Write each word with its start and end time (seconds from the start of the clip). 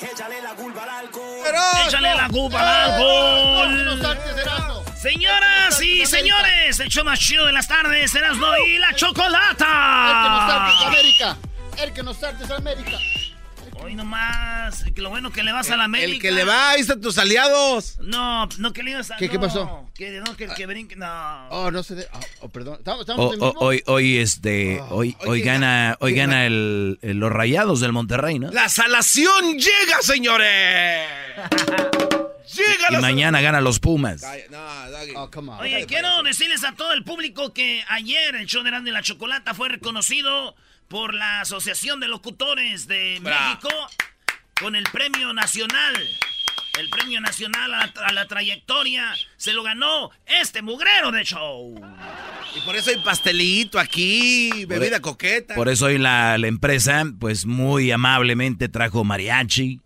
Échale 0.00 0.40
la 0.42 0.54
culpa 0.54 0.82
al 0.82 0.88
alcohol. 0.88 1.46
Échale 1.86 2.14
la 2.14 2.28
culpa 2.28 2.60
al 2.60 2.90
alcohol. 2.92 4.16
Señoras 4.96 5.82
y 5.82 6.06
señores, 6.06 6.80
el 6.80 6.88
show 6.88 7.04
más 7.04 7.18
chido 7.18 7.46
de 7.46 7.52
las 7.52 7.68
tardes, 7.68 8.14
Erasmo 8.14 8.46
y 8.66 8.78
la 8.78 8.94
Chocolata. 8.94 10.08
El 10.08 10.22
que 10.22 10.30
nos 10.30 10.86
América. 10.86 11.36
El 11.78 11.92
que 11.92 12.02
nos 12.02 12.16
saltes 12.16 12.50
América. 12.50 12.98
Hoy 13.82 13.94
nomás, 13.96 14.84
que 14.94 15.02
lo 15.02 15.10
bueno 15.10 15.32
que 15.32 15.42
le 15.42 15.50
vas 15.52 15.70
a 15.70 15.76
la 15.76 15.84
América. 15.84 16.12
El 16.14 16.20
que 16.20 16.30
le 16.30 16.44
va, 16.44 16.70
ahí 16.70 16.80
están 16.80 17.00
tus 17.00 17.18
aliados. 17.18 17.98
No, 18.00 18.46
no 18.58 18.72
que 18.72 18.82
le 18.82 18.92
ibas 18.92 19.10
a... 19.10 19.16
¿Qué, 19.16 19.26
no, 19.26 19.32
qué 19.32 19.38
pasó? 19.40 19.90
Que, 19.94 20.20
no, 20.20 20.36
que 20.36 20.44
el 20.44 20.54
que 20.54 20.66
brinque, 20.66 20.94
no. 20.96 21.48
Oh, 21.50 21.70
no 21.70 21.82
se 21.82 21.96
de... 21.96 22.06
Oh, 22.12 22.20
oh, 22.42 22.48
perdón. 22.48 22.76
¿Estamos, 22.78 23.00
estamos 23.00 23.26
O- 23.26 23.34
en 23.34 23.42
o- 23.42 23.46
vivo? 23.50 23.60
hoy, 23.60 23.82
hoy, 23.86 24.18
este, 24.18 24.80
Oh, 24.82 24.96
hoy, 24.96 25.16
oye, 25.20 25.30
hoy 25.30 25.40
gana, 25.42 25.96
hoy 26.00 26.12
¿qué 26.12 26.18
gana 26.20 26.46
el, 26.46 26.98
el- 27.02 27.18
los 27.18 27.32
Rayados 27.32 27.80
del 27.80 27.92
Monterrey, 27.92 28.38
¿no? 28.38 28.50
La 28.52 28.68
salación 28.68 29.58
llega, 29.58 30.00
señores. 30.02 31.08
llega 32.54 32.86
Y 32.88 32.92
la 32.92 33.00
mañana 33.00 33.40
gana 33.40 33.60
los 33.60 33.80
Pumas. 33.80 34.22
Oh, 35.16 35.30
come 35.30 35.50
on. 35.52 35.58
Oye, 35.60 35.86
quiero 35.86 36.22
decirles 36.22 36.62
a 36.64 36.72
todo 36.72 36.92
el 36.92 37.02
público 37.02 37.52
que 37.52 37.82
ayer 37.88 38.36
el 38.36 38.46
show 38.46 38.62
de 38.62 38.70
Grande 38.70 38.90
y 38.90 38.92
la 38.92 39.02
Chocolata 39.02 39.54
fue 39.54 39.68
reconocido 39.68 40.54
por 40.92 41.14
la 41.14 41.40
Asociación 41.40 42.00
de 42.00 42.06
Locutores 42.06 42.86
de 42.86 43.18
México 43.22 43.70
con 44.60 44.76
el 44.76 44.84
Premio 44.92 45.32
Nacional. 45.32 45.96
El 46.78 46.90
Premio 46.90 47.18
Nacional 47.18 47.72
a 47.72 47.86
la, 47.86 47.92
a 48.04 48.12
la 48.12 48.28
trayectoria 48.28 49.14
se 49.38 49.54
lo 49.54 49.62
ganó 49.62 50.10
este 50.26 50.60
mugrero 50.60 51.10
de 51.10 51.24
show. 51.24 51.74
Y 52.54 52.60
por 52.60 52.76
eso 52.76 52.90
hay 52.90 52.98
pastelito 52.98 53.78
aquí, 53.78 54.66
bebida 54.66 55.00
coqueta. 55.00 55.54
Por 55.54 55.70
eso 55.70 55.86
hoy 55.86 55.96
la, 55.96 56.36
la 56.36 56.46
empresa, 56.46 57.04
pues 57.18 57.46
muy 57.46 57.90
amablemente 57.90 58.68
trajo 58.68 59.02
mariachi, 59.02 59.80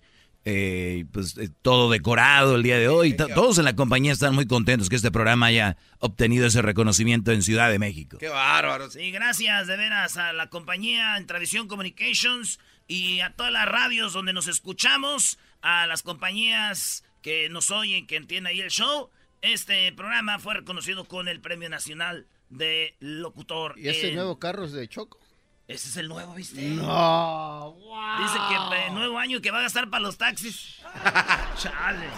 eh, 0.48 1.05
pues 1.12 1.36
eh, 1.39 1.48
todo 1.61 1.91
decorado 1.91 2.55
el 2.55 2.62
día 2.62 2.78
de 2.78 2.86
hoy. 2.89 3.14
Todos 3.14 3.58
en 3.58 3.64
la 3.64 3.75
compañía 3.75 4.12
están 4.12 4.33
muy 4.34 4.47
contentos 4.47 4.88
que 4.88 4.94
este 4.97 5.11
programa 5.11 5.47
haya 5.47 5.77
obtenido 5.98 6.47
ese 6.47 6.62
reconocimiento 6.62 7.33
en 7.33 7.42
Ciudad 7.42 7.69
de 7.69 7.80
México. 7.80 8.16
Qué 8.19 8.28
bárbaro. 8.28 8.88
Sí, 8.88 9.11
gracias 9.11 9.66
de 9.66 9.77
veras 9.77 10.16
a 10.16 10.33
la 10.33 10.48
compañía 10.48 11.16
en 11.16 11.27
Tradición 11.27 11.66
Communications 11.66 12.61
y 12.86 13.19
a 13.20 13.34
todas 13.34 13.53
las 13.53 13.66
radios 13.66 14.12
donde 14.12 14.33
nos 14.33 14.47
escuchamos, 14.47 15.38
a 15.62 15.88
las 15.88 16.03
compañías 16.05 17.03
que 17.22 17.48
nos 17.48 17.72
oyen, 17.72 18.06
que 18.06 18.14
entienden 18.14 18.53
ahí 18.53 18.60
el 18.60 18.70
show. 18.70 19.10
Este 19.42 19.92
programa 19.92 20.38
fue 20.38 20.55
reconocido 20.55 21.05
con 21.06 21.27
el 21.27 21.41
Premio 21.41 21.69
Nacional 21.69 22.28
de 22.50 22.94
Locutor. 23.00 23.75
¿Y 23.77 23.88
ese 23.88 24.10
en- 24.10 24.14
nuevo 24.14 24.38
carro 24.38 24.64
es 24.64 24.72
de 24.72 24.86
Choco? 24.86 25.19
Ese 25.69 25.89
es 25.89 25.97
el 25.97 26.06
nuevo, 26.06 26.33
¿viste? 26.34 26.62
No, 26.62 27.72
wow. 27.72 28.22
Dice 28.22 28.39
que 28.48 28.77
eh, 28.77 28.91
nuevo 28.92 29.19
año 29.19 29.41
que 29.41 29.50
va 29.50 29.59
a 29.59 29.62
gastar 29.62 29.91
para 29.91 30.00
los 30.00 30.17
taxis. 30.17 30.77
Chale. 31.59 32.09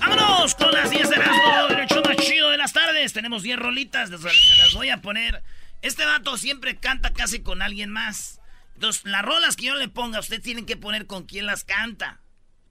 Vámonos 0.00 0.54
con 0.54 0.72
las 0.72 0.88
10 0.88 1.10
de 1.10 1.16
Erasmo, 1.16 1.78
el 1.78 1.86
show 1.86 2.02
más 2.02 2.16
chido 2.16 2.48
de 2.48 2.56
las 2.56 2.72
tardes. 2.72 3.12
Tenemos 3.12 3.42
10 3.42 3.58
rolitas, 3.58 4.08
se 4.08 4.56
las 4.56 4.72
voy 4.72 4.88
a 4.88 5.02
poner. 5.02 5.42
Este 5.82 6.06
vato 6.06 6.38
siempre 6.38 6.76
canta 6.76 7.12
casi 7.12 7.40
con 7.40 7.60
alguien 7.60 7.90
más. 7.90 8.40
Entonces, 8.74 9.04
las 9.04 9.22
rolas 9.22 9.56
que 9.56 9.66
yo 9.66 9.74
le 9.74 9.88
ponga, 9.88 10.20
usted 10.20 10.40
tiene 10.40 10.64
que 10.64 10.78
poner 10.78 11.06
con 11.06 11.24
quién 11.24 11.44
las 11.44 11.64
canta. 11.64 12.20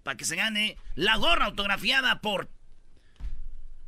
Para 0.02 0.18
que 0.18 0.26
se 0.26 0.36
gane 0.36 0.78
la 0.96 1.16
gorra 1.18 1.46
autografiada 1.46 2.22
por 2.22 2.50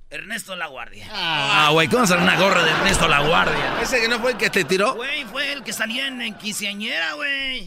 Ernesto 0.10 0.56
La 0.56 0.68
Guardia. 0.68 1.08
Ah, 1.12 1.70
güey, 1.74 1.88
¿cómo 1.90 2.08
será 2.08 2.22
una 2.22 2.40
gorra 2.40 2.64
de 2.64 2.72
Ernesto 2.72 3.08
La 3.08 3.20
Guardia? 3.22 3.82
Ese 3.82 4.00
que 4.02 4.08
no 4.08 4.20
fue 4.20 4.32
el 4.32 4.38
que 4.38 4.50
te 4.50 4.64
tiró. 4.64 4.96
Güey, 4.96 5.26
fue 5.26 5.52
el 5.52 5.64
que 5.64 5.74
salía 5.74 6.08
en, 6.08 6.22
en 6.22 6.34
quinceañera, 6.38 7.14
güey. 7.14 7.66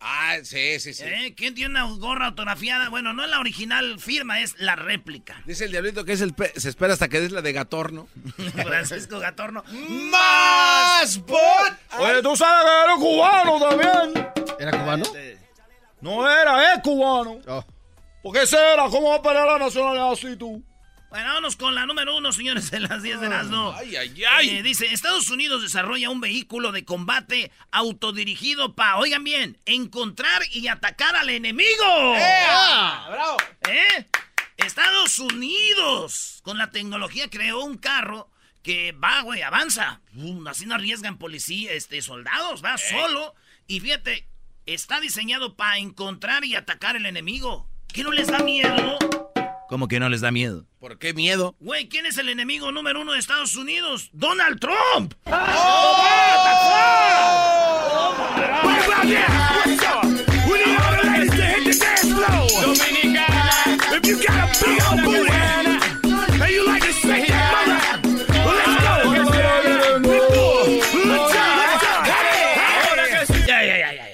Ah, 0.00 0.36
sí, 0.42 0.80
sí, 0.80 0.92
sí. 0.92 1.02
¿Eh? 1.04 1.34
¿Quién 1.34 1.54
tiene 1.54 1.70
una 1.70 1.84
gorra 1.96 2.26
autografiada? 2.26 2.90
Bueno, 2.90 3.12
no 3.14 3.24
es 3.24 3.30
la 3.30 3.40
original 3.40 3.98
firma, 3.98 4.40
es 4.40 4.54
la 4.58 4.76
réplica. 4.76 5.42
Dice 5.46 5.64
el 5.64 5.70
diablito 5.70 6.04
que 6.04 6.12
es 6.12 6.20
el 6.20 6.34
pe- 6.34 6.52
se 6.56 6.68
espera 6.68 6.92
hasta 6.92 7.08
que 7.08 7.20
des 7.20 7.32
la 7.32 7.40
de 7.40 7.52
Gatorno. 7.54 8.08
Francisco 8.64 9.18
Gatorno. 9.18 9.64
¡Más 10.10 11.18
bot! 11.24 11.38
Oye, 11.98 12.22
tú 12.22 12.36
sabes 12.36 12.64
que 12.70 12.84
eres 12.84 12.96
cubano 12.98 13.58
también. 13.60 14.28
¿Era 14.60 14.70
cubano? 14.72 15.04
No 16.00 16.30
era, 16.30 16.72
es 16.74 16.80
cubano. 16.82 17.38
Oh. 17.46 17.64
¿Por 18.22 18.32
qué 18.34 18.46
será? 18.46 18.84
¿Cómo 18.90 19.10
va 19.10 19.16
a 19.16 19.22
pelear 19.22 19.46
la 19.46 19.58
nacionalidad 19.58 20.12
así 20.12 20.36
tú? 20.36 20.62
Bueno, 21.14 21.28
vámonos 21.28 21.54
con 21.54 21.76
la 21.76 21.86
número 21.86 22.16
uno, 22.16 22.32
señores, 22.32 22.72
de 22.72 22.80
las 22.80 23.00
10 23.00 23.20
de 23.20 23.26
Erasmo. 23.26 23.72
Ay, 23.78 23.94
ay, 23.94 24.24
ay. 24.28 24.48
Eh, 24.50 24.62
dice, 24.64 24.92
Estados 24.92 25.30
Unidos 25.30 25.62
desarrolla 25.62 26.10
un 26.10 26.20
vehículo 26.20 26.72
de 26.72 26.84
combate 26.84 27.52
autodirigido 27.70 28.74
para, 28.74 28.96
oigan 28.96 29.22
bien, 29.22 29.56
encontrar 29.64 30.42
y 30.50 30.66
atacar 30.66 31.14
al 31.14 31.30
enemigo. 31.30 32.16
¡Ah! 32.18 33.06
¡Bravo! 33.08 33.36
¿Eh? 33.68 34.08
Estados 34.56 35.20
Unidos, 35.20 36.40
con 36.42 36.58
la 36.58 36.72
tecnología, 36.72 37.30
creó 37.30 37.62
un 37.62 37.78
carro 37.78 38.28
que 38.64 38.90
va, 38.90 39.20
güey, 39.20 39.42
avanza. 39.42 40.00
Mm, 40.14 40.48
así 40.48 40.66
no 40.66 40.74
arriesgan 40.74 41.18
policía, 41.18 41.74
este, 41.74 42.02
soldados, 42.02 42.64
va 42.64 42.76
solo. 42.76 43.36
Y 43.68 43.78
fíjate, 43.78 44.26
está 44.66 44.98
diseñado 44.98 45.54
para 45.54 45.78
encontrar 45.78 46.44
y 46.44 46.56
atacar 46.56 46.96
al 46.96 47.06
enemigo. 47.06 47.70
¿Qué 47.86 48.02
no 48.02 48.10
les 48.10 48.26
da 48.26 48.40
miedo? 48.40 49.23
¿Cómo 49.68 49.88
que 49.88 49.98
no 49.98 50.08
les 50.08 50.20
da 50.20 50.30
miedo? 50.30 50.66
¿Por 50.78 50.98
qué 50.98 51.14
miedo? 51.14 51.56
Güey, 51.60 51.88
¿quién 51.88 52.06
es 52.06 52.18
el 52.18 52.28
enemigo 52.28 52.70
número 52.70 53.00
uno 53.00 53.12
de 53.12 53.18
Estados 53.18 53.56
Unidos? 53.56 54.10
¡Donald 54.12 54.60
Trump! 54.60 55.14
Ya. 59.04 59.26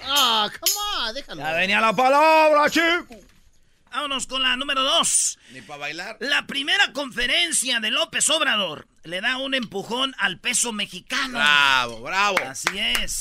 Ah, 0.06 0.48
on, 1.08 1.14
déjalo. 1.14 1.42
Ya 1.42 1.52
venía 1.52 1.80
la 1.80 1.92
palabra, 1.92 2.68
chico. 2.70 3.19
Vámonos 4.10 4.26
con 4.26 4.42
la 4.42 4.56
número 4.56 4.82
dos. 4.82 5.38
Ni 5.52 5.60
para 5.60 5.78
bailar. 5.78 6.16
La 6.18 6.44
primera 6.44 6.92
conferencia 6.92 7.78
de 7.78 7.92
López 7.92 8.28
Obrador 8.28 8.88
le 9.04 9.20
da 9.20 9.36
un 9.36 9.54
empujón 9.54 10.16
al 10.18 10.40
peso 10.40 10.72
mexicano. 10.72 11.38
Bravo, 11.38 12.00
bravo. 12.00 12.38
Así 12.44 12.76
es. 12.76 13.20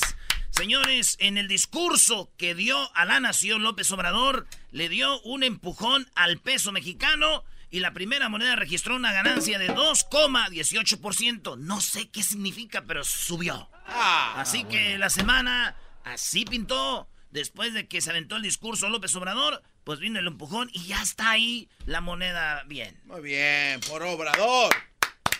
Señores, 0.50 1.16
en 1.20 1.38
el 1.38 1.46
discurso 1.46 2.32
que 2.36 2.56
dio 2.56 2.90
a 2.96 3.04
la 3.04 3.20
nación 3.20 3.62
López 3.62 3.88
Obrador, 3.92 4.48
le 4.72 4.88
dio 4.88 5.20
un 5.20 5.44
empujón 5.44 6.10
al 6.16 6.38
peso 6.38 6.72
mexicano 6.72 7.44
y 7.70 7.78
la 7.78 7.92
primera 7.92 8.28
moneda 8.28 8.56
registró 8.56 8.96
una 8.96 9.12
ganancia 9.12 9.60
de 9.60 9.70
2,18%. 9.72 11.56
No 11.56 11.80
sé 11.80 12.08
qué 12.10 12.24
significa, 12.24 12.82
pero 12.82 13.04
subió. 13.04 13.70
Ah, 13.86 14.34
Así 14.38 14.64
que 14.64 14.98
la 14.98 15.08
semana 15.08 15.76
así 16.02 16.44
pintó. 16.44 17.06
Después 17.30 17.74
de 17.74 17.86
que 17.86 18.00
se 18.00 18.10
aventó 18.10 18.34
el 18.34 18.42
discurso 18.42 18.88
López 18.88 19.14
Obrador, 19.14 19.62
pues 19.84 19.98
vino 19.98 20.18
el 20.18 20.26
empujón 20.26 20.70
y 20.72 20.84
ya 20.86 21.02
está 21.02 21.30
ahí 21.30 21.68
la 21.86 22.00
moneda 22.00 22.62
bien. 22.66 22.98
muy 23.04 23.20
bien, 23.20 23.80
por 23.88 24.02
obrador. 24.02 24.74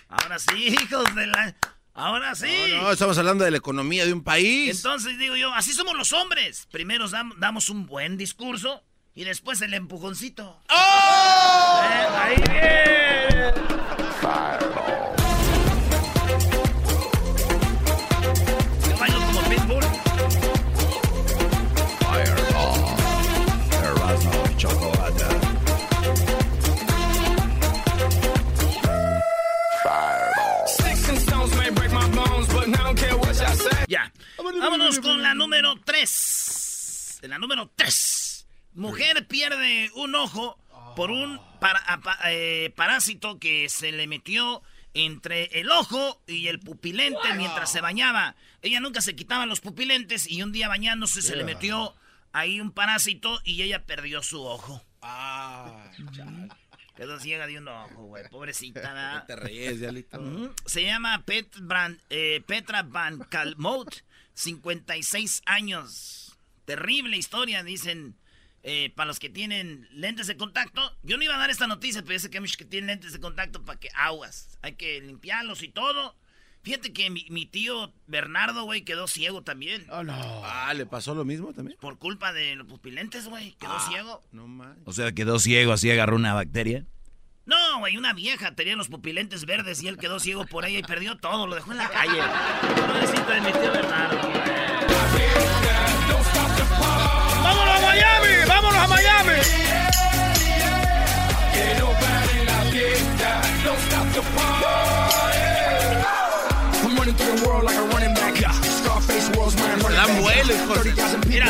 Ahora 0.08 0.38
sí, 0.38 0.66
hijos 0.82 1.14
de 1.14 1.26
la... 1.26 1.54
Ahora 1.92 2.34
sí. 2.34 2.46
No, 2.76 2.82
no, 2.82 2.92
estamos 2.92 3.19
hablando 3.19 3.44
de 3.44 3.50
la 3.50 3.56
economía 3.58 4.06
de 4.06 4.12
un 4.12 4.22
país. 4.25 4.76
Entonces 4.76 5.19
digo 5.19 5.37
yo, 5.37 5.52
así 5.52 5.72
somos 5.72 5.94
los 5.96 6.12
hombres. 6.12 6.66
Primero 6.70 7.08
dam- 7.08 7.34
damos 7.38 7.69
un 7.69 7.87
buen 7.87 8.16
discurso 8.16 8.82
y 9.14 9.25
después 9.25 9.60
el 9.60 9.75
empujoncito. 9.75 10.62
¡Oh! 10.70 11.81
Eh, 11.82 12.06
ahí 12.16 12.36
bien. 12.48 13.54
Vámonos 34.60 35.00
con 35.00 35.22
la 35.22 35.34
número 35.34 35.74
3. 35.84 37.20
La 37.22 37.38
número 37.38 37.70
3. 37.76 38.46
Mujer 38.74 39.26
pierde 39.26 39.90
un 39.94 40.14
ojo 40.14 40.58
por 40.96 41.10
un 41.10 41.40
para- 41.60 41.82
eh, 42.26 42.72
parásito 42.76 43.38
que 43.38 43.68
se 43.68 43.92
le 43.92 44.06
metió 44.06 44.62
entre 44.94 45.44
el 45.60 45.70
ojo 45.70 46.20
y 46.26 46.48
el 46.48 46.58
pupilente 46.60 47.34
mientras 47.36 47.70
se 47.70 47.80
bañaba. 47.80 48.34
Ella 48.62 48.80
nunca 48.80 49.00
se 49.00 49.14
quitaba 49.14 49.46
los 49.46 49.60
pupilentes 49.60 50.28
y 50.30 50.42
un 50.42 50.52
día 50.52 50.68
bañándose 50.68 51.22
se 51.22 51.36
le 51.36 51.44
metió 51.44 51.94
ahí 52.32 52.60
un 52.60 52.72
parásito 52.72 53.40
y 53.44 53.62
ella 53.62 53.84
perdió 53.84 54.22
su 54.22 54.42
ojo. 54.44 54.84
Quedó 56.96 57.18
ciega 57.18 57.46
de 57.46 57.58
un 57.58 57.68
ojo, 57.68 58.04
güey. 58.04 58.28
Pobrecita. 58.28 59.24
Te 59.26 59.36
reíes, 59.36 59.80
Diablito. 59.80 60.20
Ujú. 60.20 60.52
Se 60.66 60.82
llama 60.84 61.22
Pet 61.24 61.48
Brand- 61.60 61.98
eh, 62.10 62.42
Petra 62.46 62.82
Van 62.82 63.18
Kalmout, 63.20 63.94
56 64.40 65.42
años. 65.46 66.38
Terrible 66.64 67.16
historia, 67.16 67.62
dicen, 67.62 68.16
eh, 68.62 68.92
para 68.94 69.08
los 69.08 69.19
que 69.19 69.28
tienen 69.28 69.88
lentes 69.92 70.26
de 70.26 70.37
contacto. 70.37 70.81
Yo 71.02 71.16
no 71.16 71.25
iba 71.25 71.34
a 71.34 71.38
dar 71.38 71.50
esta 71.50 71.66
noticia, 71.66 72.02
pero 72.02 72.14
yo 72.14 72.20
sé 72.20 72.31
que 72.31 72.38
hay 72.38 72.42
muchos 72.42 72.56
que 72.56 72.64
tienen 72.64 72.88
lentes 72.88 73.12
de 73.12 73.20
contacto 73.20 73.64
para 73.64 73.78
que 73.78 73.88
aguas. 73.94 74.58
Hay 74.62 74.75
que 74.75 75.00
limpiarlos 75.00 75.62
y 75.62 75.69
todo. 75.69 76.16
Fíjate 76.62 76.92
que 76.92 77.08
mi, 77.08 77.26
mi 77.31 77.46
tío 77.46 77.92
Bernardo, 78.06 78.64
güey, 78.64 78.82
quedó 78.82 79.08
ciego 79.08 79.42
también. 79.42 79.87
Oh, 79.90 80.02
no. 80.04 80.12
Ah, 80.44 80.75
¿le 80.75 80.84
pasó 80.84 81.14
lo 81.14 81.25
mismo 81.25 81.54
también? 81.54 81.78
Por 81.81 81.98
culpa 81.98 82.34
de 82.34 82.54
los 82.56 82.66
pupilentes, 82.66 83.28
güey. 83.28 83.52
Quedó 83.52 83.81
ciego. 83.81 84.22
No 84.31 84.46
más. 84.46 84.76
O 84.84 84.93
sea, 84.93 85.12
quedó 85.12 85.38
ciego, 85.38 85.72
así 85.72 85.90
agarró 85.90 86.16
una 86.16 86.34
bacteria. 86.34 86.84
No, 87.50 87.81
güey, 87.81 87.97
una 87.97 88.12
vieja 88.12 88.55
tenía 88.55 88.76
los 88.76 88.87
pupilentes 88.87 89.44
verdes 89.44 89.82
y 89.82 89.88
él 89.88 89.99
quedó 89.99 90.20
ciego 90.20 90.47
por 90.47 90.64
ella 90.64 90.79
y 90.79 90.82
perdió 90.85 91.17
todo, 91.17 91.49
lo 91.49 91.56
dejó 91.56 91.73
en 91.73 91.79
la 91.79 91.88
calle. 91.88 92.23
Pobrecito 92.76 93.29
de 93.29 93.41
mi 93.41 93.50
tío 93.50 93.73
Bernardo. 93.73 94.20
¡Vámonos 97.43 97.75
a 97.75 97.81
Miami! 97.81 98.47
¡Vámonos 98.47 98.79
a 98.79 98.87
Miami! 98.87 99.32
Le 109.88 109.96
dan 109.96 110.20
vuelo, 110.23 110.55
hijo 110.55 110.75
Mira, 111.26 111.46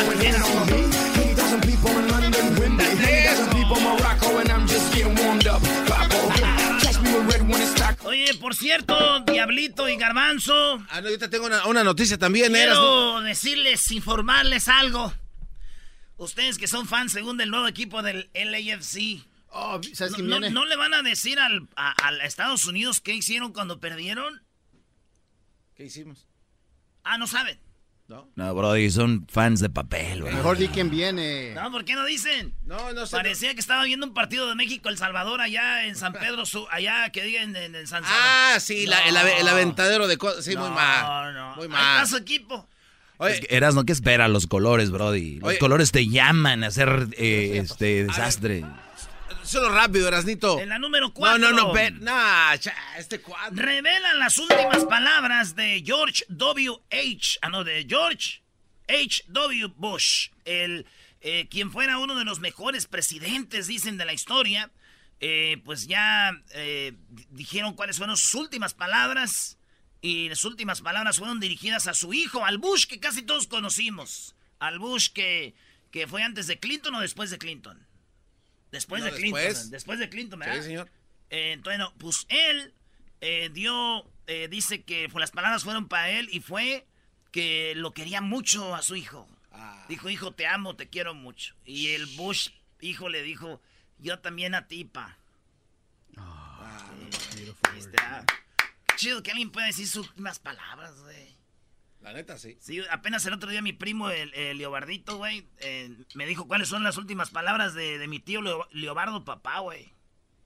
Oye, 8.03 8.33
por 8.39 8.55
cierto, 8.55 9.19
Diablito 9.21 9.87
y 9.87 9.95
Garbanzo, 9.95 10.83
Ah, 10.89 11.01
no, 11.01 11.09
yo 11.09 11.19
te 11.19 11.27
tengo 11.27 11.45
una, 11.45 11.65
una 11.67 11.83
noticia 11.83 12.17
también, 12.17 12.55
Eras. 12.55 12.77
quiero 12.77 13.21
decirles, 13.21 13.91
informarles 13.91 14.67
algo. 14.67 15.13
Ustedes 16.17 16.57
que 16.57 16.67
son 16.67 16.87
fans 16.87 17.11
según 17.11 17.37
del 17.37 17.49
nuevo 17.51 17.67
equipo 17.67 18.01
del 18.01 18.29
LAFC, 18.33 19.25
Oh, 19.53 19.81
¿Sabes 19.93 20.17
¿no, 20.17 20.39
no- 20.39 20.49
no 20.49 20.65
le 20.65 20.77
van 20.77 20.93
a 20.93 21.01
decir 21.01 21.37
al, 21.37 21.67
a, 21.75 21.93
a 22.07 22.11
Estados 22.25 22.65
Unidos 22.67 23.01
qué 23.01 23.13
hicieron 23.13 23.51
cuando 23.51 23.81
perdieron? 23.81 24.41
¿Qué 25.75 25.83
hicimos? 25.85 26.25
Ah, 27.03 27.17
no 27.17 27.27
saben. 27.27 27.59
¿No? 28.11 28.27
No, 28.35 28.53
Brody, 28.53 28.91
son 28.91 29.25
fans 29.31 29.61
de 29.61 29.69
papel, 29.69 30.21
güey. 30.23 30.33
Mejor 30.35 30.57
di 30.57 30.67
quién 30.67 30.89
viene. 30.89 31.53
No, 31.55 31.71
¿por 31.71 31.85
qué 31.85 31.95
no 31.95 32.03
dicen? 32.03 32.53
No, 32.65 32.91
no 32.91 33.05
sé. 33.05 33.15
Parecía 33.15 33.53
que 33.53 33.61
estaba 33.61 33.85
viendo 33.85 34.05
un 34.05 34.13
partido 34.13 34.49
de 34.49 34.55
México 34.55 34.89
El 34.89 34.97
Salvador 34.97 35.39
allá 35.39 35.85
en 35.85 35.95
San 35.95 36.11
Pedro, 36.11 36.45
Su- 36.45 36.67
allá 36.71 37.09
que 37.11 37.23
digan 37.23 37.55
en, 37.55 37.73
en 37.73 37.87
San 37.87 38.03
Salvador. 38.03 38.21
Ah, 38.21 38.57
sí, 38.59 38.85
la- 38.85 38.99
el, 39.07 39.15
ave- 39.15 39.39
el 39.39 39.45
No. 39.45 39.51
aventadero 39.51 40.07
de 40.09 40.17
cosas. 40.17 40.43
Sí, 40.43 40.55
no, 40.55 40.61
muy 40.61 40.71
mal. 40.71 41.33
No, 41.33 41.55
Muy 41.55 41.63
Ahí 41.63 41.69
mal. 41.69 42.03
está 42.03 42.17
su 42.17 42.21
equipo. 42.21 42.67
Oye, 43.17 43.35
Es 43.35 43.39
que, 43.47 43.55
Erasno, 43.55 43.85
¿qué 43.85 43.93
espera 43.93 44.27
los 44.27 44.45
colores, 44.47 44.91
Brody? 44.91 45.39
Los 45.39 45.49
Oye. 45.51 45.59
colores 45.59 45.91
te 45.93 46.07
llaman 46.09 46.63
a 46.65 46.67
hacer 46.67 47.07
eh, 47.17 47.51
este 47.63 48.03
desastre. 48.05 48.65
Solo 49.51 49.69
rápido, 49.69 50.07
Erasnito. 50.07 50.59
En 50.59 50.69
la 50.69 50.79
número 50.79 51.07
No, 51.07 51.13
4. 51.13 51.37
no, 51.39 51.51
no, 51.51 51.73
pe- 51.73 51.91
nah, 51.91 52.55
cha, 52.57 52.73
este 52.97 53.21
cuadro. 53.21 53.61
Revelan 53.63 54.19
las 54.19 54.37
últimas 54.37 54.85
palabras 54.85 55.55
de 55.55 55.83
George 55.85 56.23
W. 56.29 56.79
H. 56.91 57.37
Ah, 57.41 57.49
no, 57.49 57.63
de 57.63 57.85
George 57.87 58.41
H. 58.87 59.23
W. 59.27 59.67
Bush. 59.77 60.29
El, 60.45 60.85
eh, 61.21 61.47
quien 61.49 61.71
fuera 61.71 61.97
uno 61.97 62.15
de 62.17 62.25
los 62.25 62.39
mejores 62.39 62.87
presidentes, 62.87 63.67
dicen, 63.67 63.97
de 63.97 64.05
la 64.05 64.13
historia. 64.13 64.71
Eh, 65.19 65.61
pues 65.65 65.85
ya 65.87 66.31
eh, 66.53 66.93
di- 67.09 67.27
dijeron 67.31 67.75
cuáles 67.75 67.97
fueron 67.97 68.17
sus 68.17 68.33
últimas 68.35 68.73
palabras. 68.73 69.57
Y 70.01 70.29
las 70.29 70.43
últimas 70.45 70.81
palabras 70.81 71.19
fueron 71.19 71.39
dirigidas 71.39 71.85
a 71.85 71.93
su 71.93 72.11
hijo, 72.13 72.43
al 72.43 72.57
Bush 72.57 72.85
que 72.85 72.99
casi 72.99 73.21
todos 73.21 73.45
conocimos. 73.45 74.33
Al 74.57 74.79
Bush 74.79 75.09
que, 75.09 75.53
que 75.91 76.07
fue 76.07 76.23
antes 76.23 76.47
de 76.47 76.59
Clinton 76.59 76.95
o 76.95 77.01
después 77.01 77.29
de 77.29 77.37
Clinton. 77.37 77.85
Después 78.71 79.03
No, 79.03 79.11
de 79.11 79.17
Clinton. 79.17 79.41
después. 79.41 79.71
Después 79.71 79.99
de 79.99 80.09
Clinton, 80.09 80.39
¿verdad? 80.39 80.55
Sí, 80.57 80.63
señor. 80.63 80.89
Eh, 81.29 81.51
entonces, 81.53 81.79
no, 81.79 81.93
pues 81.97 82.25
él 82.29 82.73
eh, 83.21 83.49
dio, 83.53 84.05
eh, 84.27 84.47
dice 84.49 84.83
que 84.83 85.09
las 85.15 85.31
palabras 85.31 85.63
fueron 85.63 85.87
para 85.87 86.09
él 86.09 86.29
y 86.31 86.39
fue 86.39 86.85
que 87.31 87.73
lo 87.75 87.93
quería 87.93 88.21
mucho 88.21 88.75
a 88.75 88.81
su 88.81 88.95
hijo. 88.95 89.27
Ah. 89.51 89.85
Dijo, 89.89 90.09
hijo, 90.09 90.33
te 90.33 90.47
amo, 90.47 90.75
te 90.75 90.89
quiero 90.89 91.13
mucho. 91.13 91.55
Y 91.65 91.89
el 91.89 92.05
Bush, 92.17 92.49
hijo, 92.79 93.09
le 93.09 93.21
dijo, 93.21 93.61
yo 93.99 94.19
también 94.19 94.55
a 94.55 94.67
ti, 94.67 94.85
pa. 94.85 95.17
Este, 97.77 97.97
ah, 98.01 98.25
qué 98.87 98.95
chido 98.95 99.23
que 99.23 99.31
alguien 99.31 99.51
pueda 99.51 99.67
decir 99.67 99.87
sus 99.87 100.07
últimas 100.09 100.39
palabras, 100.39 100.99
güey. 101.01 101.30
La 102.01 102.13
neta, 102.13 102.37
sí. 102.37 102.57
Sí, 102.59 102.81
apenas 102.89 103.23
el 103.27 103.33
otro 103.33 103.49
día 103.51 103.61
mi 103.61 103.73
primo, 103.73 104.09
el, 104.09 104.33
el 104.33 104.57
Leobardito, 104.57 105.17
güey, 105.17 105.45
eh, 105.59 105.95
me 106.15 106.25
dijo 106.25 106.47
cuáles 106.47 106.67
son 106.67 106.83
las 106.83 106.97
últimas 106.97 107.29
palabras 107.29 107.73
de, 107.75 107.99
de 107.99 108.07
mi 108.07 108.19
tío 108.19 108.41
Leo- 108.41 108.67
Leobardo, 108.71 109.23
papá, 109.23 109.59
güey. 109.59 109.93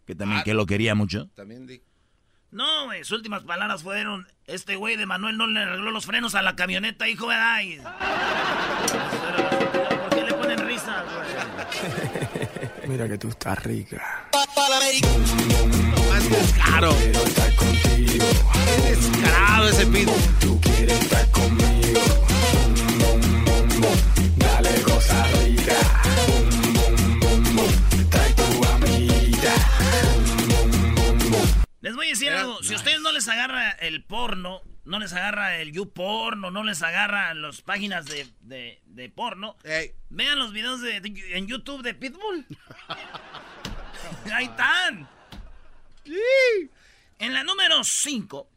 Que 0.06 0.16
también 0.16 0.42
Ah. 0.42 0.44
que 0.44 0.54
lo 0.54 0.66
quería 0.66 0.96
mucho. 0.96 1.30
También 1.36 1.66
di. 1.66 1.82
No, 2.52 2.86
güey, 2.86 3.04
sus 3.04 3.18
últimas 3.18 3.44
palabras 3.44 3.84
fueron, 3.84 4.28
este 4.48 4.76
güey 4.76 4.96
de 4.98 5.06
Manuel 5.06 5.38
no 5.38 5.48
le 5.48 5.62
arregló 5.62 5.92
los 5.92 6.06
frenos 6.06 6.36
a 6.36 6.42
la 6.42 6.56
camioneta, 6.56 7.08
hijo, 7.08 7.28
¿verdad? 7.28 7.62
Y- 7.62 7.78
¿Por 10.00 10.10
qué 10.10 10.22
le 10.24 10.34
ponen 10.34 10.68
risa, 10.68 11.04
güey? 11.04 12.90
Mira 12.90 13.08
que 13.08 13.18
tú 13.18 13.30
estás 13.30 13.64
rica. 13.64 14.28
Más 16.10 16.30
descaro. 16.30 16.92
Es 18.20 19.12
descarado 19.12 19.70
ese 19.70 19.86
pito. 19.88 20.14
Tú 20.40 20.60
quieres 20.62 21.00
estar 21.02 21.30
conmigo. 21.32 22.02
Dale 24.38 24.82
cosa 24.82 25.24
rica. 25.44 25.76
Trae 28.10 28.34
tu 28.34 28.64
amiguita. 28.66 29.54
Les 31.82 31.96
voy 31.96 32.08
a 32.08 32.10
decir 32.10 32.28
Era- 32.30 32.42
algo, 32.42 32.64
si 32.64 32.74
a 32.74 32.78
ustedes 32.78 33.02
no 33.02 33.12
les 33.12 33.28
agarra 33.28 33.72
el 33.72 34.04
porno, 34.04 34.62
no 34.86 35.00
les 35.00 35.14
agarra 35.14 35.58
el 35.58 35.72
YouPorno, 35.72 36.52
no 36.52 36.64
les 36.64 36.82
agarra 36.82 37.34
las 37.34 37.62
páginas 37.62 38.06
de, 38.06 38.28
de, 38.42 38.82
de 38.86 39.10
porno, 39.10 39.58
Ey, 39.64 39.92
vean 40.10 40.40
los 40.40 40.52
videos 40.54 40.82
de, 40.82 41.02
de- 41.02 41.38
en 41.38 41.48
YouTube 41.48 41.82
de 41.84 41.94
Pitbull. 41.94 42.46
Ahí 44.34 44.46
están. 44.46 45.08
En 47.20 47.34
la 47.34 47.44
número 47.44 47.84
5, 47.84 48.50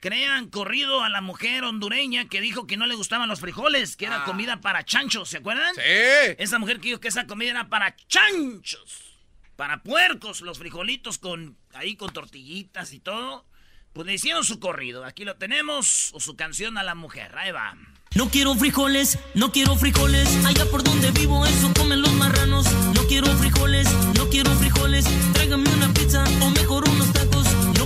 crean 0.00 0.48
corrido 0.48 1.02
a 1.02 1.08
la 1.08 1.20
mujer 1.20 1.64
hondureña 1.64 2.28
que 2.28 2.40
dijo 2.40 2.66
que 2.66 2.76
no 2.76 2.86
le 2.86 2.94
gustaban 2.94 3.28
los 3.28 3.40
frijoles, 3.40 3.96
que 3.96 4.06
era 4.06 4.24
comida 4.24 4.60
para 4.60 4.84
chanchos, 4.84 5.28
¿se 5.28 5.38
acuerdan? 5.38 5.74
sí. 5.74 6.34
Esa 6.38 6.58
mujer 6.58 6.78
que 6.80 6.88
dijo 6.88 7.00
que 7.00 7.08
esa 7.08 7.26
comida 7.26 7.50
era 7.50 7.68
para 7.68 7.94
chanchos, 8.08 9.18
para 9.56 9.82
puercos, 9.82 10.40
los 10.40 10.58
frijolitos 10.58 11.18
con 11.18 11.58
ahí 11.74 11.96
con 11.96 12.12
tortillitas 12.12 12.92
y 12.92 13.00
todo. 13.00 13.46
Pues 13.92 14.06
le 14.06 14.14
hicieron 14.14 14.44
su 14.44 14.60
corrido. 14.60 15.04
Aquí 15.04 15.24
lo 15.24 15.36
tenemos, 15.36 16.10
o 16.14 16.20
su 16.20 16.36
canción 16.36 16.78
a 16.78 16.84
la 16.84 16.94
mujer. 16.94 17.36
Ahí 17.36 17.50
va. 17.50 17.76
No 18.14 18.30
quiero 18.30 18.54
frijoles, 18.54 19.18
no 19.34 19.50
quiero 19.50 19.74
frijoles. 19.76 20.28
Allá 20.46 20.64
por 20.70 20.84
donde 20.84 21.10
vivo, 21.10 21.44
eso 21.44 21.72
comen 21.76 22.00
los 22.00 22.12
marranos. 22.12 22.70
No 22.94 23.02
quiero 23.08 23.26
frijoles, 23.36 23.92
no 24.16 24.28
quiero 24.28 24.52
frijoles. 24.52 25.06
Tráigame 25.32 25.68
una 25.74 25.92
pizza 25.92 26.22
o 26.40 26.50
mejor 26.50 26.88
unos 26.88 27.12
tacos. 27.12 27.39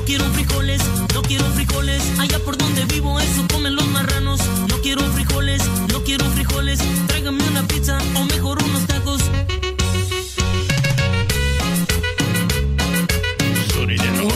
No 0.05 0.09
quiero 0.09 0.31
frijoles, 0.35 0.83
no 1.15 1.23
quiero 1.23 1.47
frijoles. 1.53 2.19
Allá 2.21 2.39
por 2.41 2.59
donde 2.59 2.85
vivo, 2.85 3.19
eso 3.19 3.49
comen 3.51 3.75
los 3.75 3.87
marranos. 3.87 4.39
No 4.69 4.77
quiero 4.83 5.01
frijoles, 5.15 5.67
no 5.91 6.05
quiero 6.05 6.27
frijoles. 6.33 6.79
Tráigame 7.07 7.43
una 7.49 7.63
pizza 7.67 7.97
o 8.15 8.25
mejor 8.27 8.63
unos 8.63 8.87
tacos. 8.87 9.23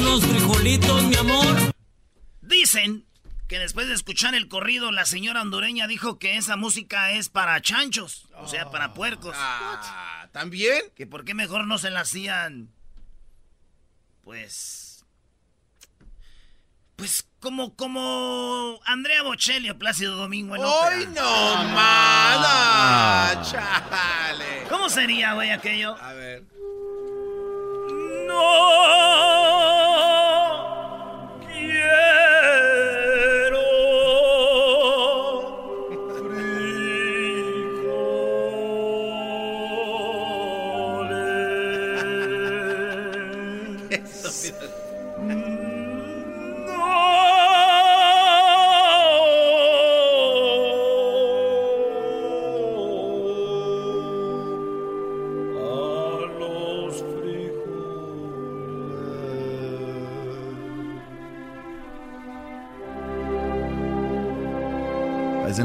Unos 0.01 0.25
frijolitos, 0.25 1.05
mi 1.05 1.17
amor. 1.17 1.75
Dicen 2.41 3.05
que 3.47 3.59
después 3.59 3.89
de 3.89 3.93
escuchar 3.93 4.35
el 4.35 4.49
corrido, 4.49 4.91
la 4.91 5.05
señora 5.05 5.43
hondureña 5.43 5.87
dijo 5.87 6.19
que 6.19 6.39
esa 6.39 6.57
música 6.57 7.11
es 7.11 7.29
para 7.29 7.61
chanchos, 7.61 8.27
o 8.39 8.49
sea, 8.49 8.71
para 8.71 8.95
puercos. 8.95 9.37
Ah, 9.39 10.29
¿también? 10.33 10.81
Que 10.97 11.07
por 11.07 11.27
qué 11.27 11.35
mejor 11.35 11.67
no 11.67 11.77
se 11.77 11.91
la 11.91 12.01
hacían. 12.01 12.71
Pues. 14.25 14.88
Pues 16.99 17.29
como, 17.39 17.77
como 17.77 18.81
Andrea 18.85 19.23
Bocelli 19.23 19.73
Plácido 19.75 20.17
Domingo 20.17 20.57
en 20.57 20.63
¡Hoy 20.65 21.07
no, 21.15 21.53
oh, 21.53 21.65
mala! 21.67 23.35
No. 23.37 23.43
¡Chale! 23.49 24.65
¿Cómo 24.69 24.89
sería, 24.89 25.35
güey, 25.35 25.51
aquello? 25.51 25.97
A 26.03 26.13
ver. 26.15 26.43
¡No! 28.27 29.18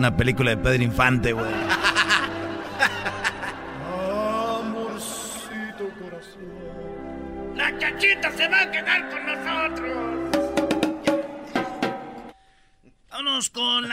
Una 0.04 0.18
película 0.18 0.50
de 0.50 0.58
Pedro 0.58 0.84
Infante, 0.84 1.32
güey. 1.32 1.46
La 7.56 7.80
chachita 7.80 8.30
se 8.32 8.48
va 8.50 8.64
a 8.64 8.72
quedar 8.72 9.10
con 9.10 9.26
nosotros. 9.26 10.13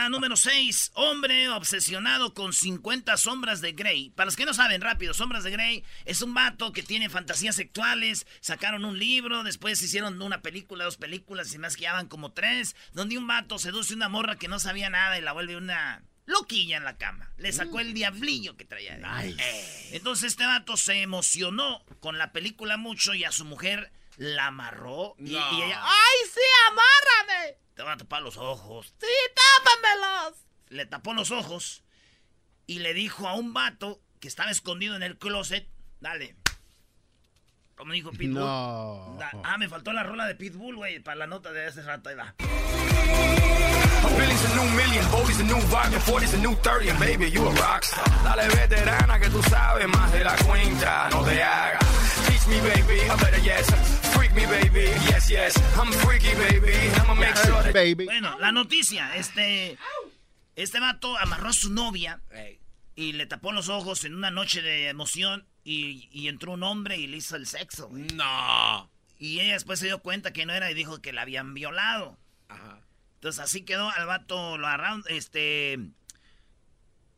La 0.03 0.09
número 0.09 0.35
6. 0.35 0.91
Hombre 0.95 1.49
obsesionado 1.49 2.33
con 2.33 2.53
50 2.53 3.17
sombras 3.17 3.61
de 3.61 3.73
Grey. 3.73 4.09
Para 4.11 4.25
los 4.25 4.35
que 4.35 4.45
no 4.45 4.53
saben, 4.53 4.81
rápido, 4.81 5.13
Sombras 5.13 5.43
de 5.43 5.51
Grey 5.51 5.83
es 6.05 6.21
un 6.21 6.33
vato 6.33 6.71
que 6.73 6.83
tiene 6.83 7.09
fantasías 7.09 7.55
sexuales. 7.55 8.25
Sacaron 8.39 8.85
un 8.85 8.97
libro, 8.97 9.43
después 9.43 9.81
hicieron 9.81 10.21
una 10.21 10.41
película, 10.41 10.85
dos 10.85 10.97
películas 10.97 11.53
y 11.53 11.57
más 11.59 11.75
que 11.75 11.83
ya 11.83 11.93
van 11.93 12.07
como 12.07 12.31
tres. 12.31 12.75
Donde 12.93 13.17
un 13.17 13.27
vato 13.27 13.59
seduce 13.59 13.93
a 13.93 13.97
una 13.97 14.09
morra 14.09 14.37
que 14.37 14.47
no 14.47 14.59
sabía 14.59 14.89
nada 14.89 15.17
y 15.17 15.21
la 15.21 15.33
vuelve 15.33 15.55
una 15.57 16.03
loquilla 16.25 16.77
en 16.77 16.83
la 16.85 16.97
cama. 16.97 17.31
Le 17.37 17.51
sacó 17.51 17.79
el 17.79 17.93
diablillo 17.93 18.55
que 18.57 18.65
traía. 18.65 18.95
de- 18.97 19.35
Eh. 19.37 19.89
Entonces 19.93 20.31
este 20.31 20.45
vato 20.45 20.77
se 20.77 21.01
emocionó 21.01 21.83
con 21.99 22.17
la 22.17 22.31
película 22.31 22.77
mucho 22.77 23.13
y 23.13 23.23
a 23.23 23.31
su 23.31 23.45
mujer 23.45 23.91
la 24.17 24.47
amarró. 24.47 25.15
Y, 25.17 25.31
No. 25.31 25.59
y 25.59 25.61
ella, 25.63 25.81
¡ay, 25.83 26.17
sí, 26.33 26.39
amárrame! 26.69 27.57
Te 27.75 27.83
van 27.83 27.93
a 27.93 27.97
tapar 27.97 28.21
los 28.21 28.37
ojos. 28.37 28.93
Sí, 28.99 29.07
tápamelos. 29.35 30.39
Le 30.69 30.85
tapó 30.85 31.13
los 31.13 31.31
ojos 31.31 31.83
y 32.67 32.79
le 32.79 32.93
dijo 32.93 33.27
a 33.27 33.33
un 33.33 33.53
vato 33.53 34.01
que 34.19 34.27
estaba 34.27 34.51
escondido 34.51 34.95
en 34.95 35.03
el 35.03 35.17
closet, 35.17 35.67
dale. 35.99 36.35
Como 37.75 37.93
dijo 37.93 38.11
Pitbull. 38.11 38.39
No. 38.39 39.15
Da- 39.19 39.31
ah, 39.43 39.57
me 39.57 39.67
faltó 39.67 39.91
la 39.93 40.03
rola 40.03 40.27
de 40.27 40.35
Pitbull, 40.35 40.75
güey, 40.75 40.99
para 40.99 41.15
la 41.15 41.27
nota 41.27 41.51
de 41.51 41.67
ese 41.67 41.81
rato. 41.81 42.09
Ahí 42.09 42.15
va. 42.15 42.35
A 42.37 44.07
Billy's 44.17 44.45
a 44.45 44.55
new 44.55 44.69
million, 44.75 45.11
Bobby's 45.11 45.39
a 45.39 45.43
new 45.43 45.59
volume, 45.67 45.99
40's 46.01 46.33
a 46.33 46.37
new 46.37 46.55
30, 46.57 46.89
and 46.91 46.99
baby, 46.99 47.31
you 47.31 47.47
a 47.47 47.51
rockstar. 47.53 48.03
Dale 48.23 48.47
veterana 48.55 49.19
que 49.19 49.29
tú 49.29 49.41
sabes 49.43 49.87
más 49.87 50.11
de 50.11 50.23
la 50.23 50.35
cuenta, 50.37 51.09
no 51.11 51.23
te 51.23 51.41
hagas. 51.41 51.81
Teach 52.27 52.47
me, 52.47 52.59
baby, 52.61 53.01
I 53.01 53.15
better 53.15 53.41
yes. 53.41 53.67
Freak 54.13 54.33
me, 54.33 54.45
baby, 54.45 54.85
yes, 55.07 55.29
yes. 55.29 55.57
I'm 55.77 55.91
freaky, 55.91 56.33
baby. 56.35 56.73
I'ma 56.99 57.15
make 57.15 57.35
sure 57.37 57.61
that 57.63 57.73
Baby. 57.73 58.05
Bueno, 58.05 58.37
la 58.39 58.51
noticia, 58.51 59.15
este... 59.15 59.77
Este 60.55 60.79
vato 60.79 61.17
amarró 61.17 61.49
a 61.49 61.53
su 61.53 61.71
novia 61.71 62.21
y 62.95 63.13
le 63.13 63.25
tapó 63.25 63.51
los 63.51 63.69
ojos 63.69 64.03
en 64.03 64.15
una 64.15 64.31
noche 64.31 64.61
de 64.61 64.89
emoción 64.89 65.47
y, 65.63 66.09
y 66.11 66.27
entró 66.27 66.51
un 66.51 66.63
hombre 66.63 66.97
y 66.97 67.07
le 67.07 67.17
hizo 67.17 67.35
el 67.37 67.47
sexo, 67.47 67.87
güey. 67.87 68.03
No. 68.13 68.89
Y 69.17 69.39
ella 69.39 69.53
después 69.53 69.79
se 69.79 69.85
dio 69.85 69.99
cuenta 69.99 70.33
que 70.33 70.45
no 70.45 70.53
era 70.53 70.69
y 70.69 70.73
dijo 70.73 71.01
que 71.01 71.13
la 71.13 71.21
habían 71.21 71.53
violado. 71.53 72.17
Ajá. 72.49 72.79
Entonces 73.15 73.39
así 73.39 73.61
quedó 73.61 73.89
al 73.89 74.05
vato, 74.05 74.57
lo 74.57 74.67
agarraron, 74.67 75.03
este... 75.07 75.73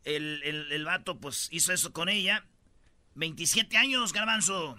El, 0.06 0.44
el, 0.44 0.72
el 0.72 0.86
vato 0.86 1.18
pues 1.18 1.48
hizo 1.52 1.74
eso 1.74 1.92
con 1.92 2.10
ella. 2.10 2.46
27 3.16 3.78
años, 3.78 4.14
garbanzo. 4.14 4.78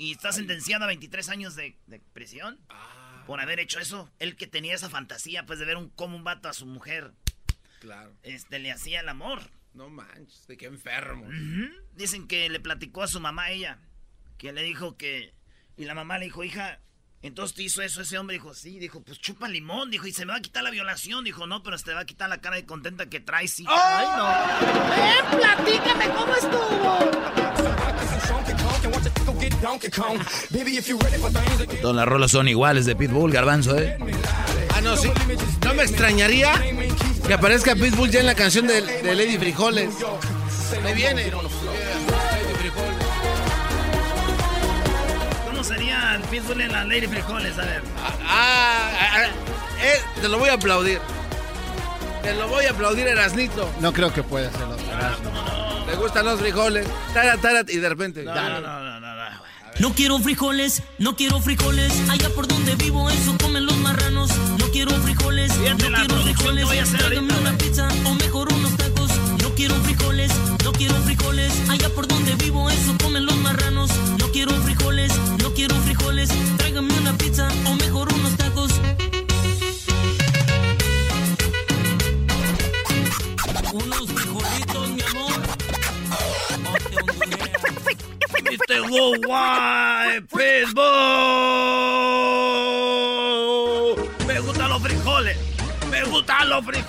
Y 0.00 0.12
está 0.12 0.32
sentenciado 0.32 0.84
a 0.84 0.86
23 0.86 1.28
años 1.28 1.54
de, 1.56 1.76
de 1.86 2.00
prisión. 2.00 2.58
Por 3.26 3.38
haber 3.40 3.60
hecho 3.60 3.78
eso. 3.80 4.10
Él 4.18 4.34
que 4.34 4.46
tenía 4.46 4.74
esa 4.74 4.88
fantasía 4.88 5.44
pues 5.44 5.58
de 5.58 5.66
ver 5.66 5.76
un, 5.76 5.90
como 5.90 6.16
un 6.16 6.24
vato 6.24 6.48
a 6.48 6.54
su 6.54 6.64
mujer 6.64 7.12
Claro. 7.80 8.16
este, 8.22 8.58
le 8.58 8.72
hacía 8.72 9.00
el 9.00 9.08
amor. 9.10 9.42
No 9.74 9.90
manches, 9.90 10.46
de 10.46 10.56
qué 10.56 10.66
enfermo. 10.66 11.28
Dicen 11.94 12.26
que 12.28 12.48
le 12.48 12.60
platicó 12.60 13.02
a 13.02 13.08
su 13.08 13.20
mamá 13.20 13.50
ella. 13.50 13.78
Que 14.38 14.52
le 14.54 14.62
dijo 14.62 14.96
que... 14.96 15.34
Y 15.76 15.84
la 15.84 15.94
mamá 15.94 16.18
le 16.18 16.24
dijo, 16.24 16.44
hija, 16.44 16.80
entonces 17.22 17.54
te 17.56 17.62
hizo 17.62 17.82
eso 17.82 18.00
ese 18.02 18.18
hombre. 18.18 18.34
Dijo, 18.34 18.54
sí. 18.54 18.78
Dijo, 18.78 19.02
pues 19.02 19.18
chupa 19.18 19.48
limón. 19.48 19.90
Dijo, 19.90 20.06
y 20.06 20.12
se 20.12 20.24
me 20.24 20.32
va 20.32 20.38
a 20.38 20.42
quitar 20.42 20.62
la 20.62 20.70
violación. 20.70 21.24
Dijo, 21.24 21.46
no, 21.46 21.62
pero 21.62 21.76
se 21.76 21.84
te 21.84 21.94
va 21.94 22.00
a 22.00 22.04
quitar 22.06 22.28
la 22.28 22.40
cara 22.40 22.56
de 22.56 22.64
contenta 22.64 23.06
que 23.06 23.20
traes. 23.20 23.60
hija". 23.60 23.70
Ay, 23.72 24.06
no. 25.30 25.38
platícame 25.38 26.08
cómo 26.10 26.34
estuvo. 26.34 27.10
Todas 31.82 31.96
las 31.96 32.06
rolas 32.06 32.30
son 32.30 32.48
iguales 32.48 32.86
de 32.86 32.96
Pitbull, 32.96 33.30
Garbanzo, 33.32 33.78
¿eh? 33.78 33.98
Ah, 34.74 34.80
no, 34.80 34.96
sí. 34.96 35.10
No 35.64 35.74
me 35.74 35.82
extrañaría 35.82 36.54
que 37.26 37.34
aparezca 37.34 37.74
Pitbull 37.74 38.10
ya 38.10 38.20
en 38.20 38.26
la 38.26 38.34
canción 38.34 38.66
de, 38.66 38.80
de 38.80 39.14
Lady 39.14 39.38
Frijoles. 39.38 39.94
Ahí 40.84 40.94
viene. 40.94 41.30
En 46.32 46.72
la 46.72 46.84
Lady 46.84 47.08
Frijoles? 47.08 47.58
A 47.58 47.62
ver. 47.64 47.82
Ah, 47.98 48.14
ah, 48.24 48.88
ah, 49.00 49.24
eh, 49.82 50.00
te 50.20 50.28
lo 50.28 50.38
voy 50.38 50.48
a 50.48 50.54
aplaudir. 50.54 51.00
Te 52.22 52.34
lo 52.34 52.46
voy 52.48 52.66
a 52.66 52.70
aplaudir, 52.70 53.08
Erasnito. 53.08 53.68
No 53.80 53.92
creo 53.92 54.12
que 54.12 54.22
pueda 54.22 54.48
hacerlo. 54.48 54.76
Te 55.86 55.96
gustan 55.96 56.26
los 56.26 56.38
frijoles. 56.38 56.86
Tara, 57.14 57.36
tara, 57.38 57.64
y 57.66 57.78
de 57.78 57.88
repente. 57.88 58.22
No, 58.22 58.34
no, 58.34 58.60
no, 58.60 58.60
no, 58.60 59.00
no, 59.00 59.14
no. 59.14 59.20
No 59.80 59.94
quiero 59.94 60.18
frijoles, 60.18 60.82
no 60.98 61.16
quiero 61.16 61.40
frijoles. 61.40 61.92
Allá 62.10 62.28
por 62.30 62.46
donde 62.46 62.76
vivo, 62.76 63.08
eso 63.10 63.36
comen 63.40 63.66
los 63.66 63.76
marranos. 63.78 64.30
No 64.58 64.66
quiero 64.70 64.92
frijoles, 65.00 65.52
Fíjate 65.54 65.88
no 65.88 65.96
quiero 65.96 66.22
frijoles. 66.22 66.64
voy 66.66 66.78
a 66.78 66.82
hacer 66.82 67.02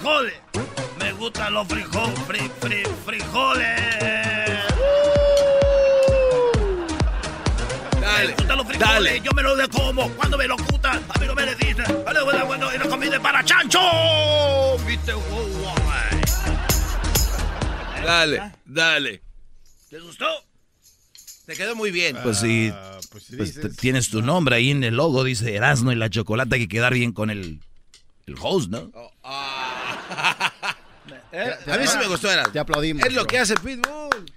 frijoles. 0.01 0.34
Me 1.00 1.13
gustan 1.13 1.53
los 1.53 1.67
frijoles. 1.67 2.20
Fri, 2.27 2.51
fri, 2.60 2.84
frijoles. 3.05 3.81
Me 7.96 8.01
Dale. 8.01 8.34
gustan 8.36 8.58
los 8.58 8.67
frijoles. 8.67 8.79
Dale. 8.93 9.22
Yo 9.22 9.31
me 9.34 9.41
los 9.43 9.58
de 9.58 9.67
como. 9.70 10.10
Cuando 10.12 10.38
me 10.38 10.48
lo 10.48 10.58
gustan, 10.58 11.03
a 11.10 11.20
mí 11.20 11.27
no 11.27 11.36
me 11.36 11.46
le 11.46 11.55
dicen. 11.55 12.03
Vale, 12.05 12.24
bueno, 12.24 12.46
bueno, 12.46 12.74
y 12.74 12.77
la 12.77 12.88
comida 12.88 13.15
es 13.15 13.22
para 13.22 13.43
chancho. 13.43 13.79
Viste, 14.86 15.13
wow, 15.13 15.48
guay. 15.84 16.22
Dale, 18.05 18.51
dale. 18.65 19.22
¿Les 19.91 20.01
gustó? 20.03 20.25
Te 21.46 21.55
quedó 21.55 21.75
muy 21.75 21.91
bien. 21.91 22.17
Pues 22.24 22.38
sí, 22.39 22.72
Ah, 22.74 22.98
pues 23.12 23.24
si 23.25 23.36
pues 23.36 23.55
dices- 23.55 23.75
tienes 23.77 24.10
tu 24.10 24.22
nombre 24.22 24.55
ahí 24.55 24.72
en 24.72 24.84
el 24.84 24.96
logo, 24.96 25.24
dice 25.24 25.53
Erasmo 25.55 25.91
y 25.91 25.96
la 25.96 26.10
chocolate, 26.10 26.55
hay 26.55 26.62
que 26.62 26.67
quedar 26.67 26.93
bien 26.93 27.12
con 27.12 27.29
el, 27.29 27.60
el 28.25 28.36
host, 28.41 28.70
¿no? 28.70 28.89
A 30.12 31.77
mí 31.77 31.88
sí 31.88 31.98
me 31.98 32.08
gustó, 32.08 32.32
Eras. 32.32 32.51
Te 32.51 32.60
aplaudimos. 32.60 33.06
Es 33.06 33.13
lo 33.13 33.22
bro. 33.22 33.30
que 33.30 33.39
hace 33.39 33.56
Pitbull. 33.56 34.32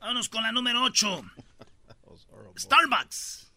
Vámonos 0.00 0.28
con 0.28 0.42
la 0.42 0.52
número 0.52 0.82
8. 0.84 1.22
Starbucks. 2.56 3.52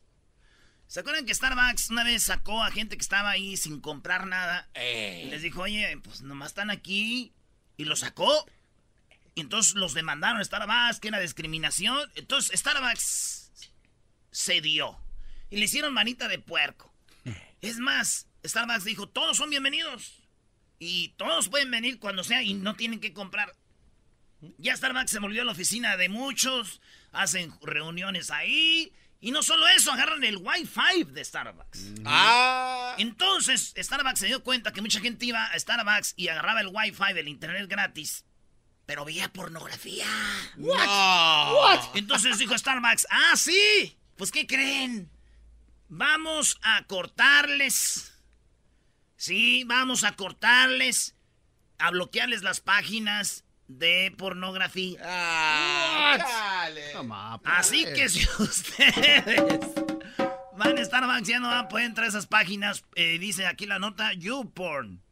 ¿Se 0.88 1.00
acuerdan 1.00 1.26
que 1.26 1.34
Starbucks 1.34 1.90
una 1.90 2.04
vez 2.04 2.24
sacó 2.24 2.62
a 2.62 2.72
gente 2.72 2.98
que 2.98 3.02
estaba 3.02 3.30
ahí 3.30 3.56
sin 3.56 3.80
comprar 3.80 4.28
nada? 4.28 4.70
Y 4.76 5.30
les 5.30 5.42
dijo, 5.42 5.62
oye, 5.62 5.98
pues 6.04 6.22
nomás 6.22 6.50
están 6.50 6.70
aquí. 6.70 7.34
Y 7.78 7.86
lo 7.86 7.96
sacó. 7.96 8.46
Y 9.34 9.42
entonces 9.42 9.76
los 9.76 9.94
demandaron 9.94 10.42
a 10.42 10.44
Starbucks, 10.44 11.00
que 11.00 11.08
era 11.08 11.20
discriminación. 11.20 12.12
Entonces 12.16 12.60
Starbucks 12.60 13.52
se 14.32 14.62
dio. 14.62 15.00
Y 15.50 15.58
le 15.58 15.66
hicieron 15.66 15.94
manita 15.94 16.28
de 16.28 16.40
puerco. 16.40 16.94
Es 17.62 17.78
más, 17.78 18.28
Starbucks 18.46 18.84
dijo, 18.84 19.08
todos 19.08 19.38
son 19.38 19.50
bienvenidos. 19.50 20.22
Y 20.80 21.10
todos 21.10 21.50
pueden 21.50 21.70
venir 21.70 22.00
cuando 22.00 22.24
sea 22.24 22.42
y 22.42 22.54
no 22.56 22.76
tienen 22.76 23.00
que 23.00 23.14
comprar. 23.14 23.56
Ya 24.58 24.76
Starbucks 24.76 25.12
se 25.12 25.20
volvió 25.20 25.44
a 25.44 25.46
la 25.46 25.52
oficina 25.52 25.96
de 25.98 26.10
muchos, 26.10 26.82
hacen 27.12 27.54
reuniones 27.62 28.32
ahí. 28.32 28.92
Y 29.20 29.30
no 29.30 29.44
solo 29.44 29.68
eso, 29.68 29.92
agarran 29.92 30.24
el 30.24 30.38
Wi-Fi 30.38 31.04
de 31.04 31.24
Starbucks. 31.24 31.94
Ah. 32.06 32.96
Entonces, 32.98 33.76
Starbucks 33.78 34.20
se 34.20 34.26
dio 34.26 34.44
cuenta 34.44 34.74
que 34.74 34.82
mucha 34.82 35.00
gente 35.00 35.28
iba 35.28 35.46
a 35.46 35.60
Starbucks 35.60 36.16
y 36.18 36.30
agarraba 36.30 36.62
el 36.62 36.72
Wi-Fi 36.74 37.14
del 37.14 37.28
internet 37.28 37.70
gratis, 37.70 38.26
pero 38.88 39.06
veía 39.06 39.32
pornografía. 39.32 40.08
No. 40.58 40.74
Entonces 41.94 42.40
dijo 42.40 42.58
Starbucks, 42.58 43.06
ah, 43.12 43.36
sí, 43.36 43.96
Pues, 44.16 44.32
¿qué 44.32 44.48
creen? 44.48 45.12
Vamos 45.88 46.58
a 46.64 46.84
cortarles. 46.88 48.11
Sí, 49.22 49.66
vamos 49.66 50.04
a 50.04 50.16
cortarles. 50.16 51.14
A 51.78 51.92
bloquearles 51.92 52.42
las 52.42 52.60
páginas 52.60 53.44
de 53.68 54.12
pornografía. 54.18 55.00
Ah. 55.06 56.18
Toma, 56.92 57.40
pues. 57.40 57.54
Así 57.56 57.86
que 57.86 58.10
si 58.10 58.28
ustedes 58.40 59.60
van 60.58 60.76
a 60.76 60.82
estar 60.82 61.06
banqueando, 61.06 61.50
van 61.50 61.66
a 61.66 61.68
poder 61.68 61.86
entrar 61.86 62.06
a 62.06 62.10
esas 62.10 62.26
páginas. 62.26 62.84
eh, 62.96 63.20
dice 63.20 63.46
aquí 63.46 63.68
la 63.68 63.78
nota, 63.78 64.12
YouPorn. 64.14 65.04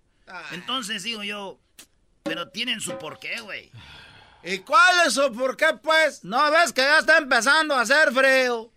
Entonces 0.53 1.03
digo 1.03 1.23
yo, 1.23 1.59
pero 2.23 2.49
tienen 2.49 2.81
su 2.81 2.97
porqué, 2.97 3.39
güey. 3.41 3.71
¿Y 4.43 4.57
cuál 4.59 5.05
es 5.05 5.13
su 5.13 5.31
por 5.33 5.55
qué, 5.55 5.67
pues? 5.83 6.23
¿No 6.23 6.49
ves 6.49 6.73
que 6.73 6.81
ya 6.81 6.97
está 6.97 7.19
empezando 7.19 7.75
a 7.75 7.81
hacer 7.81 8.11
frío? 8.11 8.71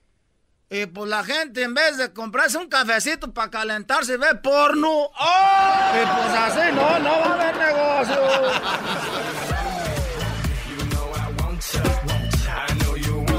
Y 0.75 0.87
pues 0.87 1.11
la 1.11 1.23
gente 1.23 1.63
en 1.63 1.75
vez 1.75 1.99
de 1.99 2.15
comprarse 2.15 2.57
un 2.57 2.67
cafecito 2.67 3.31
para 3.31 3.51
calentarse 3.51 4.17
ve 4.17 4.37
porno. 4.37 4.89
¡Oh! 4.89 5.93
Y 5.93 6.07
pues 6.17 6.35
así 6.35 6.73
no, 6.75 6.99
no 6.99 7.11
va 7.11 7.27
a 7.27 7.35
haber 7.35 7.57
negocio. 7.59 8.17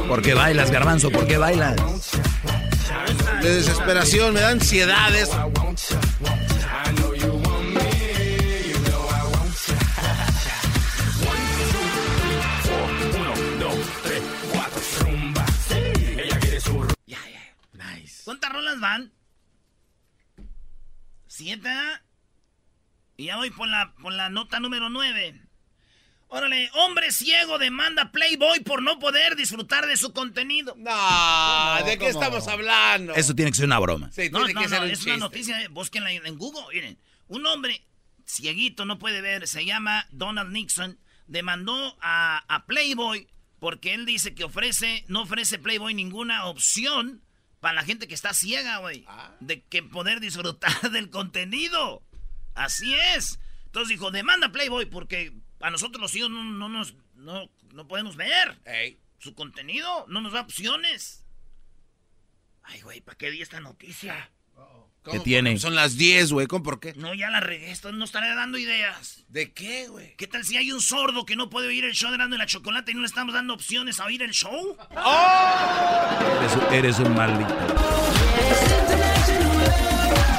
¿Por 0.08 0.22
qué 0.22 0.36
bailas, 0.36 0.70
garbanzo? 0.70 1.10
¿Por 1.10 1.26
qué 1.26 1.40
bailas? 1.40 1.76
De 3.42 3.56
desesperación, 3.56 4.36
me 4.36 4.42
da 4.42 4.50
ansiedades. 4.50 5.32
¿Cuántas 18.24 18.52
rolas 18.52 18.80
van? 18.80 19.12
¿Siete? 21.28 21.70
ah? 21.70 22.02
Y 23.18 23.26
ya 23.26 23.38
voy 23.38 23.52
por 23.52 23.68
la, 23.68 23.94
por 24.02 24.14
la 24.14 24.30
nota 24.30 24.60
número 24.60 24.90
nueve. 24.90 25.40
Órale, 26.28 26.70
hombre 26.74 27.12
ciego 27.12 27.60
demanda 27.60 28.12
Playboy 28.12 28.62
por 28.62 28.82
no 28.82 28.98
poder 28.98 29.36
disfrutar 29.36 29.86
de 29.86 29.98
su 29.98 30.14
contenido. 30.14 30.74
No, 30.78 31.86
¿de 31.86 31.92
qué 31.92 31.98
¿Cómo? 31.98 32.10
estamos 32.10 32.48
hablando? 32.48 33.14
Eso 33.14 33.36
tiene 33.36 33.52
que 33.52 33.58
ser 33.58 33.66
una 33.66 33.78
broma. 33.78 34.12
Sí, 34.12 34.30
No, 34.32 34.40
tiene 34.46 34.56
no, 34.56 34.62
que 34.62 34.70
ser 34.70 34.80
no, 34.80 34.86
un 34.86 34.92
es 34.92 35.06
una 35.06 35.18
noticia, 35.18 35.62
eh, 35.62 35.68
búsquenla 35.68 36.12
en, 36.12 36.26
en 36.26 36.38
Google, 36.40 36.64
miren. 36.74 36.98
Un 37.28 37.46
hombre 37.46 37.86
cieguito, 38.26 38.84
no 38.86 38.98
puede 38.98 39.22
ver, 39.22 39.48
se 39.48 39.64
llama 39.64 40.08
Donald 40.10 40.52
Nixon, 40.52 40.98
demandó 41.28 41.98
a, 42.02 42.44
a 42.48 42.66
Playboy 42.66 43.28
porque 43.60 43.94
él 43.94 44.08
dice 44.08 44.34
que 44.34 44.44
ofrece, 44.44 45.06
no 45.08 45.22
ofrece 45.22 45.60
Playboy 45.60 45.94
ninguna 45.94 46.46
opción 46.46 47.22
para 47.64 47.76
la 47.76 47.84
gente 47.86 48.10
que 48.10 48.14
está 48.14 48.34
ciega, 48.34 48.80
güey, 48.80 49.06
Ah. 49.08 49.32
de 49.40 49.64
que 49.64 49.82
poder 49.82 50.20
disfrutar 50.20 50.72
del 50.92 51.10
contenido. 51.10 52.04
Así 52.56 52.94
es. 52.94 53.40
Entonces 53.68 53.88
dijo, 53.88 54.12
demanda 54.12 54.52
Playboy 54.52 54.86
porque 54.86 55.32
a 55.62 55.70
nosotros 55.72 56.02
los 56.02 56.12
ciegos 56.12 56.30
no, 56.30 56.44
no 56.44 56.68
nos, 56.68 56.94
no, 57.16 57.50
no 57.72 57.88
podemos 57.88 58.18
ver 58.18 58.60
Ey. 58.66 59.00
su 59.18 59.34
contenido, 59.34 60.06
no 60.10 60.20
nos 60.20 60.34
da 60.34 60.42
opciones. 60.42 61.24
Ay, 62.64 62.82
güey, 62.82 63.00
¿para 63.00 63.18
qué 63.18 63.32
di 63.32 63.42
esta 63.42 63.62
noticia? 63.62 64.30
¿Cómo? 65.04 65.22
tiene? 65.22 65.60
Son 65.60 65.76
las 65.76 65.98
10, 65.98 66.32
güey. 66.32 66.48
¿Cómo 66.48 66.64
por 66.64 66.80
qué? 66.80 66.94
No, 66.96 67.14
ya 67.14 67.30
la 67.30 67.42
regué, 67.42 67.72
esto 67.72 67.92
no 67.92 68.06
estaré 68.06 68.34
dando 68.36 68.58
ideas. 68.58 69.24
¿De 69.28 69.52
qué, 69.52 69.88
güey? 69.90 70.16
¿Qué 70.16 70.28
tal 70.28 70.46
si 70.46 70.56
hay 70.56 70.72
un 70.72 70.80
sordo 70.82 71.26
que 71.26 71.36
no 71.36 71.50
puede 71.50 71.68
oír 71.68 71.84
el 71.84 71.92
show 71.94 72.10
de 72.10 72.16
Erasmo 72.16 72.36
y 72.36 72.38
la 72.38 72.46
Chocolate 72.46 72.92
y 72.92 72.94
no 72.96 73.02
le 73.02 73.08
estamos 73.08 73.34
dando 73.34 73.54
opciones 73.54 74.00
a 74.00 74.06
oír 74.06 74.22
el 74.24 74.32
show? 74.32 74.78
Eres, 76.40 76.54
eres 76.72 77.00
un 77.00 77.14
maldito. 77.16 77.54
I 77.54 77.58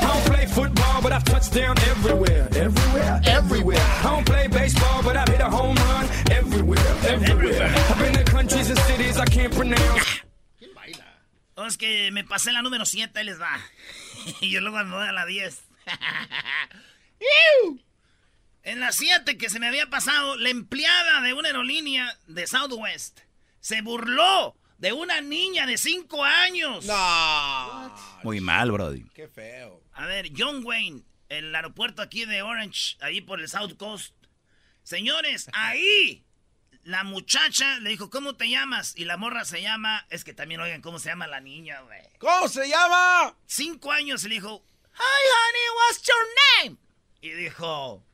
don't 0.06 0.24
play 0.26 0.46
football, 0.46 1.02
but 1.02 1.12
I've 1.12 1.24
touched 1.24 1.52
down 1.52 1.76
everywhere. 1.90 2.48
Everywhere, 2.56 3.20
everywhere. 3.26 3.80
I 3.80 4.02
don't 4.02 4.24
play 4.24 4.48
baseball, 4.48 5.02
but 5.02 5.16
I've 5.16 5.28
hit 5.28 5.40
a 5.40 5.50
home 5.50 5.76
run 5.76 6.08
everywhere, 6.30 6.80
everywhere. 7.06 7.74
I've 7.90 7.98
been 7.98 8.14
to 8.14 8.24
countries 8.24 8.70
and 8.70 8.78
cities 8.78 9.18
I 9.18 9.26
can't 9.26 9.52
pronounce. 9.54 10.22
No, 11.56 11.66
es 11.66 11.76
que 11.76 12.10
me 12.10 12.24
pasé 12.24 12.50
la 12.50 12.62
número 12.62 12.84
7, 12.84 13.16
ahí 13.16 13.24
les 13.26 13.40
va. 13.40 13.60
y 14.40 14.50
yo 14.50 14.60
luego 14.60 14.78
voy 14.84 15.06
a 15.06 15.12
la 15.12 15.26
10. 15.26 15.62
¡Iu! 17.20 17.84
en 18.64 18.80
la 18.80 18.92
7 18.92 19.36
que 19.36 19.50
se 19.50 19.60
me 19.60 19.68
había 19.68 19.88
pasado, 19.88 20.36
la 20.36 20.48
empleada 20.48 21.20
de 21.20 21.34
una 21.34 21.48
aerolínea 21.48 22.18
de 22.26 22.46
Southwest 22.46 23.20
se 23.60 23.82
burló 23.82 24.56
de 24.78 24.92
una 24.92 25.20
niña 25.20 25.66
de 25.66 25.78
5 25.78 26.24
años. 26.24 26.84
No. 26.86 27.94
Muy 28.22 28.40
mal, 28.40 28.72
Brody. 28.72 29.04
Qué 29.14 29.28
feo. 29.28 29.82
A 29.92 30.06
ver, 30.06 30.30
John 30.36 30.64
Wayne, 30.64 31.02
el 31.28 31.54
aeropuerto 31.54 32.02
aquí 32.02 32.24
de 32.24 32.42
Orange, 32.42 32.96
ahí 33.00 33.20
por 33.20 33.40
el 33.40 33.48
South 33.48 33.76
Coast. 33.76 34.14
Señores, 34.82 35.48
ahí 35.52 36.24
la 36.84 37.02
muchacha 37.02 37.78
le 37.80 37.90
dijo, 37.90 38.10
¿cómo 38.10 38.36
te 38.36 38.48
llamas? 38.48 38.92
Y 38.96 39.04
la 39.04 39.16
morra 39.16 39.44
se 39.44 39.62
llama, 39.62 40.06
es 40.10 40.22
que 40.22 40.34
también 40.34 40.60
oigan 40.60 40.82
cómo 40.82 40.98
se 40.98 41.08
llama 41.08 41.26
la 41.26 41.40
niña, 41.40 41.80
güey. 41.80 42.02
¿Cómo 42.18 42.48
se 42.48 42.68
llama? 42.68 43.36
Cinco 43.46 43.90
años 43.90 44.24
y 44.24 44.28
le 44.28 44.34
dijo, 44.36 44.64
Hi 44.96 45.24
honey, 45.32 45.68
what's 45.76 46.02
your 46.02 46.26
name? 46.62 46.76
Y 47.20 47.30
dijo, 47.30 48.04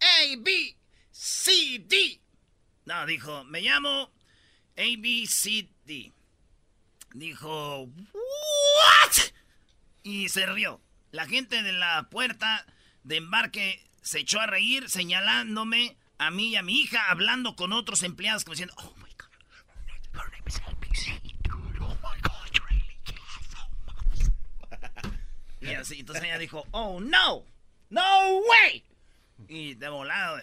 A, 0.00 0.36
B, 0.38 0.76
C, 1.10 1.78
D. 1.86 2.20
No, 2.86 3.06
dijo, 3.06 3.44
me 3.44 3.60
llamo 3.60 4.10
A, 4.76 4.82
B, 4.98 5.26
C, 5.28 5.68
D. 5.84 6.12
Dijo, 7.12 7.82
¿what? 7.84 9.12
Y 10.02 10.28
se 10.28 10.46
rió. 10.46 10.80
La 11.12 11.26
gente 11.26 11.62
de 11.62 11.72
la 11.72 12.08
puerta 12.10 12.66
de 13.04 13.16
embarque 13.16 13.88
se 14.02 14.20
echó 14.20 14.40
a 14.40 14.46
reír 14.46 14.90
señalándome 14.90 15.96
a 16.18 16.30
mí 16.30 16.48
y 16.50 16.56
a 16.56 16.62
mi 16.62 16.80
hija 16.80 17.10
hablando 17.10 17.56
con 17.56 17.72
otros 17.72 18.02
empleados 18.02 18.44
como 18.44 18.52
diciendo, 18.54 18.74
oh 18.78 18.94
my 18.96 19.10
God, 19.18 20.20
her 20.20 20.30
name 20.30 20.44
is 20.46 20.60
ABC, 20.66 21.20
dude. 21.42 21.78
Oh 21.80 21.94
my 22.02 22.20
God, 22.22 22.50
really? 22.68 22.98
Yes, 23.06 23.56
oh 23.56 23.68
my 25.60 25.66
Y 25.68 25.74
así, 25.74 26.00
entonces 26.00 26.24
ella 26.24 26.38
dijo, 26.38 26.64
oh 26.70 27.00
no, 27.00 27.44
no 27.90 28.38
way. 28.50 28.84
Y 29.48 29.74
de 29.74 29.88
volado, 29.88 30.38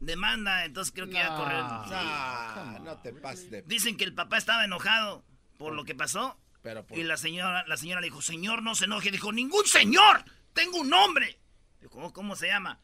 demanda, 0.00 0.64
entonces 0.64 0.92
creo 0.94 1.06
que 1.08 1.18
iba 1.18 1.34
a 1.34 1.36
correr. 1.36 1.64
Sí. 1.88 1.94
Ah, 1.94 2.78
no 2.82 2.96
te 2.98 3.12
pases 3.12 3.50
de... 3.50 3.62
Dicen 3.62 3.96
que 3.96 4.04
el 4.04 4.14
papá 4.14 4.38
estaba 4.38 4.64
enojado 4.64 5.24
por 5.58 5.74
lo 5.74 5.84
que 5.84 5.94
pasó. 5.94 6.38
Pero 6.62 6.84
por... 6.86 6.96
Y 6.98 7.02
la 7.04 7.16
señora, 7.16 7.64
la 7.66 7.76
señora 7.76 8.00
le 8.00 8.06
dijo, 8.08 8.22
señor, 8.22 8.62
no 8.62 8.74
se 8.74 8.84
enoje. 8.84 9.10
Dijo, 9.10 9.32
ningún 9.32 9.66
señor, 9.66 10.24
tengo 10.52 10.78
un 10.78 10.90
nombre. 10.90 11.38
Dijo, 11.80 11.92
"¿Cómo- 11.92 12.12
¿cómo 12.12 12.36
se 12.36 12.46
llama? 12.48 12.78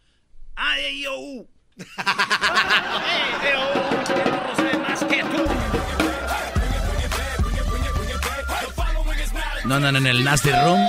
A, 0.57 0.77
No, 9.65 9.81
no, 9.81 9.89
en 9.89 10.07
el 10.07 10.23
Nasty 10.23 10.51
Room. 10.51 10.81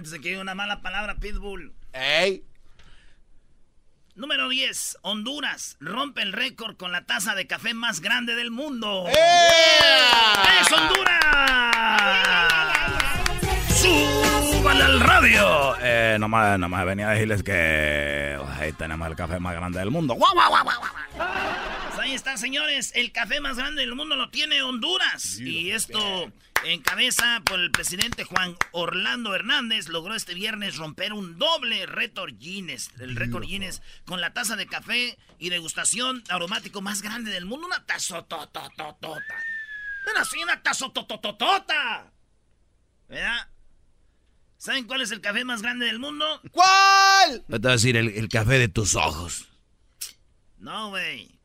Antes 0.00 0.12
de 0.12 0.20
que 0.20 0.38
una 0.38 0.54
mala 0.54 0.80
palabra, 0.80 1.16
Pitbull. 1.16 1.74
Ey. 1.92 2.44
Número 4.20 4.50
10. 4.50 4.98
Honduras 5.00 5.78
rompe 5.80 6.20
el 6.20 6.34
récord 6.34 6.76
con 6.76 6.92
la 6.92 7.06
taza 7.06 7.34
de 7.34 7.46
café 7.46 7.72
más 7.72 8.00
grande 8.00 8.34
del 8.34 8.50
mundo. 8.50 9.06
¡Eh! 9.08 9.14
¡Es 10.60 10.70
Honduras! 10.70 11.16
¡Súbale 14.52 14.84
al 14.84 15.00
radio! 15.00 15.74
Eh, 15.80 16.18
nomás, 16.20 16.58
nomás 16.58 16.84
venía 16.84 17.08
a 17.08 17.12
decirles 17.12 17.42
que 17.42 18.38
ahí 18.58 18.74
tenemos 18.74 19.08
el 19.08 19.16
café 19.16 19.40
más 19.40 19.54
grande 19.54 19.78
del 19.78 19.90
mundo. 19.90 20.12
¡Guau, 20.12 20.34
guau, 20.34 20.50
guau, 20.50 20.64
guau, 20.64 20.76
guau! 21.16 21.89
Ahí 22.00 22.12
está, 22.12 22.36
señores. 22.36 22.92
El 22.94 23.12
café 23.12 23.40
más 23.40 23.56
grande 23.56 23.82
del 23.82 23.94
mundo 23.94 24.16
lo 24.16 24.30
tiene 24.30 24.62
Honduras. 24.62 25.38
Y 25.38 25.70
esto 25.70 26.32
en 26.64 26.82
cabeza 26.82 27.42
por 27.44 27.58
el 27.58 27.70
presidente 27.70 28.24
Juan 28.24 28.56
Orlando 28.72 29.34
Hernández 29.34 29.88
logró 29.88 30.14
este 30.14 30.34
viernes 30.34 30.76
romper 30.76 31.12
un 31.12 31.38
doble 31.38 31.86
récord 31.86 32.34
Guinness. 32.38 32.90
El 33.00 33.16
récord 33.16 33.44
Guinness 33.44 33.82
con 34.04 34.20
la 34.20 34.32
taza 34.32 34.56
de 34.56 34.66
café 34.66 35.18
y 35.38 35.50
degustación 35.50 36.22
aromático 36.28 36.80
más 36.80 37.02
grande 37.02 37.30
del 37.30 37.46
mundo. 37.46 37.66
Una 37.66 37.84
tazototototota. 37.84 39.34
Pero 40.04 40.18
así 40.18 40.42
una 40.42 40.62
tazotototota. 40.62 42.12
¿Verdad? 43.08 43.48
¿Saben 44.56 44.86
cuál 44.86 45.00
es 45.00 45.10
el 45.10 45.20
café 45.20 45.44
más 45.44 45.62
grande 45.62 45.86
del 45.86 45.98
mundo? 45.98 46.40
¿Cuál? 46.50 47.44
No 47.48 47.60
te 47.60 47.62
voy 47.62 47.70
a 47.70 47.72
decir 47.72 47.96
el, 47.96 48.08
el 48.08 48.28
café 48.28 48.58
de 48.58 48.68
tus 48.68 48.94
ojos. 48.94 49.46
No, 50.58 50.90
güey. 50.90 51.39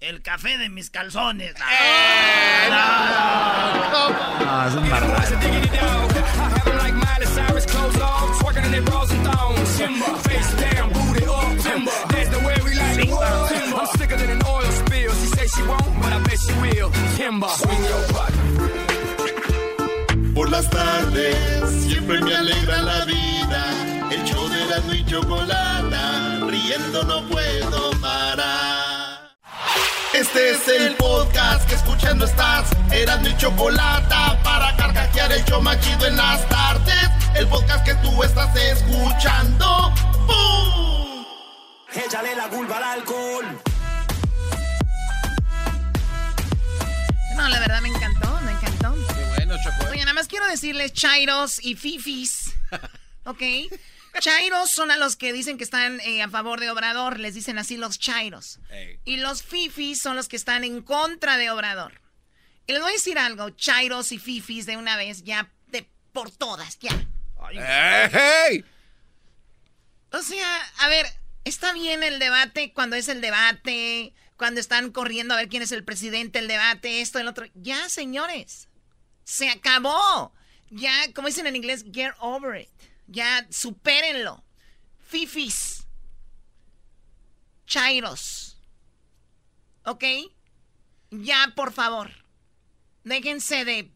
El 0.00 0.22
café 0.22 0.56
de 0.58 0.68
mis 0.68 0.90
calzones. 0.90 1.54
No. 1.58 1.64
¡Eh! 1.64 2.68
No, 2.70 4.10
no, 4.46 4.68
es 4.68 4.74
un. 4.74 4.88
Por 20.34 20.50
las 20.50 20.70
tardes 20.70 21.36
siempre 21.88 22.20
me 22.20 22.36
alegra 22.36 22.82
la 22.82 23.04
vida. 23.04 24.08
El 24.12 24.24
show 24.24 24.48
de 24.48 24.64
la 24.66 24.94
y 24.94 25.04
chocolate. 25.04 25.96
Riendo 26.46 27.02
no 27.02 27.28
puedo 27.28 27.97
este 30.18 30.50
es 30.50 30.66
el 30.66 30.96
podcast 30.96 31.68
que 31.68 31.76
escuchando 31.76 32.24
estás. 32.24 32.68
Eran 32.90 33.22
mi 33.22 33.36
chocolata 33.36 34.36
para 34.42 34.74
carcajear 34.76 35.30
el 35.30 35.44
show 35.44 35.62
machido 35.62 36.06
en 36.08 36.16
las 36.16 36.46
tardes. 36.48 37.08
El 37.36 37.46
podcast 37.46 37.84
que 37.84 37.94
tú 37.94 38.24
estás 38.24 38.52
escuchando. 38.56 39.94
¡Bum! 40.26 41.24
Échale 42.04 42.34
la 42.34 42.48
culpa 42.48 42.78
al 42.78 42.98
alcohol. 42.98 43.62
No, 47.36 47.48
la 47.48 47.60
verdad 47.60 47.80
me 47.80 47.88
encantó, 47.90 48.40
me 48.40 48.50
encantó. 48.50 48.94
Qué 49.14 49.24
bueno, 49.36 49.54
Choco. 49.62 49.88
Oye, 49.92 50.00
nada 50.00 50.14
más 50.14 50.26
quiero 50.26 50.48
decirles 50.48 50.92
chairos 50.94 51.64
y 51.64 51.76
fifis. 51.76 52.56
¿Ok? 53.24 53.42
Chairos 54.20 54.70
son 54.70 54.90
a 54.90 54.96
los 54.96 55.16
que 55.16 55.32
dicen 55.32 55.58
que 55.58 55.64
están 55.64 56.00
eh, 56.00 56.22
a 56.22 56.28
favor 56.28 56.60
de 56.60 56.70
Obrador, 56.70 57.18
les 57.18 57.34
dicen 57.34 57.58
así 57.58 57.76
los 57.76 57.98
chairos. 57.98 58.60
Y 59.04 59.18
los 59.18 59.42
fifis 59.42 60.00
son 60.00 60.16
los 60.16 60.28
que 60.28 60.36
están 60.36 60.64
en 60.64 60.82
contra 60.82 61.36
de 61.36 61.50
Obrador. 61.50 62.00
Y 62.66 62.72
les 62.72 62.82
voy 62.82 62.90
a 62.90 62.94
decir 62.94 63.18
algo, 63.18 63.50
chairos 63.50 64.12
y 64.12 64.18
fifis 64.18 64.66
de 64.66 64.76
una 64.76 64.96
vez, 64.96 65.22
ya 65.24 65.50
de 65.68 65.88
por 66.12 66.30
todas, 66.30 66.78
ya. 66.78 66.92
¡Ey! 68.50 68.64
O 70.12 70.22
sea, 70.22 70.60
a 70.78 70.88
ver, 70.88 71.06
está 71.44 71.72
bien 71.72 72.02
el 72.02 72.18
debate 72.18 72.72
cuando 72.72 72.96
es 72.96 73.08
el 73.08 73.20
debate, 73.20 74.12
cuando 74.36 74.60
están 74.60 74.90
corriendo 74.90 75.34
a 75.34 75.38
ver 75.38 75.48
quién 75.48 75.62
es 75.62 75.72
el 75.72 75.84
presidente, 75.84 76.38
el 76.38 76.48
debate, 76.48 77.00
esto, 77.00 77.18
el 77.18 77.28
otro. 77.28 77.46
Ya, 77.54 77.88
señores, 77.88 78.68
se 79.24 79.48
acabó. 79.48 80.32
Ya, 80.70 80.92
como 81.14 81.28
dicen 81.28 81.46
en 81.46 81.56
inglés, 81.56 81.84
get 81.92 82.12
over 82.20 82.60
it. 82.60 82.68
Ya, 83.08 83.46
supérenlo. 83.50 84.44
Fifis. 85.00 85.86
Chairos. 87.66 88.58
¿Ok? 89.84 90.04
Ya, 91.10 91.52
por 91.56 91.72
favor. 91.72 92.10
Déjense 93.04 93.64
de... 93.64 93.90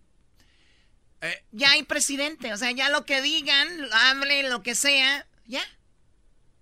Eh. 1.21 1.45
Ya 1.53 1.73
hay 1.73 1.85
presidente, 1.85 2.53
o 2.53 2.57
sea, 2.57 2.73
ya 2.73 2.89
lo 2.89 3.05
que 3.05 3.23
digan, 3.23 3.69
hablen, 3.93 4.51
lo 4.51 4.63
que 4.63 4.75
sea, 4.75 5.29
ya. 5.47 5.63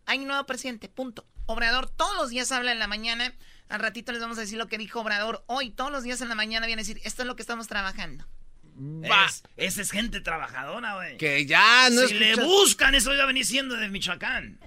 Hay 0.05 0.19
un 0.19 0.27
nuevo 0.27 0.45
presidente, 0.45 0.89
punto. 0.89 1.25
Obrador 1.47 1.89
todos 1.89 2.15
los 2.17 2.31
días 2.31 2.53
habla 2.53 2.73
en 2.73 2.79
la 2.79 2.87
mañana. 2.89 3.35
Al 3.69 3.81
ratito 3.81 4.13
les 4.13 4.21
vamos 4.21 4.37
a 4.39 4.43
decir 4.43 4.59
lo 4.59 4.67
que 4.67 4.79
dijo 4.79 5.01
Obrador 5.01 5.45
hoy. 5.47 5.71
Todos 5.71 5.93
los 5.93 6.03
días 6.03 6.21
en 6.21 6.29
la 6.29 6.35
mañana 6.35 6.67
viene 6.67 6.83
a 6.83 6.85
decir, 6.85 7.01
esto 7.05 7.23
es 7.23 7.27
lo 7.29 7.37
que 7.37 7.43
estamos 7.43 7.69
trabajando. 7.69 8.27
Va. 8.79 9.27
Es- 9.27 9.43
esa 9.57 9.83
es 9.83 9.91
gente 9.91 10.21
trabajadora, 10.21 10.95
güey. 10.95 11.17
Que 11.17 11.47
ya, 11.47 11.89
no 11.91 12.07
si 12.07 12.15
le 12.15 12.37
buscan, 12.37 12.95
eso 12.95 13.13
iba 13.13 13.23
a 13.25 13.27
venir 13.27 13.45
siendo 13.45 13.77
de 13.77 13.89
Michoacán. 13.89 14.59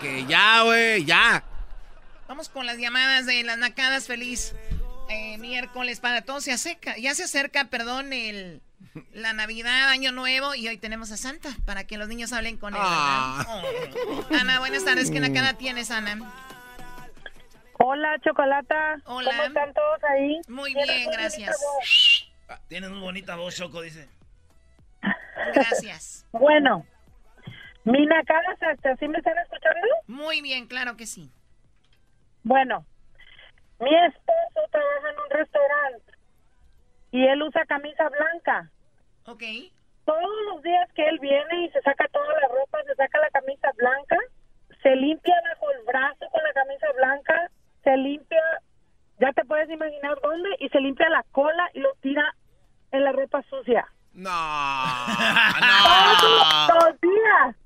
Que 0.00 0.24
ya, 0.26 0.62
güey, 0.62 1.04
ya. 1.04 1.44
Vamos 2.28 2.48
con 2.48 2.66
las 2.66 2.78
llamadas 2.78 3.26
de 3.26 3.42
las 3.44 3.56
nacadas. 3.58 4.06
Feliz 4.06 4.54
eh, 5.08 5.38
miércoles 5.38 6.00
para 6.00 6.22
todos. 6.22 6.44
Se 6.44 6.52
acerca, 6.52 6.96
ya 6.98 7.14
se 7.14 7.24
acerca, 7.24 7.66
perdón, 7.66 8.12
el, 8.12 8.60
la 9.12 9.32
Navidad, 9.32 9.88
Año 9.90 10.12
Nuevo. 10.12 10.54
Y 10.54 10.66
hoy 10.68 10.76
tenemos 10.76 11.12
a 11.12 11.16
Santa 11.16 11.50
para 11.64 11.84
que 11.86 11.96
los 11.98 12.08
niños 12.08 12.32
hablen 12.32 12.56
con 12.56 12.74
él. 12.74 12.80
Ah. 12.82 13.46
Oh. 13.48 14.26
Ana, 14.38 14.58
buenas 14.58 14.84
tardes. 14.84 15.10
¿Qué 15.10 15.20
nacada 15.20 15.54
tienes, 15.54 15.90
Ana? 15.90 16.18
Hola, 17.78 18.16
Chocolata. 18.24 18.96
Hola. 19.04 19.30
¿Cómo 19.30 19.42
están 19.44 19.74
todos 19.74 19.98
ahí? 20.10 20.40
Muy 20.48 20.74
bien, 20.74 21.10
gracias. 21.12 21.56
Tienes 22.68 22.90
muy 22.90 23.00
bonita 23.00 23.36
voz, 23.36 23.56
Choco, 23.56 23.82
dice. 23.82 24.08
Gracias. 25.54 26.24
Bueno, 26.32 26.84
mi 27.84 28.04
nacada, 28.04 28.44
hasta 28.60 28.96
¿sí 28.96 29.08
me 29.08 29.16
están 29.16 29.38
escuchando? 29.38 29.86
Muy 30.06 30.42
bien, 30.42 30.66
claro 30.66 30.98
que 30.98 31.06
sí. 31.06 31.30
Bueno, 32.42 32.84
mi 33.80 33.94
esposo 33.94 34.68
trabaja 34.70 35.10
en 35.10 35.18
un 35.18 35.30
restaurante 35.30 36.12
y 37.12 37.26
él 37.26 37.42
usa 37.42 37.64
camisa 37.64 38.08
blanca. 38.10 38.70
Ok. 39.24 39.42
Todos 40.04 40.36
los 40.52 40.62
días 40.62 40.92
que 40.94 41.08
él 41.08 41.18
viene 41.20 41.64
y 41.64 41.70
se 41.70 41.80
saca 41.82 42.06
toda 42.08 42.32
la 42.40 42.48
ropa, 42.48 42.82
se 42.86 42.94
saca 42.96 43.18
la 43.18 43.30
camisa 43.30 43.70
blanca, 43.78 44.18
se 44.82 44.94
limpia 44.94 45.34
bajo 45.48 45.70
el 45.72 45.84
brazo 45.84 46.26
con 46.30 46.42
la 46.42 46.52
camisa 46.52 46.86
blanca, 46.96 47.50
se 47.82 47.96
limpia, 47.96 48.42
ya 49.20 49.32
te 49.32 49.44
puedes 49.44 49.68
imaginar 49.70 50.16
dónde, 50.22 50.48
y 50.60 50.68
se 50.68 50.80
limpia 50.80 51.08
la 51.08 51.24
cola 51.32 51.68
y 51.74 51.80
lo 51.80 51.92
tira 52.00 52.34
en 52.92 53.04
la 53.04 53.12
ropa 53.12 53.42
sucia. 53.50 53.86
No, 54.12 54.30
Todos 56.20 56.68
no. 56.68 56.74
los 56.90 57.00
días. 57.00 57.56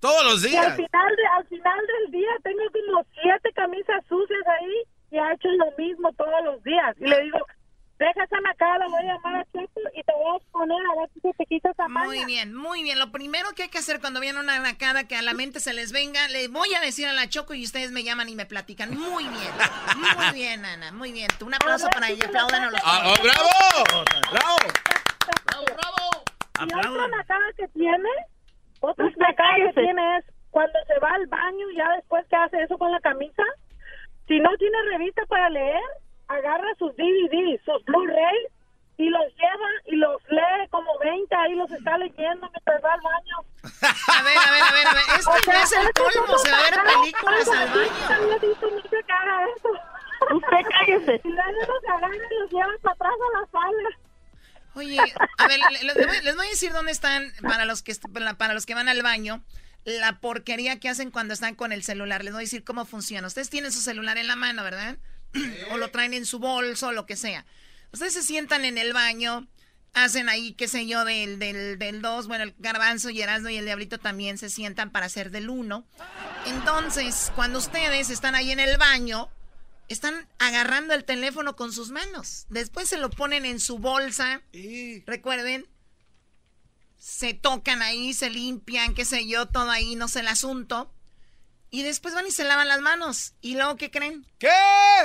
Todos 0.00 0.24
los 0.24 0.44
Y 0.44 0.56
al 0.56 0.64
días. 0.64 0.76
final, 0.76 1.16
de, 1.16 1.26
al 1.36 1.46
final 1.46 1.80
del 1.86 2.10
día 2.12 2.30
tengo 2.42 2.62
como 2.72 3.04
siete 3.20 3.52
camisas 3.54 4.02
sucias 4.08 4.46
ahí 4.60 4.82
y 5.10 5.18
ha 5.18 5.32
hecho 5.34 5.48
lo 5.48 5.66
mismo 5.76 6.10
todos 6.12 6.44
los 6.44 6.62
días. 6.62 6.96
Y 6.98 7.06
le 7.06 7.20
digo, 7.22 7.38
deja 8.06 8.24
esa 8.24 8.40
nacada, 8.40 8.78
la 8.78 8.88
voy 8.88 9.00
a 9.00 9.14
llamar 9.14 9.36
a 9.36 9.44
Checo 9.52 9.80
y 9.94 10.02
te 10.02 10.12
voy 10.12 10.36
a 10.36 10.52
poner 10.52 10.78
a 10.78 11.00
ver 11.00 11.10
si 11.14 11.20
se 11.20 11.32
te 11.34 11.46
quita 11.46 11.70
esa 11.70 11.86
maña. 11.88 12.06
Muy 12.06 12.24
bien, 12.24 12.54
muy 12.54 12.82
bien. 12.82 12.98
Lo 12.98 13.12
primero 13.12 13.48
que 13.54 13.64
hay 13.64 13.68
que 13.68 13.78
hacer 13.78 14.00
cuando 14.00 14.20
viene 14.20 14.40
una 14.40 14.58
nacada 14.58 15.06
que 15.06 15.16
a 15.16 15.22
la 15.22 15.34
mente 15.34 15.60
se 15.60 15.72
les 15.74 15.92
venga, 15.92 16.26
le 16.28 16.48
voy 16.48 16.74
a 16.74 16.80
decir 16.80 17.06
a 17.06 17.12
la 17.12 17.28
Choco 17.28 17.54
y 17.54 17.64
ustedes 17.64 17.90
me 17.92 18.02
llaman 18.02 18.28
y 18.28 18.34
me 18.34 18.46
platican. 18.46 18.96
Muy 18.96 19.24
bien, 19.24 19.52
muy 20.18 20.32
bien, 20.34 20.64
Ana, 20.64 20.92
muy 20.92 21.12
bien. 21.12 21.28
Un 21.44 21.54
aplauso 21.54 21.88
para 21.90 22.08
ella, 22.10 22.26
apláudanos 22.26 22.72
los 22.72 22.80
Ah, 22.84 23.02
oh, 23.06 23.22
¡Bravo! 23.22 24.04
¡Bravo! 24.30 24.56
Y 26.60 26.64
otra 26.64 26.78
Aplaudan. 26.78 27.10
nacada 27.12 27.44
que 27.56 27.68
tiene, 27.68 28.08
otra 28.80 29.06
nacada 29.16 29.54
que 29.66 29.80
tiene 29.80 30.18
es 30.18 30.24
cuando 30.50 30.78
se 30.86 30.98
va 31.00 31.10
al 31.14 31.26
baño, 31.26 31.66
ya 31.76 31.88
después 31.96 32.26
que 32.28 32.36
hace 32.36 32.62
eso 32.62 32.76
con 32.76 32.90
la 32.92 33.00
camisa, 33.00 33.42
si 34.28 34.38
no 34.40 34.50
tiene 34.58 34.76
revista 34.92 35.22
para 35.26 35.48
leer, 35.48 35.80
agarra 36.30 36.74
sus 36.78 36.94
DVDs, 36.96 37.60
sus 37.64 37.84
Blu-ray 37.84 38.38
y 38.98 39.08
los 39.08 39.24
lleva 39.36 39.68
y 39.86 39.96
los 39.96 40.16
lee 40.28 40.68
como 40.70 40.90
20, 40.98 41.34
ahí 41.34 41.54
los 41.54 41.70
está 41.70 41.96
leyendo 41.98 42.50
mientras 42.50 42.84
va 42.84 42.92
al 42.92 43.00
baño. 43.00 43.36
A 44.18 44.22
ver, 44.22 44.36
a 44.36 44.50
ver, 44.50 44.62
a 44.62 44.72
ver, 44.72 44.86
a 44.86 44.92
ver. 44.94 45.02
Esto 45.18 45.30
O 45.30 45.38
sea, 45.42 45.54
ya 45.54 45.62
es 45.62 45.72
el 45.72 45.92
colmo, 45.92 46.38
se 46.38 46.50
va 46.50 46.58
a 46.58 46.62
ver 46.62 46.80
películas 47.00 47.48
al 47.48 47.68
yo 47.68 47.74
baño. 47.74 47.90
Usted 50.36 50.58
cállese. 50.70 51.20
Y 51.24 51.28
luego 51.28 51.50
los 51.60 51.84
agarra 51.96 52.14
y 52.14 52.40
los 52.40 52.50
lleva 52.50 52.72
para 52.82 52.94
atrás 52.94 53.12
a 53.12 53.40
la 53.40 53.46
sala. 53.50 53.90
Oye, 54.74 54.98
a 55.38 55.48
ver, 55.48 55.58
le- 55.72 55.84
les 55.84 56.06
voy, 56.06 56.16
les 56.22 56.36
voy 56.36 56.46
a 56.46 56.50
decir 56.50 56.72
dónde 56.72 56.92
están, 56.92 57.32
para 57.42 57.64
los 57.64 57.82
que 57.82 57.94
para 58.38 58.54
los 58.54 58.66
que 58.66 58.74
van 58.74 58.88
al 58.88 59.02
baño, 59.02 59.42
la 59.84 60.20
porquería 60.20 60.78
que 60.78 60.88
hacen 60.88 61.10
cuando 61.10 61.34
están 61.34 61.54
con 61.54 61.72
el 61.72 61.82
celular. 61.82 62.22
Les 62.22 62.32
voy 62.32 62.42
a 62.42 62.44
decir 62.44 62.64
cómo 62.64 62.84
funciona. 62.84 63.26
Ustedes 63.26 63.50
tienen 63.50 63.72
su 63.72 63.80
celular 63.80 64.18
en 64.18 64.26
la 64.28 64.36
mano, 64.36 64.62
¿verdad? 64.62 64.96
O 65.70 65.76
lo 65.76 65.90
traen 65.90 66.14
en 66.14 66.26
su 66.26 66.38
bolso, 66.38 66.88
o 66.88 66.92
lo 66.92 67.06
que 67.06 67.16
sea. 67.16 67.46
Ustedes 67.92 68.12
se 68.12 68.22
sientan 68.22 68.64
en 68.64 68.78
el 68.78 68.92
baño, 68.92 69.48
hacen 69.92 70.28
ahí, 70.28 70.52
qué 70.52 70.68
sé 70.68 70.86
yo, 70.86 71.04
del, 71.04 71.38
del, 71.38 71.78
del 71.78 72.02
2, 72.02 72.28
bueno, 72.28 72.44
el 72.44 72.54
garbanzo 72.58 73.10
y 73.10 73.20
Erasmo 73.20 73.48
y 73.48 73.56
el 73.56 73.64
diablito 73.64 73.98
también 73.98 74.38
se 74.38 74.50
sientan 74.50 74.90
para 74.90 75.06
hacer 75.06 75.30
del 75.30 75.50
1. 75.50 75.84
Entonces, 76.46 77.32
cuando 77.34 77.58
ustedes 77.58 78.10
están 78.10 78.34
ahí 78.34 78.52
en 78.52 78.60
el 78.60 78.76
baño, 78.78 79.28
están 79.88 80.28
agarrando 80.38 80.94
el 80.94 81.04
teléfono 81.04 81.56
con 81.56 81.72
sus 81.72 81.90
manos. 81.90 82.46
Después 82.48 82.88
se 82.88 82.98
lo 82.98 83.10
ponen 83.10 83.44
en 83.44 83.58
su 83.58 83.78
bolsa. 83.78 84.40
Recuerden, 85.04 85.66
se 86.96 87.34
tocan 87.34 87.82
ahí, 87.82 88.12
se 88.12 88.30
limpian, 88.30 88.94
qué 88.94 89.04
sé 89.04 89.26
yo, 89.26 89.46
todo 89.46 89.70
ahí, 89.70 89.96
no 89.96 90.06
sé 90.06 90.20
el 90.20 90.28
asunto. 90.28 90.94
Y 91.70 91.82
después 91.82 92.14
van 92.14 92.26
y 92.26 92.32
se 92.32 92.44
lavan 92.44 92.68
las 92.68 92.80
manos. 92.80 93.34
¿Y 93.40 93.54
luego 93.54 93.76
qué 93.76 93.90
creen? 93.90 94.26
¿Qué? 94.38 94.50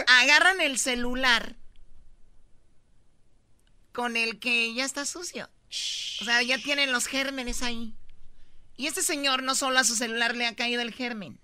Agarran 0.07 0.61
el 0.61 0.79
celular 0.79 1.55
con 3.91 4.17
el 4.17 4.39
que 4.39 4.73
ya 4.73 4.83
está 4.83 5.05
sucio. 5.05 5.49
O 6.21 6.25
sea, 6.25 6.41
ya 6.41 6.57
tienen 6.57 6.91
los 6.91 7.07
gérmenes 7.07 7.61
ahí. 7.61 7.95
Y 8.77 8.87
este 8.87 9.03
señor 9.03 9.43
no 9.43 9.55
solo 9.55 9.79
a 9.79 9.83
su 9.83 9.95
celular 9.95 10.35
le 10.35 10.47
ha 10.47 10.55
caído 10.55 10.81
el 10.81 10.93
germen, 10.93 11.39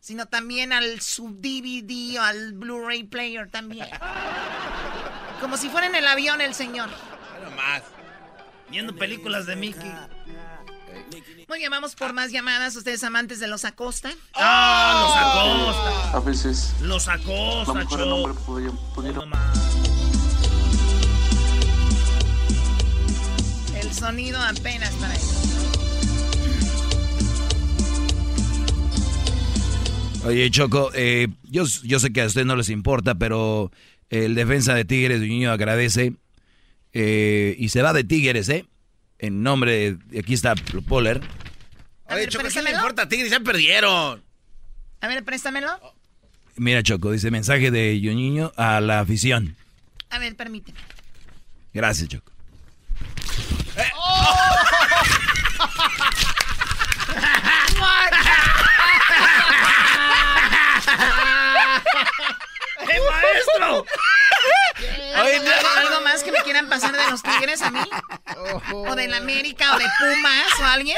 sino 0.00 0.26
también 0.26 0.72
al 0.72 1.00
su 1.00 1.30
DVD 1.30 2.18
o 2.18 2.22
al 2.22 2.52
Blu-ray 2.52 3.04
player 3.04 3.50
también. 3.50 3.88
Como 5.40 5.56
si 5.56 5.68
fuera 5.68 5.86
en 5.86 5.94
el 5.94 6.06
avión 6.06 6.40
el 6.40 6.54
señor. 6.54 6.90
No 7.42 7.50
más. 7.50 7.82
Viendo 8.68 8.94
películas 8.94 9.46
de 9.46 9.56
Mickey. 9.56 9.92
Muy 11.48 11.58
bien, 11.58 11.70
vamos 11.70 11.94
por 11.94 12.12
más 12.12 12.32
llamadas. 12.32 12.74
Ustedes 12.76 13.02
amantes 13.04 13.38
de 13.38 13.46
los 13.46 13.64
Acosta. 13.64 14.10
Ah, 14.34 15.70
los 15.72 15.74
acosta. 15.76 16.16
A 16.16 16.20
veces 16.20 16.74
Los 16.82 17.06
la 17.06 17.14
acosta, 17.14 17.72
mujer 17.74 18.00
el 18.00 18.04
Choco. 18.06 18.14
hombre 18.14 18.42
podría. 18.44 18.70
El 23.80 23.92
sonido 23.92 24.38
apenas 24.40 24.90
para 24.94 25.14
ellos. 25.14 25.32
Oye, 30.24 30.50
Choco, 30.50 30.90
eh, 30.94 31.28
yo, 31.44 31.64
yo 31.84 32.00
sé 32.00 32.12
que 32.12 32.22
a 32.22 32.26
ustedes 32.26 32.46
no 32.46 32.56
les 32.56 32.68
importa, 32.68 33.14
pero 33.14 33.70
el 34.10 34.34
defensa 34.34 34.74
de 34.74 34.84
Tigres, 34.84 35.20
niño 35.20 35.52
agradece. 35.52 36.14
eh, 36.92 37.54
y 37.58 37.68
se 37.68 37.82
va 37.82 37.92
de 37.92 38.02
Tigres, 38.04 38.48
¿eh? 38.48 38.64
En 39.18 39.42
nombre 39.42 39.94
de, 39.94 40.20
aquí 40.20 40.34
está 40.34 40.54
Poller. 40.88 41.20
Oye, 42.08 42.28
Choco, 42.28 42.46
¿qué 42.52 42.62
le 42.62 42.70
importa 42.70 43.02
a 43.02 43.08
Tigres? 43.08 43.30
Ya 43.30 43.40
perdieron. 43.40 44.22
A 45.00 45.08
ver, 45.08 45.24
préstamelo. 45.24 45.78
Mira, 46.56 46.82
Choco, 46.82 47.10
dice 47.10 47.30
mensaje 47.30 47.70
de 47.70 48.00
Yoñiño 48.00 48.52
a 48.56 48.80
la 48.80 49.00
afición. 49.00 49.56
A 50.10 50.18
ver, 50.18 50.36
permíteme. 50.36 50.78
Gracias, 51.74 52.08
Choco. 52.08 52.32
¡Eh, 62.88 63.00
maestro! 63.10 63.84
Oye, 63.84 63.84
¿algo, 63.84 63.86
algo 65.26 66.00
más 66.02 66.22
que 66.22 66.32
me 66.32 66.38
quieran 66.42 66.68
pasar 66.68 66.92
de 66.92 67.10
los 67.10 67.22
Tigres 67.22 67.62
a 67.62 67.70
mí? 67.70 67.80
¿O 68.72 68.94
del 68.94 69.14
América 69.14 69.74
o 69.74 69.78
de 69.78 69.86
Pumas 69.98 70.60
o 70.60 70.64
alguien? 70.64 70.96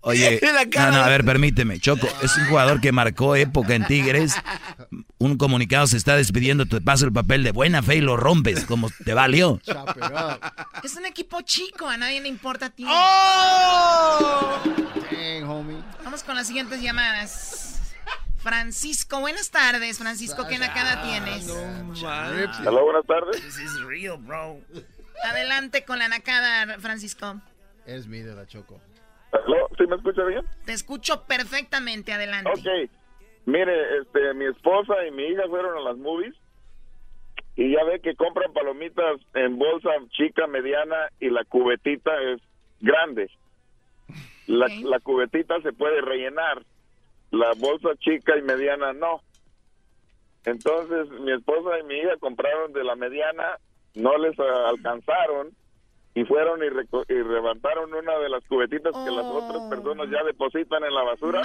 Oye, 0.00 0.40
no, 0.76 0.90
no, 0.90 1.02
a 1.02 1.08
ver, 1.08 1.24
permíteme. 1.24 1.78
Choco, 1.78 2.08
es 2.22 2.36
un 2.36 2.46
jugador 2.46 2.80
que 2.80 2.92
marcó 2.92 3.36
época 3.36 3.74
en 3.74 3.86
Tigres. 3.86 4.34
Un 5.18 5.36
comunicado 5.36 5.86
se 5.86 5.96
está 5.96 6.16
despidiendo, 6.16 6.66
te 6.66 6.80
paso 6.80 7.04
el 7.04 7.12
papel 7.12 7.44
de 7.44 7.52
buena 7.52 7.82
fe 7.82 7.96
y 7.96 8.00
lo 8.00 8.16
rompes, 8.16 8.64
como 8.64 8.90
te 9.04 9.14
valió. 9.14 9.60
Es 10.82 10.96
un 10.96 11.06
equipo 11.06 11.40
chico, 11.42 11.88
a 11.88 11.96
nadie 11.96 12.20
le 12.20 12.28
importa 12.28 12.66
a 12.66 12.70
ti. 12.70 12.84
Vamos 16.04 16.22
con 16.24 16.34
las 16.34 16.46
siguientes 16.46 16.82
llamadas. 16.82 17.81
Francisco, 18.42 19.20
buenas 19.20 19.50
tardes, 19.52 19.98
Francisco, 19.98 20.46
¿qué 20.48 20.58
nakada 20.58 21.02
tienes? 21.02 21.48
Hola, 21.48 22.80
buenas 22.82 23.06
tardes. 23.06 23.40
This 23.40 23.58
is 23.58 23.80
real, 23.86 24.18
bro. 24.18 24.58
Adelante 25.24 25.84
con 25.84 26.00
la 26.00 26.08
nakada, 26.08 26.78
Francisco. 26.80 27.40
Es 27.86 28.08
mi 28.08 28.18
de 28.18 28.34
la 28.34 28.44
Choco. 28.46 28.80
¿Aló? 29.32 29.68
¿Sí 29.78 29.86
me 29.86 29.94
escucha 29.94 30.24
bien? 30.24 30.44
Te 30.64 30.72
escucho 30.72 31.24
perfectamente, 31.24 32.12
adelante. 32.12 32.50
Ok. 32.50 32.90
Mire, 33.46 33.98
este, 33.98 34.34
mi 34.34 34.46
esposa 34.46 34.94
y 35.06 35.12
mi 35.12 35.24
hija 35.24 35.42
fueron 35.48 35.76
a 35.76 35.80
las 35.80 35.96
movies 35.96 36.34
y 37.54 37.72
ya 37.72 37.84
ve 37.84 38.00
que 38.00 38.16
compran 38.16 38.52
palomitas 38.52 39.20
en 39.34 39.56
bolsa 39.56 39.90
chica, 40.10 40.48
mediana 40.48 40.96
y 41.20 41.30
la 41.30 41.44
cubetita 41.44 42.10
es 42.32 42.40
grande. 42.80 43.30
La, 44.48 44.66
la 44.66 44.98
cubetita 44.98 45.60
se 45.62 45.72
puede 45.72 46.00
rellenar, 46.00 46.64
la 47.32 47.52
bolsa 47.56 47.88
chica 47.98 48.36
y 48.38 48.42
mediana 48.42 48.92
no. 48.92 49.20
Entonces 50.44 51.08
mi 51.20 51.32
esposa 51.32 51.78
y 51.80 51.82
mi 51.84 51.96
hija 51.98 52.16
compraron 52.20 52.72
de 52.72 52.84
la 52.84 52.94
mediana, 52.96 53.58
no 53.94 54.16
les 54.18 54.38
alcanzaron 54.38 55.50
y 56.14 56.24
fueron 56.24 56.62
y, 56.62 56.66
reco- 56.68 57.04
y 57.08 57.14
levantaron 57.14 57.92
una 57.94 58.18
de 58.18 58.28
las 58.28 58.44
cubetitas 58.44 58.92
que 58.92 59.10
las 59.10 59.24
otras 59.24 59.62
personas 59.70 60.08
ya 60.10 60.22
depositan 60.24 60.84
en 60.84 60.94
la 60.94 61.02
basura. 61.02 61.42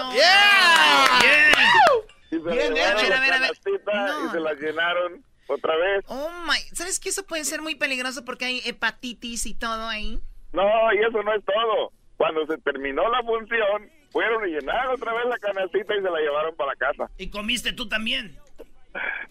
Y 2.30 2.36
se 2.36 2.40
Bien 2.40 2.74
llevaron 2.74 3.00
hecho. 3.00 3.10
la 3.10 3.18
A 3.18 3.22
ver, 3.22 3.34
a 3.34 3.40
ver. 3.40 3.52
canastita 3.52 4.18
y 4.26 4.30
se 4.32 4.40
la 4.40 4.54
llenaron 4.56 5.24
otra 5.48 5.76
vez. 5.78 6.04
Oh 6.08 6.30
my, 6.46 6.58
¿sabes 6.76 7.00
que 7.00 7.10
eso 7.10 7.26
puede 7.26 7.46
ser 7.46 7.62
muy 7.62 7.76
peligroso 7.76 8.26
porque 8.26 8.46
hay 8.46 8.62
hepatitis 8.66 9.46
y 9.46 9.54
todo 9.54 9.88
ahí? 9.88 10.20
No, 10.52 10.64
y 10.94 10.98
eso 11.00 11.24
no 11.24 11.34
es 11.34 11.46
todo. 11.46 11.92
Cuando 12.18 12.46
se 12.48 12.58
terminó 12.58 13.08
la 13.10 13.22
función, 13.24 13.90
fueron 14.12 14.48
y 14.48 14.54
llenaron 14.54 14.96
otra 14.96 15.14
vez 15.14 15.26
la 15.28 15.38
canastita 15.38 15.94
y 15.96 16.02
se 16.02 16.10
la 16.10 16.20
llevaron 16.20 16.56
para 16.56 16.72
la 16.72 16.76
casa. 16.78 17.10
¿Y 17.18 17.30
comiste 17.30 17.74
tú 17.74 17.88
también? 17.88 18.36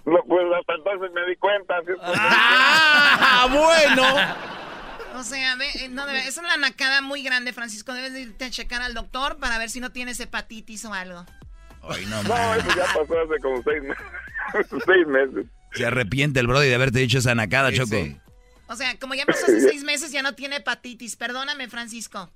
No, 0.04 0.22
pues 0.28 0.44
hasta 0.58 0.74
entonces 0.74 1.10
me 1.12 1.26
di 1.26 1.36
cuenta. 1.36 1.74
como- 1.82 1.98
¡Ah, 2.02 3.48
bueno! 3.50 5.18
O 5.18 5.22
sea, 5.24 5.56
ve, 5.56 5.66
eh, 5.80 5.88
no, 5.88 6.06
debe- 6.06 6.26
es 6.28 6.36
una 6.36 6.56
nacada 6.56 7.00
muy 7.00 7.22
grande, 7.22 7.52
Francisco. 7.52 7.92
Debes 7.94 8.12
de 8.12 8.20
irte 8.22 8.44
a 8.44 8.50
checar 8.50 8.82
al 8.82 8.94
doctor 8.94 9.38
para 9.38 9.58
ver 9.58 9.70
si 9.70 9.80
no 9.80 9.90
tienes 9.90 10.20
hepatitis 10.20 10.84
o 10.84 10.92
algo. 10.92 11.24
Ay, 11.88 12.04
no, 12.06 12.22
No, 12.24 12.54
eso 12.54 12.68
ya 12.76 12.84
pasó 12.84 13.14
hace 13.20 13.40
como 13.42 13.62
seis 13.62 13.82
meses. 13.82 14.04
seis 14.86 15.06
meses. 15.06 15.46
Se 15.72 15.86
arrepiente 15.86 16.38
el 16.40 16.46
Brody 16.46 16.68
de 16.68 16.74
haberte 16.74 16.98
dicho 17.00 17.18
esa 17.18 17.34
nacada, 17.34 17.72
Choco. 17.72 17.96
O 18.68 18.74
sea, 18.76 18.98
como 18.98 19.14
ya 19.14 19.24
pasó 19.26 19.44
hace 19.44 19.60
seis 19.60 19.84
meses, 19.84 20.10
ya 20.10 20.22
no 20.22 20.34
tiene 20.34 20.56
hepatitis. 20.56 21.16
Perdóname, 21.16 21.68
Francisco. 21.68 22.30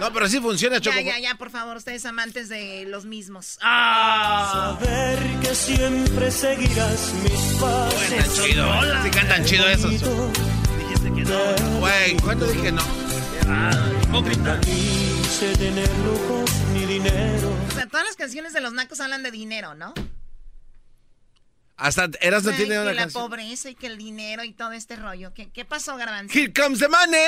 No, 0.00 0.12
pero 0.12 0.28
sí 0.28 0.40
funciona, 0.40 0.80
Choco. 0.80 0.96
Ya, 0.96 1.02
ya, 1.02 1.18
ya, 1.18 1.34
por 1.36 1.50
favor, 1.50 1.76
ustedes 1.76 2.04
amantes 2.06 2.48
de 2.48 2.84
los 2.86 3.04
mismos. 3.04 3.58
Saber 3.60 5.18
que 5.42 5.54
siempre 5.54 6.30
seguirás 6.30 7.12
mis 7.22 7.60
pasos. 7.60 8.44
chido. 8.44 8.66
Sí 9.02 9.10
cantan 9.10 9.44
chido 9.44 9.68
esos. 9.68 9.90
Dijiste 9.90 11.12
que 11.14 11.22
no. 11.24 11.78
Güey, 11.80 12.16
¿cuándo 12.18 12.46
dije 12.46 12.72
no? 12.72 12.82
Hipócrita. 14.02 14.60
Quise 14.60 15.52
tener 15.56 15.88
lujos 15.98 16.50
ni 16.72 16.84
dinero. 16.86 17.54
O 17.68 17.74
sea, 17.74 17.86
todas 17.86 18.06
las 18.06 18.16
canciones 18.16 18.52
de 18.52 18.60
los 18.60 18.72
nacos 18.72 19.00
hablan 19.00 19.22
de 19.22 19.30
dinero, 19.30 19.74
¿no? 19.74 19.94
Hasta 21.76 22.08
Eras 22.20 22.44
no 22.44 22.52
tiene 22.52 22.74
que 22.74 22.80
una 22.80 22.92
la 22.92 23.02
canción. 23.02 23.22
pobreza 23.24 23.68
y 23.70 23.74
que 23.74 23.86
el 23.86 23.98
dinero 23.98 24.44
y 24.44 24.52
todo 24.52 24.72
este 24.72 24.96
rollo. 24.96 25.34
¿Qué, 25.34 25.50
qué 25.50 25.64
pasó, 25.64 25.96
Garbanzo? 25.96 26.36
Here 26.36 26.52
comes 26.52 26.78
the 26.78 26.88
money. 26.88 27.18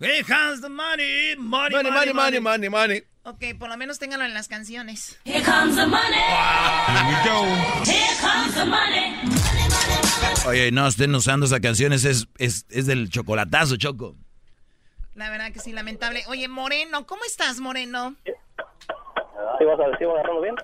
He 0.00 0.20
has 0.32 0.60
the 0.60 0.68
money, 0.68 1.34
money, 1.36 1.74
Money, 1.74 1.90
money, 1.90 2.12
money, 2.14 2.40
money, 2.40 2.68
money. 2.70 3.02
Ok, 3.24 3.58
por 3.58 3.68
lo 3.68 3.76
menos 3.76 3.98
ténganlo 3.98 4.24
en 4.24 4.32
las 4.32 4.48
canciones. 4.48 5.18
Here 5.24 5.42
comes 5.44 5.76
the 5.76 5.86
money. 5.86 6.18
Here 7.84 8.16
comes 8.22 8.54
the 8.54 8.64
money. 8.64 9.14
Oye, 10.46 10.70
no 10.72 10.86
estén 10.86 11.14
usando 11.14 11.46
esa 11.46 11.60
canción, 11.60 11.92
ese 11.92 12.10
es, 12.10 12.28
es, 12.38 12.64
es 12.70 12.86
del 12.86 13.10
chocolatazo, 13.10 13.76
Choco. 13.76 14.14
La 15.14 15.28
verdad 15.30 15.52
que 15.52 15.58
sí, 15.58 15.72
lamentable. 15.72 16.22
Oye, 16.28 16.48
Moreno, 16.48 17.06
¿cómo 17.06 17.24
estás, 17.24 17.58
Moreno? 17.60 18.14
¿Sí 18.24 19.64
vas 19.64 19.80
a 19.80 19.88
decir 19.88 20.06
agarrarlo 20.06 20.40
bien? 20.40 20.54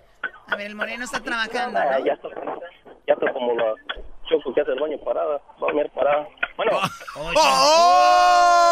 A 0.46 0.56
ver, 0.56 0.66
el 0.68 0.74
Moreno 0.74 1.04
está 1.04 1.20
trabajando, 1.20 1.78
Ah, 1.78 1.98
¿no? 1.98 2.04
ya 2.06 2.12
está, 2.12 2.28
ya 3.06 3.14
está 3.14 3.32
como 3.32 3.54
la 3.54 3.74
choco 4.28 4.52
que 4.54 4.60
hace 4.60 4.72
el 4.72 4.80
baño 4.80 4.98
parada. 4.98 5.38
Va 5.62 5.68
a 5.68 5.72
dormir 5.72 5.90
parada. 5.90 6.28
Bueno, 6.56 6.72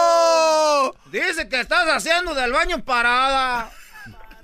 ¡Oh! 0.04 0.92
Dice 1.10 1.48
que 1.48 1.60
estás 1.60 1.86
haciendo 1.88 2.34
del 2.34 2.52
baño 2.52 2.84
parada. 2.84 3.70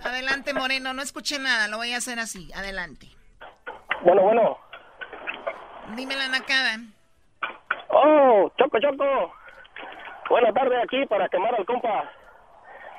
Adelante, 0.05 0.55
Moreno, 0.55 0.93
no 0.93 1.03
escuché 1.03 1.39
nada, 1.39 1.69
lo 1.69 1.77
voy 1.79 1.93
a 1.93 1.99
hacer 1.99 2.19
así. 2.19 2.51
Adelante. 2.55 3.09
bueno, 4.03 4.23
bueno. 4.23 4.59
Dime 5.97 6.15
la 6.17 6.29
nacada. 6.29 6.79
Oh, 7.89 8.51
Choco, 8.59 8.79
Choco. 8.79 9.33
Buenas 10.29 10.53
tardes 10.55 10.79
aquí 10.85 11.07
para 11.07 11.29
quemar 11.29 11.55
al 11.55 11.65
compa. 11.65 12.11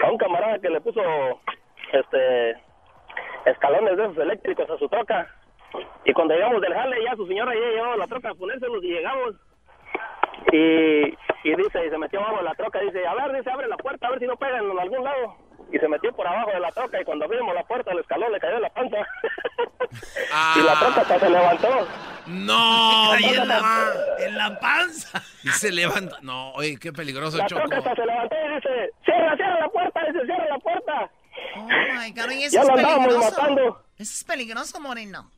A 0.01 0.09
un 0.09 0.17
camarada 0.17 0.57
que 0.59 0.69
le 0.69 0.81
puso 0.81 1.01
este 1.91 2.51
escalones 3.45 3.95
de 3.97 4.03
esos 4.03 4.17
eléctricos 4.17 4.69
a 4.69 4.77
su 4.77 4.89
troca. 4.89 5.27
Y 6.05 6.13
cuando 6.13 6.33
llegamos 6.33 6.61
del 6.61 6.73
jale, 6.73 7.03
ya 7.03 7.15
su 7.15 7.27
señora 7.27 7.53
ya 7.53 7.59
llevaba 7.75 7.97
la 7.97 8.07
troca 8.07 8.29
a 8.31 8.35
ponérselos 8.35 8.83
y 8.83 8.87
llegamos. 8.87 9.35
Y, 10.51 11.03
y 11.43 11.55
dice, 11.55 11.85
y 11.85 11.89
se 11.89 11.97
metió 11.97 12.19
abajo 12.19 12.37
de 12.37 12.43
la 12.43 12.55
troca, 12.55 12.79
dice, 12.79 13.05
a 13.05 13.13
ver, 13.13 13.35
dice, 13.37 13.51
abre 13.51 13.67
la 13.67 13.77
puerta, 13.77 14.07
a 14.07 14.11
ver 14.11 14.19
si 14.19 14.25
no 14.25 14.35
pegan 14.37 14.65
en 14.71 14.79
algún 14.79 15.03
lado. 15.03 15.35
Y 15.71 15.77
se 15.77 15.87
metió 15.87 16.11
por 16.15 16.25
abajo 16.25 16.49
de 16.51 16.59
la 16.59 16.71
troca 16.71 16.99
y 16.99 17.03
cuando 17.05 17.25
abrimos 17.25 17.53
la 17.53 17.63
puerta 17.63 17.91
el 17.91 17.99
escalón 17.99 18.31
le 18.31 18.39
cayó 18.39 18.55
en 18.55 18.61
la 18.63 18.69
panza. 18.71 18.97
y 20.55 20.61
la 20.63 20.79
troca 20.79 21.01
hasta 21.01 21.19
se 21.19 21.29
levantó. 21.29 21.87
No, 22.25 23.15
en 23.19 23.47
la, 23.47 23.93
en 24.19 24.37
la 24.37 24.59
panza. 24.59 25.21
Y 25.43 25.49
se 25.49 25.71
levanta. 25.71 26.17
No, 26.23 26.53
oye, 26.53 26.77
qué 26.79 26.91
peligroso, 26.91 27.37
La 27.37 27.45
Choco. 27.45 27.61
troca 27.61 27.77
hasta 27.77 27.95
se 27.95 28.05
levantó 28.07 28.35
y 28.35 28.55
dice, 28.55 28.89
cierra, 29.05 29.35
cierra 29.35 29.59
la 29.59 29.69
puerta, 29.69 30.01
dice, 30.05 30.25
cierra 30.25 30.45
la 30.47 30.57
puerta. 30.59 31.11
Oh, 31.57 31.67
my 31.67 32.11
God, 32.11 32.25
oye, 32.29 32.45
eso 32.45 32.55
Ya 32.55 32.61
es 32.61 32.67
lo 32.67 32.73
andábamos 32.75 33.07
peligroso. 33.07 33.41
matando. 33.41 33.83
Eso 33.97 34.13
es 34.13 34.23
peligroso, 34.23 34.79
Moreno. 34.79 35.29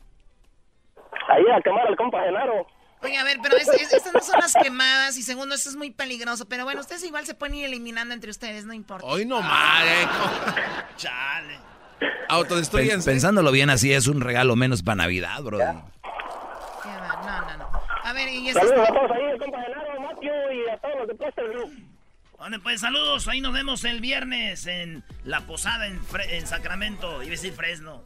Ahí 1.30 1.44
a 1.56 1.62
quemar 1.62 1.88
al 1.88 1.96
compa 1.96 2.22
Genaro. 2.24 2.68
Oye, 3.04 3.18
a 3.18 3.24
ver, 3.24 3.40
pero 3.42 3.58
es- 3.58 3.68
es- 3.68 3.94
estas 3.94 4.14
no 4.14 4.20
son 4.22 4.40
las 4.40 4.54
quemadas 4.54 5.18
y 5.18 5.24
segundo, 5.24 5.56
esto 5.56 5.70
es 5.70 5.76
muy 5.76 5.90
peligroso. 5.92 6.46
Pero 6.48 6.64
bueno, 6.66 6.82
ustedes 6.82 7.04
igual 7.04 7.26
se 7.26 7.34
pueden 7.34 7.56
ir 7.56 7.66
eliminando 7.66 8.14
entre 8.14 8.30
ustedes, 8.30 8.66
no 8.66 8.74
importa. 8.74 9.06
Hoy 9.08 9.26
no 9.26 9.42
más, 9.42 9.84
eh. 9.86 10.08
Chale. 10.98 11.60
Autodestruyense. 12.30 13.10
pensándolo 13.10 13.52
bien 13.52 13.70
así, 13.70 13.92
es 13.94 14.08
un 14.08 14.22
regalo 14.22 14.56
menos 14.56 14.84
para 14.84 14.96
Navidad, 14.98 15.42
Brody. 15.44 15.64
Qué 15.64 16.90
va, 16.90 17.22
No, 17.26 17.42
no, 17.42 17.58
no. 17.58 17.82
A 18.04 18.14
ver, 18.14 18.30
y 18.30 18.50
eso 18.50 18.60
Saludos 18.60 18.90
a 18.90 18.94
todos 18.94 19.12
ahí, 19.12 19.24
el 19.32 19.40
compa 19.40 19.62
Genaro, 19.62 20.02
Matthew 20.02 20.32
y 20.52 20.70
a 20.70 20.78
todos 20.78 20.96
los 21.00 21.08
de 21.08 21.48
Group. 21.54 21.88
Bueno, 22.38 22.58
pues 22.64 22.82
saludos, 22.82 23.28
ahí 23.28 23.40
nos 23.42 23.54
vemos 23.54 23.84
el 23.84 24.02
viernes 24.02 24.66
en 24.66 25.04
la 25.24 25.42
posada 25.42 25.86
en, 25.88 26.02
Fre- 26.04 26.30
en 26.32 26.48
Sacramento, 26.48 27.22
iba 27.22 27.28
a 27.28 27.30
decir 27.32 27.54
Fresno. 27.54 28.04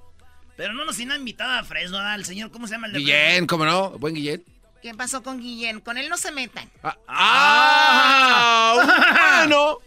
Pero 0.58 0.74
no 0.74 0.86
nos 0.86 0.96
tiene 0.98 1.16
invitada 1.16 1.60
a 1.60 1.64
Fresno. 1.64 1.98
El 2.14 2.26
señor, 2.26 2.52
¿cómo 2.52 2.68
se 2.68 2.74
llama 2.76 2.88
el 2.88 2.94
de 2.94 3.00
Guillén, 3.00 3.46
¿cómo 3.48 3.66
no? 3.66 3.92
Buen 4.00 4.16
Guillén. 4.16 4.44
¿Qué 4.82 4.94
pasó 4.94 5.22
con 5.24 5.40
Guillén? 5.40 5.80
Con 5.82 5.98
él 5.98 6.10
no 6.10 6.18
se 6.18 6.32
metan. 6.32 6.70
¡Ah! 7.08 8.76
Bueno. 9.42 9.78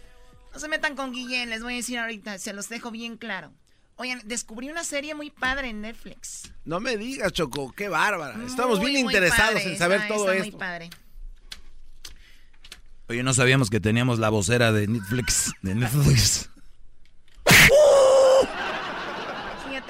No 0.53 0.59
se 0.59 0.67
metan 0.67 0.95
con 0.95 1.11
Guillén, 1.13 1.49
les 1.49 1.61
voy 1.63 1.73
a 1.73 1.77
decir 1.77 1.97
ahorita, 1.99 2.37
se 2.39 2.53
los 2.53 2.69
dejo 2.69 2.91
bien 2.91 3.17
claro. 3.17 3.51
Oigan, 3.95 4.21
descubrí 4.25 4.69
una 4.69 4.83
serie 4.83 5.13
muy 5.15 5.29
padre 5.29 5.69
en 5.69 5.81
Netflix. 5.81 6.51
No 6.65 6.79
me 6.79 6.97
digas, 6.97 7.31
Choco, 7.33 7.71
qué 7.73 7.87
bárbara. 7.89 8.35
Estamos 8.45 8.79
Muy, 8.79 8.91
bien 8.91 9.03
muy 9.05 9.13
interesados 9.13 9.53
padre, 9.55 9.71
en 9.73 9.77
saber 9.77 10.01
está- 10.01 10.13
todo 10.13 10.31
está 10.31 10.35
esto. 10.45 10.51
muy 10.51 10.59
padre. 10.59 10.89
Oye, 13.09 13.23
no 13.23 13.33
sabíamos 13.33 13.69
que 13.69 13.79
teníamos 13.79 14.19
la 14.19 14.29
vocera 14.29 14.71
de 14.71 14.87
Netflix. 14.87 15.51
De 15.61 15.75
Netflix. 15.75 16.49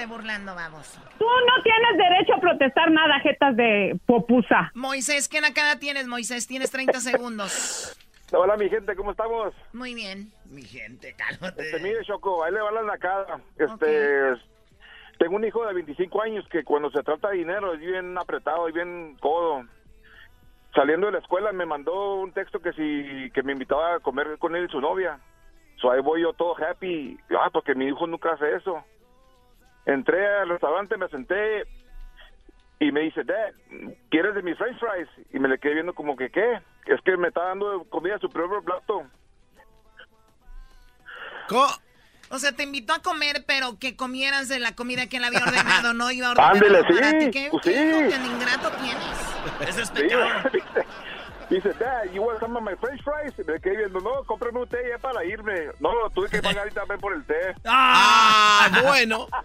Burlando, 0.05 0.55
vamos. 0.55 0.99
Tú 1.17 1.25
no 1.25 1.63
tienes 1.63 1.97
derecho 1.97 2.35
a 2.35 2.39
protestar 2.39 2.91
nada, 2.91 3.19
jetas 3.19 3.55
de 3.55 3.99
popusa. 4.05 4.71
Moisés, 4.73 5.27
¿qué 5.27 5.41
nacada 5.41 5.77
tienes, 5.77 6.07
Moisés? 6.07 6.47
Tienes 6.47 6.71
30 6.71 6.99
segundos. 6.99 7.97
Hola, 8.31 8.57
mi 8.57 8.69
gente, 8.69 8.95
¿cómo 8.95 9.11
estamos? 9.11 9.53
Muy 9.73 9.95
bien. 9.95 10.31
Mi 10.45 10.61
gente, 10.61 11.15
cálmate. 11.17 11.63
Este, 11.63 11.79
mire, 11.79 12.03
Choco, 12.03 12.43
ahí 12.43 12.53
le 12.53 12.61
va 12.61 12.71
la 12.71 12.83
nacada. 12.83 13.39
Este, 13.57 14.35
tengo 15.17 15.35
un 15.35 15.43
hijo 15.43 15.65
de 15.65 15.73
25 15.73 16.21
años 16.21 16.45
que 16.49 16.63
cuando 16.63 16.91
se 16.91 17.01
trata 17.03 17.29
de 17.29 17.37
dinero 17.37 17.73
es 17.73 17.79
bien 17.79 18.17
apretado 18.17 18.69
y 18.69 18.71
bien 18.71 19.17
codo. 19.19 19.63
Saliendo 20.75 21.07
de 21.07 21.13
la 21.13 21.19
escuela 21.19 21.51
me 21.51 21.65
mandó 21.65 22.15
un 22.15 22.31
texto 22.31 22.59
que 22.59 22.73
si 22.73 23.31
que 23.31 23.41
me 23.41 23.53
invitaba 23.53 23.95
a 23.95 23.99
comer 23.99 24.37
con 24.37 24.55
él 24.55 24.65
y 24.65 24.71
su 24.71 24.79
novia. 24.79 25.19
So 25.81 25.91
ahí 25.91 26.01
voy 26.01 26.21
yo 26.21 26.33
todo 26.33 26.55
happy. 26.55 27.17
Ah, 27.31 27.49
porque 27.51 27.73
mi 27.73 27.87
hijo 27.87 28.05
nunca 28.05 28.33
hace 28.33 28.55
eso. 28.55 28.83
Entré 29.85 30.25
al 30.27 30.49
restaurante, 30.49 30.97
me 30.97 31.07
senté 31.09 31.63
y 32.79 32.91
me 32.91 33.01
dice, 33.01 33.23
Dad, 33.23 33.53
¿quieres 34.09 34.35
de 34.35 34.41
mis 34.41 34.57
french 34.57 34.79
fries? 34.79 35.09
Y 35.33 35.39
me 35.39 35.49
le 35.49 35.57
quedé 35.57 35.75
viendo 35.75 35.93
como 35.93 36.15
que, 36.15 36.29
¿qué? 36.29 36.61
Es 36.85 37.01
que 37.03 37.17
me 37.17 37.27
está 37.27 37.45
dando 37.45 37.83
comida 37.85 38.15
a 38.15 38.19
su 38.19 38.29
propio 38.29 38.61
plato. 38.61 39.05
O 42.31 42.37
sea, 42.37 42.51
te 42.51 42.63
invitó 42.63 42.93
a 42.93 43.01
comer, 43.01 43.43
pero 43.47 43.79
que 43.79 43.95
comieras 43.95 44.47
de 44.49 44.59
la 44.59 44.75
comida 44.75 45.07
que 45.07 45.17
él 45.17 45.23
había 45.23 45.43
ordenado, 45.43 45.93
no 45.93 46.11
iba 46.11 46.27
a 46.27 46.31
ordenar 46.31 46.53
Ándele, 46.53 46.83
para 46.83 47.09
sí, 47.09 47.17
ti. 47.17 47.31
¿Qué, 47.31 47.47
pues 47.51 47.63
qué 47.63 47.73
sí. 47.73 47.79
hijo 47.79 48.09
tan 48.09 48.25
ingrato 48.25 48.71
tienes? 48.73 49.77
Es 49.79 49.87
Sí. 49.87 50.07
dice, 51.49 51.73
Dad, 51.79 52.11
you 52.13 52.21
want 52.21 52.39
some 52.39 52.55
of 52.55 52.63
my 52.63 52.75
french 52.75 53.01
fries? 53.03 53.33
Y 53.37 53.43
me 53.43 53.59
quedé 53.59 53.77
viendo, 53.77 53.99
no, 53.99 54.23
cómprame 54.25 54.59
un 54.59 54.67
té 54.67 54.77
ya 54.89 54.97
para 54.97 55.23
irme. 55.25 55.71
No, 55.79 56.09
tuve 56.13 56.29
que 56.29 56.41
pagar 56.41 56.71
también 56.71 56.99
por 56.99 57.13
el 57.13 57.23
té. 57.25 57.55
Ah, 57.65 58.81
bueno. 58.83 59.27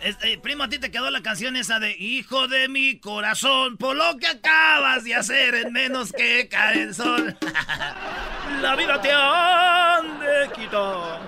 Este, 0.00 0.36
primo, 0.38 0.64
a 0.64 0.68
ti 0.68 0.78
te 0.78 0.90
quedó 0.90 1.10
la 1.10 1.22
canción 1.22 1.56
esa 1.56 1.78
de 1.78 1.96
Hijo 1.98 2.46
de 2.46 2.68
mi 2.68 3.00
corazón, 3.00 3.78
por 3.78 3.96
lo 3.96 4.18
que 4.18 4.26
acabas 4.26 5.02
de 5.04 5.14
hacer 5.14 5.54
en 5.54 5.72
menos 5.72 6.12
que 6.12 6.46
cae 6.46 6.82
el 6.82 6.94
sol. 6.94 7.34
la 8.60 8.76
vida 8.76 9.00
te 9.00 9.10
han 9.10 10.20
de 10.20 10.50
quitar. 10.54 11.20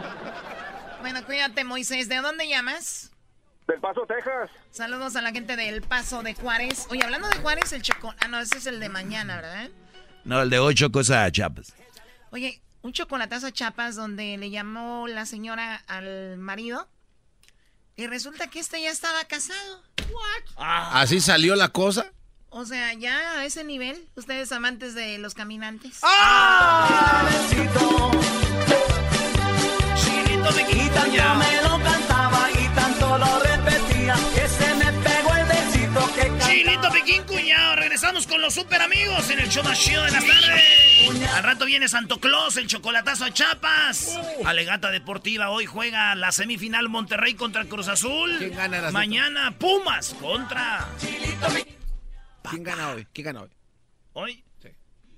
Bueno, 1.01 1.25
cuídate, 1.25 1.64
Moisés. 1.64 2.11
¿De 2.11 2.16
dónde 2.16 2.49
llamas? 2.49 3.15
Del 3.66 3.81
Paso, 3.81 4.07
Texas. 4.07 4.50
Saludos 4.70 5.16
a 5.16 5.22
la 5.22 5.33
gente 5.33 5.57
del 5.57 5.83
Paso 5.83 6.22
de 6.22 6.35
Juárez. 6.35 6.87
Oye, 6.90 7.02
hablando 7.02 7.29
de 7.29 7.37
Juárez, 7.38 7.72
el 7.72 7.83
chocolate... 7.83 8.18
Ah, 8.24 8.29
no, 8.29 8.38
ese 8.38 8.59
es 8.59 8.66
el 8.66 8.79
de 8.79 8.88
mañana, 8.88 9.37
¿verdad? 9.37 9.70
No, 10.24 10.42
el 10.42 10.50
de 10.50 10.59
ocho 10.59 10.92
cosas 10.92 11.26
a 11.26 11.33
Chiapas. 11.33 11.74
Oye, 12.31 12.62
un 12.83 12.92
chocolatazo 12.92 13.48
a 13.48 13.52
Chapas 13.52 13.96
donde 13.96 14.37
le 14.37 14.50
llamó 14.50 15.09
la 15.09 15.26
señora 15.26 15.83
al 15.88 16.37
marido 16.38 16.88
y 17.96 18.07
resulta 18.07 18.48
que 18.48 18.61
este 18.61 18.81
ya 18.81 18.90
estaba 18.90 19.24
casado. 19.24 19.83
What? 20.11 20.55
¿Así 20.57 21.20
salió 21.20 21.57
la 21.57 21.68
cosa? 21.70 22.12
O 22.50 22.64
sea, 22.64 22.94
ya 22.94 23.40
a 23.40 23.44
ese 23.44 23.64
nivel, 23.64 24.09
ustedes 24.14 24.52
amantes 24.52 24.94
de 24.94 25.18
los 25.18 25.35
caminantes. 25.35 26.00
Chinito 30.46 30.52
me 30.52 30.85
Y 30.85 30.88
tanto 30.90 31.35
me 31.35 31.62
lo 31.62 31.85
cantaba 31.85 32.48
y 32.52 32.68
tanto 32.74 33.18
lo 33.18 33.38
repetía 33.40 34.14
que 34.35 34.48
se 34.48 34.74
me 34.74 34.92
pegó 35.02 35.35
el 35.35 35.46
besito 35.46 36.14
que 36.14 36.20
cantaba. 36.28 36.50
Chilito 36.50 36.90
Piquín 36.92 37.22
Cuñado, 37.24 37.76
regresamos 37.76 38.26
con 38.26 38.40
los 38.40 38.54
super 38.54 38.80
amigos 38.80 39.28
en 39.30 39.40
el 39.40 39.48
show 39.48 39.64
más 39.64 39.78
chido 39.78 40.04
de 40.04 40.11
las 40.12 40.24
tardes. 40.24 41.32
Al 41.35 41.42
rato 41.42 41.66
viene 41.66 41.88
Santo 41.88 42.20
Claus, 42.20 42.56
el 42.56 42.66
chocolatazo 42.66 43.24
a 43.24 43.32
Chapas. 43.32 44.18
Alegata 44.44 44.90
Deportiva, 44.90 45.50
hoy 45.50 45.66
juega 45.66 46.14
la 46.14 46.32
semifinal 46.32 46.88
Monterrey 46.88 47.35
contra 47.35 47.62
el 47.62 47.68
Cruz 47.68 47.88
Azul. 47.88 48.37
¿Quién 48.38 48.54
gana 48.54 48.80
la 48.80 48.90
Mañana 48.90 49.52
Pumas 49.59 50.14
contra... 50.14 50.87
¿Quién 52.48 52.62
gana 52.62 52.90
hoy? 52.90 53.06
¿Quién 53.12 53.24
gana 53.24 53.42
hoy? 53.42 53.50
Hoy. 54.12 54.44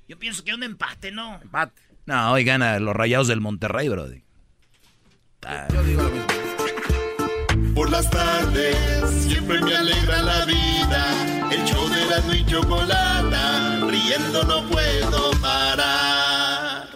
Yo 0.08 0.18
pienso 0.18 0.42
que 0.42 0.54
un 0.54 0.62
empate, 0.62 1.12
¿no? 1.12 1.38
Empate. 1.42 1.82
No, 2.06 2.32
hoy 2.32 2.42
gana 2.42 2.78
los 2.80 2.96
rayados 2.96 3.28
del 3.28 3.42
Monterrey, 3.42 3.88
brody. 3.90 4.24
Ah, 5.46 5.66
Por 7.74 7.90
las 7.90 8.10
tardes 8.10 8.76
siempre 9.22 9.60
me 9.60 9.74
alegra 9.74 10.22
la 10.22 10.44
vida. 10.44 11.50
El 11.50 11.64
show 11.64 11.88
de 11.88 12.04
la 12.06 12.36
y 12.36 12.44
chocolata, 12.44 13.86
riendo 13.86 14.42
no 14.44 14.68
puedo 14.68 15.30
parar. 15.40 16.88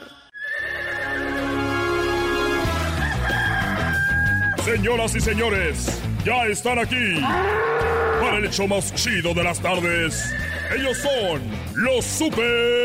Señoras 4.64 5.14
y 5.14 5.20
señores, 5.20 6.00
ya 6.24 6.46
están 6.46 6.78
aquí 6.78 7.20
para 8.20 8.38
el 8.38 8.44
hecho 8.46 8.66
más 8.66 8.92
chido 8.94 9.34
de 9.34 9.44
las 9.44 9.60
tardes. 9.60 10.32
Ellos 10.74 10.96
son 10.98 11.42
los 11.74 12.04
super 12.04 12.82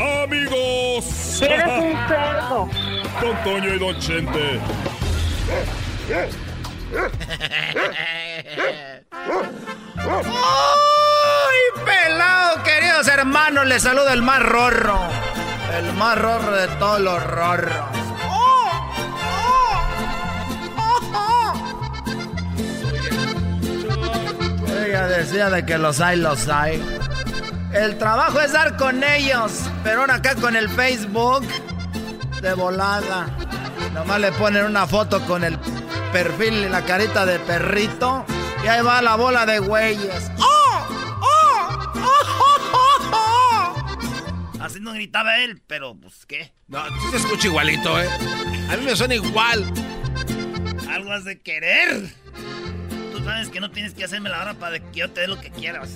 amigos. 0.00 1.42
Eres 1.42 1.66
un 1.66 2.08
cerdo. 2.08 2.68
Don 3.20 3.44
Toño 3.44 3.74
y 3.74 3.78
Don 3.78 3.98
Chente. 3.98 4.60
¡Ay, 10.10 11.84
pelado, 11.84 12.62
queridos 12.62 13.08
hermanos! 13.08 13.66
Les 13.66 13.82
saluda 13.82 14.12
el 14.12 14.22
más 14.22 14.40
rorro. 14.42 14.98
El 15.76 15.92
más 15.94 16.16
rorro 16.18 16.52
de 16.52 16.68
todos 16.78 17.00
los 17.00 17.22
rorros. 17.22 17.74
Ella 24.86 25.06
decía 25.06 25.50
de 25.50 25.66
que 25.66 25.76
los 25.76 26.00
hay, 26.00 26.16
los 26.16 26.48
hay. 26.48 26.97
El 27.72 27.98
trabajo 27.98 28.40
es 28.40 28.52
dar 28.52 28.76
con 28.76 29.04
ellos, 29.04 29.52
pero 29.84 30.00
ahora 30.00 30.14
acá 30.14 30.34
con 30.34 30.56
el 30.56 30.68
Facebook, 30.70 31.46
de 32.40 32.54
volada. 32.54 33.28
Nomás 33.92 34.20
le 34.20 34.32
ponen 34.32 34.64
una 34.64 34.86
foto 34.86 35.20
con 35.26 35.44
el 35.44 35.58
perfil 36.12 36.54
y 36.54 36.68
la 36.68 36.84
carita 36.84 37.26
de 37.26 37.38
perrito, 37.40 38.24
y 38.64 38.68
ahí 38.68 38.82
va 38.82 39.02
la 39.02 39.16
bola 39.16 39.44
de 39.44 39.58
güeyes. 39.58 40.30
Así 44.60 44.80
no 44.80 44.92
gritaba 44.92 45.38
él, 45.38 45.62
pero 45.66 45.94
pues 45.94 46.26
qué. 46.26 46.52
No, 46.66 46.84
sí 46.84 47.10
se 47.10 47.16
escucha 47.18 47.46
igualito, 47.46 48.00
¿eh? 48.00 48.08
A 48.70 48.76
mí 48.76 48.84
me 48.84 48.96
suena 48.96 49.14
igual. 49.14 49.64
Algo 50.90 51.12
has 51.12 51.24
de 51.24 51.40
querer. 51.40 52.14
Tú 53.12 53.24
sabes 53.24 53.48
que 53.48 53.60
no 53.60 53.70
tienes 53.70 53.94
que 53.94 54.04
hacerme 54.04 54.28
la 54.28 54.40
hora 54.40 54.54
para 54.54 54.78
que 54.78 55.00
yo 55.00 55.10
te 55.10 55.22
dé 55.22 55.28
lo 55.28 55.40
que 55.40 55.50
quieras. 55.50 55.90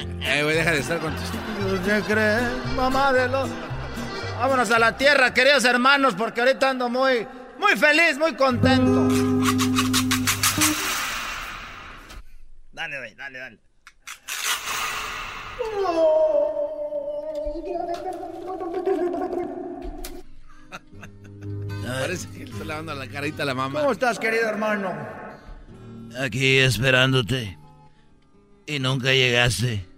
Eh, 0.00 0.42
güey, 0.42 0.56
deja 0.56 0.72
de 0.72 0.78
estar 0.80 0.98
con 0.98 1.14
tus... 1.14 1.30
¿Qué 1.84 2.02
crees, 2.06 2.42
mamá 2.74 3.12
de 3.12 3.28
los... 3.28 3.50
Vámonos 4.38 4.70
a 4.70 4.78
la 4.78 4.96
tierra, 4.96 5.34
queridos 5.34 5.64
hermanos, 5.64 6.14
porque 6.14 6.40
ahorita 6.40 6.70
ando 6.70 6.88
muy, 6.88 7.26
muy 7.58 7.76
feliz, 7.76 8.16
muy 8.18 8.34
contento. 8.34 9.06
Dale, 12.72 12.98
güey, 12.98 13.14
dale, 13.14 13.38
dale. 13.38 13.58
Parece 21.86 22.30
que 22.30 22.38
le 22.38 22.44
está 22.50 22.64
lavando 22.64 22.94
la 22.94 23.06
carita 23.08 23.42
a 23.42 23.46
la 23.46 23.54
mamá. 23.54 23.80
¿Cómo 23.80 23.92
estás, 23.92 24.18
querido 24.18 24.48
hermano? 24.48 24.94
Aquí 26.18 26.58
esperándote. 26.58 27.58
Y 28.66 28.78
nunca 28.78 29.12
llegaste. 29.12 29.89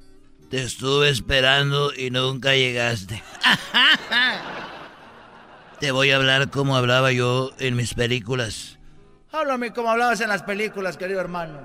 Te 0.53 0.63
estuve 0.63 1.09
esperando 1.09 1.95
y 1.95 2.11
nunca 2.11 2.55
llegaste. 2.55 3.23
Te 5.81 5.93
voy 5.93 6.11
a 6.11 6.17
hablar 6.17 6.51
como 6.51 6.77
hablaba 6.77 7.11
yo 7.11 7.53
en 7.59 7.75
mis 7.75 7.95
películas. 7.95 8.79
Háblame 9.31 9.73
como 9.73 9.89
hablabas 9.89 10.21
en 10.21 10.29
las 10.29 10.43
películas, 10.43 10.99
querido 10.99 11.21
hermano. 11.21 11.59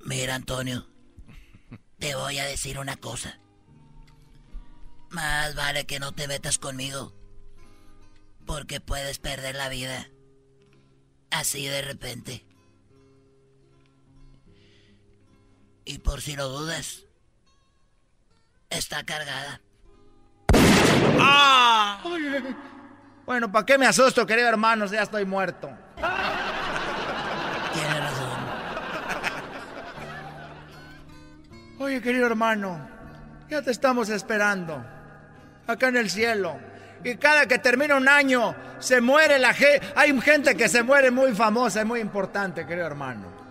Mira, 0.00 0.34
Antonio, 0.34 0.86
te 1.98 2.14
voy 2.14 2.38
a 2.38 2.46
decir 2.46 2.78
una 2.78 2.96
cosa. 2.96 3.38
Más 5.10 5.54
vale 5.54 5.84
que 5.84 6.00
no 6.00 6.12
te 6.12 6.28
metas 6.28 6.56
conmigo, 6.56 7.14
porque 8.46 8.80
puedes 8.80 9.18
perder 9.18 9.54
la 9.54 9.68
vida. 9.68 10.08
Así 11.30 11.66
de 11.66 11.82
repente. 11.82 12.46
Y 15.84 15.98
por 15.98 16.20
si 16.20 16.36
lo 16.36 16.48
dudas, 16.48 17.02
está 18.70 19.04
cargada. 19.04 19.60
¡Ah! 21.18 22.02
Bueno, 23.26 23.50
¿para 23.50 23.66
qué 23.66 23.78
me 23.78 23.86
asusto, 23.86 24.26
querido 24.26 24.48
hermano? 24.48 24.86
si 24.86 24.94
Ya 24.94 25.02
estoy 25.02 25.24
muerto. 25.24 25.70
Tienes 27.72 28.00
razón. 28.00 28.42
Oye, 31.78 32.00
querido 32.00 32.26
hermano, 32.26 32.88
Ya 33.48 33.62
te 33.62 33.70
estamos 33.70 34.08
esperando. 34.08 34.84
Acá 35.66 35.88
en 35.88 35.96
el 35.96 36.10
cielo. 36.10 36.58
Y 37.04 37.16
cada 37.16 37.46
que 37.46 37.58
termina 37.58 37.96
un 37.96 38.08
año, 38.08 38.54
se 38.78 39.00
muere 39.00 39.38
la 39.38 39.52
gente. 39.52 39.86
Hay 39.96 40.18
gente 40.20 40.56
que 40.56 40.68
se 40.68 40.82
muere 40.82 41.10
muy 41.10 41.34
famosa 41.34 41.82
y 41.82 41.84
muy 41.84 42.00
importante, 42.00 42.64
querido 42.66 42.86
hermano. 42.86 43.41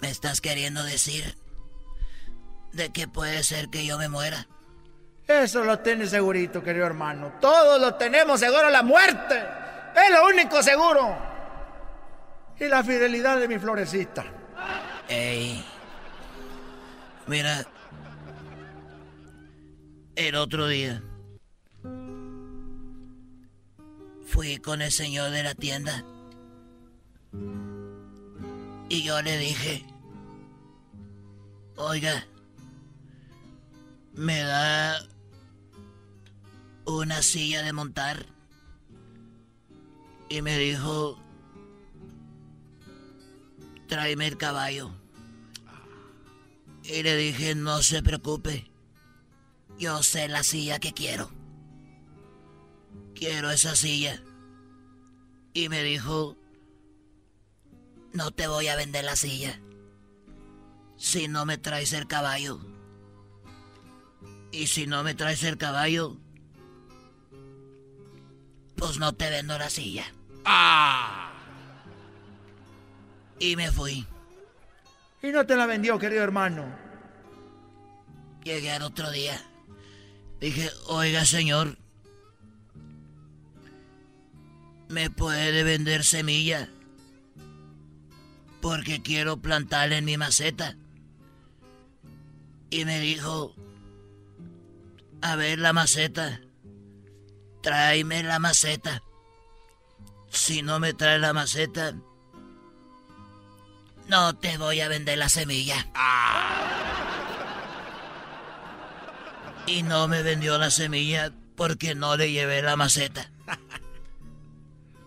¿Me 0.00 0.10
estás 0.10 0.40
queriendo 0.40 0.82
decir 0.82 1.36
de 2.72 2.90
que 2.90 3.06
puede 3.06 3.42
ser 3.44 3.68
que 3.68 3.84
yo 3.84 3.98
me 3.98 4.08
muera? 4.08 4.46
Eso 5.26 5.62
lo 5.62 5.78
tienes 5.78 6.10
segurito, 6.10 6.62
querido 6.62 6.86
hermano. 6.86 7.34
Todos 7.40 7.80
lo 7.80 7.94
tenemos 7.94 8.40
seguro, 8.40 8.68
la 8.70 8.82
muerte. 8.82 9.36
Es 9.94 10.10
lo 10.10 10.26
único 10.26 10.62
seguro. 10.62 11.16
Y 12.58 12.66
la 12.66 12.82
fidelidad 12.82 13.38
de 13.38 13.46
mi 13.46 13.58
florecita. 13.58 14.24
Ey. 15.08 15.64
Mira. 17.26 17.64
El 20.16 20.34
otro 20.34 20.66
día. 20.66 21.02
Fui 24.26 24.58
con 24.58 24.82
el 24.82 24.90
señor 24.90 25.30
de 25.30 25.42
la 25.42 25.54
tienda. 25.54 26.04
Y 28.88 29.02
yo 29.04 29.22
le 29.22 29.38
dije. 29.38 29.84
Oiga. 31.82 32.26
¿Me 34.12 34.38
da 34.40 35.02
una 36.84 37.22
silla 37.22 37.62
de 37.62 37.72
montar? 37.72 38.26
Y 40.28 40.42
me 40.42 40.58
dijo, 40.58 41.18
tráeme 43.88 44.26
el 44.26 44.36
caballo. 44.36 44.90
Y 46.84 47.02
le 47.02 47.16
dije, 47.16 47.54
no 47.54 47.82
se 47.82 48.02
preocupe, 48.02 48.70
yo 49.78 50.02
sé 50.02 50.28
la 50.28 50.42
silla 50.42 50.80
que 50.80 50.92
quiero. 50.92 51.30
Quiero 53.14 53.50
esa 53.50 53.74
silla. 53.74 54.22
Y 55.54 55.70
me 55.70 55.82
dijo, 55.82 56.36
no 58.12 58.32
te 58.32 58.48
voy 58.48 58.68
a 58.68 58.76
vender 58.76 59.06
la 59.06 59.16
silla 59.16 59.58
si 61.00 61.28
no 61.28 61.46
me 61.46 61.56
traes 61.56 61.94
el 61.94 62.06
caballo. 62.06 62.60
Y 64.52 64.66
si 64.66 64.86
no 64.86 65.02
me 65.02 65.14
traes 65.14 65.42
el 65.44 65.56
caballo, 65.56 66.18
pues 68.76 68.98
no 68.98 69.14
te 69.14 69.30
vendo 69.30 69.56
la 69.58 69.70
silla. 69.70 70.04
¡Ah! 70.44 71.32
Y 73.38 73.56
me 73.56 73.72
fui. 73.72 74.06
Y 75.22 75.28
no 75.28 75.46
te 75.46 75.56
la 75.56 75.64
vendió, 75.64 75.98
querido 75.98 76.22
hermano. 76.22 76.66
Llegué 78.44 78.70
al 78.70 78.82
otro 78.82 79.10
día. 79.10 79.42
Dije, 80.38 80.70
oiga 80.86 81.24
señor, 81.24 81.78
¿me 84.88 85.08
puede 85.08 85.62
vender 85.62 86.04
semilla? 86.04 86.68
Porque 88.60 89.00
quiero 89.00 89.38
plantarla 89.38 89.96
en 89.96 90.04
mi 90.04 90.18
maceta. 90.18 90.76
Y 92.70 92.84
me 92.84 93.00
dijo, 93.00 93.54
a 95.22 95.36
ver 95.36 95.58
la 95.58 95.72
maceta, 95.72 96.40
tráeme 97.62 98.22
la 98.22 98.38
maceta. 98.38 99.02
Si 100.30 100.62
no 100.62 100.78
me 100.78 100.94
trae 100.94 101.18
la 101.18 101.32
maceta, 101.32 101.94
no 104.08 104.36
te 104.36 104.56
voy 104.56 104.80
a 104.80 104.88
vender 104.88 105.18
la 105.18 105.28
semilla. 105.28 105.86
Y 109.66 109.82
no 109.82 110.08
me 110.08 110.22
vendió 110.22 110.58
la 110.58 110.70
semilla 110.70 111.32
porque 111.56 111.94
no 111.94 112.16
le 112.16 112.30
llevé 112.30 112.62
la 112.62 112.76
maceta. 112.76 113.30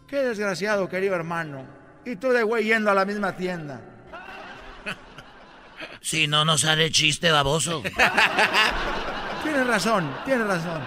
Qué 0.07 0.17
desgraciado, 0.17 0.89
querido 0.89 1.15
hermano. 1.15 1.65
Y 2.05 2.17
tú 2.17 2.29
de 2.29 2.43
güey 2.43 2.65
yendo 2.65 2.91
a 2.91 2.93
la 2.93 3.05
misma 3.05 3.35
tienda. 3.35 3.92
Si 6.03 6.27
no 6.27 6.43
nos 6.43 6.61
sale 6.61 6.91
chiste 6.91 7.31
baboso. 7.31 7.81
Tienes 9.43 9.67
razón, 9.67 10.13
tienes 10.25 10.47
razón. 10.47 10.81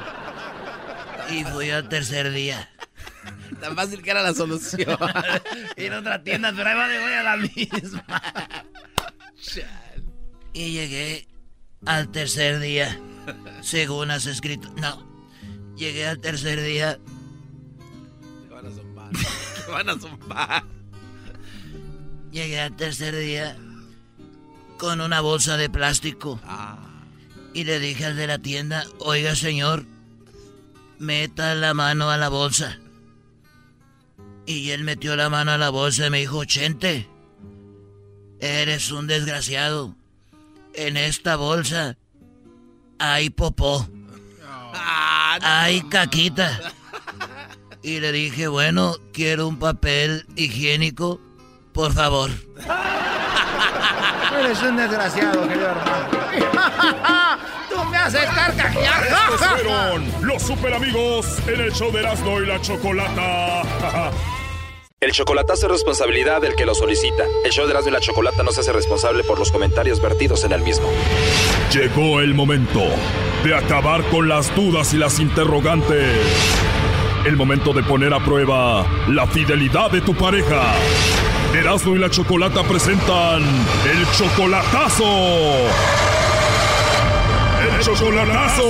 Y 1.31 1.43
fui 1.45 1.71
al 1.71 1.89
tercer 1.89 2.31
día. 2.33 2.69
Tan 3.61 3.75
fácil 3.75 4.03
que 4.03 4.11
era 4.11 4.23
la 4.23 4.35
solución. 4.35 4.99
Ir 5.77 5.93
a 5.93 6.01
otra 6.01 6.23
tienda, 6.23 6.53
pero 6.55 6.69
ahí 6.69 6.77
va 6.77 6.89
de 6.89 7.01
voy 7.01 7.13
a 7.13 7.23
la 7.23 7.37
misma. 7.37 8.05
Y 10.53 10.73
llegué 10.73 11.27
al 11.87 12.11
tercer 12.11 12.61
día. 12.61 12.99
Según 13.63 14.11
has 14.11 14.27
escrito. 14.27 14.71
No. 14.77 15.07
Llegué 15.77 16.07
al 16.07 16.21
tercer 16.21 16.63
día. 16.63 16.99
Te 18.49 18.55
van 18.55 18.67
a 18.67 18.71
zumbar. 18.71 19.11
Te 19.13 19.71
van 19.71 19.89
a 19.89 19.99
zumbar. 19.99 20.65
Llegué 22.31 22.61
al 22.61 22.77
tercer 22.77 23.17
día 23.17 23.57
con 24.79 25.01
una 25.01 25.21
bolsa 25.21 25.57
de 25.57 25.71
plástico. 25.71 26.41
Ah. 26.45 26.79
Y 27.55 27.65
le 27.65 27.79
dije 27.79 28.05
al 28.07 28.17
de 28.17 28.27
la 28.27 28.39
tienda, 28.39 28.85
oiga 28.99 29.35
señor, 29.35 29.87
meta 30.99 31.55
la 31.55 31.75
mano 31.75 32.11
a 32.11 32.17
la 32.17 32.29
bolsa. 32.29 32.79
Y 34.47 34.71
él 34.71 34.85
metió 34.85 35.17
la 35.17 35.29
mano 35.29 35.53
a 35.53 35.59
la 35.59 35.71
bolsa 35.71 36.07
y 36.07 36.11
me 36.11 36.21
dijo, 36.21 36.45
Chente, 36.45 37.09
eres 38.41 38.93
un 38.93 39.07
desgraciado. 39.07 39.97
En 40.75 40.97
esta 40.97 41.37
bolsa 41.37 41.97
hay 42.99 43.31
popó. 43.31 43.89
Hay 45.41 45.81
caquita. 45.83 46.61
Y 47.83 48.01
le 48.01 48.13
dije, 48.13 48.49
bueno, 48.49 48.97
quiero 49.13 49.49
un 49.49 49.59
papel 49.59 50.27
higiénico, 50.37 51.21
por 51.73 51.93
favor. 51.93 52.31
Eres 54.39 54.63
un 54.63 54.77
desgraciado, 54.77 55.49
querido 55.49 55.67
hermano. 55.67 56.09
Tú 57.71 57.85
me 57.85 57.97
haces 57.97 58.25
carcajear. 58.25 59.07
Estos 59.07 59.49
fueron 59.49 60.13
los 60.23 60.43
super 60.43 60.75
amigos 60.75 61.39
en 61.47 61.61
el 61.61 61.73
show 61.73 61.91
de 61.93 62.01
Erasmo 62.01 62.41
y 62.41 62.47
la 62.47 62.61
Chocolata. 62.61 63.63
El 64.99 65.13
chocolatazo 65.13 65.67
es 65.67 65.73
responsabilidad 65.73 66.41
del 66.41 66.57
que 66.57 66.65
lo 66.65 66.75
solicita. 66.75 67.25
El 67.45 67.53
show 67.53 67.67
de 67.67 67.73
Erasmo 67.73 67.91
y 67.91 67.93
la 67.93 68.01
Chocolata 68.01 68.43
no 68.43 68.51
se 68.51 68.61
hace 68.61 68.73
responsable 68.73 69.25
por 69.25 69.39
los 69.39 69.53
comentarios 69.53 70.01
vertidos 70.01 70.43
en 70.45 70.53
el 70.53 70.63
mismo. 70.63 70.89
Llegó 71.71 72.21
el 72.21 72.35
momento 72.35 72.83
de 73.45 73.55
acabar 73.55 74.03
con 74.05 74.29
las 74.29 74.55
dudas 74.57 74.95
y 74.95 74.97
las 74.97 75.21
interrogantes. 75.21 76.17
El 77.27 77.37
momento 77.37 77.75
de 77.75 77.83
poner 77.83 78.15
a 78.15 78.25
prueba 78.25 78.87
la 79.09 79.27
fidelidad 79.27 79.91
de 79.91 80.01
tu 80.01 80.15
pareja. 80.15 80.75
Erasmo 81.57 81.97
y 81.97 81.99
la 81.99 82.11
Chocolata 82.11 82.63
presentan 82.65 83.43
el 83.43 84.07
chocolatazo. 84.13 85.05
El 87.63 87.81
chocolatazo. 87.83 88.63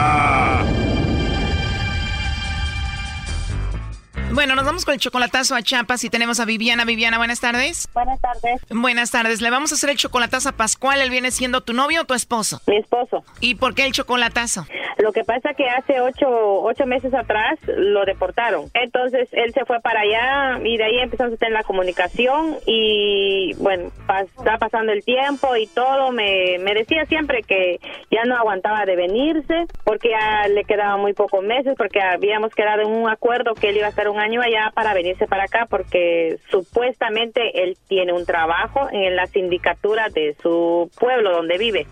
Bueno, 4.32 4.54
nos 4.54 4.64
vamos 4.64 4.84
con 4.84 4.94
el 4.94 5.00
chocolatazo 5.00 5.56
a 5.56 5.62
Chiapas 5.62 6.04
y 6.04 6.08
tenemos 6.08 6.38
a 6.38 6.44
Viviana. 6.44 6.84
Viviana, 6.84 7.18
buenas 7.18 7.40
tardes. 7.40 7.88
Buenas 7.92 8.20
tardes. 8.20 8.62
Buenas 8.70 9.10
tardes. 9.10 9.40
Le 9.40 9.50
vamos 9.50 9.72
a 9.72 9.74
hacer 9.74 9.90
el 9.90 9.96
chocolatazo 9.96 10.50
a 10.50 10.52
Pascual. 10.52 11.00
¿Él 11.00 11.10
viene 11.10 11.32
siendo 11.32 11.62
tu 11.62 11.72
novio 11.72 12.02
o 12.02 12.04
tu 12.04 12.14
esposo? 12.14 12.62
Mi 12.68 12.76
esposo. 12.76 13.24
¿Y 13.40 13.56
por 13.56 13.74
qué 13.74 13.86
el 13.86 13.92
chocolatazo? 13.92 14.66
Lo 15.00 15.12
que 15.12 15.24
pasa 15.24 15.54
que 15.54 15.66
hace 15.66 16.00
ocho, 16.00 16.28
ocho 16.28 16.84
meses 16.84 17.14
atrás 17.14 17.58
lo 17.66 18.04
deportaron. 18.04 18.66
Entonces 18.74 19.28
él 19.32 19.52
se 19.54 19.64
fue 19.64 19.80
para 19.80 20.00
allá 20.00 20.60
y 20.62 20.76
de 20.76 20.84
ahí 20.84 20.98
empezamos 20.98 21.34
a 21.34 21.36
tener 21.38 21.54
la 21.54 21.62
comunicación 21.62 22.56
y 22.66 23.54
bueno, 23.54 23.90
está 24.38 24.58
pasando 24.58 24.92
el 24.92 25.02
tiempo 25.02 25.56
y 25.56 25.66
todo. 25.68 26.12
Me, 26.12 26.58
me 26.60 26.74
decía 26.74 27.06
siempre 27.06 27.42
que 27.42 27.80
ya 28.10 28.24
no 28.24 28.36
aguantaba 28.36 28.84
de 28.84 28.96
venirse 28.96 29.64
porque 29.84 30.10
ya 30.10 30.48
le 30.48 30.64
quedaban 30.64 31.00
muy 31.00 31.14
pocos 31.14 31.42
meses 31.42 31.74
porque 31.78 32.02
habíamos 32.02 32.54
quedado 32.54 32.82
en 32.82 32.90
un 32.90 33.08
acuerdo 33.08 33.54
que 33.54 33.70
él 33.70 33.78
iba 33.78 33.86
a 33.86 33.90
estar 33.90 34.08
un 34.08 34.18
año 34.18 34.42
allá 34.42 34.70
para 34.74 34.92
venirse 34.92 35.26
para 35.26 35.44
acá 35.44 35.66
porque 35.70 36.36
supuestamente 36.50 37.62
él 37.62 37.78
tiene 37.88 38.12
un 38.12 38.26
trabajo 38.26 38.88
en 38.92 39.16
la 39.16 39.26
sindicatura 39.26 40.08
de 40.10 40.36
su 40.42 40.90
pueblo 40.98 41.32
donde 41.32 41.56
vive. 41.56 41.86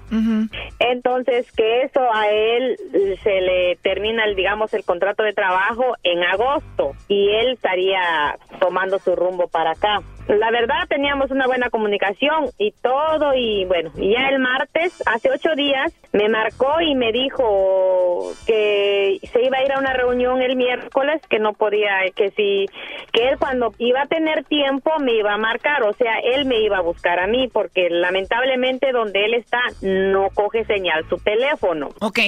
Entonces 0.78 1.50
que 1.52 1.82
eso 1.82 2.00
a 2.12 2.28
él 2.28 2.76
se 3.22 3.40
le 3.40 3.76
termina, 3.76 4.24
el, 4.24 4.34
digamos, 4.34 4.72
el 4.74 4.84
contrato 4.84 5.22
de 5.22 5.32
trabajo 5.32 5.96
en 6.02 6.22
agosto 6.24 6.92
y 7.08 7.30
él 7.30 7.52
estaría 7.52 8.38
tomando 8.60 8.98
su 8.98 9.14
rumbo 9.14 9.48
para 9.48 9.72
acá. 9.72 10.02
La 10.28 10.50
verdad 10.50 10.86
teníamos 10.88 11.30
una 11.30 11.46
buena 11.46 11.70
comunicación 11.70 12.50
y 12.58 12.72
todo 12.82 13.32
y 13.34 13.64
bueno, 13.64 13.90
y 13.96 14.12
ya 14.12 14.28
el 14.28 14.38
martes, 14.38 15.02
hace 15.06 15.30
ocho 15.30 15.54
días, 15.56 15.92
me 16.12 16.28
marcó 16.28 16.82
y 16.82 16.94
me 16.94 17.12
dijo 17.12 18.30
que 18.46 19.18
se 19.32 19.42
iba 19.42 19.56
a 19.56 19.64
ir 19.64 19.72
a 19.72 19.78
una 19.78 19.94
reunión 19.94 20.42
el 20.42 20.56
miércoles, 20.56 21.22
que 21.30 21.38
no 21.38 21.54
podía, 21.54 22.00
que 22.14 22.30
si, 22.32 22.66
que 23.10 23.28
él 23.28 23.38
cuando 23.38 23.72
iba 23.78 24.02
a 24.02 24.06
tener 24.06 24.44
tiempo 24.44 24.90
me 24.98 25.14
iba 25.14 25.32
a 25.32 25.38
marcar, 25.38 25.82
o 25.82 25.94
sea, 25.94 26.18
él 26.18 26.44
me 26.44 26.60
iba 26.60 26.76
a 26.76 26.82
buscar 26.82 27.20
a 27.20 27.26
mí 27.26 27.48
porque 27.48 27.88
lamentablemente 27.88 28.92
donde 28.92 29.24
él 29.24 29.34
está 29.34 29.60
no 29.80 30.28
coge 30.34 30.64
señal 30.66 31.08
su 31.08 31.16
teléfono. 31.16 31.88
Ok. 32.00 32.18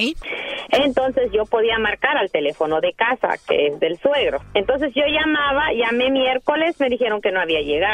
Entonces 0.69 1.31
yo 1.31 1.45
podía 1.45 1.77
marcar 1.77 2.17
al 2.17 2.31
teléfono 2.31 2.81
de 2.81 2.93
casa, 2.93 3.35
que 3.47 3.67
es 3.67 3.79
del 3.79 3.99
suegro. 3.99 4.39
Entonces 4.55 4.91
yo 4.95 5.03
llamaba, 5.05 5.71
llamé 5.73 6.09
miércoles, 6.09 6.79
me 6.79 6.89
dijeron 6.89 7.21
que 7.21 7.31
no 7.31 7.41
había 7.41 7.61
llegado. 7.61 7.90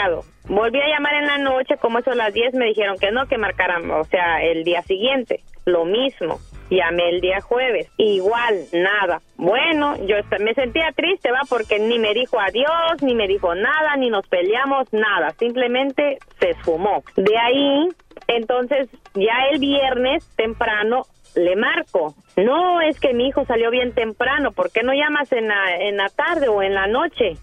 Volví 0.47 0.79
a 0.79 0.87
llamar 0.87 1.15
en 1.15 1.27
la 1.27 1.37
noche, 1.37 1.75
como 1.77 1.99
eso 1.99 2.13
las 2.13 2.33
10, 2.33 2.53
me 2.53 2.67
dijeron 2.67 2.97
que 2.97 3.11
no, 3.11 3.27
que 3.27 3.37
marcaran, 3.37 3.89
o 3.91 4.03
sea, 4.05 4.41
el 4.41 4.63
día 4.63 4.81
siguiente. 4.83 5.41
Lo 5.65 5.83
mismo. 5.85 6.39
Llamé 6.69 7.09
el 7.09 7.21
día 7.21 7.39
jueves, 7.39 7.89
igual, 7.97 8.65
nada. 8.73 9.21
Bueno, 9.37 9.95
yo 10.05 10.15
me 10.39 10.53
sentía 10.53 10.91
triste, 10.93 11.31
va, 11.31 11.41
porque 11.49 11.79
ni 11.79 11.97
me 11.97 12.13
dijo 12.13 12.39
adiós, 12.39 13.01
ni 13.01 13.15
me 13.15 13.27
dijo 13.27 13.55
nada, 13.55 13.95
ni 13.97 14.09
nos 14.09 14.27
peleamos, 14.27 14.91
nada. 14.91 15.31
Simplemente 15.39 16.17
se 16.39 16.49
esfumó. 16.49 17.03
De 17.15 17.37
ahí, 17.37 17.87
entonces, 18.27 18.89
ya 19.13 19.47
el 19.51 19.59
viernes 19.59 20.27
temprano 20.35 21.03
le 21.37 21.55
marco. 21.55 22.15
No, 22.35 22.81
es 22.81 22.99
que 22.99 23.13
mi 23.13 23.27
hijo 23.27 23.45
salió 23.45 23.71
bien 23.71 23.93
temprano. 23.93 24.51
¿Por 24.51 24.71
qué 24.71 24.83
no 24.83 24.93
llamas 24.93 25.31
en 25.31 25.47
la, 25.47 25.75
en 25.79 25.97
la 25.97 26.09
tarde 26.09 26.47
o 26.49 26.61
en 26.61 26.73
la 26.73 26.87
noche? 26.87 27.37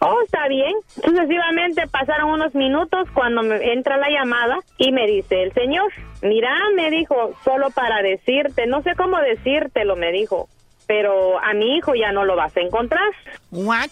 Oh, 0.00 0.20
está 0.22 0.48
bien. 0.48 0.74
Sucesivamente 0.88 1.86
pasaron 1.88 2.30
unos 2.30 2.54
minutos 2.54 3.08
cuando 3.14 3.42
me 3.42 3.72
entra 3.72 3.96
la 3.96 4.10
llamada 4.10 4.58
y 4.78 4.92
me 4.92 5.06
dice 5.06 5.42
el 5.42 5.52
señor, 5.52 5.92
mira, 6.22 6.54
me 6.74 6.90
dijo, 6.90 7.32
solo 7.44 7.70
para 7.70 8.02
decirte, 8.02 8.66
no 8.66 8.82
sé 8.82 8.94
cómo 8.96 9.18
decírtelo, 9.18 9.96
me 9.96 10.12
dijo, 10.12 10.48
pero 10.86 11.38
a 11.38 11.52
mi 11.54 11.76
hijo 11.76 11.94
ya 11.94 12.12
no 12.12 12.24
lo 12.24 12.36
vas 12.36 12.56
a 12.56 12.60
encontrar. 12.60 13.08
What? 13.50 13.90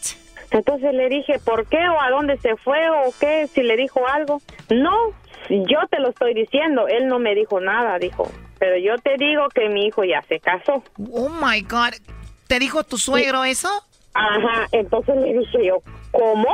Entonces 0.50 0.94
le 0.94 1.08
dije, 1.08 1.40
¿por 1.44 1.66
qué 1.66 1.88
o 1.88 2.00
a 2.00 2.10
dónde 2.10 2.36
se 2.38 2.56
fue 2.56 2.88
o 2.90 3.12
qué? 3.18 3.48
Si 3.48 3.62
le 3.62 3.76
dijo 3.76 4.06
algo. 4.06 4.40
No, 4.70 5.10
yo 5.48 5.78
te 5.90 5.98
lo 5.98 6.10
estoy 6.10 6.34
diciendo. 6.34 6.86
Él 6.86 7.08
no 7.08 7.18
me 7.18 7.34
dijo 7.34 7.60
nada, 7.60 7.98
dijo. 7.98 8.30
Pero 8.58 8.76
yo 8.78 8.96
te 8.98 9.16
digo 9.16 9.48
que 9.54 9.68
mi 9.68 9.86
hijo 9.86 10.04
ya 10.04 10.22
se 10.22 10.40
casó. 10.40 10.82
Oh 11.12 11.28
my 11.28 11.60
God. 11.62 11.94
¿Te 12.46 12.58
dijo 12.58 12.84
tu 12.84 12.98
suegro 12.98 13.44
eso? 13.44 13.68
Ajá, 14.14 14.68
entonces 14.72 15.16
le 15.16 15.38
dije 15.38 15.66
yo, 15.66 15.82
¿cómo? 16.12 16.48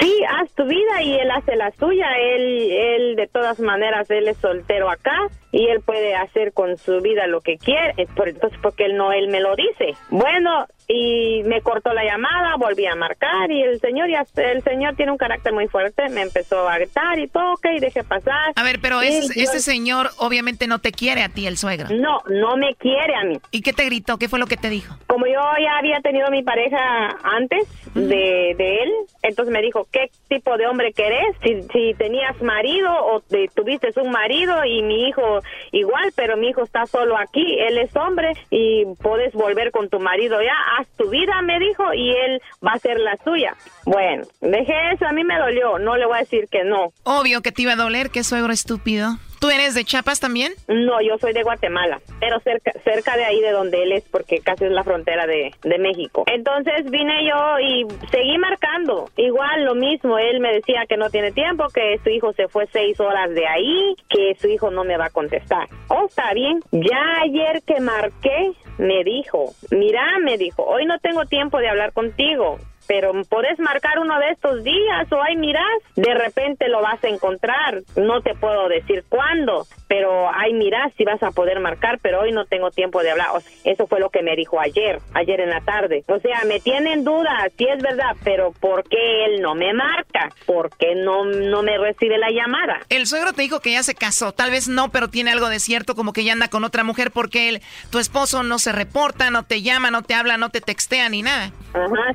Sí, 0.00 0.14
haz 0.28 0.50
tu 0.52 0.64
vida 0.64 1.02
y 1.02 1.14
él 1.14 1.30
hace 1.30 1.56
la 1.56 1.70
suya. 1.72 2.06
Él, 2.18 2.70
él 2.70 3.16
de 3.16 3.26
todas 3.26 3.60
maneras, 3.60 4.10
él 4.10 4.28
es 4.28 4.38
soltero 4.38 4.90
acá 4.90 5.28
y 5.52 5.68
él 5.68 5.80
puede 5.84 6.14
hacer 6.14 6.52
con 6.52 6.76
su 6.78 7.00
vida 7.00 7.26
lo 7.26 7.40
que 7.42 7.58
quiere. 7.58 7.94
Entonces, 7.98 8.58
porque 8.62 8.86
él 8.86 8.96
no, 8.96 9.12
él 9.12 9.28
me 9.28 9.40
lo 9.40 9.54
dice. 9.54 9.94
Bueno, 10.10 10.66
y 10.88 11.42
me 11.44 11.60
cortó 11.62 11.92
la 11.94 12.04
llamada, 12.04 12.56
volví 12.58 12.84
a 12.86 12.94
marcar 12.96 13.50
y 13.50 13.62
el 13.62 13.80
señor 13.80 14.10
ya, 14.10 14.26
el 14.42 14.62
señor 14.62 14.94
tiene 14.96 15.12
un 15.12 15.16
carácter 15.18 15.52
muy 15.52 15.68
fuerte. 15.68 16.08
Me 16.10 16.22
empezó 16.22 16.68
a 16.68 16.76
gritar 16.78 17.18
y 17.18 17.28
todo, 17.28 17.52
ok, 17.54 17.66
dejé 17.80 18.02
pasar. 18.02 18.52
A 18.56 18.62
ver, 18.62 18.78
pero 18.82 19.02
Y 19.02 19.06
ese, 19.06 19.34
yo- 19.38 19.42
ese 19.44 19.60
señor 19.60 20.10
obviamente 20.18 20.66
no 20.66 20.80
te 20.80 20.90
quiere 20.92 21.22
a 21.22 21.28
ti, 21.28 21.46
el 21.46 21.56
suegro. 21.56 21.88
No, 21.94 22.20
no 22.28 22.56
me 22.56 22.74
quiere 22.74 23.14
a 23.14 23.24
mí. 23.24 23.38
¿Y 23.50 23.62
qué 23.62 23.72
te 23.72 23.84
gritó? 23.84 24.18
¿Qué 24.18 24.28
fue 24.28 24.38
lo 24.38 24.46
que 24.46 24.56
te 24.56 24.68
dijo? 24.70 24.94
Como 25.06 25.26
yo 25.26 25.40
ya 25.62 25.78
había 25.78 26.00
tenido 26.00 26.30
mi 26.30 26.42
pareja 26.42 27.16
antes 27.22 27.68
de, 27.94 28.54
de 28.56 28.82
él, 28.82 28.90
entonces 29.22 29.52
me 29.52 29.60
dijo, 29.62 29.86
¿qué 29.92 30.10
tipo 30.28 30.56
de 30.56 30.66
hombre 30.66 30.92
querés? 30.92 31.36
Si, 31.42 31.62
si 31.72 31.94
tenías 31.94 32.40
marido 32.42 32.90
o 33.06 33.20
te- 33.20 33.48
tuviste 33.54 33.88
un 34.00 34.10
marido 34.10 34.64
y 34.64 34.82
mi 34.82 35.08
hijo 35.08 35.40
igual, 35.72 36.12
pero 36.14 36.36
mi 36.36 36.48
hijo 36.48 36.62
está 36.62 36.86
solo 36.86 37.16
aquí, 37.16 37.58
él 37.58 37.78
es 37.78 37.94
hombre 37.96 38.32
y 38.50 38.84
puedes 39.02 39.32
volver 39.32 39.70
con 39.70 39.88
tu 39.88 40.00
marido 40.00 40.40
ya, 40.42 40.54
haz 40.78 40.88
tu 40.96 41.08
vida, 41.10 41.40
me 41.42 41.58
dijo, 41.58 41.92
y 41.94 42.10
él 42.10 42.42
va 42.64 42.72
a 42.72 42.76
hacer 42.76 42.98
la 42.98 43.16
suya. 43.24 43.56
Bueno, 43.84 44.24
dejé 44.40 44.92
eso, 44.92 45.06
a 45.06 45.12
mí 45.12 45.24
me 45.24 45.38
dolió, 45.38 45.78
no 45.78 45.96
le 45.96 46.06
voy 46.06 46.16
a 46.16 46.20
decir 46.20 46.48
que 46.50 46.64
no. 46.64 46.92
Obvio 47.04 47.42
que 47.42 47.52
te 47.52 47.62
iba 47.62 47.72
a 47.72 47.76
doler, 47.76 48.10
qué 48.10 48.24
suegro 48.24 48.52
estúpido. 48.52 49.18
¿Tú 49.42 49.50
eres 49.50 49.74
de 49.74 49.84
Chiapas 49.84 50.20
también? 50.20 50.52
No, 50.68 51.02
yo 51.02 51.18
soy 51.18 51.32
de 51.32 51.42
Guatemala, 51.42 52.00
pero 52.20 52.38
cerca, 52.38 52.70
cerca 52.84 53.16
de 53.16 53.24
ahí 53.24 53.40
de 53.40 53.50
donde 53.50 53.82
él 53.82 53.90
es, 53.90 54.04
porque 54.04 54.38
casi 54.38 54.66
es 54.66 54.70
la 54.70 54.84
frontera 54.84 55.26
de, 55.26 55.52
de 55.64 55.78
México. 55.78 56.22
Entonces 56.28 56.88
vine 56.88 57.28
yo 57.28 57.58
y 57.58 57.84
seguí 58.12 58.38
marcando. 58.38 59.10
Igual 59.16 59.64
lo 59.64 59.74
mismo, 59.74 60.16
él 60.16 60.38
me 60.38 60.52
decía 60.52 60.86
que 60.88 60.96
no 60.96 61.10
tiene 61.10 61.32
tiempo, 61.32 61.66
que 61.74 61.98
su 62.04 62.10
hijo 62.10 62.32
se 62.34 62.46
fue 62.46 62.68
seis 62.72 63.00
horas 63.00 63.34
de 63.34 63.44
ahí, 63.48 63.96
que 64.08 64.36
su 64.40 64.46
hijo 64.46 64.70
no 64.70 64.84
me 64.84 64.96
va 64.96 65.06
a 65.06 65.10
contestar. 65.10 65.66
Oh, 65.88 66.06
está 66.06 66.32
bien. 66.34 66.60
Ya 66.70 67.02
ayer 67.24 67.64
que 67.66 67.80
marqué, 67.80 68.52
me 68.78 69.02
dijo, 69.02 69.54
mira, 69.72 70.20
me 70.22 70.38
dijo, 70.38 70.62
hoy 70.62 70.86
no 70.86 71.00
tengo 71.00 71.26
tiempo 71.26 71.58
de 71.58 71.68
hablar 71.68 71.92
contigo 71.92 72.60
pero 72.92 73.10
podés 73.24 73.58
marcar 73.58 73.98
uno 74.00 74.18
de 74.18 74.32
estos 74.32 74.62
días 74.62 75.10
o 75.10 75.22
ay 75.22 75.34
mirás, 75.36 75.64
de 75.96 76.12
repente 76.12 76.68
lo 76.68 76.82
vas 76.82 77.02
a 77.02 77.08
encontrar, 77.08 77.80
no 77.96 78.20
te 78.20 78.34
puedo 78.34 78.68
decir 78.68 79.02
cuándo, 79.08 79.66
pero 79.88 80.28
ay 80.34 80.52
mirás 80.52 80.92
si 80.98 81.04
vas 81.04 81.22
a 81.22 81.30
poder 81.30 81.58
marcar, 81.60 82.00
pero 82.02 82.20
hoy 82.20 82.32
no 82.32 82.44
tengo 82.44 82.70
tiempo 82.70 83.02
de 83.02 83.12
hablar, 83.12 83.28
O 83.32 83.40
sea, 83.40 83.50
eso 83.64 83.86
fue 83.86 83.98
lo 83.98 84.10
que 84.10 84.22
me 84.22 84.36
dijo 84.36 84.60
ayer, 84.60 84.98
ayer 85.14 85.40
en 85.40 85.48
la 85.48 85.62
tarde, 85.62 86.04
o 86.06 86.18
sea, 86.18 86.42
me 86.46 86.60
tiene 86.60 86.92
en 86.92 87.02
duda, 87.02 87.48
sí 87.56 87.64
es 87.64 87.82
verdad, 87.82 88.14
pero 88.24 88.52
¿por 88.60 88.86
qué 88.86 89.24
él 89.24 89.40
no 89.40 89.54
me 89.54 89.72
marca? 89.72 90.28
¿Por 90.44 90.68
qué 90.76 90.94
no, 90.94 91.24
no 91.24 91.62
me 91.62 91.78
recibe 91.78 92.18
la 92.18 92.30
llamada? 92.30 92.80
El 92.90 93.06
suegro 93.06 93.32
te 93.32 93.40
dijo 93.40 93.60
que 93.60 93.72
ya 93.72 93.82
se 93.82 93.94
casó, 93.94 94.32
tal 94.32 94.50
vez 94.50 94.68
no, 94.68 94.90
pero 94.90 95.08
tiene 95.08 95.30
algo 95.30 95.48
de 95.48 95.60
cierto, 95.60 95.94
como 95.94 96.12
que 96.12 96.24
ya 96.24 96.34
anda 96.34 96.48
con 96.48 96.62
otra 96.62 96.84
mujer 96.84 97.10
porque 97.10 97.48
él, 97.48 97.62
tu 97.90 97.98
esposo 97.98 98.42
no 98.42 98.58
se 98.58 98.70
reporta, 98.70 99.30
no 99.30 99.44
te 99.44 99.62
llama, 99.62 99.90
no 99.90 100.02
te 100.02 100.12
habla, 100.12 100.36
no 100.36 100.50
te 100.50 100.60
textea 100.60 101.08
ni 101.08 101.22
nada. 101.22 101.52
Ajá. 101.72 102.12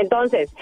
Entonces, 0.00 0.54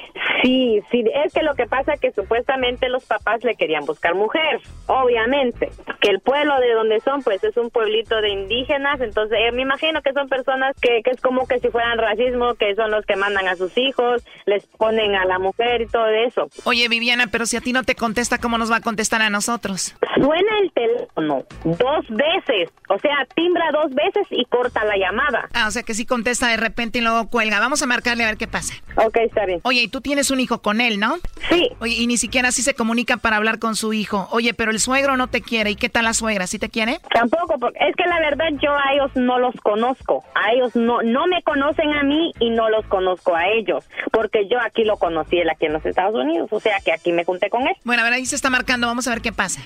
sí, 0.42 0.82
sí, 0.90 1.04
es 1.24 1.32
que 1.32 1.42
lo 1.42 1.54
que 1.54 1.66
pasa 1.66 1.94
es 1.94 2.00
que 2.00 2.12
supuestamente 2.12 2.88
los 2.88 3.04
papás 3.04 3.42
le 3.44 3.54
querían 3.54 3.84
buscar 3.84 4.14
mujer, 4.14 4.60
obviamente, 4.86 5.70
que 6.00 6.10
el 6.10 6.20
pueblo 6.20 6.58
de 6.60 6.72
donde 6.72 7.00
son, 7.00 7.22
pues 7.22 7.42
es 7.44 7.56
un 7.56 7.70
pueblito 7.70 8.20
de 8.20 8.30
indígenas, 8.30 9.00
entonces 9.00 9.38
eh, 9.40 9.52
me 9.52 9.62
imagino 9.62 10.02
que 10.02 10.12
son 10.12 10.28
personas 10.28 10.74
que, 10.80 11.02
que 11.02 11.10
es 11.10 11.20
como 11.20 11.46
que 11.46 11.58
si 11.58 11.68
fueran 11.68 11.98
racismo, 11.98 12.54
que 12.54 12.74
son 12.74 12.90
los 12.90 13.04
que 13.06 13.16
mandan 13.16 13.48
a 13.48 13.56
sus 13.56 13.76
hijos, 13.76 14.24
les 14.46 14.66
ponen 14.66 15.14
a 15.14 15.24
la 15.24 15.38
mujer 15.38 15.82
y 15.82 15.86
todo 15.86 16.08
eso. 16.08 16.48
Oye, 16.64 16.88
Viviana, 16.88 17.26
pero 17.30 17.46
si 17.46 17.56
a 17.56 17.60
ti 17.60 17.72
no 17.72 17.84
te 17.84 17.94
contesta, 17.94 18.38
¿cómo 18.38 18.58
nos 18.58 18.70
va 18.70 18.76
a 18.76 18.80
contestar 18.80 19.22
a 19.22 19.30
nosotros? 19.30 19.94
Suena 20.14 20.58
el 20.62 20.72
teléfono 20.72 21.44
dos 21.64 22.06
veces, 22.08 22.70
o 22.88 22.98
sea, 22.98 23.26
timbra 23.34 23.70
dos 23.72 23.94
veces 23.94 24.26
y 24.30 24.44
corta 24.46 24.84
la 24.84 24.96
llamada. 24.96 25.48
Ah, 25.54 25.66
o 25.68 25.70
sea 25.70 25.82
que 25.82 25.94
sí 25.94 26.06
contesta 26.06 26.48
de 26.48 26.56
repente 26.56 26.98
y 26.98 27.02
luego 27.02 27.28
cuelga. 27.28 27.60
Vamos 27.60 27.82
a 27.82 27.86
marcarle 27.86 28.24
a 28.24 28.26
ver 28.28 28.36
qué 28.36 28.46
pasa. 28.46 28.74
Ok, 28.96 29.18
está 29.26 29.46
bien. 29.46 29.60
Oye, 29.64 29.82
y 29.82 29.88
tú 29.88 30.00
tienes 30.00 30.30
un 30.30 30.40
hijo 30.40 30.60
con 30.62 30.80
él, 30.80 30.98
¿no? 30.98 31.16
Sí. 31.48 31.70
Oye, 31.80 31.94
y 31.94 32.06
ni 32.06 32.16
siquiera 32.16 32.48
así 32.48 32.62
se 32.62 32.74
comunica 32.74 33.16
para 33.16 33.36
hablar 33.36 33.58
con 33.58 33.76
su 33.76 33.92
hijo. 33.92 34.28
Oye, 34.30 34.54
pero 34.54 34.70
el 34.70 34.80
suegro 34.80 35.16
no 35.16 35.28
te 35.28 35.42
quiere. 35.42 35.70
¿Y 35.70 35.76
qué 35.76 35.88
tal 35.88 36.04
la 36.04 36.14
suegra? 36.14 36.46
¿Sí 36.46 36.58
te 36.58 36.68
quiere? 36.68 37.00
Tampoco, 37.12 37.58
porque 37.58 37.78
es 37.80 37.96
que 37.96 38.04
la 38.06 38.18
verdad 38.20 38.46
yo 38.62 38.72
a 38.72 38.92
ellos 38.94 39.10
no 39.14 39.38
los 39.38 39.54
conozco. 39.62 40.24
A 40.34 40.52
ellos 40.52 40.74
no, 40.74 41.02
no 41.02 41.26
me 41.26 41.42
conocen 41.42 41.92
a 41.92 42.02
mí 42.02 42.32
y 42.40 42.50
no 42.50 42.68
los 42.70 42.86
conozco 42.86 43.34
a 43.34 43.46
ellos. 43.48 43.84
Porque 44.12 44.48
yo 44.48 44.58
aquí 44.60 44.84
lo 44.84 44.96
conocí 44.96 45.38
él 45.38 45.50
aquí 45.50 45.66
en 45.66 45.72
los 45.72 45.84
Estados 45.84 46.14
Unidos. 46.14 46.48
O 46.52 46.60
sea 46.60 46.80
que 46.84 46.92
aquí 46.92 47.12
me 47.12 47.24
junté 47.24 47.50
con 47.50 47.66
él. 47.66 47.76
Bueno, 47.84 48.02
a 48.02 48.04
ver, 48.04 48.14
ahí 48.14 48.26
se 48.26 48.36
está 48.36 48.50
marcando. 48.50 48.86
Vamos 48.86 49.06
a 49.06 49.10
ver 49.10 49.22
qué 49.22 49.32
pasa. 49.32 49.60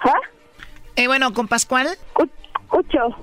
¿Ah? 0.00 0.12
Eh, 0.96 1.06
bueno, 1.06 1.32
¿con 1.32 1.48
Pascual? 1.48 1.88
Escucho. 2.62 3.16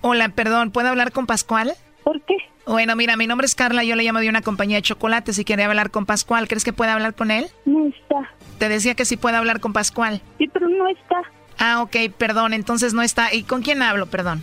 Hola, 0.00 0.28
perdón, 0.30 0.72
¿puedo 0.72 0.88
hablar 0.88 1.12
con 1.12 1.26
Pascual? 1.26 1.74
¿Por 2.04 2.20
qué? 2.22 2.36
Bueno, 2.66 2.94
mira, 2.96 3.16
mi 3.16 3.26
nombre 3.26 3.44
es 3.44 3.54
Carla, 3.54 3.84
yo 3.84 3.96
le 3.96 4.04
llamo 4.04 4.20
de 4.20 4.28
una 4.28 4.42
compañía 4.42 4.76
de 4.76 4.82
chocolates 4.82 5.38
y 5.38 5.44
quería 5.44 5.66
hablar 5.66 5.90
con 5.90 6.06
Pascual. 6.06 6.48
¿Crees 6.48 6.64
que 6.64 6.72
pueda 6.72 6.94
hablar 6.94 7.14
con 7.14 7.30
él? 7.30 7.46
No 7.64 7.86
está. 7.86 8.30
Te 8.58 8.68
decía 8.68 8.94
que 8.94 9.04
sí 9.04 9.16
puede 9.16 9.36
hablar 9.36 9.60
con 9.60 9.72
Pascual. 9.72 10.20
Sí, 10.38 10.48
pero 10.52 10.68
no 10.68 10.88
está. 10.88 11.22
Ah, 11.58 11.82
ok, 11.82 11.96
perdón, 12.16 12.54
entonces 12.54 12.94
no 12.94 13.02
está. 13.02 13.32
¿Y 13.34 13.42
con 13.42 13.62
quién 13.62 13.82
hablo, 13.82 14.06
perdón? 14.06 14.42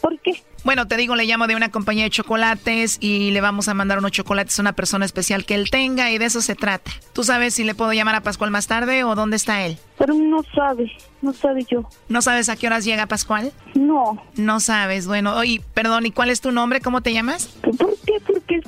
¿Por 0.00 0.18
qué? 0.20 0.42
Bueno, 0.64 0.86
te 0.88 0.96
digo, 0.96 1.14
le 1.16 1.24
llamo 1.24 1.46
de 1.46 1.56
una 1.56 1.70
compañía 1.70 2.04
de 2.04 2.10
chocolates 2.10 2.98
y 3.00 3.30
le 3.30 3.40
vamos 3.42 3.68
a 3.68 3.74
mandar 3.74 3.98
unos 3.98 4.12
chocolates 4.12 4.58
a 4.58 4.62
una 4.62 4.72
persona 4.72 5.04
especial 5.04 5.44
que 5.44 5.54
él 5.54 5.70
tenga 5.70 6.10
y 6.10 6.18
de 6.18 6.24
eso 6.24 6.40
se 6.40 6.54
trata. 6.54 6.90
¿Tú 7.12 7.22
sabes 7.22 7.54
si 7.54 7.64
le 7.64 7.74
puedo 7.74 7.92
llamar 7.92 8.14
a 8.14 8.22
Pascual 8.22 8.50
más 8.50 8.66
tarde 8.66 9.04
o 9.04 9.14
dónde 9.14 9.36
está 9.36 9.64
él? 9.64 9.78
Pero 9.98 10.14
no 10.14 10.42
sabe, 10.54 10.90
no 11.24 11.32
sabe 11.32 11.64
yo. 11.68 11.88
¿No 12.08 12.22
sabes 12.22 12.48
a 12.48 12.56
qué 12.56 12.66
horas 12.66 12.84
llega 12.84 13.06
Pascual? 13.06 13.52
No. 13.74 14.22
No 14.36 14.60
sabes, 14.60 15.06
bueno, 15.06 15.34
oye, 15.36 15.60
perdón, 15.74 16.06
¿y 16.06 16.10
cuál 16.10 16.30
es 16.30 16.40
tu 16.40 16.52
nombre? 16.52 16.80
¿Cómo 16.80 17.00
te 17.00 17.12
llamas? 17.12 17.46
¿Por 17.62 17.96
qué? 18.06 18.20
Porque 18.26 18.60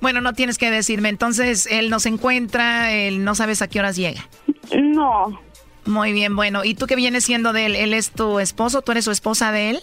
Bueno, 0.00 0.20
no 0.20 0.32
tienes 0.32 0.56
que 0.56 0.70
decirme, 0.70 1.08
entonces 1.10 1.66
él 1.70 1.90
no 1.90 2.00
se 2.00 2.08
encuentra, 2.08 2.92
él 2.92 3.24
no 3.24 3.34
sabes 3.34 3.60
a 3.60 3.68
qué 3.68 3.80
horas 3.80 3.96
llega. 3.96 4.26
No. 4.80 5.38
Muy 5.84 6.12
bien, 6.12 6.36
bueno, 6.36 6.64
¿y 6.64 6.74
tú 6.74 6.86
qué 6.86 6.94
vienes 6.96 7.24
siendo 7.24 7.52
de 7.52 7.66
él? 7.66 7.76
¿Él 7.76 7.92
es 7.94 8.10
tu 8.10 8.38
esposo? 8.38 8.82
¿Tú 8.82 8.92
eres 8.92 9.04
su 9.04 9.10
esposa 9.10 9.50
de 9.52 9.70
él? 9.70 9.80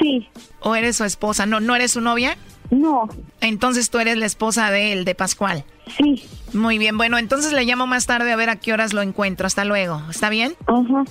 Sí. 0.00 0.28
¿O 0.60 0.74
eres 0.76 0.96
su 0.96 1.04
esposa? 1.04 1.46
¿No, 1.46 1.60
no 1.60 1.74
eres 1.74 1.92
su 1.92 2.00
novia? 2.00 2.36
No. 2.70 3.08
Entonces 3.40 3.90
tú 3.90 3.98
eres 3.98 4.16
la 4.16 4.26
esposa 4.26 4.70
de 4.70 4.92
él, 4.92 5.04
de 5.04 5.14
Pascual. 5.14 5.64
Sí. 5.96 6.24
Muy 6.52 6.78
bien, 6.78 6.96
bueno, 6.96 7.18
entonces 7.18 7.52
le 7.52 7.64
llamo 7.64 7.86
más 7.86 8.06
tarde 8.06 8.32
a 8.32 8.36
ver 8.36 8.50
a 8.50 8.56
qué 8.56 8.72
horas 8.72 8.92
lo 8.92 9.02
encuentro. 9.02 9.46
Hasta 9.46 9.64
luego. 9.64 10.00
¿Está 10.10 10.30
bien? 10.30 10.54
Ajá. 10.66 11.04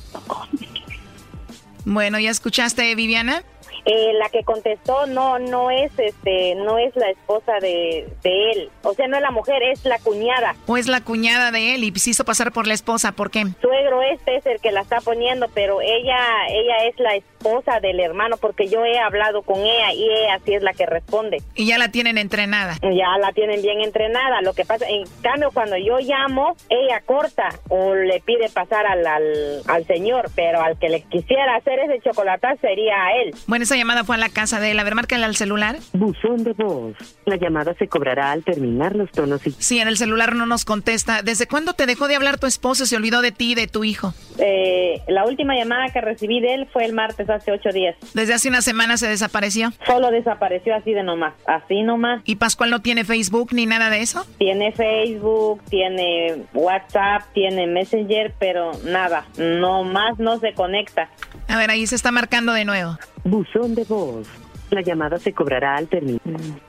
Bueno, 1.86 2.20
¿ya 2.20 2.30
escuchaste, 2.30 2.94
Viviana? 2.96 3.44
Eh, 3.86 4.14
la 4.14 4.30
que 4.30 4.44
contestó 4.44 5.06
no 5.08 5.40
no 5.40 5.72
es 5.72 5.92
este 5.98 6.56
no 6.56 6.78
es 6.78 6.96
la 6.96 7.10
esposa 7.10 7.54
de, 7.62 8.08
de 8.24 8.52
él 8.52 8.70
o 8.84 8.94
sea 8.94 9.08
no 9.08 9.16
es 9.18 9.22
la 9.22 9.32
mujer 9.32 9.62
es 9.64 9.84
la 9.86 9.98
cuñada 10.00 10.56
¿O 10.68 10.78
es 10.78 10.88
la 10.88 11.02
cuñada 11.02 11.52
de 11.52 11.76
él 11.76 11.84
y 11.84 11.92
se 12.00 12.10
hizo 12.12 12.24
pasar 12.26 12.52
por 12.52 12.68
la 12.68 12.74
esposa? 12.74 13.12
¿Por 13.14 13.32
qué? 13.32 13.44
suegro 13.62 14.02
este 14.04 14.36
es 14.38 14.46
el 14.46 14.60
que 14.60 14.72
la 14.72 14.82
está 14.82 15.00
poniendo 15.02 15.48
pero 15.54 15.82
ella 15.82 16.18
ella 16.50 16.88
es 16.90 17.00
la 17.00 17.16
esposa 17.16 17.80
del 17.80 18.00
hermano 18.00 18.38
porque 18.38 18.68
yo 18.68 18.84
he 18.86 19.00
hablado 19.00 19.42
con 19.44 19.60
ella 19.60 19.94
y 19.94 20.04
ella 20.10 20.40
sí 20.46 20.54
es 20.54 20.62
la 20.64 20.74
que 20.74 20.86
responde 20.86 21.38
Y 21.56 21.68
ya 21.68 21.78
la 21.78 21.90
tienen 21.90 22.18
entrenada. 22.18 22.76
ya 22.82 23.18
la 23.20 23.32
tienen 23.34 23.62
bien 23.62 23.82
entrenada 23.82 24.42
lo 24.42 24.54
que 24.54 24.66
pasa 24.66 24.86
en 24.90 25.04
cambio 25.22 25.52
cuando 25.54 25.78
yo 25.78 26.00
llamo 26.00 26.56
ella 26.70 27.02
corta 27.06 27.50
o 27.70 27.96
le 27.96 28.20
pide 28.22 28.50
pasar 28.50 28.86
al, 28.86 29.06
al, 29.08 29.62
al 29.68 29.86
señor 29.88 30.30
pero 30.36 30.62
al 30.62 30.78
que 30.78 30.90
le 30.90 31.02
quisiera 31.04 31.56
hacer 31.56 31.80
ese 31.80 32.00
chocolatazo 32.02 32.60
sería 32.62 32.96
a 33.06 33.14
él 33.22 33.34
Bueno, 33.48 33.66
esa 33.70 33.78
llamada 33.78 34.04
fue 34.04 34.16
a 34.16 34.20
la 34.20 34.30
casa 34.30 34.60
de 34.60 34.72
él. 34.72 34.80
A 34.80 34.84
ver, 34.84 34.96
márcale 34.96 35.26
al 35.26 35.36
celular. 35.36 35.78
Buzón 35.94 36.44
de 36.44 36.54
voz. 36.54 36.96
La 37.26 37.36
llamada 37.36 37.76
se 37.76 37.88
cobrará 37.88 38.32
al 38.32 38.44
terminar 38.44 38.96
los 38.96 39.12
tonos 39.12 39.46
y... 39.46 39.52
Sí, 39.52 39.80
en 39.80 39.88
el 39.88 39.96
celular 39.96 40.36
no 40.36 40.48
nos 40.48 40.66
contesta. 40.66 41.22
¿Desde 41.22 41.46
cuándo 41.46 41.74
te 41.74 41.86
dejó 41.86 42.08
de 42.08 42.16
hablar 42.16 42.40
tu 42.40 42.48
esposo? 42.48 42.88
¿Se 42.88 42.96
olvidó 42.96 43.22
de 43.22 43.32
ti 43.32 43.52
y 43.52 43.56
de 43.56 43.68
tu 43.68 43.84
hijo? 43.84 44.16
Eh, 44.40 45.04
la 45.08 45.24
última 45.26 45.56
llamada 45.56 45.94
que 45.94 46.02
recibí 46.02 46.42
de 46.42 46.56
él 46.56 46.68
fue 46.74 46.84
el 46.86 46.94
martes 46.94 47.30
hace 47.30 47.52
ocho 47.52 47.70
días. 47.70 47.96
Desde 48.16 48.34
hace 48.34 48.50
una 48.50 48.64
semana 48.64 48.98
se 48.98 49.08
desapareció. 49.08 49.72
Solo 49.86 50.10
desapareció 50.10 50.76
así 50.76 50.94
de 50.94 51.04
nomás, 51.04 51.36
así 51.46 51.84
nomás. 51.84 52.22
¿Y 52.26 52.38
Pascual 52.38 52.72
no 52.72 52.82
tiene 52.82 53.04
Facebook 53.04 53.50
ni 53.52 53.68
nada 53.68 53.92
de 53.92 54.02
eso? 54.02 54.26
Tiene 54.40 54.72
Facebook, 54.72 55.62
tiene 55.70 56.46
WhatsApp, 56.56 57.22
tiene 57.36 57.68
Messenger, 57.68 58.34
pero 58.40 58.72
nada, 58.84 59.28
no 59.38 59.84
más 59.84 60.18
no 60.18 60.40
se 60.40 60.54
conecta. 60.54 61.10
A 61.48 61.58
ver, 61.58 61.70
ahí 61.70 61.86
se 61.86 61.96
está 61.96 62.12
marcando 62.12 62.54
de 62.54 62.66
nuevo. 62.66 62.98
Buzón 63.24 63.76
de 63.76 63.84
voz. 63.84 64.28
La 64.72 64.82
llamada 64.82 65.18
se 65.18 65.34
cobrará 65.34 65.78
al 65.78 65.88
terminar. 65.88 66.22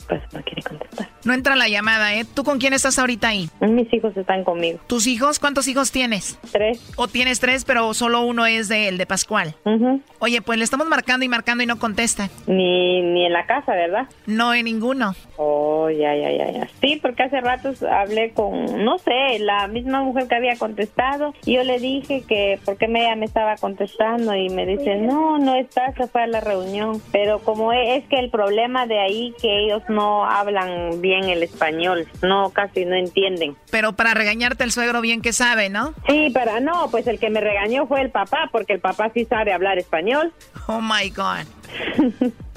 Pues 0.08 0.22
no 0.32 0.40
quiere 0.42 0.62
contestar. 0.62 1.10
No 1.22 1.34
entra 1.34 1.54
la 1.54 1.68
llamada, 1.68 2.14
¿eh? 2.14 2.24
¿Tú 2.24 2.44
con 2.44 2.58
quién 2.58 2.72
estás 2.72 2.98
ahorita 2.98 3.28
ahí? 3.28 3.50
Mis 3.60 3.92
hijos 3.92 4.16
están 4.16 4.42
conmigo. 4.42 4.78
¿Tus 4.86 5.06
hijos? 5.06 5.38
¿Cuántos 5.38 5.68
hijos 5.68 5.92
tienes? 5.92 6.38
Tres. 6.50 6.80
¿O 6.96 7.08
tienes 7.08 7.40
tres, 7.40 7.66
pero 7.66 7.92
solo 7.92 8.22
uno 8.22 8.46
es 8.46 8.68
de 8.68 8.88
él, 8.88 8.96
de 8.96 9.04
Pascual? 9.04 9.54
Oye, 10.18 10.40
pues 10.40 10.56
le 10.58 10.64
estamos 10.64 10.88
marcando 10.88 11.26
y 11.26 11.28
marcando 11.28 11.62
y 11.62 11.66
no 11.66 11.78
contesta. 11.78 12.30
Ni, 12.46 13.02
ni 13.02 13.26
en 13.26 13.34
la 13.34 13.44
casa, 13.44 13.72
¿verdad? 13.74 14.08
No, 14.24 14.54
en 14.54 14.64
ninguno. 14.64 15.14
Oh, 15.36 15.59
ya, 15.90 16.14
ya, 16.14 16.30
ya, 16.30 16.50
ya. 16.50 16.68
Sí, 16.80 16.98
porque 17.00 17.24
hace 17.24 17.40
ratos 17.40 17.82
hablé 17.82 18.32
con, 18.32 18.84
no 18.84 18.98
sé, 18.98 19.38
la 19.40 19.66
misma 19.68 20.02
mujer 20.02 20.28
que 20.28 20.34
había 20.34 20.56
contestado. 20.56 21.34
Y 21.44 21.54
yo 21.54 21.64
le 21.64 21.78
dije 21.78 22.22
que, 22.26 22.58
¿por 22.64 22.76
qué 22.76 22.88
me, 22.88 23.02
ella 23.02 23.16
me 23.16 23.26
estaba 23.26 23.56
contestando? 23.56 24.34
Y 24.34 24.48
me 24.50 24.66
dice, 24.66 24.96
no, 24.96 25.38
no 25.38 25.54
está, 25.54 25.92
se 25.92 26.06
fue 26.06 26.22
a 26.22 26.26
la 26.26 26.40
reunión. 26.40 27.00
Pero 27.12 27.40
como 27.40 27.72
es, 27.72 28.02
es 28.02 28.08
que 28.08 28.18
el 28.18 28.30
problema 28.30 28.86
de 28.86 28.98
ahí 28.98 29.34
que 29.40 29.64
ellos 29.64 29.82
no 29.88 30.24
hablan 30.24 31.00
bien 31.00 31.24
el 31.24 31.42
español, 31.42 32.06
no, 32.22 32.50
casi 32.50 32.84
no 32.84 32.94
entienden. 32.94 33.56
Pero 33.70 33.94
para 33.94 34.14
regañarte 34.14 34.64
el 34.64 34.72
suegro 34.72 35.00
bien 35.00 35.22
que 35.22 35.32
sabe, 35.32 35.68
¿no? 35.68 35.94
Sí, 36.08 36.30
pero 36.32 36.60
no, 36.60 36.88
pues 36.90 37.06
el 37.06 37.18
que 37.18 37.30
me 37.30 37.40
regañó 37.40 37.86
fue 37.86 38.00
el 38.00 38.10
papá, 38.10 38.48
porque 38.52 38.74
el 38.74 38.80
papá 38.80 39.10
sí 39.14 39.24
sabe 39.24 39.52
hablar 39.52 39.78
español. 39.78 40.32
Oh 40.66 40.80
my 40.80 41.08
God. 41.10 41.59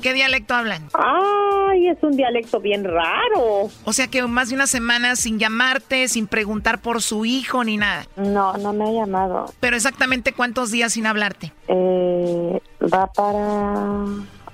¿Qué 0.01 0.14
dialecto 0.14 0.53
hablan? 0.53 0.89
Ay, 0.93 1.88
es 1.88 1.97
un 2.03 2.16
dialecto 2.18 2.59
bien 2.59 2.84
raro. 2.84 3.70
O 3.86 3.93
sea 3.93 4.07
que 4.07 4.22
más 4.24 4.49
de 4.49 4.55
una 4.55 4.68
semana 4.68 5.16
sin 5.16 5.39
llamarte, 5.39 6.07
sin 6.09 6.28
preguntar 6.28 6.82
por 6.82 7.01
su 7.01 7.26
hijo 7.26 7.64
ni 7.64 7.78
nada. 7.78 8.05
No, 8.18 8.57
no 8.57 8.74
me 8.74 8.86
ha 8.86 8.91
llamado. 8.91 9.45
Pero 9.59 9.76
exactamente 9.76 10.34
cuántos 10.34 10.72
días 10.72 10.93
sin 10.93 11.05
hablarte. 11.07 11.53
Eh, 11.68 12.61
va 12.93 13.07
para 13.07 14.03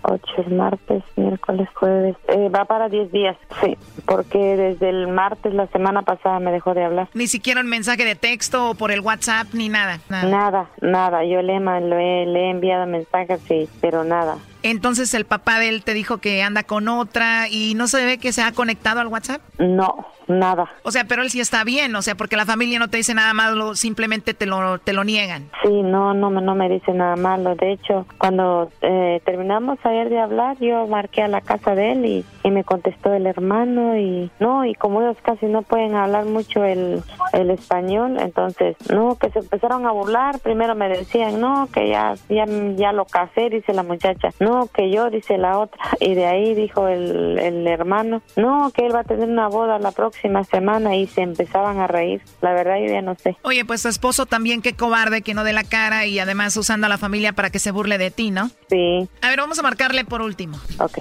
ocho 0.01 0.31
el 0.45 0.53
martes, 0.55 1.03
miércoles, 1.15 1.67
jueves. 1.73 2.15
Eh, 2.27 2.49
va 2.49 2.65
para 2.65 2.87
diez 2.87 3.11
días, 3.11 3.35
sí. 3.61 3.77
Porque 4.05 4.37
desde 4.37 4.89
el 4.89 5.07
martes 5.07 5.53
la 5.53 5.67
semana 5.67 6.03
pasada 6.03 6.39
me 6.39 6.51
dejó 6.51 6.73
de 6.73 6.85
hablar. 6.85 7.09
Ni 7.13 7.27
siquiera 7.27 7.61
un 7.61 7.67
mensaje 7.67 8.05
de 8.05 8.15
texto 8.15 8.69
o 8.69 8.75
por 8.75 8.91
el 8.91 9.01
WhatsApp 9.01 9.47
ni 9.53 9.67
nada. 9.67 9.99
Nada. 10.09 10.29
Nada, 10.29 10.69
nada. 10.81 11.25
Yo 11.25 11.41
le, 11.41 11.59
le 11.59 12.39
he 12.39 12.49
enviado 12.51 12.85
mensajes, 12.85 13.41
sí, 13.47 13.67
pero 13.81 14.03
nada. 14.03 14.37
Entonces 14.63 15.13
el 15.13 15.25
papá 15.25 15.59
de 15.59 15.69
él 15.69 15.83
te 15.83 15.93
dijo 15.93 16.17
que 16.17 16.43
anda 16.43 16.63
con 16.63 16.87
otra 16.87 17.47
y 17.49 17.75
no 17.75 17.87
se 17.87 18.05
ve 18.05 18.17
que 18.17 18.33
se 18.33 18.41
ha 18.41 18.51
conectado 18.51 18.99
al 18.99 19.07
WhatsApp. 19.07 19.41
No, 19.57 20.05
nada. 20.29 20.69
O 20.83 20.91
sea, 20.91 21.03
pero 21.05 21.21
él 21.23 21.29
sí 21.29 21.39
está 21.39 21.63
bien, 21.63 21.95
o 21.95 22.01
sea, 22.01 22.15
porque 22.15 22.37
la 22.37 22.45
familia 22.45 22.79
no 22.79 22.87
te 22.87 22.97
dice 22.97 23.13
nada 23.13 23.33
malo, 23.33 23.75
simplemente 23.75 24.33
te 24.33 24.45
lo, 24.45 24.77
te 24.79 24.93
lo 24.93 25.03
niegan. 25.03 25.49
Sí, 25.63 25.81
no, 25.81 26.13
no, 26.13 26.29
me- 26.29 26.41
no 26.41 26.55
me 26.55 26.69
dice 26.69 26.93
nada 26.93 27.15
malo. 27.15 27.55
De 27.55 27.71
hecho, 27.73 28.05
cuando 28.19 28.69
eh, 28.81 29.21
terminamos 29.25 29.79
ayer 29.83 30.09
de 30.09 30.19
hablar, 30.19 30.57
yo 30.59 30.87
marqué 30.87 31.23
a 31.23 31.27
la 31.27 31.41
casa 31.41 31.73
de 31.75 31.91
él 31.93 32.05
y, 32.05 32.25
y 32.43 32.51
me 32.51 32.63
contestó 32.63 33.11
el 33.13 33.25
hermano 33.25 33.97
y 33.97 34.29
no, 34.39 34.65
y 34.65 34.75
como 34.75 35.01
ellos 35.01 35.17
casi 35.23 35.47
no 35.47 35.63
pueden 35.63 35.95
hablar 35.95 36.25
mucho 36.25 36.63
el, 36.63 37.01
el 37.33 37.49
español, 37.49 38.17
entonces, 38.19 38.77
no, 38.91 39.15
que 39.17 39.29
se 39.31 39.39
empezaron 39.39 39.85
a 39.87 39.91
burlar. 39.91 40.39
Primero 40.39 40.75
me 40.75 40.89
decían, 40.89 41.41
no, 41.41 41.67
que 41.73 41.89
ya, 41.89 42.13
ya, 42.29 42.45
ya 42.75 42.91
lo 42.93 43.05
casé, 43.05 43.49
dice 43.49 43.73
la 43.73 43.83
muchacha. 43.83 44.29
No, 44.39 44.67
que 44.67 44.91
yo, 44.91 45.09
dice 45.09 45.37
la 45.39 45.57
otra. 45.57 45.79
Y 45.99 46.13
de 46.13 46.27
ahí 46.27 46.53
dijo 46.53 46.87
el, 46.87 47.39
el 47.39 47.65
hermano, 47.67 48.21
no, 48.35 48.69
que 48.71 48.85
él 48.85 48.93
va 48.95 48.99
a 48.99 49.03
tener 49.03 49.27
una 49.27 49.47
boda 49.47 49.79
la 49.79 49.91
próxima 49.91 50.18
semana 50.43 50.95
y 50.95 51.07
se 51.07 51.21
empezaban 51.21 51.79
a 51.79 51.87
reír. 51.87 52.21
La 52.41 52.53
verdad, 52.53 52.77
yo 52.79 52.91
ya 52.91 53.01
no 53.01 53.15
sé. 53.15 53.37
Oye, 53.43 53.65
pues 53.65 53.81
tu 53.81 53.87
esposo 53.87 54.25
también, 54.25 54.61
qué 54.61 54.73
cobarde, 54.73 55.21
que 55.21 55.33
no 55.33 55.43
dé 55.43 55.53
la 55.53 55.63
cara 55.63 56.05
y 56.05 56.19
además 56.19 56.55
usando 56.57 56.87
a 56.87 56.89
la 56.89 56.97
familia 56.97 57.33
para 57.33 57.49
que 57.49 57.59
se 57.59 57.71
burle 57.71 57.97
de 57.97 58.11
ti, 58.11 58.31
¿no? 58.31 58.49
Sí. 58.69 59.07
A 59.21 59.29
ver, 59.29 59.39
vamos 59.39 59.59
a 59.59 59.63
marcarle 59.63 60.05
por 60.05 60.21
último. 60.21 60.59
Ok. 60.79 60.97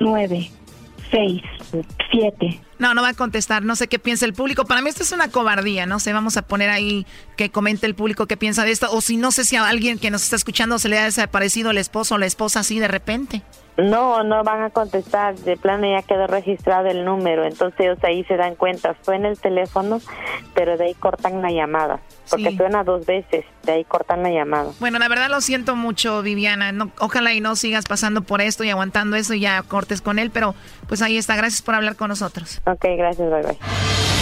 Nueve, 0.00 0.50
seis, 1.10 1.42
siete. 2.10 2.60
No, 2.80 2.94
no 2.94 3.02
va 3.02 3.10
a 3.10 3.14
contestar. 3.14 3.62
No 3.62 3.76
sé 3.76 3.86
qué 3.86 4.00
piensa 4.00 4.24
el 4.24 4.34
público. 4.34 4.64
Para 4.64 4.82
mí 4.82 4.88
esto 4.88 5.04
es 5.04 5.12
una 5.12 5.28
cobardía. 5.28 5.86
No 5.86 6.00
sé, 6.00 6.12
vamos 6.12 6.36
a 6.36 6.42
poner 6.42 6.68
ahí 6.68 7.06
que 7.36 7.50
comente 7.50 7.86
el 7.86 7.94
público 7.94 8.26
qué 8.26 8.36
piensa 8.36 8.64
de 8.64 8.72
esto. 8.72 8.88
O 8.90 9.00
si 9.00 9.16
no 9.16 9.30
sé 9.30 9.44
si 9.44 9.54
a 9.54 9.68
alguien 9.68 10.00
que 10.00 10.10
nos 10.10 10.24
está 10.24 10.34
escuchando 10.34 10.80
se 10.80 10.88
le 10.88 10.98
ha 10.98 11.04
desaparecido 11.04 11.70
el 11.70 11.78
esposo 11.78 12.16
o 12.16 12.18
la 12.18 12.26
esposa 12.26 12.58
así 12.58 12.80
de 12.80 12.88
repente. 12.88 13.42
No, 13.78 14.22
no 14.22 14.44
van 14.44 14.62
a 14.62 14.70
contestar. 14.70 15.34
De 15.34 15.56
plano 15.56 15.86
ya 15.90 16.02
quedó 16.02 16.26
registrado 16.26 16.88
el 16.88 17.04
número. 17.04 17.44
Entonces 17.44 17.80
ellos 17.80 17.98
ahí 18.04 18.22
se 18.24 18.36
dan 18.36 18.54
cuenta. 18.54 18.94
Suena 19.02 19.28
el 19.28 19.38
teléfono, 19.40 20.00
pero 20.54 20.76
de 20.76 20.84
ahí 20.84 20.94
cortan 20.94 21.40
la 21.40 21.50
llamada. 21.50 21.98
Porque 22.28 22.50
Sí. 22.50 22.56
suena 22.56 22.84
dos 22.84 23.06
veces. 23.06 23.44
De 23.62 23.72
ahí 23.72 23.84
cortan 23.84 24.22
la 24.22 24.30
llamada. 24.30 24.70
Bueno, 24.78 24.98
la 24.98 25.08
verdad 25.08 25.30
lo 25.30 25.40
siento 25.40 25.74
mucho, 25.74 26.20
Viviana. 26.22 26.70
No, 26.72 26.90
ojalá 26.98 27.32
y 27.32 27.40
no 27.40 27.56
sigas 27.56 27.86
pasando 27.86 28.22
por 28.22 28.40
esto 28.42 28.62
y 28.62 28.70
aguantando 28.70 29.16
eso 29.16 29.32
y 29.34 29.40
ya 29.40 29.62
cortes 29.62 30.02
con 30.02 30.18
él. 30.18 30.30
Pero 30.30 30.54
pues 30.86 31.00
ahí 31.00 31.16
está. 31.16 31.34
Gracias 31.36 31.62
por 31.62 31.74
hablar 31.74 31.96
con 31.96 32.08
nosotros. 32.08 32.60
Ok, 32.66 32.84
gracias. 32.96 33.30
Bye 33.30 33.42
bye. 33.42 34.21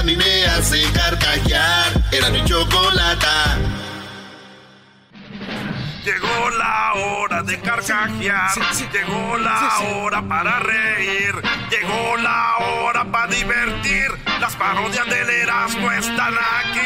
a 0.00 0.02
mí 0.02 0.16
me 0.16 0.46
hace 0.46 0.82
carcajear. 0.92 1.92
Era 2.10 2.30
mi 2.30 2.42
chocolata. 2.44 3.58
Llegó 6.04 6.50
la 6.58 6.94
hora 6.94 7.42
de 7.42 7.60
carcajear, 7.60 8.50
llegó 8.90 9.36
la 9.36 9.78
hora 9.80 10.22
para 10.22 10.60
reír, 10.60 11.34
llegó 11.70 12.16
la 12.16 12.56
hora 12.56 13.04
para 13.04 13.26
divertir. 13.26 14.08
Las 14.40 14.56
parodias 14.56 15.06
del 15.06 15.28
Erasmo 15.28 15.92
están 15.92 16.34
aquí. 16.34 16.80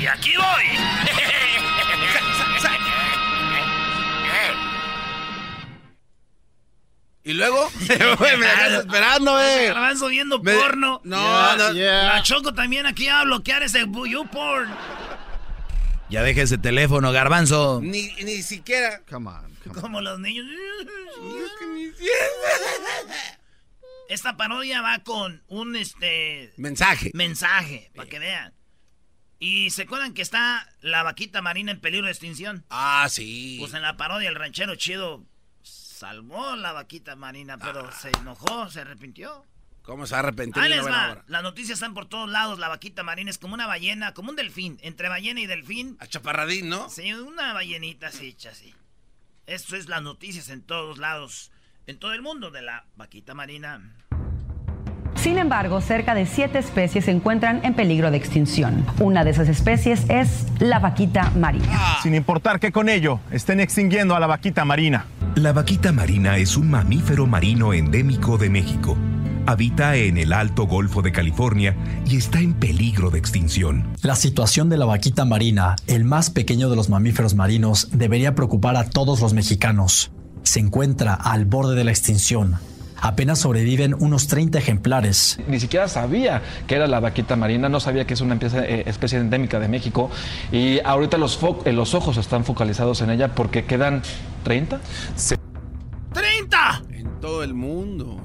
Y 0.00 0.06
aquí 0.06 0.32
voy. 0.36 1.40
¿Y 7.22 7.34
luego? 7.34 7.70
me 7.88 7.96
dejas 8.46 8.72
esperando, 8.72 9.40
eh. 9.40 9.66
Garbanzo 9.68 10.06
viendo 10.08 10.38
Me- 10.42 10.54
porno. 10.54 11.00
No, 11.04 11.56
no. 11.56 11.72
La 11.72 12.22
Choco 12.22 12.54
también 12.54 12.86
aquí 12.86 13.06
va 13.08 13.20
a 13.20 13.24
bloquear 13.24 13.62
ese 13.62 13.80
you 14.08 14.26
porn. 14.30 14.70
Ya 16.08 16.22
deja 16.22 16.42
ese 16.42 16.58
teléfono, 16.58 17.12
garbanzo. 17.12 17.80
Ni, 17.82 18.12
ni 18.24 18.42
siquiera. 18.42 19.02
Come 19.08 19.30
on. 19.30 19.50
Como 19.80 20.00
los 20.00 20.18
niños. 20.18 20.46
Esta 24.08 24.36
parodia 24.36 24.82
va 24.82 24.98
con 25.04 25.44
un 25.46 25.76
este 25.76 26.52
Mensaje. 26.56 27.12
mensaje, 27.14 27.92
para 27.94 28.08
que 28.08 28.18
vean. 28.18 28.54
Y 29.38 29.70
se 29.70 29.82
acuerdan 29.82 30.12
que 30.14 30.22
está 30.22 30.68
la 30.80 31.02
vaquita 31.04 31.40
marina 31.42 31.70
en 31.70 31.80
peligro 31.80 32.06
de 32.06 32.12
extinción. 32.12 32.64
Ah, 32.70 33.06
sí. 33.08 33.56
Pues 33.60 33.72
en 33.72 33.82
la 33.82 33.96
parodia 33.96 34.28
el 34.28 34.34
ranchero 34.34 34.74
chido 34.74 35.24
salvó 36.00 36.56
la 36.56 36.72
vaquita 36.72 37.14
marina, 37.14 37.58
pero 37.58 37.86
Ah. 37.86 37.92
se 37.92 38.10
enojó, 38.20 38.70
se 38.70 38.80
arrepintió. 38.80 39.44
¿Cómo 39.82 40.06
se 40.06 40.12
va 40.12 40.18
a 40.20 40.22
arrepentir? 40.22 40.62
Ahí 40.62 40.70
les 40.70 40.86
va. 40.86 41.22
Las 41.26 41.42
noticias 41.42 41.76
están 41.76 41.92
por 41.92 42.06
todos 42.06 42.30
lados. 42.30 42.58
La 42.58 42.68
vaquita 42.68 43.02
marina 43.02 43.28
es 43.30 43.36
como 43.38 43.52
una 43.54 43.66
ballena, 43.66 44.14
como 44.14 44.30
un 44.30 44.36
delfín. 44.36 44.78
Entre 44.82 45.08
ballena 45.10 45.40
y 45.40 45.46
delfín. 45.46 45.96
A 46.00 46.06
chaparradín, 46.06 46.68
¿no? 46.70 46.88
Sí, 46.88 47.12
una 47.12 47.52
ballenita 47.52 48.06
así, 48.08 48.34
así. 48.50 48.74
Eso 49.46 49.76
es 49.76 49.88
las 49.88 50.00
noticias 50.02 50.48
en 50.48 50.62
todos 50.62 50.96
lados. 50.98 51.50
En 51.86 51.98
todo 51.98 52.12
el 52.14 52.22
mundo 52.22 52.50
de 52.50 52.62
la 52.62 52.86
vaquita 52.96 53.34
marina. 53.34 53.82
Sin 55.16 55.38
embargo, 55.38 55.80
cerca 55.80 56.14
de 56.14 56.26
siete 56.26 56.58
especies 56.58 57.04
se 57.04 57.10
encuentran 57.10 57.60
en 57.62 57.74
peligro 57.74 58.10
de 58.10 58.16
extinción. 58.16 58.84
Una 59.00 59.24
de 59.24 59.30
esas 59.30 59.48
especies 59.48 60.08
es 60.08 60.46
la 60.58 60.78
vaquita 60.78 61.30
marina. 61.36 61.78
Sin 62.02 62.14
importar 62.14 62.58
que 62.58 62.72
con 62.72 62.88
ello 62.88 63.20
estén 63.30 63.60
extinguiendo 63.60 64.16
a 64.16 64.20
la 64.20 64.26
vaquita 64.26 64.64
marina. 64.64 65.06
La 65.34 65.52
vaquita 65.52 65.92
marina 65.92 66.38
es 66.38 66.56
un 66.56 66.70
mamífero 66.70 67.26
marino 67.26 67.72
endémico 67.72 68.38
de 68.38 68.50
México. 68.50 68.96
Habita 69.46 69.96
en 69.96 70.16
el 70.18 70.32
Alto 70.32 70.66
Golfo 70.66 71.02
de 71.02 71.12
California 71.12 71.76
y 72.06 72.16
está 72.16 72.40
en 72.40 72.54
peligro 72.54 73.10
de 73.10 73.18
extinción. 73.18 73.88
La 74.02 74.14
situación 74.14 74.68
de 74.68 74.76
la 74.76 74.86
vaquita 74.86 75.24
marina, 75.24 75.76
el 75.86 76.04
más 76.04 76.30
pequeño 76.30 76.70
de 76.70 76.76
los 76.76 76.88
mamíferos 76.88 77.34
marinos, 77.34 77.88
debería 77.92 78.34
preocupar 78.34 78.76
a 78.76 78.88
todos 78.88 79.20
los 79.20 79.34
mexicanos. 79.34 80.12
Se 80.42 80.60
encuentra 80.60 81.14
al 81.14 81.46
borde 81.46 81.74
de 81.74 81.84
la 81.84 81.90
extinción. 81.90 82.58
Apenas 83.00 83.38
sobreviven 83.40 83.94
unos 83.98 84.26
30 84.26 84.58
ejemplares. 84.58 85.38
Ni 85.48 85.58
siquiera 85.58 85.88
sabía 85.88 86.42
que 86.66 86.74
era 86.74 86.86
la 86.86 87.00
vaquita 87.00 87.34
marina, 87.36 87.68
no 87.68 87.80
sabía 87.80 88.06
que 88.06 88.14
es 88.14 88.20
una 88.20 88.34
especie, 88.34 88.60
eh, 88.60 88.82
especie 88.86 89.18
endémica 89.18 89.58
de 89.58 89.68
México 89.68 90.10
y 90.52 90.80
ahorita 90.84 91.16
los, 91.18 91.40
fo- 91.40 91.62
eh, 91.64 91.72
los 91.72 91.94
ojos 91.94 92.16
están 92.16 92.44
focalizados 92.44 93.00
en 93.00 93.10
ella 93.10 93.34
porque 93.34 93.64
quedan 93.64 94.02
30. 94.44 94.80
¡30! 96.12 96.82
En 96.94 97.20
todo 97.20 97.42
el 97.42 97.54
mundo. 97.54 98.20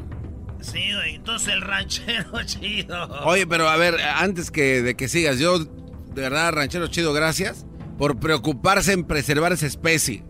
Sí. 0.62 0.80
Entonces 1.08 1.54
el 1.54 1.62
ranchero 1.62 2.32
chido. 2.46 3.08
Oye, 3.26 3.46
pero 3.48 3.70
a 3.70 3.78
ver, 3.78 3.96
antes 4.18 4.52
que 4.52 4.82
de 4.82 4.96
que 4.96 5.08
sigas, 5.08 5.40
yo, 5.40 5.60
de 5.60 6.22
verdad, 6.22 6.52
ranchero 6.54 6.88
chido, 6.88 7.14
gracias 7.14 7.66
por 7.98 8.20
preocuparse 8.20 8.94
en 8.94 9.04
preservar 9.04 9.54
esa 9.54 9.68
especie. 9.68 10.24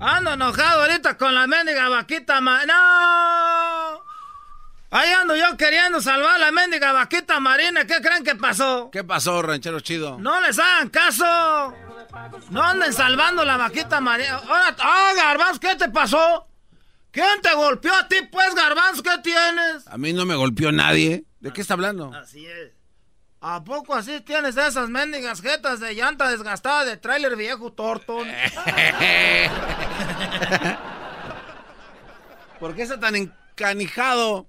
Ando 0.00 0.32
enojado 0.32 0.82
ahorita 0.82 1.18
con 1.18 1.34
la 1.34 1.46
mendiga 1.46 1.88
vaquita 1.90 2.40
ma... 2.40 2.64
¡No! 2.64 4.02
Ahí 4.92 5.12
ando 5.12 5.36
yo 5.36 5.56
queriendo 5.56 6.00
salvar 6.00 6.36
a 6.36 6.38
la 6.38 6.50
mendiga 6.50 6.92
vaquita 6.92 7.38
marina. 7.38 7.86
¿Qué 7.86 8.00
creen 8.00 8.24
que 8.24 8.34
pasó? 8.34 8.90
¿Qué 8.90 9.04
pasó, 9.04 9.42
ranchero 9.42 9.80
chido? 9.80 10.18
No 10.18 10.40
les 10.40 10.58
hagan 10.58 10.88
caso. 10.88 11.74
No 12.48 12.62
anden 12.62 12.92
salvando 12.92 13.44
la 13.44 13.58
vaquita 13.58 14.00
marina. 14.00 14.36
Ahora, 14.36 14.74
ah, 14.80 15.12
Garbanzo, 15.14 15.60
¿qué 15.60 15.76
te 15.76 15.90
pasó? 15.90 16.48
¿Quién 17.10 17.40
te 17.42 17.54
golpeó 17.54 17.94
a 17.94 18.08
ti, 18.08 18.16
pues, 18.32 18.54
Garbanzo? 18.54 19.02
¿Qué 19.02 19.18
tienes? 19.22 19.86
A 19.86 19.98
mí 19.98 20.12
no 20.12 20.24
me 20.24 20.34
golpeó 20.34 20.72
nadie. 20.72 21.24
¿De 21.40 21.52
qué 21.52 21.60
está 21.60 21.74
hablando? 21.74 22.12
Así 22.14 22.46
es. 22.46 22.72
¿A 23.42 23.64
poco 23.64 23.94
así 23.94 24.20
tienes 24.20 24.56
esas 24.58 24.90
mendigas 24.90 25.40
jetas 25.40 25.80
de 25.80 25.94
llanta 25.94 26.30
desgastada 26.30 26.84
de 26.84 26.98
tráiler 26.98 27.36
viejo 27.36 27.72
Torton? 27.72 28.28
¿Por 32.60 32.74
qué 32.74 32.82
está 32.82 33.00
tan 33.00 33.16
encanijado? 33.16 34.46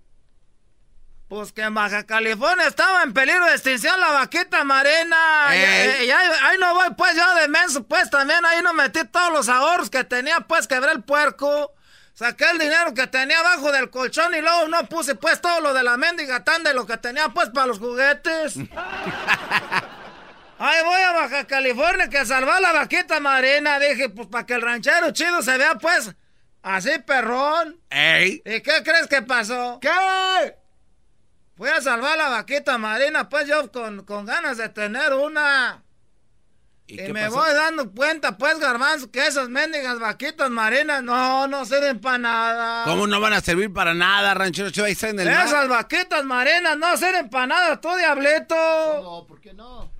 Pues 1.30 1.54
que 1.54 1.62
en 1.62 1.74
Baja 1.74 2.06
California 2.06 2.68
estaba 2.68 3.04
en 3.04 3.14
peligro 3.14 3.46
de 3.46 3.54
extinción 3.54 3.98
la 4.00 4.12
vaquita 4.12 4.66
marina. 4.66 5.16
Y, 5.52 6.12
ahí, 6.12 6.30
ahí 6.44 6.58
no 6.60 6.74
voy, 6.74 6.90
pues 6.98 7.16
yo 7.16 7.36
de 7.36 7.48
menso, 7.48 7.84
pues 7.84 8.10
también 8.10 8.46
ahí 8.46 8.62
no 8.62 8.74
metí 8.74 9.06
todos 9.06 9.32
los 9.32 9.48
ahorros 9.48 9.90
que 9.90 10.04
tenía, 10.04 10.42
pues 10.42 10.68
quebré 10.68 10.92
el 10.92 11.04
puerco. 11.04 11.74
Saqué 12.14 12.50
el 12.52 12.60
dinero 12.60 12.94
que 12.94 13.08
tenía 13.08 13.40
abajo 13.40 13.72
del 13.72 13.90
colchón 13.90 14.36
y 14.36 14.42
luego 14.42 14.68
no 14.68 14.86
puse 14.88 15.16
pues 15.16 15.40
todo 15.40 15.62
lo 15.62 15.74
de 15.74 15.84
la 15.84 15.96
mendiga 15.96 16.44
tan 16.44 16.64
de 16.64 16.74
lo 16.74 16.86
que 16.86 16.98
tenía 16.98 17.30
pues 17.30 17.50
para 17.50 17.68
los 17.68 17.80
juguetes. 17.80 18.56
Ahí 20.64 20.84
voy 20.84 21.02
a 21.02 21.12
Baja 21.14 21.48
California 21.48 22.08
que 22.08 22.24
salvar 22.24 22.62
la 22.62 22.72
vaquita 22.72 23.20
marina. 23.20 23.80
Dije, 23.80 24.10
pues 24.10 24.28
para 24.28 24.46
que 24.46 24.54
el 24.54 24.62
ranchero 24.62 25.10
chido 25.10 25.42
se 25.42 25.58
vea 25.58 25.74
pues 25.80 26.14
así 26.62 26.92
perrón. 27.00 27.82
¡Ey! 27.90 28.44
¿Y 28.46 28.62
qué 28.62 28.84
crees 28.84 29.08
que 29.08 29.24
pasó? 29.24 29.80
¿Qué? 29.82 29.90
Fui 31.56 31.68
a 31.68 31.82
salvar 31.82 32.16
la 32.16 32.30
vaquita 32.30 32.78
marina, 32.78 33.28
pues 33.28 33.48
yo 33.48 33.72
con, 33.72 34.06
con 34.06 34.28
ganas 34.28 34.58
de 34.58 34.70
tener 34.70 35.14
una. 35.14 35.84
Y, 36.86 36.96
qué 36.96 37.12
me 37.12 37.24
pasó? 37.24 37.38
voy 37.38 37.54
dando 37.56 37.92
cuenta, 37.92 38.38
pues, 38.38 38.60
garbanzo, 38.60 39.10
que 39.10 39.26
esas 39.26 39.50
mendigas 39.50 39.98
vaquitas 40.00 40.52
marinas 40.52 41.02
no, 41.02 41.48
no 41.48 41.66
sirven 41.66 42.00
para 42.00 42.20
nada. 42.20 42.84
¿Cómo 42.84 43.08
no 43.08 43.20
van 43.20 43.34
a 43.34 43.42
servir 43.42 43.74
para 43.74 43.96
nada, 43.96 44.36
ranchero 44.36 44.70
chido? 44.70 44.86
Ahí 44.86 44.92
está 44.92 45.10
en 45.10 45.22
el 45.22 45.28
mar. 45.28 45.48
Esas 45.48 45.68
vaquitas 45.68 46.24
marinas 46.24 46.78
no 46.78 46.96
sirven 46.98 47.32
para 47.32 47.48
nada, 47.48 47.82
tú, 47.82 47.90
diablito. 47.96 48.56
No, 49.02 49.26
¿por 49.26 49.42
qué 49.42 49.56
no? 49.56 49.91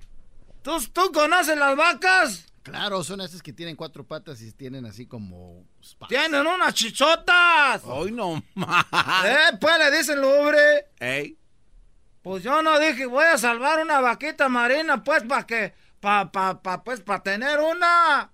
¿Tú, 0.62 0.80
¿Tú 0.92 1.12
conoces 1.12 1.56
las 1.56 1.76
vacas? 1.76 2.46
Claro, 2.62 3.02
son 3.02 3.20
esas 3.20 3.42
que 3.42 3.52
tienen 3.52 3.74
cuatro 3.74 4.06
patas 4.06 4.40
y 4.40 4.52
tienen 4.52 4.86
así 4.86 5.06
como... 5.06 5.64
Tienen 6.08 6.46
unas 6.46 6.72
chichotas. 6.74 7.82
Hoy 7.84 8.12
no 8.12 8.42
más. 8.54 8.84
Eh, 9.24 9.56
pues 9.60 9.78
le 9.78 9.96
dicen 9.96 10.20
lubre. 10.20 10.86
¡Ey! 11.00 11.36
Pues 12.22 12.44
yo 12.44 12.62
no 12.62 12.78
dije, 12.78 13.06
voy 13.06 13.24
a 13.24 13.36
salvar 13.36 13.80
una 13.80 14.00
vaquita 14.00 14.48
marina, 14.48 15.02
pues, 15.02 15.24
para 15.24 15.44
que, 15.44 15.74
pa, 15.98 16.30
pa, 16.30 16.62
pa, 16.62 16.84
pues, 16.84 17.00
para 17.00 17.20
tener 17.20 17.58
una. 17.58 18.30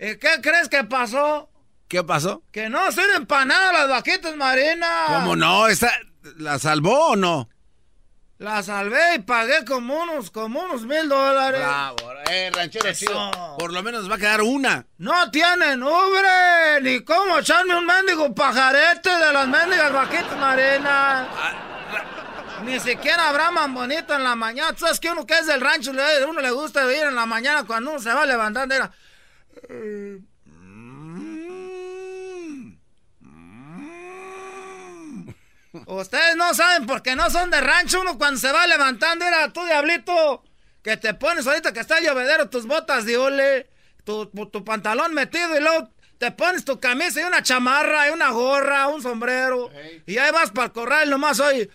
¿Y 0.00 0.16
qué 0.16 0.40
crees 0.42 0.68
que 0.68 0.82
pasó? 0.82 1.48
¿Qué 1.86 2.02
pasó? 2.02 2.42
Que 2.50 2.68
no 2.68 2.90
sirven 2.90 3.24
para 3.24 3.44
nada 3.44 3.72
las 3.72 3.88
vaquitas 3.88 4.34
marinas. 4.36 5.10
¿Cómo 5.20 5.36
no? 5.36 5.68
¿Esta, 5.68 5.92
¿La 6.38 6.58
salvó 6.58 7.10
o 7.10 7.16
no? 7.16 7.48
La 8.38 8.62
salvé 8.62 9.16
y 9.16 9.18
pagué 9.18 9.64
como 9.64 10.00
unos, 10.00 10.30
como 10.30 10.60
unos 10.60 10.82
mil 10.84 11.08
dólares. 11.08 11.60
Bravo, 11.60 11.96
eh, 12.30 12.50
ranchero 12.54 12.88
Eso. 12.88 13.06
chido. 13.06 13.56
Por 13.58 13.72
lo 13.72 13.82
menos 13.82 14.08
va 14.08 14.14
a 14.14 14.18
quedar 14.18 14.42
una. 14.42 14.86
No 14.98 15.28
tienen 15.32 15.82
ubre, 15.82 16.80
ni 16.82 17.00
cómo 17.00 17.38
echarme 17.38 17.76
un 17.76 17.84
mendigo 17.84 18.32
pajarete 18.32 19.10
de 19.10 19.32
las 19.32 19.48
mendigas 19.48 19.92
vaquitas 19.92 20.38
marinas. 20.38 21.26
Ni 22.64 22.78
siquiera 22.78 23.32
braman 23.32 23.74
bonito 23.74 24.14
en 24.14 24.22
la 24.22 24.36
mañana. 24.36 24.72
Tú 24.72 24.80
sabes 24.80 25.00
que 25.00 25.10
uno 25.10 25.26
que 25.26 25.38
es 25.38 25.46
del 25.46 25.60
rancho, 25.60 25.90
uno 25.90 26.40
le 26.40 26.50
gusta 26.52 26.84
ir 26.92 27.06
en 27.06 27.16
la 27.16 27.26
mañana 27.26 27.64
cuando 27.64 27.90
uno 27.90 27.98
se 27.98 28.12
va 28.12 28.24
levantando. 28.24 28.72
Era... 28.72 28.92
Ustedes 35.86 36.36
no 36.36 36.54
saben 36.54 36.86
porque 36.86 37.14
no 37.14 37.30
son 37.30 37.50
de 37.50 37.60
rancho. 37.60 38.00
Uno 38.00 38.18
cuando 38.18 38.40
se 38.40 38.52
va 38.52 38.66
levantando 38.66 39.24
era 39.24 39.52
tú, 39.52 39.64
diablito. 39.64 40.42
Que 40.82 40.96
te 40.96 41.14
pones 41.14 41.46
ahorita 41.46 41.72
que 41.72 41.80
está 41.80 42.00
llovedero 42.00 42.48
tus 42.48 42.66
botas 42.66 43.04
de 43.04 43.18
hule, 43.18 43.68
tu, 44.04 44.26
tu 44.26 44.64
pantalón 44.64 45.12
metido 45.12 45.56
y 45.56 45.60
luego 45.60 45.90
te 46.18 46.30
pones 46.30 46.64
tu 46.64 46.80
camisa 46.80 47.20
y 47.20 47.24
una 47.24 47.42
chamarra 47.42 48.08
y 48.08 48.12
una 48.12 48.30
gorra, 48.30 48.88
un 48.88 49.02
sombrero. 49.02 49.70
Y 50.06 50.18
ahí 50.18 50.32
vas 50.32 50.50
para 50.50 50.66
el 50.66 50.72
corral 50.72 51.10
nomás 51.10 51.40
hoy. 51.40 51.70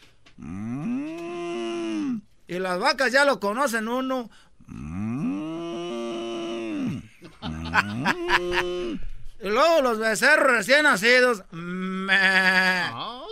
Y 2.48 2.60
las 2.60 2.80
vacas 2.80 3.12
ya 3.12 3.26
lo 3.26 3.40
conocen 3.40 3.88
uno. 3.88 4.30
Y 9.44 9.50
luego 9.50 9.82
los 9.82 10.00
becerros 10.00 10.52
recién 10.54 10.84
nacidos. 10.84 11.44
Me, 11.52 12.18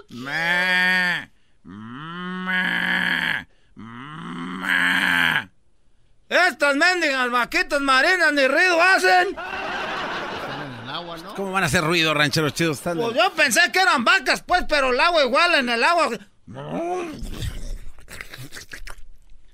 me, 0.10 1.32
me, 1.64 3.48
me. 3.76 5.50
Estas 6.28 6.76
mendigas 6.76 7.32
vaquitas 7.32 7.80
marinas 7.80 8.34
ni 8.34 8.46
ruido 8.46 8.82
hacen. 8.82 9.38
¿Cómo 11.38 11.54
van 11.54 11.64
a 11.64 11.68
hacer 11.68 11.82
ruido, 11.82 12.14
rancheros 12.14 12.54
chidos? 12.56 12.82
Pues 12.82 12.98
yo 12.98 13.32
pensé 13.34 13.72
que 13.72 13.80
eran 13.80 14.04
vacas, 14.04 14.44
pues, 14.44 14.66
pero 14.68 14.90
el 14.92 15.00
agua 15.00 15.24
igual 15.24 15.56
en 15.56 15.70
el 15.70 15.82
agua. 15.82 16.10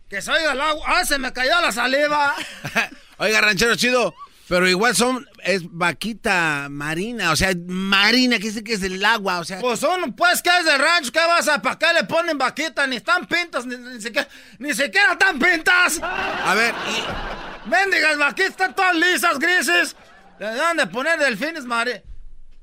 Que 0.09 0.23
se 0.23 0.31
oiga 0.31 0.53
el 0.53 0.61
agua. 0.61 0.83
¡Ah, 0.87 1.05
se 1.05 1.19
me 1.19 1.31
cayó 1.31 1.61
la 1.61 1.71
saliva! 1.71 2.33
Oiga, 3.19 3.41
ranchero 3.41 3.75
chido, 3.75 4.15
pero 4.47 4.67
igual 4.67 4.95
son, 4.95 5.27
es 5.43 5.63
vaquita 5.69 6.67
marina, 6.69 7.31
o 7.31 7.35
sea, 7.35 7.51
marina, 7.67 8.37
que 8.37 8.45
dice 8.47 8.63
que 8.63 8.73
es 8.73 8.81
del 8.81 9.03
agua, 9.03 9.39
o 9.39 9.43
sea. 9.43 9.59
Pues 9.59 9.83
uno, 9.83 10.15
pues, 10.15 10.41
que 10.41 10.49
es 10.59 10.65
de 10.65 10.77
rancho, 10.77 11.11
¿qué 11.11 11.19
vas 11.19 11.47
a 11.47 11.61
para 11.61 11.77
qué 11.77 11.87
le 11.93 12.03
ponen 12.05 12.37
vaquita? 12.37 12.87
Ni 12.87 12.95
están 12.97 13.25
pintas, 13.27 13.65
ni, 13.65 13.75
ni 13.77 14.01
siquiera, 14.01 14.27
ni 14.59 14.73
siquiera 14.73 15.13
están 15.13 15.37
pintas. 15.39 15.99
A 16.01 16.53
ver, 16.55 16.73
Mendigas 17.65 18.17
vaquitas 18.17 18.51
están 18.51 18.73
todas 18.75 18.95
lisas, 18.95 19.39
grises. 19.39 19.95
Le 20.39 20.45
dan 20.55 20.77
de 20.77 20.87
poner 20.87 21.19
delfines, 21.19 21.65
madre. 21.65 22.03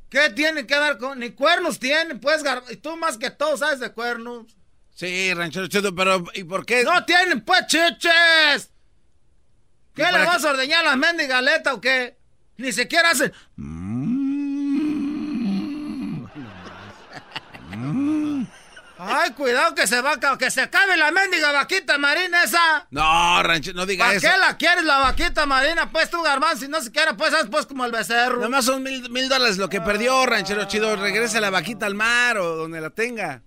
¿Qué 0.09 0.30
tiene 0.30 0.66
que 0.66 0.78
ver 0.78 0.97
con.? 0.97 1.18
Ni 1.18 1.30
cuernos 1.30 1.78
tienen, 1.78 2.20
pues, 2.20 2.43
gar- 2.45 2.62
y 2.70 2.76
tú 2.76 2.97
más 2.97 3.18
que 3.18 3.30
todos 3.30 3.61
sabes 3.61 3.80
de 3.80 3.91
cuernos. 3.93 4.57
Sí, 4.95 5.35
ranchero 5.35 5.66
chido, 5.66 5.93
pero 5.95 6.24
¿y 6.35 6.45
por 6.45 6.64
qué? 6.64 6.85
¡No 6.85 7.05
tienen, 7.05 7.41
pues, 7.45 7.66
chiches! 7.66 8.70
¿Qué 9.95 10.03
¿Y 10.03 10.07
le 10.07 10.12
para 10.12 10.24
vas 10.24 10.45
a 10.45 10.51
ordeñar 10.51 10.80
a 10.80 10.90
las 10.90 10.97
mendigaletas 10.97 11.72
o 11.74 11.80
qué? 11.80 12.18
Ni 12.57 12.72
siquiera 12.72 13.11
hacen. 13.11 13.32
Ay, 18.97 19.32
cuidado 19.32 19.74
que 19.74 19.86
se 19.86 20.01
va 20.01 20.12
a 20.12 20.38
que 20.38 20.51
se 20.51 20.62
acabe 20.62 20.97
la 20.97 21.11
mendiga 21.11 21.51
vaquita 21.53 21.99
marina 21.99 22.45
esa. 22.45 22.86
No, 22.90 23.42
ranchero, 23.42 23.76
no 23.76 23.86
diga 23.86 24.05
¿Para 24.07 24.16
eso. 24.16 24.26
qué 24.28 24.36
la 24.38 24.57
quieres 24.57 24.84
la 24.84 24.99
vaquita 24.99 25.47
marina? 25.47 25.90
Pues 25.90 26.11
tú, 26.11 26.22
Garbanzo, 26.22 26.64
si 26.64 26.68
no 26.68 26.80
se 26.80 26.92
quiere, 26.92 27.14
pues 27.14 27.34
haz 27.34 27.49
pues 27.51 27.66
como 27.66 27.84
el 27.84 27.90
becerro. 27.92 28.40
Nomás 28.40 28.64
son 28.64 28.82
mil, 28.82 29.11
mil 29.11 29.28
dólares 29.28 29.59
lo 29.59 29.68
que 29.68 29.80
perdió, 29.80 30.24
ranchero 30.26 30.64
chido. 30.66 30.95
Regrese 30.97 31.40
la 31.40 31.51
vaquita 31.51 31.86
al 31.86 31.95
mar 31.95 32.38
o 32.38 32.57
donde 32.57 32.80
la 32.80 32.90
tenga. 32.90 33.42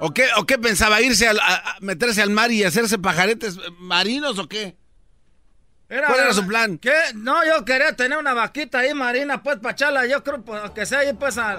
¿O 0.00 0.12
qué, 0.12 0.28
¿O 0.36 0.44
qué 0.44 0.58
pensaba? 0.58 1.00
¿Irse 1.00 1.28
a, 1.28 1.32
a 1.32 1.76
meterse 1.80 2.20
al 2.20 2.30
mar 2.30 2.52
y 2.52 2.64
hacerse 2.64 2.98
pajaretes 2.98 3.56
marinos 3.78 4.38
o 4.38 4.46
qué? 4.46 4.76
¿Cuál 5.88 6.20
era 6.20 6.32
su 6.32 6.46
plan? 6.46 6.78
¿Qué? 6.78 6.94
No, 7.14 7.44
yo 7.44 7.64
quería 7.64 7.94
tener 7.94 8.18
una 8.18 8.34
vaquita 8.34 8.80
ahí 8.80 8.92
marina, 8.92 9.42
pues, 9.42 9.58
para 9.58 9.72
echarla, 9.72 10.06
yo 10.06 10.24
creo 10.24 10.42
pues, 10.42 10.70
que 10.70 10.84
sea 10.84 11.00
ahí, 11.00 11.12
pues, 11.12 11.38
a... 11.38 11.54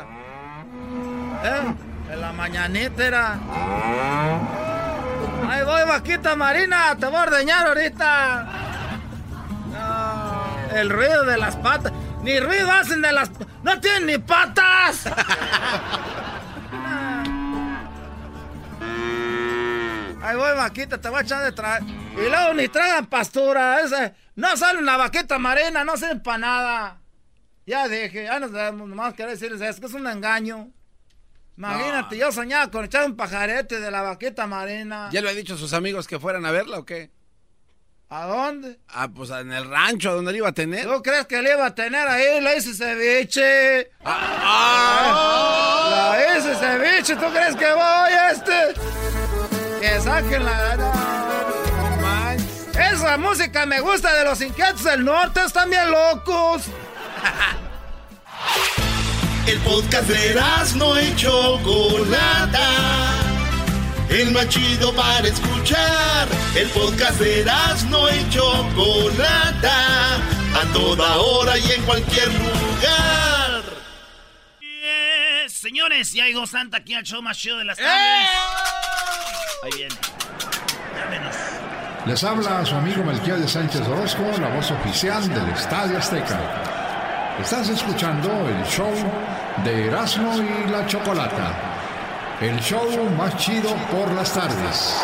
¿Eh? 1.43 1.73
En 2.11 2.21
la 2.21 2.34
mañanita 2.34 3.05
era... 3.05 3.39
Ahí 5.49 5.63
voy, 5.63 5.88
vaquita 5.88 6.36
marina, 6.36 6.95
te 6.99 7.05
voy 7.05 7.15
a 7.15 7.21
ordeñar 7.21 7.67
ahorita. 7.67 8.47
No, 9.71 10.75
el 10.75 10.89
ruido 10.89 11.23
de 11.23 11.38
las 11.38 11.55
patas. 11.55 11.93
Ni 12.21 12.38
ruido 12.39 12.69
hacen 12.69 13.01
de 13.01 13.13
las... 13.13 13.32
¡No 13.63 13.80
tienen 13.80 14.07
ni 14.07 14.17
patas! 14.17 15.05
Ahí 20.22 20.36
voy, 20.36 20.55
vaquita, 20.55 20.99
te 20.99 21.09
voy 21.09 21.20
a 21.20 21.22
echar 21.22 21.43
de 21.43 21.51
traer. 21.51 21.84
Y 21.84 22.30
luego 22.30 22.53
ni 22.53 22.68
tragan 22.68 23.05
pastura. 23.05 23.82
Ese, 23.82 24.13
no 24.36 24.55
sale 24.57 24.80
una 24.80 24.97
vaquita 24.97 25.38
marina, 25.39 25.84
no 25.84 25.95
sirve 25.97 26.18
para 26.18 26.38
nada. 26.38 27.01
Ya 27.65 27.88
dije, 27.88 28.24
ya 28.24 28.39
nos 28.39 28.51
nomás 28.51 29.13
querer 29.13 29.32
decirles 29.32 29.61
es 29.61 29.80
que 29.80 29.86
es 29.86 29.93
un 29.93 30.07
engaño. 30.07 30.70
Imagínate, 31.57 32.18
yo 32.18 32.32
soñaba 32.32 32.70
con 32.72 32.86
echar 32.86 33.05
un 33.05 33.15
pajarete 33.15 33.80
de 33.80 33.91
la 33.91 34.01
vaquita 34.03 34.47
marina. 34.47 35.09
¿Ya 35.11 35.22
le 35.22 35.30
ha 35.30 35.34
dicho 35.34 35.55
a 35.55 35.57
sus 35.57 35.74
amigos 35.74 36.07
que 36.07 36.20
fueran 36.20 36.45
a 36.45 36.51
verla 36.51 36.80
o 36.80 36.86
qué? 36.86 37.11
¿A 38.09 38.26
dónde? 38.26 38.80
Ah, 38.88 39.09
pues 39.13 39.30
en 39.32 39.51
el 39.51 39.70
rancho, 39.70 40.11
¿a 40.11 40.13
dónde 40.13 40.32
le 40.32 40.38
iba 40.38 40.47
a 40.47 40.53
tener? 40.53 40.86
¿Tú 40.86 41.01
crees 41.03 41.26
que 41.26 41.41
le 41.41 41.51
iba 41.53 41.65
a 41.65 41.76
tener 41.76 42.07
ahí? 42.07 42.39
Le 42.41 42.57
hice 42.57 42.74
ceviche. 42.74 43.91
Ah, 44.05 46.15
La 46.15 46.38
hice 46.38 46.55
ceviche. 46.55 47.15
¿Tú 47.18 47.26
crees 47.34 47.55
que 47.55 47.74
voy 47.74 48.11
este? 48.32 48.74
No. 50.08 50.16
Esa 52.80 53.18
música 53.18 53.66
me 53.66 53.82
gusta 53.82 54.14
de 54.14 54.24
los 54.24 54.39
inquietos 54.39 54.86
del 54.86 55.03
norte. 55.03 55.43
Están 55.43 55.70
bien 55.70 55.91
locos. 55.91 56.62
El 59.47 59.60
podcast 59.60 60.08
de 60.08 60.41
no 60.78 61.01
y 61.01 61.14
Chocolata. 61.18 62.70
El 64.10 64.32
más 64.32 64.47
chido 64.47 64.95
para 64.95 65.28
escuchar. 65.28 66.30
El 66.55 66.70
podcast 66.70 67.20
de 67.20 67.43
no 67.89 68.10
y 68.10 68.30
Chocolata. 68.30 70.16
A 70.55 70.62
toda 70.72 71.18
hora 71.18 71.58
y 71.58 71.70
en 71.70 71.84
cualquier 71.84 72.30
lugar. 72.30 73.62
Eh, 74.62 75.47
señores, 75.49 76.14
ya 76.14 76.28
llegó 76.28 76.47
Santa 76.47 76.78
aquí 76.78 76.93
al 76.93 77.03
show 77.03 77.22
más 77.22 77.38
chido 77.38 77.58
de 77.58 77.66
las 77.66 77.78
tardes. 77.78 78.30
Ahí 79.64 79.72
viene. 79.76 79.95
Llámenos. 80.95 81.36
Les 82.05 82.24
habla 82.24 82.66
su 82.66 82.76
amigo 82.76 83.03
Melquiel 83.03 83.41
de 83.41 83.47
Sánchez 83.47 83.82
Orozco, 83.88 84.24
la 84.39 84.49
voz 84.49 84.70
oficial 84.72 85.28
del 85.28 85.49
Estadio 85.49 85.97
Azteca. 85.97 86.39
Estás 87.41 87.70
escuchando 87.70 88.30
el 88.47 88.64
show 88.66 88.93
de 89.64 89.88
Erasmo 89.88 90.38
y 90.38 90.70
la 90.70 90.86
Chocolata. 90.86 91.53
El 92.39 92.60
show 92.60 92.88
más 93.18 93.36
chido 93.38 93.76
por 93.91 94.12
las 94.12 94.32
tardes. 94.32 95.03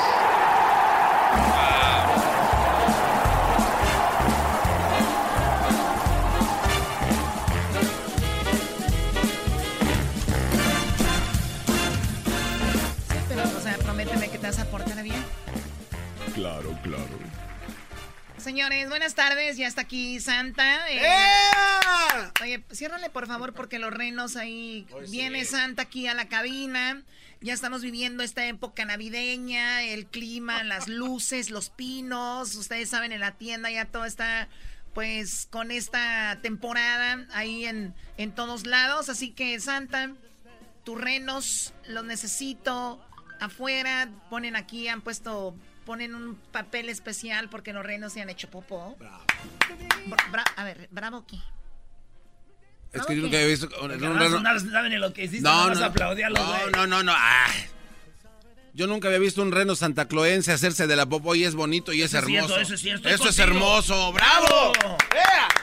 Claro, 16.44 16.78
claro. 16.84 17.20
Señores, 18.38 18.90
buenas 18.90 19.16
tardes. 19.16 19.56
Ya 19.56 19.66
está 19.66 19.84
aquí 19.84 20.20
Santa. 20.20 20.92
Eh, 20.92 21.00
Oye, 22.42 22.62
ciérrale 22.70 23.10
por 23.10 23.28
favor 23.28 23.54
porque 23.54 23.80
los 23.80 23.94
renos 23.94 24.36
ahí. 24.36 24.86
Viene 25.10 25.46
Santa 25.46 25.84
aquí 25.84 26.06
a 26.08 26.14
la 26.14 26.28
cabina. 26.28 27.02
Ya 27.40 27.54
estamos 27.54 27.82
viviendo 27.82 28.24
esta 28.24 28.46
época 28.46 28.84
navideña, 28.84 29.84
el 29.84 30.06
clima, 30.06 30.66
las 30.66 30.90
luces, 30.90 31.50
los 31.50 31.70
pinos. 31.70 32.56
Ustedes 32.56 32.90
saben, 32.90 33.14
en 33.14 33.22
la 33.22 33.32
tienda 33.32 33.72
ya 33.72 33.86
todo 33.86 34.04
está 34.04 34.50
pues 34.94 35.48
con 35.50 35.72
esta 35.72 36.40
temporada 36.42 37.26
ahí 37.32 37.66
en, 37.66 37.96
en 38.18 38.36
todos 38.36 38.66
lados. 38.66 39.08
Así 39.08 39.32
que 39.32 39.58
Santa, 39.62 40.12
tus 40.84 41.00
renos 41.00 41.74
los 41.88 42.04
necesito 42.04 43.02
afuera. 43.40 44.10
Ponen 44.30 44.58
aquí, 44.58 44.90
han 44.90 45.00
puesto, 45.02 45.56
ponen 45.86 46.16
un 46.16 46.36
papel 46.52 46.90
especial 46.90 47.50
porque 47.50 47.74
los 47.74 47.84
renos 47.86 48.14
se 48.14 48.22
han 48.22 48.30
hecho 48.30 48.50
popó. 48.50 48.98
Bra- 49.00 50.32
bra- 50.32 50.54
a 50.56 50.64
ver, 50.64 50.88
bravo 50.92 51.26
qué. 51.28 51.38
Es 52.92 53.06
que 53.08 53.16
yo 53.16 53.24
nunca 53.24 53.38
había 53.38 53.48
visto... 53.50 53.68
no, 53.70 53.88
reno- 53.88 54.40
no 54.40 54.60
saben 54.60 54.92
ni 54.92 54.98
lo 54.98 55.12
que 55.14 55.24
hiciste, 55.24 55.42
No, 55.42 55.70
no, 55.70 55.76
no, 55.90 55.90
no, 56.30 56.70
no, 56.70 56.88
no, 56.88 57.04
no. 57.04 57.14
ah. 57.16 57.48
Yo 58.76 58.88
nunca 58.88 59.08
había 59.08 59.20
visto 59.20 59.42
un 59.44 59.52
reno 59.52 59.76
santacloense 59.76 60.52
hacerse 60.52 60.88
de 60.88 60.96
la 60.96 61.06
popo 61.06 61.36
y 61.36 61.44
es 61.44 61.54
bonito 61.54 61.94
y 61.94 62.02
es 62.02 62.14
Eso 62.14 62.18
es 62.20 62.24
hermoso. 62.24 62.48
cierto, 62.48 62.62
eso 62.64 62.74
es 62.74 62.82
cierto, 62.82 63.10
Eso 63.10 63.30
es 63.30 63.40
hermoso, 63.40 64.12
bravo. 64.14 64.74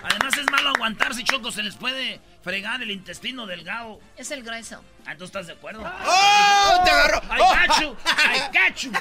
Además 0.04 0.38
es 0.38 0.50
malo 0.50 0.70
aguantarse, 0.70 1.22
Choco, 1.24 1.50
se 1.50 1.62
les 1.64 1.74
puede 1.74 2.20
fregar 2.42 2.82
el 2.82 2.90
intestino 2.92 3.46
delgado. 3.46 3.98
Es 4.16 4.30
el 4.30 4.42
grueso. 4.44 4.82
Ah, 5.06 5.16
¿tú 5.16 5.24
estás 5.24 5.48
de 5.48 5.54
acuerdo? 5.54 5.82
¡Oh! 5.84 6.82
¡Te 6.84 6.90
agarró! 6.90 7.20
¡I 7.32 7.38
got 7.66 7.80
you! 7.80 7.96
¡I 8.06 8.38
got 8.70 8.76
you! 8.76 8.92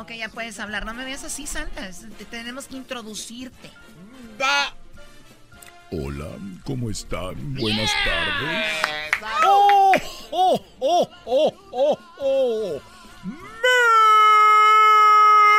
Ok, 0.00 0.12
ya 0.12 0.30
puedes 0.30 0.58
hablar. 0.58 0.86
No 0.86 0.94
me 0.94 1.04
veas 1.04 1.24
así, 1.24 1.46
Santa. 1.46 1.90
Te- 2.16 2.24
tenemos 2.24 2.66
que 2.66 2.76
introducirte. 2.76 3.70
Hola, 5.92 6.28
¿cómo 6.64 6.88
están? 6.88 7.54
Buenas 7.54 7.90
tardes. 8.02 8.64
¡Oh, 9.44 9.92
oh, 10.30 10.64
oh, 10.80 11.10
oh, 11.26 11.54
oh, 11.72 11.98
oh! 12.18 12.80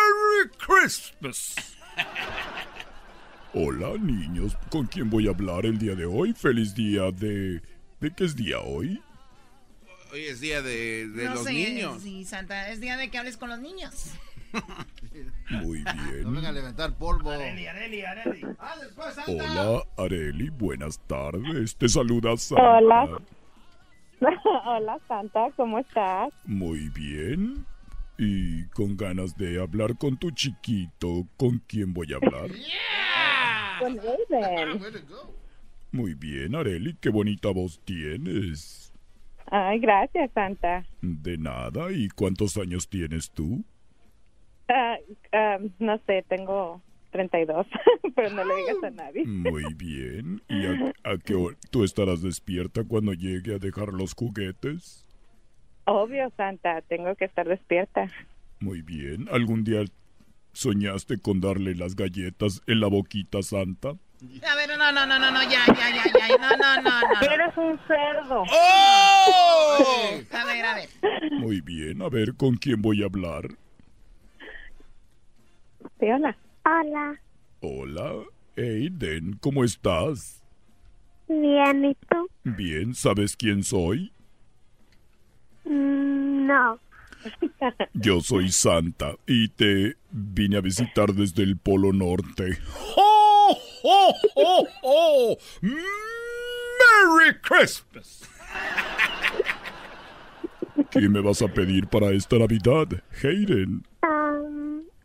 ¡Merry 0.08 0.50
Christmas! 0.58 1.76
Hola, 3.54 3.96
niños. 4.00 4.58
¿Con 4.72 4.88
quién 4.88 5.10
voy 5.12 5.28
a 5.28 5.32
hablar 5.32 5.68
el 5.68 5.78
día 5.78 5.94
de 5.94 6.06
hoy? 6.06 6.34
Feliz 6.34 6.74
día 6.74 7.12
de... 7.12 7.62
¿De 8.00 8.12
qué 8.16 8.24
es 8.24 8.36
día 8.36 8.60
hoy? 8.60 9.00
Hoy 10.12 10.26
es 10.26 10.40
día 10.40 10.62
de, 10.64 11.08
de 11.10 11.26
no 11.26 11.36
los 11.36 11.44
sé, 11.44 11.54
niños. 11.54 12.02
Sí, 12.02 12.26
Santa. 12.26 12.70
Es 12.70 12.80
día 12.82 12.98
de 12.98 13.12
que 13.12 13.18
hables 13.20 13.38
con 13.38 13.50
los 13.50 13.60
niños. 13.60 13.94
Muy 15.50 15.80
bien. 15.80 16.24
No 16.24 16.32
venga 16.32 16.50
a 16.50 16.52
levantar 16.52 16.98
polvo. 16.98 17.32
Areli, 17.32 17.68
Areli, 17.68 18.02
Areli. 18.04 18.42
Hola, 19.28 19.84
Areli. 19.98 20.50
Buenas 20.50 21.00
tardes. 21.08 21.76
Te 21.76 21.90
saluda 21.90 22.38
Santa. 22.38 22.78
Hola. 22.78 23.20
Hola 24.66 25.00
Santa, 25.08 25.50
¿cómo 25.56 25.80
estás? 25.80 26.32
Muy 26.46 26.90
bien. 26.90 27.66
Y 28.18 28.66
con 28.68 28.96
ganas 28.96 29.36
de 29.36 29.60
hablar 29.60 29.98
con 29.98 30.18
tu 30.18 30.30
chiquito, 30.32 31.26
¿con 31.38 31.60
quién 31.68 31.94
voy 31.94 32.14
a 32.14 32.18
hablar? 32.18 32.52
Con 33.80 33.98
Raven. 33.98 34.80
Muy 35.92 36.14
bien, 36.14 36.54
Areli, 36.54 36.96
qué 37.02 37.10
bonita 37.10 37.50
voz 37.50 37.82
tienes. 37.84 38.94
Ay, 39.48 39.80
gracias 39.80 40.30
Santa. 40.34 40.86
De 41.02 41.36
nada, 41.40 41.92
¿y 41.92 42.08
cuántos 42.10 42.58
años 42.58 42.88
tienes 42.88 43.32
tú? 43.32 43.66
Ah, 44.74 44.98
ah, 45.34 45.58
no 45.80 46.00
sé, 46.08 46.24
tengo 46.28 46.82
32, 47.12 47.68
pero 48.16 48.30
no 48.30 48.46
le 48.46 48.56
digas 48.56 48.84
a 48.84 48.90
nadie. 48.92 49.26
Muy 49.26 49.74
bien. 49.74 50.42
¿Y 50.48 50.66
a, 50.66 50.94
a 51.12 51.18
qué 51.18 51.36
hora 51.36 51.58
tú 51.70 51.84
estarás 51.84 52.22
despierta 52.22 52.84
cuando 52.84 53.14
llegue 53.14 53.56
a 53.56 53.60
dejar 53.60 53.90
los 53.90 54.14
juguetes? 54.14 55.06
Obvio 55.86 56.32
Santa, 56.38 56.82
tengo 56.82 57.16
que 57.16 57.26
estar 57.26 57.48
despierta. 57.48 58.08
Muy 58.60 58.82
bien. 58.82 59.28
¿Algún 59.32 59.64
día 59.64 59.84
¿Soñaste 60.54 61.18
con 61.18 61.40
darle 61.40 61.76
las 61.76 61.96
galletas 61.96 62.62
en 62.68 62.82
la 62.82 62.88
boquita 62.88 63.42
santa? 63.42 63.90
A 63.90 64.56
ver, 64.56 64.78
no, 64.78 64.92
no, 64.92 65.06
no, 65.06 65.18
no, 65.18 65.32
no, 65.32 65.44
ya, 65.44 65.66
ya, 65.68 65.90
ya, 65.90 66.04
ya, 66.06 66.38
no, 66.38 66.50
no, 66.58 66.82
no, 66.82 67.02
no. 67.02 67.22
Eres 67.22 67.58
un 67.58 67.80
cerdo. 67.88 68.44
¡Oh! 68.52 70.22
A 70.32 70.46
ver, 70.46 70.66
a 70.66 70.76
ver. 70.76 70.90
Muy 71.32 71.62
bien, 71.62 72.02
a 72.02 72.10
ver 72.10 72.36
con 72.36 72.56
quién 72.58 72.82
voy 72.82 73.02
a 73.02 73.06
hablar. 73.06 73.46
Sí, 76.02 76.08
hola. 76.10 76.36
Hola. 76.66 77.22
Hola, 77.60 78.24
Aiden, 78.58 79.38
¿cómo 79.40 79.64
estás? 79.64 80.44
Bien, 81.28 81.86
¿y 81.86 81.96
tú? 82.10 82.28
Bien, 82.44 82.96
¿sabes 82.96 83.38
quién 83.38 83.62
soy? 83.62 84.12
Mm, 85.64 86.48
no. 86.48 86.80
Yo 87.94 88.20
soy 88.22 88.50
Santa 88.50 89.16
y 89.28 89.50
te 89.50 89.96
vine 90.10 90.58
a 90.58 90.62
visitar 90.62 91.14
desde 91.14 91.44
el 91.44 91.58
Polo 91.58 91.94
Norte. 91.94 92.58
¡Oh, 92.98 93.56
oh, 93.84 94.16
oh, 94.38 94.68
oh! 94.82 95.38
¡Merry 95.62 97.38
Christmas! 97.44 98.28
¿Qué 100.90 101.08
me 101.08 101.22
vas 101.22 101.44
a 101.44 101.48
pedir 101.48 101.86
para 101.86 102.10
esta 102.10 102.40
Navidad, 102.40 102.88
Hayden? 103.22 103.84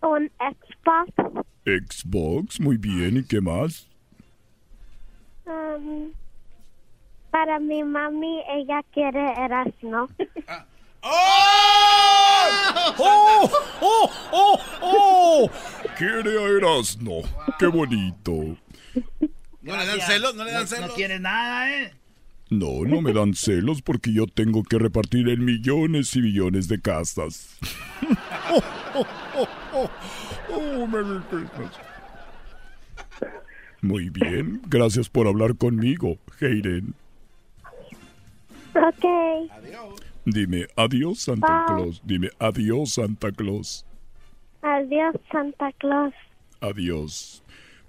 Un 0.03 0.30
Xbox. 0.38 1.44
Xbox, 1.64 2.61
muy 2.61 2.76
bien, 2.76 3.18
¿y 3.18 3.24
qué 3.24 3.40
más? 3.40 3.88
Um, 5.47 6.12
para 7.30 7.59
mi 7.59 7.82
mami, 7.82 8.42
ella 8.49 8.82
quiere 8.92 9.32
Erasmo. 9.32 10.09
¡Oh! 11.03 12.94
¡Oh! 12.99 13.51
¡Oh! 13.80 14.11
¡Oh! 14.32 14.61
¡Oh! 14.80 15.51
Quiere 15.97 16.38
a 16.38 16.49
Erasmo. 16.49 17.22
¡Qué 17.59 17.66
bonito! 17.66 18.57
¿No 19.62 19.76
le 19.76 19.86
dan 19.86 20.01
celos? 20.01 20.34
¿No 20.34 20.44
le 20.44 20.53
dan 20.53 20.66
celos? 20.66 20.88
No 20.88 20.94
quiere 20.94 21.18
nada, 21.18 21.70
¿eh? 21.72 21.92
No, 22.49 22.84
no 22.84 23.03
me 23.03 23.12
dan 23.12 23.34
celos 23.34 23.82
porque 23.82 24.12
yo 24.12 24.26
tengo 24.26 24.62
que 24.62 24.78
repartir 24.78 25.28
en 25.28 25.44
millones 25.44 26.14
y 26.14 26.22
millones 26.22 26.68
de 26.68 26.80
casas. 26.80 27.59
¡Oh, 29.77 29.91
oh, 30.53 30.87
Merry 30.87 31.20
Christmas! 31.29 31.72
Muy 33.83 34.09
bien, 34.09 34.62
gracias 34.68 35.11
por 35.11 35.27
hablar 35.27 35.57
conmigo, 35.57 36.16
Hayden. 36.41 36.95
Ok. 38.74 39.05
Dime 40.24 40.66
adiós, 40.77 41.20
Santa 41.20 41.47
Bye. 41.47 41.66
Claus. 41.66 42.03
Dime 42.05 42.31
adiós, 42.39 42.95
Santa 42.95 43.31
Claus. 43.33 43.85
Adiós, 44.62 45.14
Santa 45.31 45.70
Claus. 45.79 46.14
Adiós. 46.61 47.43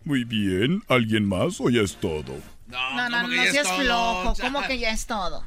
Muy 0.04 0.26
bien, 0.26 0.84
¿alguien 0.90 1.26
más 1.26 1.62
o 1.62 1.70
ya 1.70 1.82
es 1.82 1.96
todo? 1.96 2.34
No, 2.68 3.10
no, 3.10 3.28
no, 3.28 3.30
seas 3.30 3.72
flojo. 3.72 4.34
¿Cómo 4.42 4.62
que 4.68 4.78
ya 4.78 4.92
es 4.92 5.08
todo? 5.08 5.44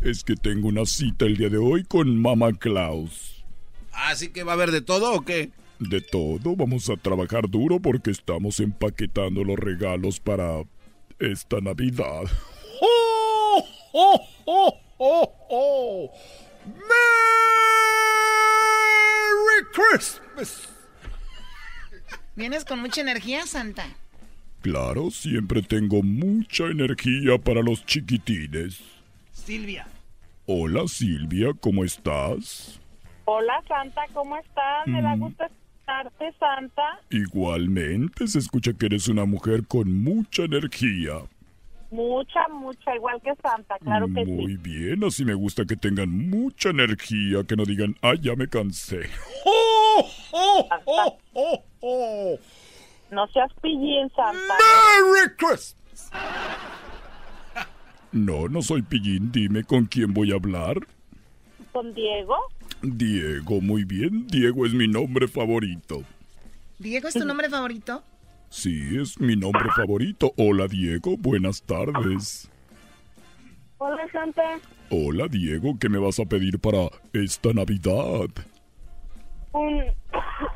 Es 0.00 0.22
que 0.22 0.36
tengo 0.36 0.68
una 0.68 0.86
cita 0.86 1.24
el 1.24 1.36
día 1.36 1.48
de 1.48 1.58
hoy 1.58 1.82
con 1.82 2.16
Mama 2.16 2.52
Claus. 2.52 3.37
¿Así 3.98 4.28
que 4.28 4.44
va 4.44 4.52
a 4.52 4.54
haber 4.54 4.70
de 4.70 4.80
todo 4.80 5.12
o 5.12 5.22
qué? 5.22 5.50
De 5.80 6.00
todo, 6.00 6.54
vamos 6.56 6.88
a 6.88 6.96
trabajar 6.96 7.48
duro 7.48 7.80
porque 7.80 8.10
estamos 8.12 8.60
empaquetando 8.60 9.42
los 9.42 9.58
regalos 9.58 10.20
para 10.20 10.62
esta 11.18 11.60
Navidad. 11.60 12.22
¡Oh! 12.80 13.64
¡Oh! 13.92 14.28
¡Oh! 14.44 14.80
¡Oh! 14.98 15.34
¡Oh! 15.50 16.12
¡Merry 16.66 16.88
Christmas! 19.72 20.68
¿Vienes 22.36 22.64
con 22.64 22.78
mucha 22.80 23.00
energía, 23.00 23.46
Santa? 23.46 23.96
Claro, 24.62 25.10
siempre 25.10 25.60
tengo 25.62 26.02
mucha 26.02 26.66
energía 26.66 27.36
para 27.38 27.62
los 27.62 27.84
chiquitines. 27.84 28.78
Silvia. 29.32 29.88
Hola 30.46 30.86
Silvia, 30.86 31.52
¿cómo 31.60 31.84
estás? 31.84 32.77
Hola, 33.30 33.62
Santa, 33.68 34.00
¿cómo 34.14 34.38
estás? 34.38 34.86
Me 34.86 35.02
da 35.02 35.14
Mm. 35.14 35.20
gusto 35.20 35.44
escucharte, 35.44 36.32
Santa. 36.38 36.98
Igualmente 37.10 38.26
se 38.26 38.38
escucha 38.38 38.72
que 38.72 38.86
eres 38.86 39.06
una 39.08 39.26
mujer 39.26 39.66
con 39.66 39.92
mucha 40.02 40.44
energía. 40.44 41.12
Mucha, 41.90 42.48
mucha, 42.48 42.94
igual 42.96 43.20
que 43.22 43.34
Santa, 43.42 43.76
claro 43.80 44.06
que 44.14 44.24
Muy 44.24 44.52
sí. 44.52 44.56
bien, 44.62 45.04
así 45.04 45.26
me 45.26 45.34
gusta 45.34 45.66
que 45.66 45.76
tengan 45.76 46.08
mucha 46.30 46.70
energía, 46.70 47.44
que 47.44 47.54
no 47.54 47.66
digan, 47.66 47.96
ay, 48.00 48.18
ya 48.22 48.34
me 48.34 48.48
cansé. 48.48 49.10
¡Oh, 49.44 50.06
oh, 50.32 50.68
oh, 50.86 51.18
oh, 51.34 51.64
oh! 51.80 52.38
No 53.10 53.26
seas 53.28 53.52
pillín, 53.60 54.08
Santa. 54.16 54.54
¡Merry 54.56 55.34
Christmas! 55.36 56.10
No, 58.10 58.48
no 58.48 58.62
soy 58.62 58.80
pillín, 58.80 59.30
dime 59.32 59.64
con 59.64 59.84
quién 59.84 60.14
voy 60.14 60.32
a 60.32 60.36
hablar. 60.36 60.78
¿Con 61.72 61.92
Diego? 61.92 62.36
Diego, 62.82 63.60
muy 63.60 63.84
bien, 63.84 64.26
Diego 64.28 64.64
es 64.64 64.72
mi 64.72 64.86
nombre 64.86 65.26
favorito. 65.26 66.02
¿Diego 66.78 67.08
es 67.08 67.14
tu 67.14 67.24
nombre 67.24 67.50
favorito? 67.50 68.02
Sí, 68.50 68.98
es 69.00 69.20
mi 69.20 69.36
nombre 69.36 69.68
favorito. 69.74 70.32
Hola 70.36 70.68
Diego, 70.68 71.16
buenas 71.18 71.62
tardes. 71.62 72.48
Hola, 73.78 74.10
Santa. 74.12 74.58
Hola 74.90 75.26
Diego, 75.28 75.76
¿qué 75.78 75.88
me 75.88 75.98
vas 75.98 76.18
a 76.20 76.24
pedir 76.24 76.58
para 76.58 76.88
esta 77.12 77.52
Navidad? 77.52 78.28
Un, 79.52 79.82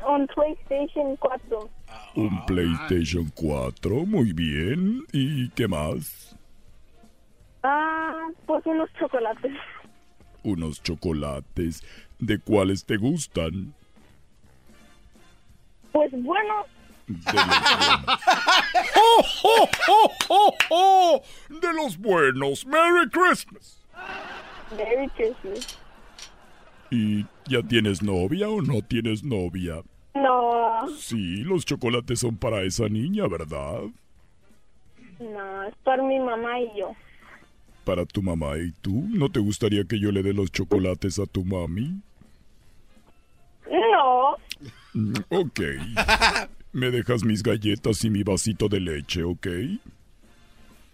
un 0.07 0.27
PlayStation 0.27 1.15
4. 1.17 1.69
Un 2.15 2.45
PlayStation 2.45 3.31
4, 3.35 4.05
muy 4.05 4.33
bien. 4.33 5.03
¿Y 5.11 5.49
qué 5.49 5.67
más? 5.67 6.37
Ah, 7.63 8.27
pues 8.45 8.65
unos 8.65 8.89
chocolates. 8.99 9.53
Unos 10.43 10.81
chocolates. 10.83 11.83
¿De 12.19 12.37
cuáles 12.39 12.85
te 12.85 12.97
gustan? 12.97 13.73
Pues 15.91 16.11
bueno, 16.11 16.65
De 17.07 17.15
los 17.15 17.33
buenos. 17.33 18.05
¡Oh, 18.95 19.25
oh, 19.43 19.69
oh, 19.89 20.11
oh, 20.29 20.53
oh! 20.69 21.21
De 21.49 21.73
los 21.73 21.97
buenos. 21.97 22.65
¡Merry 22.65 23.09
Christmas! 23.09 23.81
Merry 24.77 25.07
Christmas. 25.09 25.77
¿Y 26.89 27.25
ya 27.47 27.61
tienes 27.63 28.01
novia 28.03 28.49
o 28.49 28.61
no 28.61 28.81
tienes 28.81 29.23
novia? 29.23 29.81
No, 30.15 30.87
Sí, 30.97 31.37
los 31.43 31.65
chocolates 31.65 32.19
son 32.19 32.37
para 32.37 32.61
esa 32.61 32.87
niña, 32.87 33.27
¿verdad? 33.27 33.81
no, 35.19 35.63
es 35.63 35.75
para 35.83 36.03
mi 36.03 36.19
mamá 36.19 36.59
y 36.59 36.69
yo. 36.77 36.91
Para 37.85 38.05
tu 38.05 38.21
mamá 38.21 38.57
y 38.57 38.71
tú. 38.81 39.05
¿No 39.09 39.29
te 39.29 39.39
gustaría 39.39 39.83
que 39.83 39.99
yo 39.99 40.11
le 40.11 40.23
dé 40.23 40.33
los 40.33 40.51
chocolates 40.51 41.19
a 41.19 41.25
tu 41.25 41.43
mami? 41.43 41.99
No, 43.69 44.37
Mm, 44.93 45.13
Ok. 45.29 45.59
Me 46.71 46.89
dejas 46.91 47.23
mis 47.23 47.43
galletas 47.43 48.03
y 48.03 48.09
mi 48.09 48.23
vasito 48.23 48.67
de 48.67 48.79
leche, 48.79 49.23
¿ok? 49.23 49.47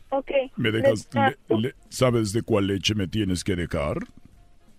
ok. 0.10 0.32
¿Me 0.58 0.72
dejas... 0.72 1.10
De, 1.10 1.38
le- 1.50 1.62
le- 1.62 1.76
¿Sabes 1.90 2.34
de 2.34 2.42
cuál 2.42 2.68
leche 2.68 2.96
me 2.96 3.08
tienes 3.08 3.44
que 3.46 3.56
dejar? 3.56 4.00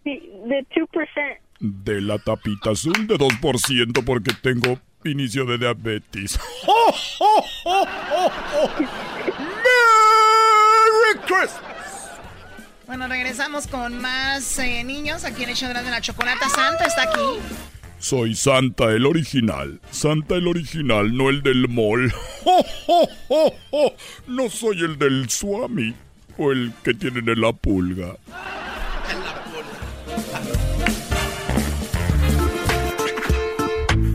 sí, 0.05 0.21
de 0.47 0.67
2%. 0.69 1.39
De 1.61 2.01
la 2.03 2.19
tapita 2.19 2.71
azul 2.71 3.07
de 3.07 3.17
2% 3.17 4.05
porque 4.05 4.33
tengo 4.43 4.79
inicio 5.05 5.45
de 5.47 5.59
diabetes. 5.59 6.39
¡Oh, 6.67 6.93
oh, 7.21 7.45
oh, 7.67 7.87
oh, 8.15 8.31
oh! 8.57 8.71
¡Merry 9.95 11.21
Christmas! 11.27 11.80
Bueno, 12.91 13.07
regresamos 13.07 13.69
con 13.69 14.03
más 14.03 14.59
eh, 14.59 14.83
niños 14.83 15.25
aquí 15.25 15.45
en 15.45 15.51
el 15.51 15.55
show 15.55 15.73
de 15.73 15.81
la 15.81 16.01
chocolata. 16.01 16.49
Santa 16.49 16.87
está 16.87 17.03
aquí. 17.05 17.39
Soy 18.01 18.35
Santa 18.35 18.87
el 18.91 19.07
original. 19.07 19.81
Santa 19.93 20.35
el 20.35 20.49
original, 20.49 21.17
no 21.17 21.31
el 21.31 21.41
del 21.45 21.69
mall. 21.69 22.13
¡Oh, 22.45 22.67
oh, 22.89 23.09
oh, 23.29 23.55
oh! 23.71 23.95
No 24.27 24.51
soy 24.51 24.81
el 24.81 24.99
del 24.99 25.31
Swami 25.31 25.95
o 26.37 26.51
el 26.51 26.73
que 26.83 26.93
tienen 26.93 27.29
en 27.29 27.41
la 27.41 27.53
pulga. 27.53 28.17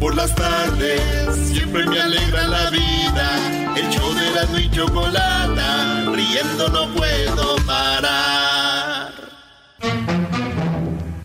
Por 0.01 0.15
las 0.15 0.36
tardes 0.36 1.01
siempre 1.47 1.86
me 1.86 2.01
alegra 2.01 2.47
la 2.47 2.69
vida. 2.71 3.55
El 3.76 3.89
show 3.89 4.13
de 4.13 4.32
la 4.32 4.59
y 4.61 4.71
chocolata, 4.71 6.05
riendo 6.09 6.69
no 6.69 6.93
puedo 6.93 7.57
parar. 7.65 9.11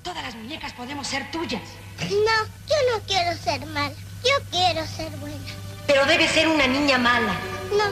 Todas 0.02 0.22
las 0.24 0.34
muñecas 0.34 0.72
podemos 0.72 1.06
ser 1.06 1.30
tuyas. 1.30 1.62
No, 2.00 2.46
yo 2.66 2.74
no 2.92 3.00
quiero 3.06 3.36
ser 3.36 3.64
mala. 3.66 3.94
Yo 4.24 4.34
quiero 4.50 4.84
ser 4.84 5.10
buena. 5.18 5.38
Pero 5.86 6.04
debes 6.06 6.32
ser 6.32 6.48
una 6.48 6.66
niña 6.66 6.98
mala. 6.98 7.34
No, 7.70 7.84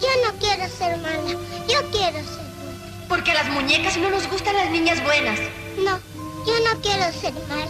yo 0.00 0.08
no 0.24 0.38
quiero 0.38 0.68
ser 0.68 0.96
mala. 0.98 1.28
Yo 1.66 1.90
quiero 1.90 2.18
ser 2.18 2.46
buena. 2.62 3.06
Porque 3.08 3.32
a 3.32 3.34
las 3.34 3.48
muñecas 3.48 3.96
no 3.96 4.08
nos 4.08 4.28
gustan 4.30 4.54
las 4.54 4.70
niñas 4.70 5.02
buenas. 5.02 5.40
No, 5.78 5.98
yo 6.46 6.54
no 6.64 6.80
quiero 6.80 7.12
ser 7.12 7.34
mala. 7.48 7.66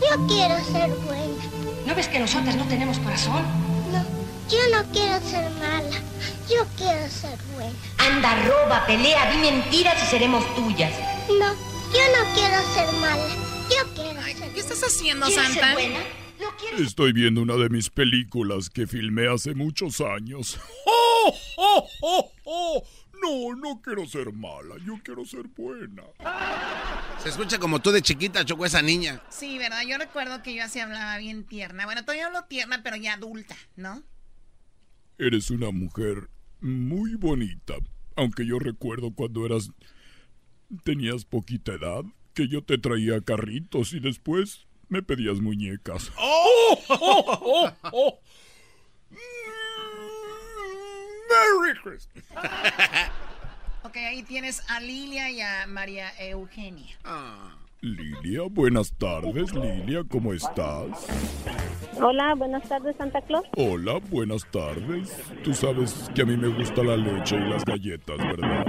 Yo 0.00 0.26
quiero 0.28 0.56
ser 0.64 0.88
buena. 1.04 1.44
No 1.84 1.88
¿No 1.88 1.94
ves 1.94 2.08
que 2.08 2.18
nosotras 2.18 2.56
no 2.56 2.64
tenemos 2.64 2.98
corazón? 3.00 3.73
No, 4.44 4.50
yo 4.50 4.58
no 4.82 4.92
quiero 4.92 5.20
ser 5.28 5.50
mala. 5.52 6.00
Yo 6.50 6.66
quiero 6.76 7.08
ser 7.08 7.38
buena. 7.54 7.74
Anda, 7.98 8.44
roba, 8.46 8.86
pelea, 8.86 9.30
di 9.30 9.38
mentiras 9.38 10.02
y 10.02 10.06
seremos 10.06 10.44
tuyas. 10.54 10.92
No, 11.28 11.54
yo 11.54 12.02
no 12.16 12.34
quiero 12.34 12.62
ser 12.74 12.92
mala. 13.00 13.28
Yo 13.70 13.94
quiero 13.94 14.22
ser 14.22 14.52
¿Qué 14.52 14.60
estás 14.60 14.82
haciendo, 14.82 15.26
¿Quieres 15.26 15.46
ser 15.46 15.54
Santa? 15.60 15.72
buena? 15.74 15.98
Estoy 16.78 17.12
viendo 17.12 17.40
una 17.40 17.54
de 17.54 17.68
mis 17.70 17.88
películas 17.88 18.68
que 18.68 18.86
filmé 18.86 19.28
hace 19.28 19.54
muchos 19.54 20.00
años. 20.00 20.58
¡Oh, 20.86 21.34
oh, 21.56 21.88
oh, 22.02 22.32
oh! 22.44 22.82
No, 23.22 23.56
no 23.56 23.80
quiero 23.80 24.06
ser 24.06 24.32
mala, 24.32 24.74
yo 24.84 24.98
quiero 25.02 25.24
ser 25.24 25.44
buena. 25.56 26.02
Se 27.22 27.30
escucha 27.30 27.58
como 27.58 27.80
tú 27.80 27.90
de 27.90 28.02
chiquita, 28.02 28.44
Choco, 28.44 28.66
esa 28.66 28.82
niña. 28.82 29.22
Sí, 29.30 29.56
¿verdad? 29.56 29.82
Yo 29.88 29.96
recuerdo 29.96 30.42
que 30.42 30.54
yo 30.54 30.64
así 30.64 30.80
hablaba 30.80 31.16
bien 31.16 31.44
tierna. 31.44 31.86
Bueno, 31.86 32.02
todavía 32.02 32.26
hablo 32.26 32.44
tierna, 32.44 32.82
pero 32.82 32.96
ya 32.96 33.14
adulta, 33.14 33.56
¿no? 33.76 34.02
Eres 35.18 35.50
una 35.50 35.70
mujer 35.70 36.28
muy 36.60 37.14
bonita. 37.14 37.74
Aunque 38.16 38.46
yo 38.46 38.58
recuerdo 38.58 39.12
cuando 39.14 39.46
eras. 39.46 39.70
tenías 40.82 41.24
poquita 41.24 41.72
edad, 41.72 42.02
que 42.34 42.48
yo 42.48 42.62
te 42.62 42.78
traía 42.78 43.20
carritos 43.20 43.92
y 43.92 44.00
después 44.00 44.66
me 44.88 45.02
pedías 45.02 45.40
muñecas. 45.40 46.10
¡Oh! 46.16 46.78
oh, 46.88 47.40
oh, 47.42 47.72
oh. 47.92 48.20
¡Merry 51.30 51.80
Christmas! 51.82 52.24
Ok, 53.82 53.96
ahí 53.96 54.22
tienes 54.22 54.62
a 54.68 54.80
Lilia 54.80 55.30
y 55.30 55.40
a 55.40 55.66
María 55.66 56.10
Eugenia. 56.18 56.98
Lilia, 57.84 58.40
buenas 58.50 58.94
tardes. 58.94 59.52
Lilia, 59.54 60.02
¿cómo 60.10 60.32
estás? 60.32 61.06
Hola, 62.00 62.34
buenas 62.34 62.66
tardes, 62.66 62.96
Santa 62.96 63.20
Claus. 63.20 63.44
Hola, 63.58 64.00
buenas 64.10 64.42
tardes. 64.50 65.14
Tú 65.42 65.52
sabes 65.52 66.10
que 66.14 66.22
a 66.22 66.24
mí 66.24 66.34
me 66.34 66.48
gusta 66.48 66.82
la 66.82 66.96
leche 66.96 67.36
y 67.36 67.40
las 67.46 67.62
galletas, 67.62 68.16
¿verdad? 68.16 68.64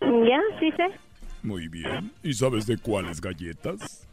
Ya, 0.00 0.40
sí 0.60 0.70
sé. 0.76 0.86
Muy 1.42 1.66
bien. 1.66 2.12
¿Y 2.22 2.32
sabes 2.32 2.68
de 2.68 2.78
cuáles 2.78 3.20
galletas? 3.20 4.06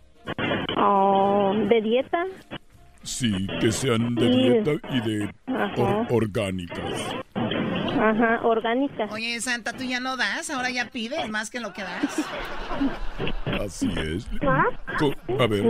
Oh, 0.77 1.53
¿De 1.69 1.79
dieta? 1.79 2.25
Sí, 3.03 3.45
que 3.61 3.71
sean 3.71 4.15
de 4.15 4.29
dieta 4.31 4.71
y 4.89 4.99
de 5.01 5.33
or- 5.77 6.07
orgánicas. 6.09 7.15
Ajá, 7.35 8.39
orgánica. 8.43 9.07
Oye, 9.11 9.39
Santa, 9.41 9.73
tú 9.73 9.83
ya 9.83 9.99
no 9.99 10.17
das, 10.17 10.49
ahora 10.49 10.71
ya 10.71 10.89
pides 10.89 11.29
más 11.29 11.51
que 11.51 11.59
lo 11.59 11.71
que 11.73 11.83
das. 11.83 12.25
Así 13.63 13.89
es. 13.97 14.27
¿Ah? 14.47 14.63
Co- 14.99 15.13
A 15.41 15.47
ver, 15.47 15.65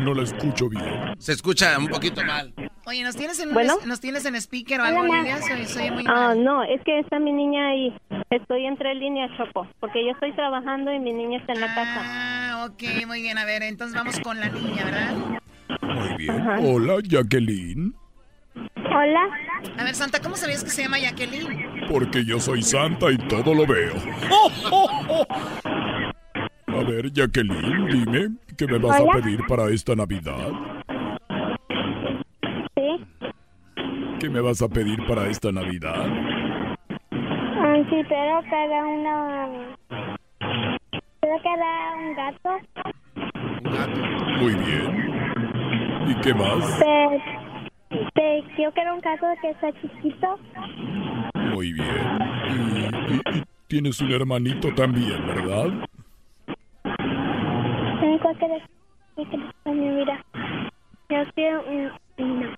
No. 0.00 0.14
la 0.14 0.22
escucho 0.22 0.68
bien. 0.68 1.14
Se 1.18 1.32
escucha 1.32 1.78
un 1.78 1.88
poquito 1.88 2.22
mal. 2.24 2.52
Oye, 2.86 3.02
¿nos 3.02 3.16
tienes 3.16 3.38
en, 3.40 3.52
Bueno. 3.52 3.74
¿nos 3.86 4.00
tienes 4.00 4.24
en 4.24 4.34
speaker 4.36 4.80
o 4.80 4.84
algo, 4.84 5.00
Hola, 5.00 5.12
ma. 5.12 5.18
Lilia? 5.18 5.42
Soy, 5.42 5.66
soy 5.66 5.90
muy 5.90 6.04
Ah, 6.08 6.28
mal. 6.28 6.44
no, 6.44 6.62
es 6.64 6.80
que 6.84 6.98
está 7.00 7.18
mi 7.18 7.32
niña 7.32 7.68
ahí. 7.68 7.94
Estoy 8.30 8.64
entre 8.66 8.94
líneas, 8.94 9.30
Choco, 9.36 9.66
porque 9.80 10.04
yo 10.04 10.12
estoy 10.12 10.32
trabajando 10.32 10.92
y 10.92 10.98
mi 10.98 11.12
niña 11.12 11.38
está 11.38 11.52
en 11.52 11.60
la 11.60 11.66
casa. 11.74 12.00
Ah, 12.02 12.66
ok, 12.70 12.82
muy 13.06 13.20
bien. 13.22 13.36
A 13.38 13.44
ver, 13.44 13.62
entonces 13.62 13.94
vamos 13.94 14.18
con 14.20 14.40
la 14.40 14.48
niña, 14.48 14.84
¿verdad? 14.84 15.14
Muy 15.82 16.16
bien. 16.16 16.46
Hola, 16.62 16.94
Jacqueline. 17.02 17.94
Hola. 18.90 19.28
A 19.76 19.84
ver, 19.84 19.94
Santa, 19.94 20.20
¿cómo 20.22 20.36
sabías 20.36 20.64
que 20.64 20.70
se 20.70 20.82
llama 20.82 20.98
Jacqueline? 20.98 21.86
Porque 21.88 22.24
yo 22.24 22.40
soy 22.40 22.62
santa 22.62 23.10
y 23.12 23.18
todo 23.18 23.54
lo 23.54 23.66
veo. 23.66 23.92
A 26.68 26.82
ver, 26.84 27.10
Jacqueline, 27.12 27.86
dime, 27.88 28.28
¿qué 28.56 28.66
me 28.66 28.78
vas 28.78 29.00
Hola. 29.00 29.12
a 29.12 29.16
pedir 29.20 29.40
para 29.48 29.68
esta 29.70 29.94
Navidad? 29.96 30.50
Sí. 32.76 33.04
¿Qué 34.20 34.28
me 34.28 34.40
vas 34.40 34.60
a 34.62 34.68
pedir 34.68 35.04
para 35.06 35.26
esta 35.28 35.50
Navidad? 35.52 36.06
Ay, 37.10 37.84
sí, 37.90 38.02
pero 38.08 38.40
que 38.42 38.54
haga 38.54 38.86
una... 38.86 39.48
Pero 41.20 41.42
que 41.42 41.48
haga 41.48 41.96
un 41.96 42.14
gato. 42.14 42.50
Muy 44.40 44.54
bien. 44.54 45.12
¿Y 46.08 46.14
qué 46.20 46.34
más? 46.34 46.78
Pero, 46.80 47.22
pero 48.14 48.46
yo 48.58 48.72
quiero 48.72 48.94
un 48.94 49.00
gato 49.00 49.26
que 49.42 49.54
sea 49.60 49.72
chiquito. 49.80 50.38
Muy 51.54 51.72
bien. 51.72 52.18
Y, 52.50 53.14
y- 53.14 53.38
y 53.38 53.42
tienes 53.66 54.00
un 54.00 54.12
hermanito 54.12 54.72
también, 54.74 55.26
¿verdad? 55.26 55.88
En 58.28 58.36
cualquier... 58.36 58.62
cualquier- 59.14 59.54
Mira. 59.74 60.24
Yo 61.08 61.16
quiero 61.34 61.62
un... 61.66 62.54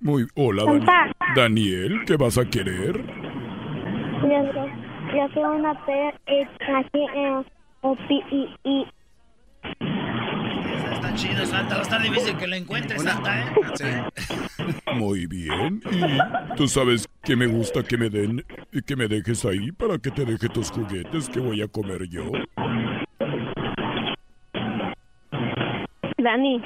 Muy. 0.00 0.26
Hola, 0.36 0.64
Dan-. 0.64 1.12
Daniel, 1.34 2.04
¿qué 2.06 2.16
vas 2.16 2.38
a 2.38 2.44
querer? 2.44 2.96
Yo, 4.22 4.52
yo 5.14 5.28
quiero 5.32 5.56
una 5.56 5.74
P 5.84 5.92
eh, 6.26 6.46
aquí 6.76 7.04
en... 7.14 7.44
O 7.82 7.96
P 7.96 8.14
I 8.30 8.48
I. 8.64 8.86
Está 10.92 11.14
chido, 11.14 11.44
Santa. 11.44 11.74
Va 11.74 11.80
a 11.80 11.82
estar 11.82 12.02
difícil 12.02 12.36
que 12.36 12.46
lo 12.46 12.56
encuentres, 12.56 13.02
Santa, 13.02 13.40
¿eh? 13.40 14.04
Muy 14.94 15.26
bien. 15.26 15.82
¿Y 15.90 16.54
tú 16.56 16.66
sabes 16.68 17.08
que 17.24 17.36
me 17.36 17.46
gusta 17.46 17.82
que 17.82 17.96
me 17.98 18.08
den 18.08 18.44
y 18.72 18.82
que 18.82 18.96
me 18.96 19.08
dejes 19.08 19.44
ahí 19.44 19.72
para 19.72 19.98
que 19.98 20.10
te 20.10 20.24
deje 20.24 20.48
tus 20.48 20.70
juguetes 20.70 21.28
que 21.28 21.40
voy 21.40 21.60
a 21.62 21.68
comer 21.68 22.08
yo? 22.08 22.30
Dani. 26.18 26.62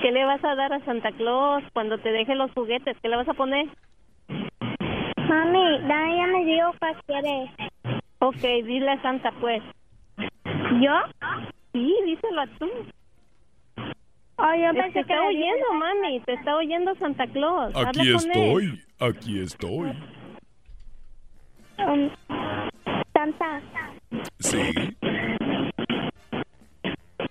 ¿Qué 0.00 0.10
le 0.12 0.24
vas 0.24 0.42
a 0.44 0.54
dar 0.54 0.72
a 0.72 0.84
Santa 0.84 1.12
Claus 1.12 1.62
cuando 1.72 1.98
te 1.98 2.10
deje 2.10 2.34
los 2.34 2.50
juguetes? 2.52 2.96
¿Qué 3.02 3.08
le 3.08 3.16
vas 3.16 3.28
a 3.28 3.34
poner? 3.34 3.66
Mami, 5.28 5.78
Dani 5.86 6.16
ya 6.16 6.26
me 6.26 6.44
dio 6.44 6.72
para 6.78 6.98
quiere. 7.02 7.50
Ok, 8.20 8.40
dile 8.64 8.90
a 8.92 9.02
Santa 9.02 9.30
pues. 9.40 9.62
¿Yo? 10.80 10.92
Sí, 11.72 11.94
díselo 12.06 12.46
tú. 12.58 12.68
Oh, 14.36 14.52
yo 14.54 14.72
te 14.72 14.80
pensé 14.80 14.92
que 14.94 15.00
está 15.00 15.22
oyendo, 15.22 15.66
dije- 15.68 15.78
mami. 15.78 16.20
Te 16.20 16.32
está 16.34 16.56
oyendo 16.56 16.94
Santa 16.96 17.26
Claus. 17.28 17.74
Habla 17.76 17.90
Aquí 17.90 18.12
con 18.12 18.24
él. 18.24 18.30
estoy, 18.30 18.82
aquí 19.00 19.40
estoy. 19.40 19.92
Um, 21.78 22.10
Santa, 23.12 23.60
Sí. 24.38 24.96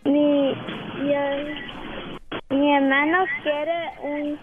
Mi, 0.06 0.54
yo- 1.10 2.56
mi 2.56 2.76
hermano 2.76 3.26
quiere 3.44 3.90
un, 4.04 4.40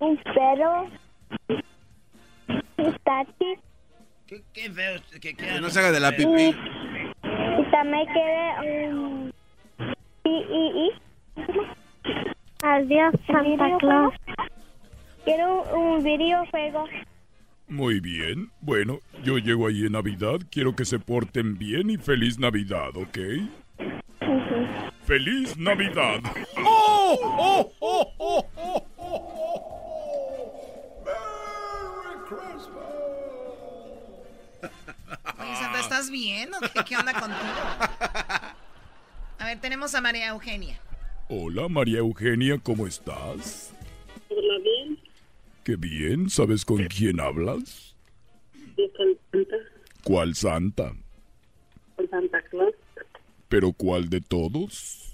un 0.00 0.16
perro. 0.34 0.88
Un 2.76 2.96
taxi. 3.04 3.56
Qué, 4.26 4.42
qué 4.52 4.70
feo 4.70 5.00
que 5.20 5.34
Que 5.34 5.60
no 5.60 5.68
se 5.70 5.78
haga 5.80 5.92
de 5.92 6.00
la 6.00 6.08
Y, 6.10 6.12
pipí. 6.16 6.56
y 7.22 7.70
también 7.70 8.06
quiere 8.12 8.90
un... 8.90 9.32
Y, 10.24 10.28
y, 10.30 10.86
y. 10.86 10.90
Adiós, 12.62 13.14
Santa 13.26 13.78
Claus. 13.78 14.14
Quiero 15.24 15.62
un, 15.74 15.80
un 15.98 16.04
videojuego. 16.04 16.84
Muy 17.68 18.00
bien. 18.00 18.50
Bueno, 18.60 18.98
yo 19.24 19.38
llego 19.38 19.66
ahí 19.66 19.84
en 19.86 19.92
Navidad. 19.92 20.38
Quiero 20.50 20.74
que 20.74 20.84
se 20.84 20.98
porten 20.98 21.58
bien 21.58 21.90
y 21.90 21.96
feliz 21.98 22.38
Navidad, 22.38 22.96
¿ok? 22.96 23.18
¡Feliz 25.04 25.56
Navidad! 25.56 26.20
¡Oh! 26.64 27.18
¡Oh! 27.22 27.72
¡Oh! 27.80 28.14
¡Oh! 28.18 28.46
¡Oh! 28.56 28.78
Oye, 35.40 35.56
Santa, 35.56 35.80
¿estás 35.80 36.10
bien 36.10 36.50
o 36.54 36.60
qué, 36.60 36.84
qué 36.86 36.96
onda 36.96 37.12
contigo? 37.12 37.38
A 39.38 39.44
ver, 39.46 39.60
tenemos 39.60 39.94
a 39.94 40.00
María 40.00 40.28
Eugenia. 40.28 40.78
Hola, 41.28 41.68
María 41.68 41.98
Eugenia, 41.98 42.58
¿cómo 42.58 42.86
estás? 42.86 43.72
Hola, 44.30 44.58
bien. 44.62 44.98
Qué 45.64 45.76
bien. 45.76 46.28
¿Sabes 46.30 46.64
con 46.64 46.84
quién 46.86 47.20
hablas? 47.20 47.94
Yo 48.76 48.84
con 48.96 49.08
Santa, 49.32 49.56
¿Cuál 50.04 50.34
santa? 50.34 50.92
con 51.96 52.10
Santa 52.10 52.42
Claus, 52.50 52.74
¿Pero 53.48 53.72
cuál 53.72 54.08
de 54.08 54.20
todos? 54.20 55.04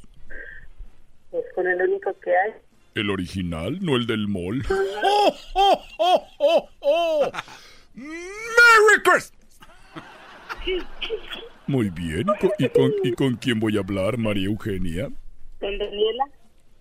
pues 1.30 1.44
con 1.54 1.66
el 1.66 1.80
único 1.82 2.12
que 2.20 2.30
hay. 2.30 2.52
¿El 2.94 3.10
original, 3.10 3.78
no 3.82 3.96
el 3.96 4.06
del 4.06 4.28
mall? 4.28 4.62
¡Oh! 4.70 5.34
¡Oh! 5.54 5.84
¡Oh! 5.98 6.28
¡Oh! 6.38 6.68
¡Oh! 6.80 7.30
¡Merry 7.94 9.02
Christmas! 9.02 9.58
Muy 11.66 11.90
bien. 11.90 12.20
¿Y 12.20 12.24
con, 12.38 12.50
y 12.58 12.68
con- 12.68 12.92
y 13.02 13.12
con 13.12 13.36
quién 13.36 13.58
voy 13.58 13.76
a 13.76 13.80
hablar, 13.80 14.16
María 14.18 14.46
Eugenia? 14.46 15.08
Con 15.60 15.78
Daniela, 15.78 16.24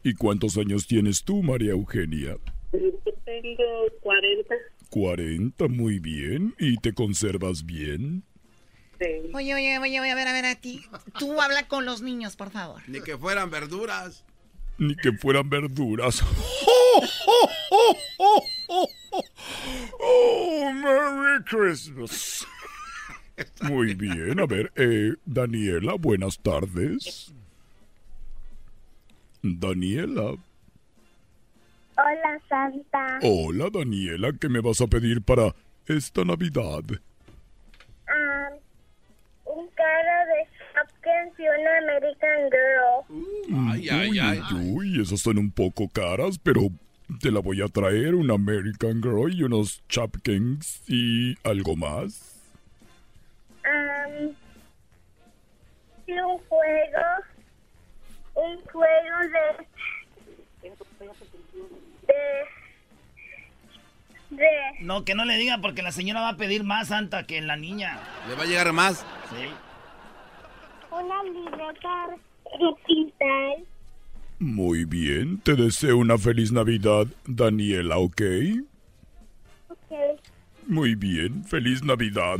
¿Y 0.03 0.13
cuántos 0.15 0.57
años 0.57 0.85
tienes 0.85 1.23
tú, 1.23 1.41
María 1.41 1.71
Eugenia? 1.71 2.37
yo 2.73 2.79
tengo 3.25 3.63
40. 4.01 4.55
40, 4.89 5.67
muy 5.69 5.99
bien. 5.99 6.53
¿Y 6.59 6.77
te 6.77 6.93
conservas 6.93 7.65
bien? 7.65 8.23
Oye, 8.99 9.53
oye, 9.53 9.79
oye, 9.79 9.99
oye, 9.99 10.11
a 10.11 10.15
ver, 10.15 10.27
a 10.27 10.33
ver, 10.33 10.45
a 10.45 10.55
ti. 10.55 10.85
Tú 11.19 11.41
habla 11.41 11.67
con 11.67 11.85
los 11.85 12.01
niños, 12.01 12.35
por 12.35 12.51
favor. 12.51 12.81
Ni 12.87 13.01
que 13.01 13.17
fueran 13.17 13.49
verduras. 13.49 14.23
ni 14.77 14.95
que 14.95 15.11
fueran 15.13 15.49
verduras. 15.49 16.21
¡Oh, 16.21 17.03
oh, 17.27 17.49
oh, 17.71 17.97
oh, 18.19 18.43
oh, 18.69 18.87
oh! 19.11 19.23
¡Oh, 19.99 20.73
Merry 20.73 21.43
Christmas! 21.45 22.45
Muy 23.61 23.93
bien, 23.95 24.39
a 24.39 24.45
ver, 24.45 24.71
eh, 24.75 25.13
Daniela, 25.25 25.95
buenas 25.95 26.37
tardes. 26.39 27.33
Daniela. 29.41 30.35
Hola, 31.95 32.41
Santa. 32.47 33.19
Hola, 33.23 33.69
Daniela, 33.71 34.31
¿qué 34.39 34.49
me 34.49 34.61
vas 34.61 34.81
a 34.81 34.87
pedir 34.87 35.21
para 35.21 35.55
esta 35.87 36.23
Navidad? 36.23 36.83
Un 39.55 39.67
carro 39.69 40.25
de 40.27 40.47
Hopkins 40.79 41.39
y 41.39 41.47
una 41.47 41.77
American 41.77 42.49
Girl. 42.49 43.71
Ay, 43.71 43.89
ay, 43.89 44.19
ay. 44.19 44.41
Uy, 44.71 45.01
esas 45.01 45.19
son 45.19 45.37
un 45.37 45.51
poco 45.51 45.87
caras, 45.89 46.39
pero 46.39 46.69
te 47.21 47.31
la 47.31 47.39
voy 47.39 47.61
a 47.61 47.67
traer, 47.67 48.15
una 48.15 48.33
American 48.33 49.01
Girl 49.01 49.31
y 49.31 49.43
unos 49.43 49.83
Chapkins 49.87 50.81
y 50.87 51.35
algo 51.43 51.75
más. 51.75 52.39
Um, 53.63 54.33
y 56.07 56.13
un 56.13 56.37
juego. 56.49 57.05
Un 58.35 58.61
juego 58.65 59.17
de. 59.31 60.69
De. 62.07 62.52
De. 64.35 64.45
No, 64.81 65.05
que 65.05 65.15
no 65.15 65.25
le 65.25 65.37
diga 65.37 65.59
porque 65.59 65.81
la 65.81 65.91
señora 65.91 66.21
va 66.21 66.29
a 66.29 66.37
pedir 66.37 66.63
más 66.63 66.87
Santa 66.89 67.23
que 67.23 67.41
la 67.41 67.55
niña. 67.55 67.99
¿Le 68.27 68.35
va 68.35 68.43
a 68.43 68.45
llegar 68.45 68.71
más? 68.73 69.05
Sí. 69.29 69.47
Una 70.91 71.23
libreta 71.23 72.09
digital. 72.87 73.65
Muy 74.39 74.85
bien, 74.85 75.39
te 75.39 75.55
deseo 75.55 75.97
una 75.97 76.17
feliz 76.17 76.51
Navidad, 76.51 77.07
Daniela, 77.25 77.97
¿ok? 77.97 78.21
Ok. 79.69 80.19
Muy 80.67 80.95
bien, 80.95 81.43
feliz 81.45 81.83
Navidad. 81.83 82.39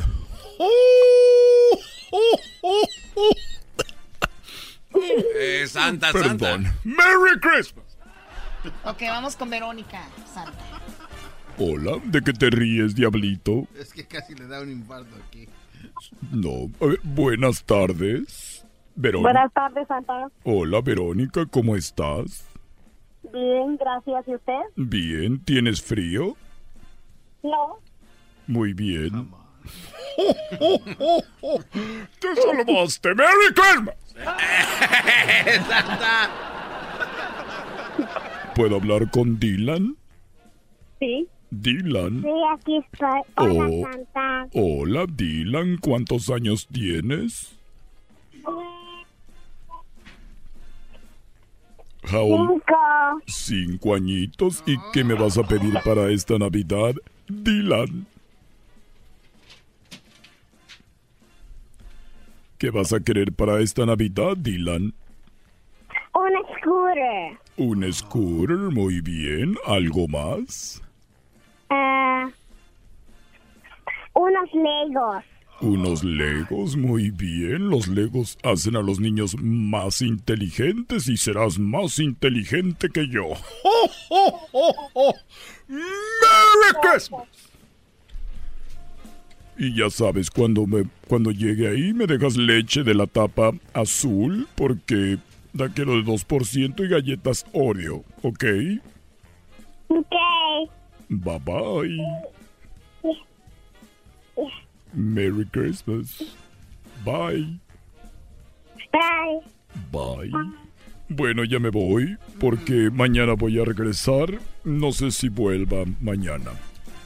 Eh, 5.40 5.66
Santa, 5.68 6.12
Perdón. 6.12 6.40
Santa. 6.40 6.76
Merry 6.84 7.40
Christmas. 7.40 7.86
Ok, 8.86 9.02
vamos 9.02 9.36
con 9.36 9.50
Verónica, 9.50 10.08
Santa. 10.34 10.73
Hola, 11.58 12.02
¿de 12.06 12.22
qué 12.22 12.34
te 12.34 12.50
ríes, 12.50 12.96
diablito? 12.96 13.68
Es 13.78 13.94
que 13.94 14.06
casi 14.06 14.34
le 14.34 14.48
da 14.48 14.62
un 14.62 14.72
infarto 14.72 15.16
aquí. 15.28 15.48
No, 16.32 16.72
a 16.82 16.86
ver, 16.88 17.00
buenas 17.04 17.64
tardes. 17.64 18.66
Verónica. 18.96 19.32
Buenas 19.32 19.54
tardes, 19.54 19.88
Santa. 19.88 20.28
Hola, 20.44 20.82
Verónica, 20.82 21.46
¿cómo 21.46 21.76
estás? 21.76 22.48
Bien, 23.32 23.78
gracias. 23.78 24.28
¿Y 24.28 24.36
usted? 24.36 24.60
Bien, 24.76 25.40
¿tienes 25.44 25.82
frío? 25.82 26.36
No. 27.44 27.80
Muy 28.48 28.74
bien. 28.74 29.30
¡Te 32.20 32.36
salvaste! 32.42 33.16
¡Merry 33.16 33.54
Christmas! 33.56 33.96
Santa. 35.68 36.30
¿Puedo 38.56 38.76
hablar 38.76 39.10
con 39.10 39.40
Dylan? 39.40 39.98
Sí. 41.00 41.28
Dylan. 41.54 42.22
Sí, 42.22 42.30
aquí 42.54 42.78
estoy. 42.78 43.22
Hola, 43.38 43.70
Oh. 43.70 43.92
Santa. 43.92 44.48
Hola, 44.54 45.06
Dylan. 45.08 45.78
¿Cuántos 45.78 46.30
años 46.30 46.68
tienes? 46.72 47.56
How 52.12 52.48
Cinco. 52.48 53.22
Cinco 53.28 53.96
añitos. 53.96 54.62
¿Y 54.66 54.76
qué 54.92 55.04
me 55.06 55.14
vas 55.14 55.38
a 55.38 55.44
pedir 55.44 55.74
para 55.86 56.10
esta 56.12 56.38
Navidad, 56.38 56.94
Dylan? 57.30 58.06
¿Qué 62.58 62.70
vas 62.72 62.92
a 62.94 63.00
querer 63.00 63.32
para 63.34 63.62
esta 63.62 63.86
Navidad, 63.86 64.36
Dylan? 64.38 64.94
Un 66.14 66.32
scooter. 66.60 67.38
Un 67.58 67.94
scooter, 67.94 68.58
muy 68.58 69.00
bien. 69.02 69.56
¿Algo 69.66 70.08
más? 70.08 70.83
Ah, 71.76 72.30
unos 74.14 74.54
legos. 74.54 75.24
Unos 75.62 76.04
legos, 76.04 76.76
muy 76.76 77.10
bien. 77.10 77.70
Los 77.70 77.88
legos 77.88 78.38
hacen 78.44 78.76
a 78.76 78.82
los 78.82 79.00
niños 79.00 79.36
más 79.42 80.02
inteligentes 80.02 81.08
y 81.08 81.18
serás 81.18 81.58
más 81.58 81.98
inteligente 82.00 82.90
que 82.90 83.08
yo. 83.08 83.26
¡Oh, 83.64 83.90
oh, 84.10 84.48
oh, 84.52 84.90
oh! 84.94 85.16
¡Merry 85.68 86.80
Christmas! 86.82 87.28
Y 89.58 89.76
ya 89.76 89.90
sabes, 89.90 90.30
cuando, 90.30 90.68
me, 90.68 90.84
cuando 91.08 91.32
llegue 91.32 91.70
ahí 91.70 91.94
me 91.94 92.08
dejas 92.08 92.36
leche 92.38 92.84
de 92.84 92.94
la 92.94 93.08
tapa 93.08 93.52
azul 93.74 94.48
porque 94.56 95.18
da 95.54 95.70
quiero 95.70 95.94
de 95.94 96.04
2% 96.04 96.86
y 96.86 96.88
galletas 96.88 97.46
Oreo, 97.54 98.04
¿ok? 98.22 98.44
Ok. 99.88 100.16
Bye 101.10 101.40
bye. 101.40 101.98
Merry 104.94 105.46
Christmas. 105.46 106.24
Bye. 107.04 107.60
Bye. 108.92 109.42
Bye. 109.92 110.32
Bueno, 111.10 111.44
ya 111.44 111.60
me 111.60 111.70
voy 111.70 112.18
porque 112.40 112.90
mañana 112.92 113.34
voy 113.34 113.60
a 113.60 113.66
regresar. 113.66 114.40
No 114.64 114.92
sé 114.92 115.12
si 115.12 115.30
vuelva 115.30 115.84
mañana. 116.00 116.52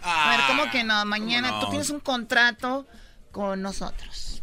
A 0.03 0.29
ver, 0.31 0.39
¿cómo 0.47 0.71
que 0.71 0.83
no? 0.83 1.03
Mañana 1.05 1.51
no? 1.51 1.59
tú 1.59 1.69
tienes 1.69 1.89
un 1.89 1.99
contrato 1.99 2.85
con 3.31 3.61
nosotros. 3.61 4.36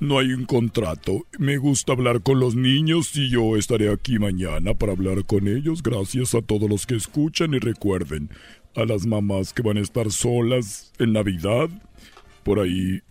No 0.00 0.18
hay 0.18 0.32
un 0.32 0.44
contrato. 0.44 1.26
Me 1.38 1.56
gusta 1.56 1.92
hablar 1.92 2.20
con 2.22 2.40
los 2.40 2.56
niños 2.56 3.14
y 3.14 3.30
yo 3.30 3.56
estaré 3.56 3.92
aquí 3.92 4.18
mañana 4.18 4.74
para 4.74 4.92
hablar 4.92 5.24
con 5.24 5.46
ellos. 5.46 5.82
Gracias 5.82 6.34
a 6.34 6.42
todos 6.42 6.68
los 6.68 6.84
que 6.86 6.96
escuchan 6.96 7.54
y 7.54 7.58
recuerden, 7.58 8.28
a 8.74 8.84
las 8.84 9.06
mamás 9.06 9.52
que 9.52 9.62
van 9.62 9.76
a 9.76 9.80
estar 9.80 10.10
solas 10.10 10.92
en 10.98 11.12
Navidad, 11.12 11.68
por 12.42 12.58
ahí 12.58 13.02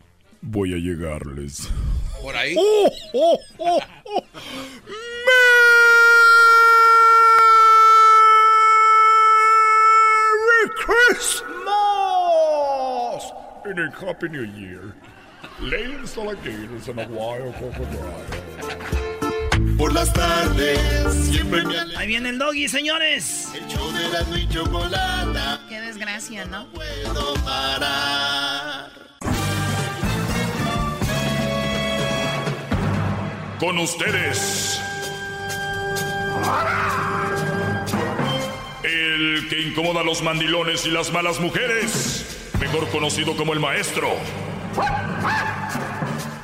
voy 0.42 0.74
a 0.74 0.78
llegarles. 0.78 1.70
Por 2.22 2.36
ahí. 2.36 2.54
¡Oh, 2.58 2.90
oh, 3.14 3.40
oh, 3.60 3.80
oh! 4.06 4.24
Merry 10.36 10.70
Christmas! 10.76 11.64
And 13.66 13.80
a 13.80 13.90
Happy 13.92 14.28
New 14.28 14.44
Year. 14.44 14.94
Ladies 15.60 16.18
alligators 16.18 16.88
and 16.90 17.00
a 17.00 17.08
wild 17.08 17.54
crocodile. 17.56 18.44
Por 19.78 19.94
las 19.94 20.14
tardes 20.14 20.80
siempre 21.30 21.64
me 21.64 21.78
alegra. 21.78 22.00
Ahí 22.00 22.08
viene 22.08 22.30
el 22.30 22.38
doggy, 22.38 22.68
señores. 22.68 23.50
El 23.54 23.68
show 23.68 23.92
de 23.92 24.10
la 24.10 24.38
y 24.38 24.48
chocolata. 24.48 25.62
Qué 25.68 25.82
desgracia, 25.82 26.46
¿no? 26.46 26.68
Puedo 26.68 27.34
parar. 27.46 28.92
Con 33.60 33.78
ustedes. 33.80 34.80
El 38.84 39.48
que 39.50 39.62
incomoda 39.62 40.02
a 40.02 40.04
los 40.04 40.22
mandilones 40.22 40.86
y 40.86 40.92
las 40.92 41.12
malas 41.12 41.40
mujeres. 41.40 42.50
Mejor 42.60 42.90
conocido 42.90 43.36
como 43.36 43.54
el 43.54 43.60
maestro. 43.60 44.10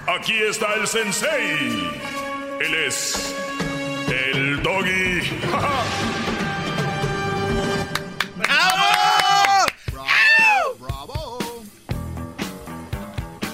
Aquí 0.07 0.33
está 0.49 0.73
el 0.75 0.87
sensei. 0.87 1.89
Él 2.59 2.75
es 2.87 3.35
el 4.07 4.61
doggy. 4.61 5.21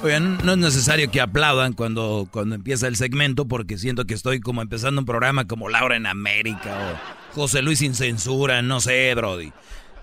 Oigan, 0.05 0.37
no 0.43 0.51
es 0.51 0.57
necesario 0.59 1.09
que 1.09 1.19
aplaudan 1.19 1.73
cuando, 1.73 2.27
cuando 2.29 2.53
empieza 2.53 2.87
el 2.87 2.95
segmento 2.95 3.47
porque 3.47 3.79
siento 3.79 4.05
que 4.05 4.13
estoy 4.13 4.39
como 4.39 4.61
empezando 4.61 5.01
un 5.01 5.05
programa 5.05 5.47
como 5.47 5.67
Laura 5.67 5.95
en 5.95 6.05
América 6.05 6.99
o 7.31 7.35
José 7.35 7.63
Luis 7.63 7.79
sin 7.79 7.95
censura, 7.95 8.61
no 8.61 8.79
sé, 8.81 9.15
Brody. 9.15 9.51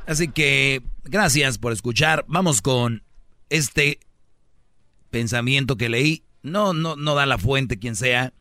Así 0.06 0.26
que 0.26 0.82
gracias 1.04 1.58
por 1.58 1.72
escuchar. 1.72 2.24
Vamos 2.26 2.62
con 2.62 3.04
este 3.48 4.00
pensamiento 5.12 5.76
que 5.76 5.88
leí. 5.88 6.24
No, 6.42 6.72
no, 6.74 6.96
no 6.96 7.14
da 7.14 7.24
la 7.26 7.38
fuente 7.38 7.78
quien 7.78 7.94
sea 7.94 8.32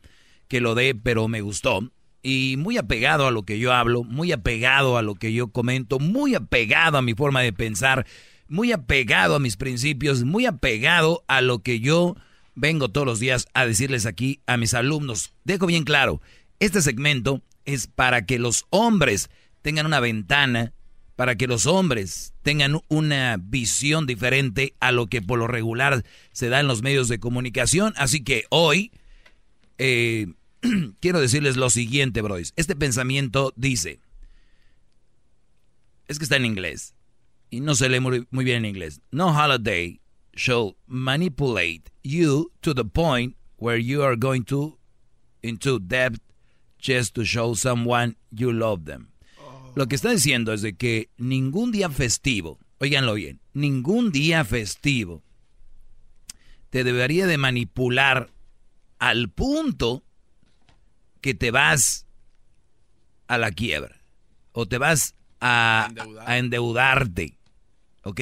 que 0.48 0.60
lo 0.60 0.74
dé, 0.74 0.96
pero 0.96 1.28
me 1.28 1.40
gustó. 1.40 1.92
Y 2.20 2.56
muy 2.58 2.78
apegado 2.78 3.28
a 3.28 3.30
lo 3.30 3.44
que 3.44 3.60
yo 3.60 3.72
hablo, 3.72 4.02
muy 4.02 4.32
apegado 4.32 4.98
a 4.98 5.02
lo 5.02 5.14
que 5.14 5.32
yo 5.32 5.48
comento, 5.52 6.00
muy 6.00 6.34
apegado 6.34 6.98
a 6.98 7.02
mi 7.02 7.14
forma 7.14 7.40
de 7.42 7.52
pensar, 7.52 8.06
muy 8.48 8.72
apegado 8.72 9.36
a 9.36 9.38
mis 9.38 9.56
principios, 9.56 10.24
muy 10.24 10.46
apegado 10.46 11.24
a 11.28 11.40
lo 11.40 11.60
que 11.60 11.78
yo 11.78 12.16
vengo 12.54 12.90
todos 12.90 13.06
los 13.06 13.20
días 13.20 13.46
a 13.54 13.64
decirles 13.66 14.06
aquí 14.06 14.40
a 14.46 14.56
mis 14.56 14.74
alumnos. 14.74 15.32
Dejo 15.44 15.66
bien 15.66 15.84
claro, 15.84 16.20
este 16.58 16.82
segmento 16.82 17.42
es 17.64 17.86
para 17.86 18.26
que 18.26 18.38
los 18.38 18.66
hombres 18.70 19.30
tengan 19.62 19.86
una 19.86 20.00
ventana, 20.00 20.72
para 21.16 21.36
que 21.36 21.46
los 21.46 21.66
hombres 21.66 22.34
tengan 22.42 22.80
una 22.88 23.36
visión 23.40 24.06
diferente 24.06 24.74
a 24.80 24.92
lo 24.92 25.06
que 25.08 25.22
por 25.22 25.38
lo 25.38 25.46
regular 25.46 26.04
se 26.32 26.48
da 26.48 26.60
en 26.60 26.66
los 26.66 26.82
medios 26.82 27.08
de 27.08 27.20
comunicación. 27.20 27.92
Así 27.96 28.24
que 28.24 28.44
hoy 28.50 28.92
eh, 29.78 30.32
quiero 31.00 31.20
decirles 31.20 31.56
lo 31.56 31.70
siguiente, 31.70 32.22
bros. 32.22 32.52
Este 32.56 32.76
pensamiento 32.76 33.52
dice, 33.56 34.00
es 36.08 36.18
que 36.18 36.24
está 36.24 36.36
en 36.36 36.46
inglés 36.46 36.94
y 37.50 37.60
no 37.60 37.74
se 37.74 37.88
lee 37.88 38.00
muy, 38.00 38.26
muy 38.30 38.44
bien 38.44 38.64
en 38.64 38.66
inglés. 38.66 39.00
No 39.10 39.32
holiday 39.32 40.00
shall 40.34 40.76
manipulate 40.86 41.92
you 42.02 42.50
to 42.62 42.74
the 42.74 42.84
point 42.84 43.36
where 43.58 43.78
you 43.78 44.02
are 44.02 44.16
going 44.16 44.42
to 44.44 44.78
into 45.42 45.78
debt 45.78 46.14
just 46.78 47.14
to 47.14 47.24
show 47.24 47.54
someone 47.54 48.16
you 48.30 48.52
love 48.52 48.86
them. 48.86 49.11
Lo 49.74 49.88
que 49.88 49.94
está 49.94 50.10
diciendo 50.10 50.52
es 50.52 50.60
de 50.60 50.74
que 50.74 51.08
ningún 51.16 51.72
día 51.72 51.88
festivo, 51.88 52.58
oiganlo 52.78 53.14
bien, 53.14 53.40
ningún 53.54 54.12
día 54.12 54.44
festivo 54.44 55.22
te 56.68 56.84
debería 56.84 57.26
de 57.26 57.38
manipular 57.38 58.30
al 58.98 59.30
punto 59.30 60.04
que 61.20 61.34
te 61.34 61.50
vas 61.50 62.06
a 63.28 63.38
la 63.38 63.50
quiebra 63.50 64.02
o 64.52 64.66
te 64.66 64.76
vas 64.76 65.14
a, 65.40 65.88
a 66.26 66.38
endeudarte, 66.38 67.38
¿ok? 68.04 68.20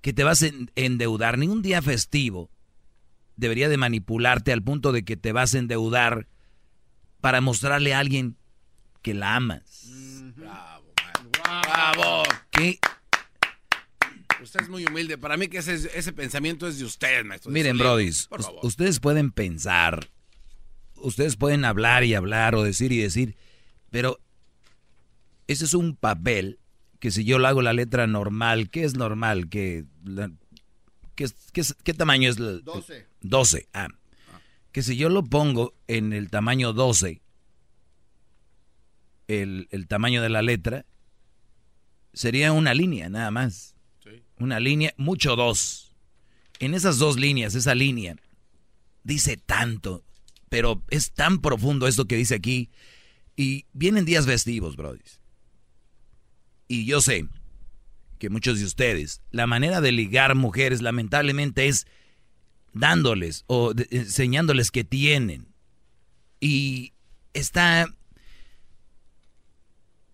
Que 0.00 0.12
te 0.12 0.24
vas 0.24 0.42
a 0.42 0.50
endeudar. 0.76 1.36
Ningún 1.36 1.62
día 1.62 1.82
festivo 1.82 2.50
debería 3.36 3.68
de 3.68 3.76
manipularte 3.76 4.52
al 4.52 4.62
punto 4.62 4.92
de 4.92 5.04
que 5.04 5.16
te 5.16 5.32
vas 5.32 5.54
a 5.54 5.58
endeudar 5.58 6.28
para 7.20 7.40
mostrarle 7.40 7.92
a 7.92 7.98
alguien 7.98 8.36
que 9.02 9.14
la 9.14 9.36
amas. 9.36 9.79
Bravo. 11.92 12.22
¿Qué? 12.50 12.78
Usted 14.42 14.60
es 14.62 14.68
muy 14.68 14.84
humilde. 14.86 15.18
Para 15.18 15.36
mí 15.36 15.48
que 15.48 15.58
ese, 15.58 15.74
ese 15.74 16.12
pensamiento 16.12 16.66
es 16.66 16.78
de 16.78 16.84
usted, 16.84 17.24
maestro. 17.24 17.50
Miren, 17.50 17.76
brodis, 17.76 18.28
ustedes 18.62 19.00
pueden 19.00 19.32
pensar, 19.32 20.08
ustedes 20.96 21.36
pueden 21.36 21.64
hablar 21.64 22.04
y 22.04 22.14
hablar 22.14 22.54
o 22.54 22.62
decir 22.62 22.92
y 22.92 22.98
decir, 22.98 23.36
pero 23.90 24.18
ese 25.46 25.64
es 25.64 25.74
un 25.74 25.96
papel 25.96 26.58
que 27.00 27.10
si 27.10 27.24
yo 27.24 27.38
lo 27.38 27.48
hago 27.48 27.62
la 27.62 27.72
letra 27.72 28.06
normal, 28.06 28.70
¿qué 28.70 28.84
es 28.84 28.94
normal? 28.94 29.48
¿Qué, 29.48 29.84
qué, 31.14 31.26
qué 31.82 31.94
tamaño 31.94 32.30
es? 32.30 32.38
La, 32.38 32.52
12. 32.52 33.06
12, 33.22 33.68
ah. 33.74 33.88
Que 34.72 34.82
si 34.82 34.96
yo 34.96 35.08
lo 35.08 35.24
pongo 35.24 35.74
en 35.88 36.12
el 36.12 36.30
tamaño 36.30 36.72
12, 36.72 37.20
el, 39.28 39.68
el 39.70 39.86
tamaño 39.88 40.22
de 40.22 40.28
la 40.28 40.42
letra, 40.42 40.86
sería 42.12 42.52
una 42.52 42.74
línea 42.74 43.08
nada 43.08 43.30
más. 43.30 43.74
Una 44.38 44.58
línea, 44.58 44.94
mucho 44.96 45.36
dos. 45.36 45.94
En 46.58 46.74
esas 46.74 46.98
dos 46.98 47.18
líneas, 47.18 47.54
esa 47.54 47.74
línea, 47.74 48.16
dice 49.02 49.36
tanto, 49.36 50.02
pero 50.48 50.82
es 50.88 51.12
tan 51.12 51.40
profundo 51.40 51.86
esto 51.86 52.06
que 52.06 52.16
dice 52.16 52.34
aquí. 52.34 52.70
Y 53.36 53.66
vienen 53.72 54.04
días 54.04 54.26
festivos, 54.26 54.76
brodis. 54.76 55.20
Y 56.68 56.84
yo 56.86 57.00
sé 57.00 57.26
que 58.18 58.30
muchos 58.30 58.58
de 58.58 58.64
ustedes, 58.64 59.22
la 59.30 59.46
manera 59.46 59.80
de 59.80 59.92
ligar 59.92 60.34
mujeres 60.34 60.82
lamentablemente 60.82 61.68
es 61.68 61.86
dándoles 62.72 63.44
o 63.46 63.72
enseñándoles 63.90 64.70
que 64.70 64.84
tienen. 64.84 65.48
Y 66.40 66.92
está 67.34 67.86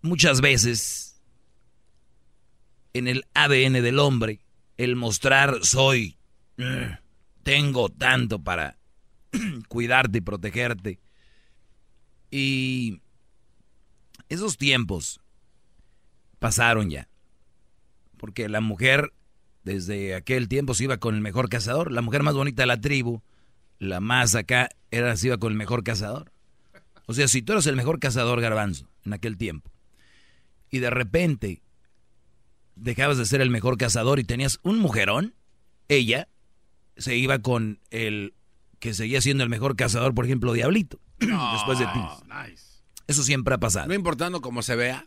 muchas 0.02 0.40
veces 0.40 1.05
en 2.98 3.08
el 3.08 3.24
ADN 3.34 3.74
del 3.74 3.98
hombre 3.98 4.40
el 4.76 4.96
mostrar 4.96 5.64
soy, 5.64 6.16
tengo 7.42 7.88
tanto 7.88 8.38
para 8.42 8.76
cuidarte 9.68 10.18
y 10.18 10.20
protegerte. 10.20 11.00
Y 12.30 13.00
esos 14.28 14.56
tiempos 14.56 15.20
pasaron 16.38 16.90
ya. 16.90 17.08
Porque 18.16 18.48
la 18.48 18.60
mujer 18.60 19.12
desde 19.62 20.14
aquel 20.14 20.48
tiempo 20.48 20.74
se 20.74 20.84
iba 20.84 20.98
con 20.98 21.14
el 21.14 21.20
mejor 21.20 21.48
cazador. 21.48 21.92
La 21.92 22.02
mujer 22.02 22.22
más 22.22 22.34
bonita 22.34 22.62
de 22.62 22.66
la 22.66 22.80
tribu, 22.80 23.22
la 23.78 24.00
más 24.00 24.34
acá, 24.34 24.68
era 24.90 25.16
se 25.16 25.28
iba 25.28 25.38
con 25.38 25.52
el 25.52 25.58
mejor 25.58 25.84
cazador. 25.84 26.32
O 27.06 27.14
sea, 27.14 27.28
si 27.28 27.42
tú 27.42 27.52
eras 27.52 27.66
el 27.66 27.76
mejor 27.76 28.00
cazador 28.00 28.40
garbanzo 28.40 28.88
en 29.04 29.12
aquel 29.12 29.36
tiempo, 29.36 29.70
y 30.70 30.80
de 30.80 30.90
repente 30.90 31.62
dejabas 32.76 33.18
de 33.18 33.26
ser 33.26 33.40
el 33.40 33.50
mejor 33.50 33.76
cazador 33.76 34.20
y 34.20 34.24
tenías 34.24 34.60
un 34.62 34.78
mujerón, 34.78 35.34
ella 35.88 36.28
se 36.96 37.16
iba 37.16 37.40
con 37.40 37.80
el 37.90 38.34
que 38.78 38.94
seguía 38.94 39.20
siendo 39.20 39.42
el 39.42 39.50
mejor 39.50 39.76
cazador, 39.76 40.14
por 40.14 40.24
ejemplo, 40.24 40.52
Diablito, 40.52 41.00
después 41.18 41.78
de 41.78 41.86
ti. 41.86 42.00
Eso 43.06 43.22
siempre 43.22 43.54
ha 43.54 43.58
pasado. 43.58 43.88
No 43.88 43.94
importando 43.94 44.40
cómo 44.40 44.62
se 44.62 44.76
vea. 44.76 45.06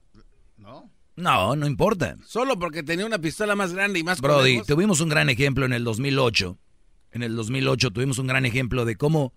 No. 0.58 0.92
No, 1.16 1.56
no 1.56 1.68
importa. 1.68 2.18
Solo 2.26 2.58
porque 2.58 2.82
tenía 2.82 3.06
una 3.06 3.20
pistola 3.20 3.56
más 3.56 3.74
grande 3.74 4.00
y 4.00 4.04
más 4.04 4.22
Brody, 4.22 4.52
conejos. 4.52 4.68
tuvimos 4.68 5.02
un 5.02 5.10
gran 5.10 5.30
ejemplo 5.30 5.66
en 5.66 5.74
el 5.74 5.84
2008. 5.84 6.58
En 7.12 7.24
el 7.24 7.36
2008 7.36 7.92
tuvimos 7.92 8.20
un 8.20 8.28
gran 8.28 8.46
ejemplo 8.46 8.86
de 8.86 8.96
cómo 8.96 9.34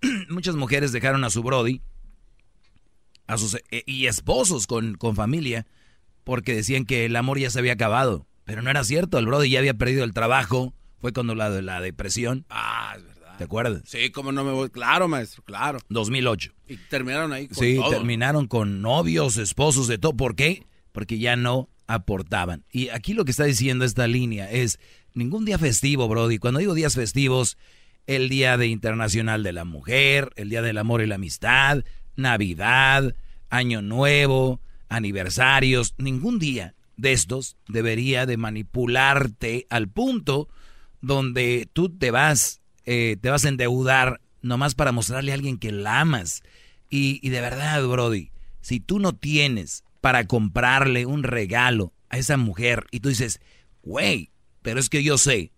muchas 0.28 0.56
mujeres 0.56 0.92
dejaron 0.92 1.24
a 1.24 1.30
su 1.30 1.42
Brody 1.42 1.82
a 3.26 3.38
sus 3.38 3.54
eh, 3.70 3.84
y 3.86 4.06
esposos 4.06 4.66
con, 4.66 4.96
con 4.96 5.14
familia 5.14 5.66
porque 6.24 6.54
decían 6.54 6.84
que 6.84 7.04
el 7.06 7.16
amor 7.16 7.38
ya 7.38 7.50
se 7.50 7.58
había 7.58 7.72
acabado. 7.72 8.26
Pero 8.44 8.62
no 8.62 8.70
era 8.70 8.84
cierto, 8.84 9.18
el 9.18 9.26
Brody 9.26 9.50
ya 9.50 9.58
había 9.60 9.74
perdido 9.74 10.04
el 10.04 10.12
trabajo. 10.12 10.74
Fue 10.98 11.12
cuando 11.12 11.34
la 11.34 11.50
de 11.50 11.62
la 11.62 11.80
depresión. 11.80 12.44
Ah, 12.50 12.94
es 12.96 13.04
verdad. 13.04 13.36
¿Te 13.38 13.44
acuerdas? 13.44 13.82
Sí, 13.86 14.10
cómo 14.10 14.32
no 14.32 14.44
me 14.44 14.52
voy. 14.52 14.68
Claro, 14.70 15.08
maestro, 15.08 15.42
claro. 15.42 15.78
2008. 15.88 16.52
Y 16.68 16.76
terminaron 16.76 17.32
ahí 17.32 17.48
con 17.48 17.56
Sí, 17.56 17.76
todo. 17.76 17.90
terminaron 17.90 18.46
con 18.48 18.82
novios, 18.82 19.36
esposos, 19.38 19.88
de 19.88 19.98
todo. 19.98 20.14
¿Por 20.16 20.34
qué? 20.36 20.64
Porque 20.92 21.18
ya 21.18 21.36
no 21.36 21.68
aportaban. 21.86 22.64
Y 22.70 22.88
aquí 22.90 23.14
lo 23.14 23.24
que 23.24 23.30
está 23.30 23.44
diciendo 23.44 23.84
esta 23.84 24.06
línea 24.06 24.50
es 24.50 24.78
ningún 25.14 25.44
día 25.44 25.58
festivo, 25.58 26.06
Brody. 26.08 26.38
Cuando 26.38 26.60
digo 26.60 26.74
días 26.74 26.94
festivos, 26.94 27.56
el 28.06 28.28
Día 28.28 28.56
de 28.56 28.66
Internacional 28.66 29.42
de 29.42 29.52
la 29.52 29.64
Mujer, 29.64 30.30
el 30.36 30.50
Día 30.50 30.60
del 30.62 30.78
Amor 30.78 31.00
y 31.02 31.06
la 31.06 31.14
Amistad, 31.14 31.84
Navidad, 32.16 33.14
Año 33.48 33.82
Nuevo, 33.82 34.60
aniversarios, 34.90 35.94
ningún 35.96 36.38
día 36.38 36.74
de 36.98 37.12
estos 37.12 37.56
debería 37.66 38.26
de 38.26 38.36
manipularte 38.36 39.66
al 39.70 39.88
punto 39.88 40.48
donde 41.00 41.66
tú 41.72 41.88
te 41.88 42.10
vas, 42.10 42.60
eh, 42.84 43.16
te 43.18 43.30
vas 43.30 43.46
a 43.46 43.48
endeudar 43.48 44.20
nomás 44.42 44.74
para 44.74 44.92
mostrarle 44.92 45.32
a 45.32 45.34
alguien 45.34 45.56
que 45.56 45.72
la 45.72 46.00
amas. 46.00 46.42
Y, 46.90 47.20
y 47.22 47.30
de 47.30 47.40
verdad, 47.40 47.82
Brody, 47.86 48.32
si 48.60 48.80
tú 48.80 48.98
no 48.98 49.14
tienes 49.14 49.84
para 50.02 50.26
comprarle 50.26 51.06
un 51.06 51.22
regalo 51.22 51.94
a 52.10 52.18
esa 52.18 52.36
mujer 52.36 52.86
y 52.90 53.00
tú 53.00 53.08
dices, 53.08 53.40
güey, 53.82 54.30
pero 54.60 54.80
es 54.80 54.90
que 54.90 55.02
yo 55.02 55.16
sé 55.16 55.52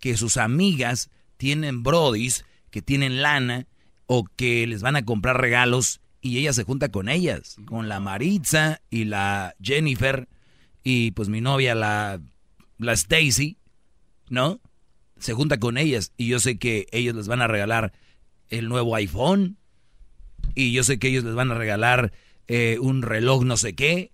que 0.00 0.16
sus 0.16 0.36
amigas 0.38 1.10
tienen 1.36 1.82
brodis 1.82 2.44
que 2.70 2.82
tienen 2.82 3.22
lana 3.22 3.66
o 4.06 4.24
que 4.36 4.66
les 4.66 4.82
van 4.82 4.96
a 4.96 5.04
comprar 5.04 5.40
regalos 5.40 6.00
y 6.26 6.38
ella 6.38 6.52
se 6.52 6.64
junta 6.64 6.90
con 6.90 7.08
ellas, 7.08 7.56
con 7.66 7.88
la 7.88 8.00
Maritza 8.00 8.80
y 8.90 9.04
la 9.04 9.54
Jennifer 9.62 10.28
y 10.82 11.12
pues 11.12 11.28
mi 11.28 11.40
novia 11.40 11.74
la, 11.74 12.20
la 12.78 12.92
Stacy, 12.92 13.58
¿no? 14.28 14.60
Se 15.18 15.34
junta 15.34 15.58
con 15.58 15.78
ellas 15.78 16.12
y 16.16 16.26
yo 16.26 16.40
sé 16.40 16.58
que 16.58 16.86
ellos 16.90 17.14
les 17.14 17.28
van 17.28 17.42
a 17.42 17.46
regalar 17.46 17.92
el 18.48 18.68
nuevo 18.68 18.96
iPhone 18.96 19.56
y 20.54 20.72
yo 20.72 20.82
sé 20.82 20.98
que 20.98 21.08
ellos 21.08 21.24
les 21.24 21.34
van 21.34 21.52
a 21.52 21.54
regalar 21.54 22.12
eh, 22.48 22.78
un 22.80 23.02
reloj 23.02 23.44
no 23.44 23.56
sé 23.56 23.74
qué 23.74 24.10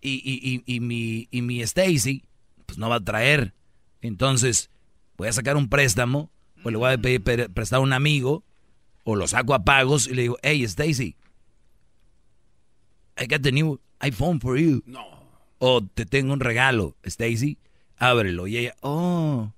y, 0.00 0.14
y, 0.24 0.62
y, 0.64 0.76
y 0.76 0.80
mi, 0.80 1.28
y 1.30 1.42
mi 1.42 1.60
Stacy 1.62 2.24
pues 2.66 2.78
no 2.78 2.88
va 2.88 2.96
a 2.96 3.04
traer. 3.04 3.52
Entonces 4.00 4.70
voy 5.16 5.26
a 5.26 5.32
sacar 5.32 5.56
un 5.56 5.68
préstamo 5.68 6.30
o 6.62 6.70
le 6.70 6.76
voy 6.76 6.92
a 6.92 6.98
pedir 6.98 7.50
a 7.72 7.78
un 7.80 7.92
amigo 7.92 8.44
o 9.04 9.16
lo 9.16 9.26
saco 9.26 9.54
a 9.54 9.64
pagos 9.64 10.06
y 10.06 10.14
le 10.14 10.22
digo, 10.22 10.38
hey 10.42 10.62
Stacy, 10.64 11.16
I 13.18 13.26
got 13.26 13.42
the 13.42 13.52
new 13.52 13.80
iPhone 14.00 14.40
for 14.40 14.58
you. 14.58 14.82
No. 14.86 15.20
O 15.58 15.82
te 15.82 16.06
tengo 16.06 16.32
un 16.32 16.40
regalo, 16.40 16.96
Stacy, 17.04 17.58
ábrelo. 17.98 18.46
Y 18.46 18.56
ella, 18.56 18.74
oh, 18.80 19.52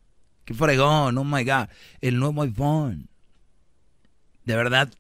qué 0.45 0.55
fregón, 0.55 1.17
oh 1.17 1.25
my 1.25 1.45
God, 1.45 1.69
el 2.01 2.19
nuevo 2.19 2.43
iPhone. 2.43 3.09
De 4.45 4.57
verdad, 4.57 4.93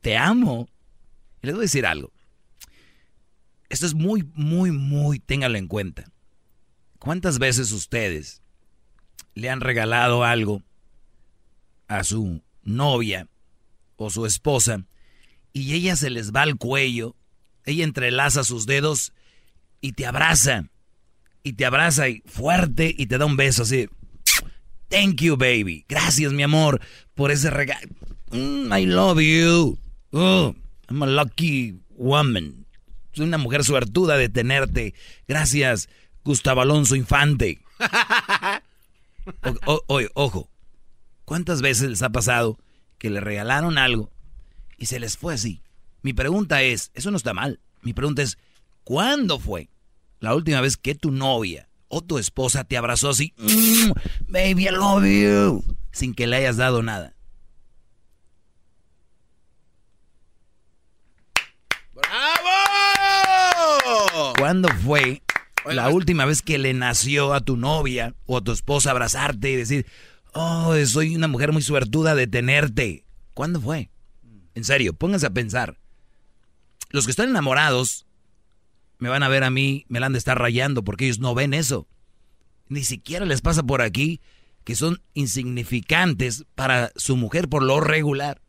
te 0.00 0.16
amo. 0.16 0.68
Y 1.42 1.46
les 1.46 1.54
voy 1.54 1.62
a 1.62 1.66
decir 1.66 1.84
algo. 1.84 2.12
Esto 3.68 3.86
es 3.86 3.94
muy, 3.94 4.22
muy, 4.34 4.70
muy, 4.70 5.18
téngalo 5.18 5.58
en 5.58 5.66
cuenta. 5.66 6.04
¿Cuántas 7.00 7.38
veces 7.38 7.72
ustedes 7.72 8.40
le 9.34 9.50
han 9.50 9.60
regalado 9.60 10.22
algo 10.22 10.62
a 11.88 12.04
su 12.04 12.40
novia 12.64 13.28
o 13.96 14.10
su 14.10 14.26
esposa 14.26 14.84
y 15.52 15.74
ella 15.74 15.96
se 15.96 16.10
les 16.10 16.32
va 16.32 16.42
al 16.42 16.56
cuello, 16.56 17.16
ella 17.64 17.84
entrelaza 17.84 18.44
sus 18.44 18.66
dedos 18.66 19.12
y 19.80 19.92
te 19.92 20.04
abraza, 20.04 20.68
y 21.42 21.54
te 21.54 21.64
abraza 21.64 22.08
y 22.08 22.22
fuerte 22.26 22.94
y 22.96 23.06
te 23.06 23.18
da 23.18 23.24
un 23.24 23.36
beso 23.36 23.62
así. 23.62 23.88
Thank 24.88 25.22
you, 25.22 25.36
baby. 25.36 25.84
Gracias, 25.88 26.32
mi 26.32 26.42
amor, 26.42 26.80
por 27.14 27.30
ese 27.30 27.50
regalo. 27.50 27.88
Mm, 28.30 28.72
I 28.72 28.86
love 28.86 29.20
you. 29.20 29.78
Oh, 30.12 30.54
I'm 30.88 31.02
a 31.02 31.06
lucky 31.06 31.80
woman. 31.90 32.66
Soy 33.12 33.26
una 33.26 33.38
mujer 33.38 33.64
suertuda 33.64 34.16
de 34.16 34.28
tenerte. 34.28 34.94
Gracias, 35.28 35.88
Gustavo 36.24 36.62
Alonso 36.62 36.96
Infante. 36.96 37.60
Oye, 39.86 40.08
ojo. 40.14 40.50
¿Cuántas 41.24 41.62
veces 41.62 41.88
les 41.88 42.02
ha 42.02 42.10
pasado 42.10 42.58
que 42.98 43.08
le 43.10 43.20
regalaron 43.20 43.78
algo 43.78 44.10
y 44.76 44.86
se 44.86 45.00
les 45.00 45.16
fue 45.16 45.34
así? 45.34 45.62
Mi 46.02 46.12
pregunta 46.12 46.62
es, 46.62 46.90
eso 46.94 47.10
no 47.10 47.16
está 47.16 47.32
mal. 47.32 47.60
Mi 47.80 47.94
pregunta 47.94 48.22
es, 48.22 48.36
¿cuándo 48.82 49.38
fue 49.38 49.70
la 50.20 50.34
última 50.34 50.60
vez 50.60 50.76
que 50.76 50.94
tu 50.94 51.10
novia 51.10 51.68
o 51.88 52.02
tu 52.02 52.18
esposa 52.18 52.64
te 52.64 52.76
abrazó 52.76 53.08
así? 53.10 53.32
Mm, 53.38 53.92
baby, 54.28 54.66
I 54.66 54.70
love 54.70 55.04
you. 55.04 55.64
Sin 55.92 56.14
que 56.14 56.26
le 56.26 56.36
hayas 56.36 56.58
dado 56.58 56.82
nada. 56.82 57.14
¡Bravo! 61.94 62.50
¿Cuándo 64.36 64.68
fue 64.84 65.22
la 65.64 65.88
última 65.88 66.26
vez 66.26 66.42
que 66.42 66.58
le 66.58 66.74
nació 66.74 67.32
a 67.32 67.40
tu 67.40 67.56
novia 67.56 68.14
o 68.26 68.36
a 68.36 68.40
tu 68.42 68.52
esposa 68.52 68.90
abrazarte 68.90 69.50
y 69.50 69.56
decir, 69.56 69.86
oh, 70.34 70.74
soy 70.86 71.16
una 71.16 71.28
mujer 71.28 71.52
muy 71.52 71.62
suertuda 71.62 72.14
de 72.14 72.26
tenerte? 72.26 73.04
¿Cuándo 73.34 73.60
fue? 73.60 73.90
En 74.54 74.64
serio, 74.64 74.92
pónganse 74.94 75.26
a 75.26 75.30
pensar. 75.30 75.78
Los 76.90 77.06
que 77.06 77.10
están 77.10 77.30
enamorados 77.30 78.06
me 78.98 79.08
van 79.08 79.22
a 79.22 79.28
ver 79.28 79.44
a 79.44 79.50
mí, 79.50 79.84
me 79.88 80.00
la 80.00 80.06
han 80.06 80.12
de 80.12 80.18
estar 80.18 80.38
rayando 80.38 80.84
porque 80.84 81.06
ellos 81.06 81.18
no 81.18 81.34
ven 81.34 81.54
eso. 81.54 81.88
Ni 82.68 82.84
siquiera 82.84 83.26
les 83.26 83.42
pasa 83.42 83.62
por 83.62 83.82
aquí 83.82 84.20
que 84.64 84.76
son 84.76 85.02
insignificantes 85.12 86.44
para 86.54 86.92
su 86.96 87.16
mujer 87.16 87.48
por 87.48 87.62
lo 87.62 87.80
regular. 87.80 88.40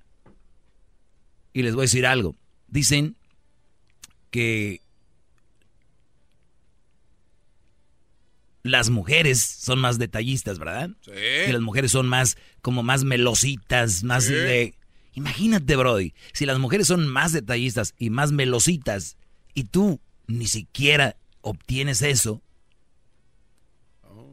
Y 1.54 1.64
les 1.64 1.74
voy 1.74 1.84
a 1.84 1.90
decir 1.90 2.06
algo. 2.06 2.36
Dicen 2.68 3.18
que 4.32 4.82
las 8.66 8.90
mujeres 8.90 9.44
son 9.44 9.80
más 9.80 10.00
detallistas, 10.00 10.58
¿verdad? 10.58 10.90
Sí. 11.02 11.12
Que 11.12 11.54
las 11.54 11.62
mujeres 11.62 11.92
son 11.92 12.08
más, 12.08 12.36
como 12.64 12.82
más 12.82 13.04
melositas, 13.04 14.04
más 14.04 14.28
de... 14.28 14.74
Imagínate, 15.14 15.76
Brody, 15.76 16.16
si 16.34 16.48
las 16.48 16.58
mujeres 16.58 16.88
son 16.88 17.08
más 17.08 17.32
detallistas 17.32 17.94
y 18.00 18.10
más 18.10 18.32
melositas 18.32 19.18
y 19.54 19.66
tú 19.66 20.02
ni 20.26 20.48
siquiera 20.48 21.16
obtienes 21.42 22.02
eso, 22.02 22.42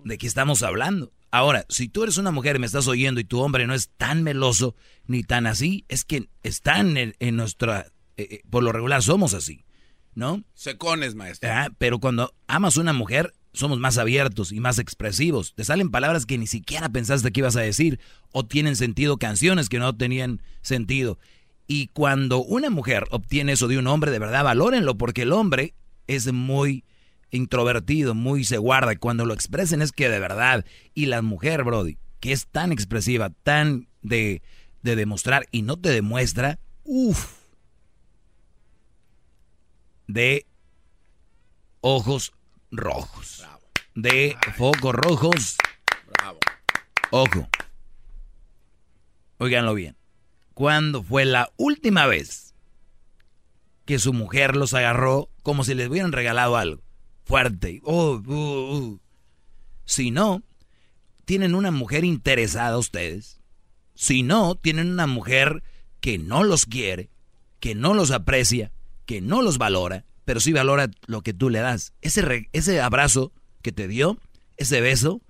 ¿de 0.02 0.16
qué 0.16 0.26
estamos 0.26 0.62
hablando? 0.62 1.12
Ahora, 1.30 1.66
si 1.68 1.88
tú 1.88 2.02
eres 2.02 2.16
una 2.16 2.30
mujer 2.30 2.56
y 2.56 2.60
me 2.60 2.66
estás 2.66 2.88
oyendo 2.88 3.20
y 3.20 3.24
tu 3.24 3.38
hombre 3.38 3.66
no 3.66 3.74
es 3.74 3.90
tan 3.98 4.22
meloso 4.22 4.74
ni 5.06 5.24
tan 5.24 5.46
así, 5.46 5.84
es 5.88 6.06
que 6.06 6.30
están 6.42 6.96
en, 6.96 7.36
nuestra... 7.36 7.92
Eh, 8.16 8.28
eh, 8.30 8.42
por 8.48 8.62
lo 8.62 8.72
regular 8.72 9.02
somos 9.02 9.34
así, 9.34 9.66
¿no? 10.14 10.42
Secones, 10.54 11.14
maestro. 11.14 11.50
Ah, 11.52 11.68
pero 11.76 11.98
cuando 11.98 12.34
amas 12.46 12.78
a 12.78 12.80
una 12.80 12.94
mujer, 12.94 13.34
somos 13.52 13.78
más 13.78 13.98
abiertos 13.98 14.52
y 14.52 14.60
más 14.60 14.78
expresivos. 14.78 15.54
Te 15.54 15.64
salen 15.64 15.90
palabras 15.90 16.26
que 16.26 16.38
ni 16.38 16.46
siquiera 16.46 16.88
pensaste 16.88 17.32
que 17.32 17.40
ibas 17.40 17.56
a 17.56 17.60
decir 17.60 18.00
o 18.32 18.44
tienen 18.44 18.76
sentido 18.76 19.18
canciones 19.18 19.68
que 19.68 19.78
no 19.78 19.94
tenían 19.96 20.40
sentido. 20.62 21.18
Y 21.66 21.88
cuando 21.88 22.42
una 22.42 22.70
mujer 22.70 23.04
obtiene 23.10 23.52
eso 23.52 23.68
de 23.68 23.78
un 23.78 23.86
hombre, 23.86 24.10
de 24.10 24.18
verdad 24.18 24.44
valórenlo 24.44 24.96
porque 24.96 25.22
el 25.22 25.32
hombre 25.32 25.74
es 26.06 26.32
muy 26.32 26.84
introvertido, 27.30 28.14
muy 28.14 28.44
se 28.44 28.58
guarda. 28.58 28.96
Cuando 28.96 29.24
lo 29.24 29.34
expresen 29.34 29.82
es 29.82 29.92
que 29.92 30.08
de 30.08 30.20
verdad. 30.20 30.64
Y 30.94 31.06
la 31.06 31.22
mujer, 31.22 31.64
Brody, 31.64 31.98
que 32.20 32.32
es 32.32 32.46
tan 32.46 32.72
expresiva, 32.72 33.30
tan 33.42 33.88
de, 34.02 34.42
de 34.82 34.96
demostrar 34.96 35.46
y 35.50 35.62
no 35.62 35.78
te 35.78 35.90
demuestra, 35.90 36.58
uff, 36.84 37.42
de 40.06 40.46
ojos 41.80 42.32
rojos. 42.70 43.31
De 43.94 44.36
focos 44.56 44.94
rojos. 44.94 45.56
Bravo. 46.16 46.38
Ojo. 47.10 47.48
Óiganlo 49.38 49.74
bien. 49.74 49.96
¿Cuándo 50.54 51.02
fue 51.02 51.24
la 51.24 51.52
última 51.56 52.06
vez 52.06 52.54
que 53.84 53.98
su 53.98 54.12
mujer 54.12 54.56
los 54.56 54.74
agarró 54.74 55.28
como 55.42 55.64
si 55.64 55.74
les 55.74 55.88
hubieran 55.88 56.12
regalado 56.12 56.56
algo? 56.56 56.82
Fuerte. 57.24 57.80
Oh, 57.84 58.22
uh, 58.24 58.76
uh. 58.76 59.00
Si 59.84 60.10
no, 60.10 60.42
tienen 61.24 61.54
una 61.54 61.70
mujer 61.70 62.04
interesada 62.04 62.78
ustedes. 62.78 63.40
Si 63.94 64.22
no, 64.22 64.54
tienen 64.54 64.90
una 64.90 65.06
mujer 65.06 65.62
que 66.00 66.18
no 66.18 66.44
los 66.44 66.66
quiere, 66.66 67.10
que 67.60 67.74
no 67.74 67.94
los 67.94 68.10
aprecia, 68.10 68.72
que 69.06 69.20
no 69.20 69.42
los 69.42 69.58
valora, 69.58 70.04
pero 70.24 70.40
sí 70.40 70.52
valora 70.52 70.90
lo 71.06 71.22
que 71.22 71.34
tú 71.34 71.50
le 71.50 71.60
das. 71.60 71.92
Ese, 72.00 72.48
ese 72.52 72.80
abrazo 72.80 73.32
que 73.62 73.72
te 73.72 73.88
dio, 73.88 74.18
ese 74.56 74.80
beso, 74.80 75.20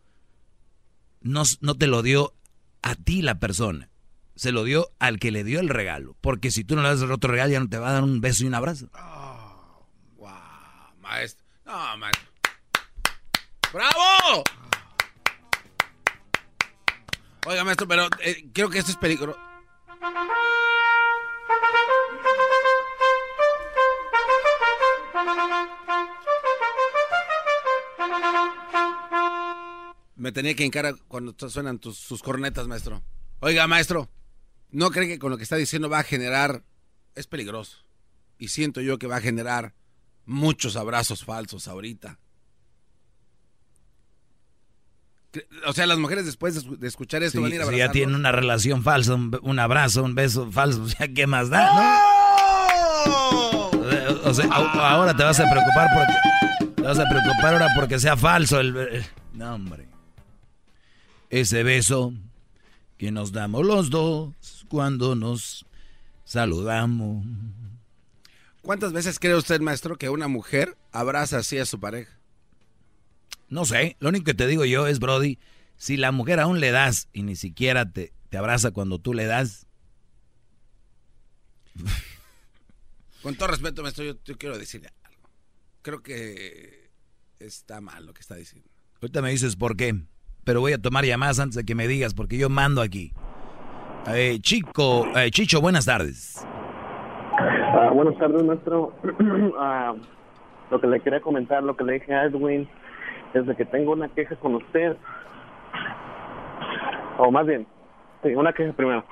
no, 1.20 1.42
no 1.60 1.74
te 1.76 1.86
lo 1.86 2.02
dio 2.02 2.34
a 2.82 2.94
ti 2.94 3.22
la 3.22 3.38
persona, 3.38 3.88
se 4.34 4.52
lo 4.52 4.64
dio 4.64 4.90
al 4.98 5.18
que 5.18 5.30
le 5.30 5.44
dio 5.44 5.60
el 5.60 5.68
regalo. 5.68 6.16
Porque 6.20 6.50
si 6.50 6.64
tú 6.64 6.74
no 6.74 6.82
le 6.82 6.88
das 6.88 7.02
otro 7.02 7.30
regalo, 7.30 7.52
ya 7.52 7.60
no 7.60 7.68
te 7.68 7.78
va 7.78 7.90
a 7.90 7.92
dar 7.92 8.02
un 8.02 8.20
beso 8.20 8.44
y 8.44 8.46
un 8.48 8.54
abrazo. 8.54 8.88
Oh, 8.94 9.86
wow, 10.16 10.30
maestro. 11.00 11.46
No, 11.64 11.96
maestro. 11.98 12.28
¡Bravo! 13.72 14.44
Oiga, 17.46 17.64
maestro, 17.64 17.88
pero 17.88 18.08
eh, 18.20 18.48
creo 18.52 18.68
que 18.70 18.78
esto 18.78 18.90
es 18.90 18.96
peligroso. 18.96 19.38
Me 30.22 30.30
tenía 30.30 30.54
que 30.54 30.64
encarar 30.64 30.94
cuando 31.08 31.34
suenan 31.50 31.80
sus 31.82 32.22
cornetas, 32.22 32.68
maestro. 32.68 33.02
Oiga, 33.40 33.66
maestro, 33.66 34.08
¿no 34.70 34.92
cree 34.92 35.08
que 35.08 35.18
con 35.18 35.32
lo 35.32 35.36
que 35.36 35.42
está 35.42 35.56
diciendo 35.56 35.90
va 35.90 35.98
a 35.98 36.04
generar... 36.04 36.62
Es 37.16 37.26
peligroso. 37.26 37.78
Y 38.38 38.46
siento 38.46 38.80
yo 38.80 39.00
que 39.00 39.08
va 39.08 39.16
a 39.16 39.20
generar 39.20 39.74
muchos 40.24 40.76
abrazos 40.76 41.24
falsos 41.24 41.66
ahorita. 41.66 42.20
O 45.66 45.72
sea, 45.72 45.86
las 45.86 45.98
mujeres 45.98 46.24
después 46.24 46.68
de 46.78 46.86
escuchar 46.86 47.24
esto 47.24 47.40
van 47.40 47.50
a 47.50 47.54
ir 47.56 47.62
a 47.62 47.66
Si 47.66 47.76
ya 47.78 47.90
tienen 47.90 48.14
una 48.14 48.30
relación 48.30 48.84
falsa, 48.84 49.14
un, 49.16 49.58
abrazo, 49.58 50.04
un 50.04 50.14
beso 50.14 50.52
falso, 50.52 50.82
o 50.84 50.88
sea, 50.88 51.08
¿qué 51.08 51.26
más 51.26 51.50
da? 51.50 51.68
O 54.22 54.32
sea, 54.32 54.46
ahora 54.46 55.16
te 55.16 55.24
vas 55.24 55.40
a 55.40 55.50
preocupar 55.50 55.88
porque... 55.92 56.74
Te 56.76 56.82
vas 56.82 56.98
a 57.00 57.08
preocupar 57.08 57.54
ahora 57.54 57.66
porque 57.74 57.98
sea 57.98 58.16
falso 58.16 58.60
el... 58.60 59.04
No, 59.32 59.56
hombre 59.56 59.88
ese 61.32 61.62
beso 61.62 62.12
que 62.98 63.10
nos 63.10 63.32
damos 63.32 63.66
los 63.66 63.88
dos 63.88 64.34
cuando 64.68 65.16
nos 65.16 65.64
saludamos. 66.24 67.24
¿Cuántas 68.60 68.92
veces 68.92 69.18
cree 69.18 69.34
usted, 69.34 69.60
maestro, 69.60 69.96
que 69.96 70.10
una 70.10 70.28
mujer 70.28 70.76
abraza 70.92 71.38
así 71.38 71.58
a 71.58 71.64
su 71.64 71.80
pareja? 71.80 72.16
No 73.48 73.64
sé, 73.64 73.96
lo 73.98 74.10
único 74.10 74.26
que 74.26 74.34
te 74.34 74.46
digo 74.46 74.66
yo 74.66 74.86
es, 74.86 74.98
Brody, 74.98 75.38
si 75.76 75.96
la 75.96 76.12
mujer 76.12 76.38
aún 76.38 76.60
le 76.60 76.70
das 76.70 77.08
y 77.14 77.22
ni 77.22 77.34
siquiera 77.34 77.90
te, 77.90 78.12
te 78.28 78.36
abraza 78.36 78.70
cuando 78.70 78.98
tú 78.98 79.14
le 79.14 79.24
das. 79.24 79.66
Con 83.22 83.36
todo 83.36 83.48
respeto, 83.48 83.82
maestro, 83.82 84.04
yo, 84.04 84.22
yo 84.22 84.36
quiero 84.36 84.58
decirle 84.58 84.90
algo. 85.02 85.30
Creo 85.80 86.02
que 86.02 86.90
está 87.38 87.80
mal 87.80 88.04
lo 88.04 88.12
que 88.12 88.20
está 88.20 88.34
diciendo. 88.34 88.68
Ahorita 89.00 89.22
me 89.22 89.30
dices 89.30 89.56
por 89.56 89.76
qué 89.76 90.04
pero 90.44 90.60
voy 90.60 90.72
a 90.72 90.78
tomar 90.78 91.04
llamadas 91.04 91.40
antes 91.40 91.56
de 91.56 91.64
que 91.64 91.74
me 91.74 91.86
digas, 91.86 92.14
porque 92.14 92.38
yo 92.38 92.48
mando 92.48 92.82
aquí. 92.82 93.12
Eh, 94.08 94.38
Chico, 94.40 95.06
eh, 95.16 95.30
Chicho, 95.30 95.60
buenas 95.60 95.86
tardes. 95.86 96.46
Ah, 97.38 97.90
buenas 97.92 98.16
tardes, 98.18 98.42
maestro. 98.42 98.92
Ah, 99.58 99.94
lo 100.70 100.80
que 100.80 100.86
le 100.86 101.00
quería 101.00 101.20
comentar, 101.20 101.62
lo 101.62 101.76
que 101.76 101.84
le 101.84 101.94
dije 101.94 102.14
a 102.14 102.24
Edwin, 102.24 102.68
es 103.34 103.46
de 103.46 103.54
que 103.54 103.64
tengo 103.64 103.92
una 103.92 104.08
queja 104.08 104.36
con 104.36 104.54
usted. 104.56 104.96
O 107.18 107.30
más 107.30 107.46
bien, 107.46 107.66
sí, 108.22 108.34
una 108.34 108.52
queja 108.52 108.72
primero. 108.72 109.04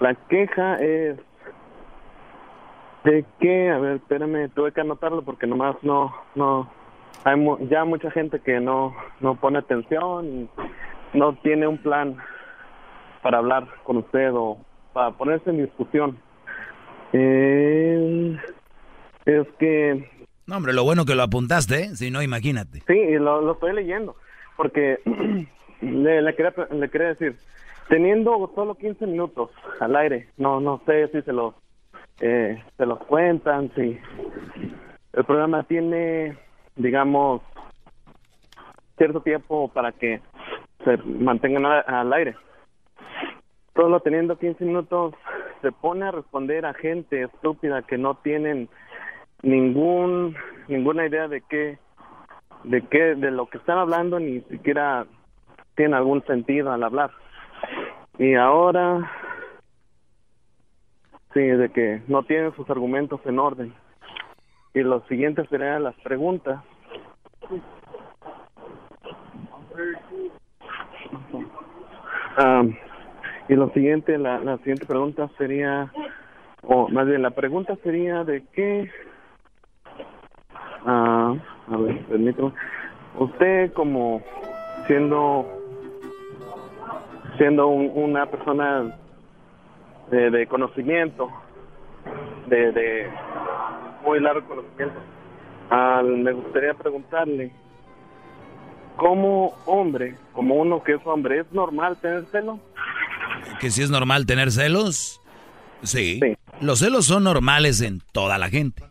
La 0.00 0.14
queja 0.14 0.76
es 0.76 1.18
de 3.04 3.24
que, 3.40 3.70
a 3.70 3.78
ver, 3.78 3.96
espérame, 3.96 4.48
tuve 4.54 4.72
que 4.72 4.80
anotarlo 4.80 5.22
porque 5.22 5.46
nomás 5.46 5.76
no, 5.82 6.14
no, 6.34 6.70
hay 7.24 7.36
ya 7.68 7.84
mucha 7.84 8.10
gente 8.10 8.40
que 8.40 8.60
no, 8.60 8.94
no 9.20 9.36
pone 9.36 9.58
atención 9.58 10.26
y 10.26 10.50
no 11.14 11.34
tiene 11.42 11.66
un 11.66 11.78
plan 11.78 12.16
para 13.22 13.38
hablar 13.38 13.68
con 13.84 13.98
usted 13.98 14.32
o 14.34 14.58
para 14.92 15.12
ponerse 15.12 15.50
en 15.50 15.64
discusión. 15.64 16.18
Eh, 17.12 18.36
es 19.24 19.46
que... 19.58 20.10
No, 20.46 20.56
hombre, 20.56 20.72
lo 20.72 20.84
bueno 20.84 21.04
que 21.04 21.14
lo 21.14 21.22
apuntaste, 21.22 21.84
¿eh? 21.84 21.88
Si 21.94 22.10
no, 22.10 22.22
imagínate. 22.22 22.82
Sí, 22.86 23.12
lo, 23.14 23.40
lo 23.40 23.52
estoy 23.52 23.74
leyendo, 23.74 24.16
porque 24.56 24.98
le, 25.80 26.22
le, 26.22 26.34
quería, 26.34 26.52
le 26.70 26.88
quería 26.88 27.08
decir, 27.08 27.36
teniendo 27.88 28.50
solo 28.54 28.74
15 28.74 29.06
minutos 29.06 29.50
al 29.80 29.94
aire, 29.96 30.28
no 30.36 30.60
no 30.60 30.82
sé 30.86 31.08
si 31.08 31.22
se 31.22 31.32
los, 31.32 31.54
eh, 32.20 32.62
se 32.76 32.86
los 32.86 32.98
cuentan, 33.00 33.70
si 33.74 33.98
el 35.12 35.24
programa 35.24 35.62
tiene, 35.64 36.36
digamos, 36.76 37.42
cierto 38.96 39.20
tiempo 39.20 39.68
para 39.68 39.92
que 39.92 40.20
se 40.84 40.96
mantengan 40.98 41.66
al 41.66 42.12
aire. 42.12 42.36
Solo 43.74 44.00
teniendo 44.00 44.38
15 44.38 44.64
minutos 44.64 45.14
se 45.62 45.72
pone 45.72 46.06
a 46.06 46.10
responder 46.10 46.66
a 46.66 46.74
gente 46.74 47.22
estúpida 47.22 47.82
que 47.82 47.96
no 47.96 48.16
tienen 48.16 48.68
ningún 49.42 50.36
ninguna 50.68 51.06
idea 51.06 51.26
de 51.26 51.40
qué 51.40 51.78
de 52.64 52.82
qué 52.82 53.14
de 53.14 53.30
lo 53.30 53.46
que 53.46 53.58
están 53.58 53.78
hablando 53.78 54.20
ni 54.20 54.40
siquiera 54.42 55.06
tiene 55.74 55.96
algún 55.96 56.22
sentido 56.24 56.70
al 56.70 56.82
hablar. 56.82 57.10
Y 58.18 58.34
ahora 58.34 59.10
sí, 61.32 61.40
de 61.40 61.70
que 61.70 62.02
no 62.08 62.22
tienen 62.24 62.54
sus 62.54 62.68
argumentos 62.68 63.20
en 63.24 63.38
orden. 63.38 63.74
Y 64.74 64.80
lo 64.82 65.00
siguiente 65.06 65.46
serían 65.48 65.82
las 65.84 65.94
preguntas. 65.96 66.62
Y 73.48 73.54
lo 73.54 73.68
siguiente, 73.70 74.16
la, 74.18 74.38
la 74.38 74.56
siguiente 74.58 74.86
pregunta 74.86 75.28
sería, 75.36 75.92
o 76.62 76.88
más 76.88 77.06
bien 77.06 77.22
la 77.22 77.30
pregunta 77.30 77.76
sería 77.82 78.24
de 78.24 78.42
qué, 78.52 78.90
ah, 80.86 81.34
a 81.68 81.76
ver, 81.76 81.98
permítame, 82.06 82.52
usted 83.18 83.72
como 83.74 84.22
siendo, 84.86 85.46
siendo 87.36 87.66
un- 87.68 87.92
una 87.94 88.26
persona 88.26 88.96
de, 90.10 90.30
de 90.30 90.46
conocimiento, 90.46 91.28
de, 92.46 92.72
de 92.72 93.10
muy 94.02 94.20
largo 94.20 94.46
conocimiento, 94.46 95.00
ah, 95.70 96.02
me 96.04 96.32
gustaría 96.32 96.74
preguntarle, 96.74 97.52
como 98.96 99.54
hombre, 99.66 100.16
como 100.32 100.54
uno 100.56 100.82
que 100.82 100.92
es 100.94 101.00
hombre, 101.04 101.40
¿es 101.40 101.52
normal 101.52 101.96
tener 102.00 102.26
celo? 102.30 102.60
Que 103.60 103.70
si 103.70 103.82
es 103.82 103.90
normal 103.90 104.26
tener 104.26 104.52
celos. 104.52 105.20
Sí. 105.82 106.20
Los 106.60 106.78
celos 106.80 107.06
son 107.06 107.24
normales 107.24 107.80
en 107.80 108.02
toda 108.12 108.38
la 108.38 108.48
gente. 108.50 108.84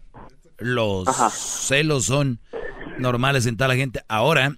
Los 0.57 1.07
celos 1.33 2.05
son 2.05 2.39
normales 2.97 3.45
en 3.45 3.55
toda 3.57 3.69
la 3.69 3.75
gente. 3.75 4.01
Ahora, 4.09 4.55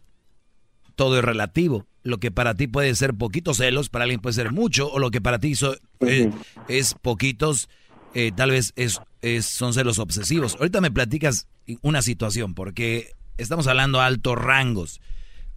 todo 0.96 1.18
es 1.20 1.24
relativo. 1.24 1.86
Lo 2.02 2.18
que 2.18 2.32
para 2.32 2.56
ti 2.56 2.68
puede 2.68 2.94
ser 2.96 3.14
poquitos 3.14 3.58
celos, 3.58 3.90
para 3.90 4.04
alguien 4.04 4.20
puede 4.20 4.34
ser 4.34 4.52
mucho, 4.52 4.92
o 4.92 5.00
lo 5.00 5.12
que 5.12 5.22
para 5.22 5.40
ti 5.40 5.56
so- 5.56 5.76
eh, 6.02 6.32
es 6.68 6.96
poquitos, 6.96 7.70
eh, 8.14 8.32
tal 8.36 8.52
vez 8.52 8.74
es, 8.76 9.00
son 9.46 9.74
celos 9.74 10.00
obsesivos. 10.00 10.56
Ahorita 10.56 10.82
me 10.82 10.92
platicas 10.92 11.48
una 11.82 12.02
situación, 12.02 12.54
porque 12.54 13.12
estamos 13.38 13.68
hablando 13.68 14.02
altos 14.02 14.38
rangos 14.38 15.02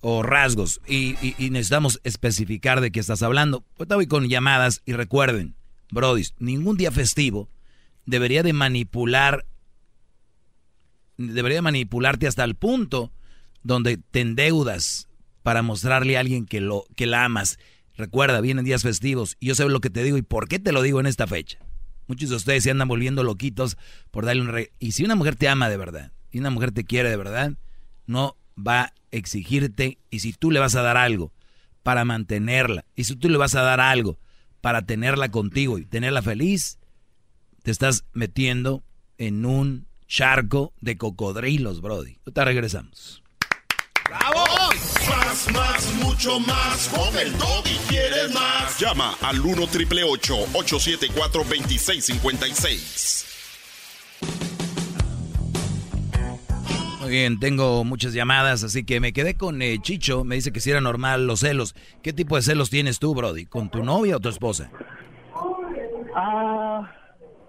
o 0.01 0.23
rasgos 0.23 0.81
y 0.87 1.17
necesitamos 1.51 2.01
especificar 2.05 2.81
de 2.81 2.91
qué 2.91 3.01
estás 3.01 3.23
hablando. 3.23 3.65
Ahorita 3.79 3.97
voy 3.97 4.07
con 4.07 4.29
llamadas 4.29 4.83
y 4.85 4.93
recuerden, 4.93 5.57
Brody, 5.91 6.25
ningún 6.39 6.77
día 6.77 6.91
festivo 6.91 7.49
debería 8.07 8.43
de 8.43 8.53
manipular, 8.53 9.45
debería 11.17 11.59
de 11.59 11.63
manipularte 11.63 12.27
hasta 12.27 12.45
el 12.45 12.55
punto 12.55 13.13
donde 13.63 13.99
te 13.99 14.21
endeudas 14.21 15.09
para 15.43 15.63
mostrarle 15.63 16.17
a 16.17 16.21
alguien 16.21 16.47
que, 16.47 16.61
lo, 16.61 16.85
que 16.97 17.07
la 17.07 17.25
amas. 17.25 17.59
Recuerda, 17.97 18.41
vienen 18.41 18.65
días 18.65 18.83
festivos 18.83 19.37
y 19.41 19.47
yo 19.47 19.55
sé 19.55 19.69
lo 19.69 19.81
que 19.81 19.91
te 19.91 20.03
digo 20.03 20.17
y 20.17 20.23
por 20.23 20.49
qué 20.49 20.59
te 20.59 20.73
lo 20.73 20.83
digo 20.83 21.01
en 21.01 21.07
esta 21.07 21.27
fecha. 21.27 21.59
Muchos 22.07 22.31
de 22.31 22.37
ustedes 22.37 22.63
se 22.65 22.71
andan 22.71 22.89
volviendo 22.89 23.23
loquitos 23.23 23.77
por 24.11 24.25
darle 24.25 24.43
un 24.43 24.49
re... 24.49 24.73
Y 24.79 24.93
si 24.93 25.05
una 25.05 25.15
mujer 25.15 25.37
te 25.37 25.49
ama 25.49 25.69
de 25.69 25.77
verdad, 25.77 26.13
y 26.31 26.39
una 26.39 26.51
mujer 26.51 26.73
te 26.73 26.85
quiere 26.85 27.11
de 27.11 27.17
verdad, 27.17 27.53
no 28.07 28.37
va 28.57 28.81
a 28.83 28.93
exigirte. 29.11 29.99
Y 30.11 30.21
si 30.21 30.33
tú 30.33 30.51
le 30.51 30.61
vas 30.61 30.77
a 30.77 30.83
dar 30.83 30.97
algo 30.97 31.33
para 31.83 32.05
mantenerla, 32.05 32.85
y 32.95 33.05
si 33.05 33.17
tú 33.17 33.29
le 33.29 33.39
vas 33.39 33.55
a 33.55 33.63
dar 33.63 33.81
algo 33.81 34.19
para 34.61 34.83
tenerla 34.83 35.31
contigo 35.31 35.79
y 35.79 35.85
tenerla 35.85 36.23
feliz, 36.23 36.79
te 37.63 37.71
estás 37.71 38.05
metiendo 38.13 38.85
en 39.19 39.45
un 39.45 39.87
charco 40.07 40.73
de 40.81 40.97
cocodrilos, 40.97 41.81
Brody. 41.81 42.19
Ahorita 42.25 42.45
regresamos. 42.45 43.23
¡Bravo! 44.05 44.56
Más, 45.09 45.49
más, 45.53 45.95
mucho 46.03 46.39
más. 46.41 46.89
Con 46.89 47.17
el 47.19 47.29
y 47.33 47.77
quieres 47.89 48.33
más. 48.35 48.79
Llama 48.79 49.15
al 49.23 49.41
1 49.41 49.67
triple 49.69 50.03
874 50.05 51.45
2656. 51.45 53.25
Muy 57.01 57.11
bien, 57.11 57.39
tengo 57.39 57.85
muchas 57.85 58.13
llamadas, 58.15 58.65
así 58.65 58.85
que 58.85 58.99
me 58.99 59.13
quedé 59.13 59.37
con 59.37 59.63
eh, 59.63 59.79
Chicho. 59.81 60.25
Me 60.25 60.35
dice 60.35 60.53
que 60.53 60.59
si 60.61 60.71
era 60.73 60.81
normal 60.81 61.27
los 61.27 61.41
celos. 61.41 61.75
¿Qué 62.03 62.13
tipo 62.13 62.35
de 62.37 62.43
celos 62.43 62.69
tienes 62.71 62.99
tú, 62.99 63.15
Brody? 63.15 63.47
¿Con 63.47 63.71
tu 63.71 63.85
novia 63.85 64.17
o 64.17 64.21
tu 64.21 64.29
esposa? 64.29 64.71
Ah, 66.17 66.91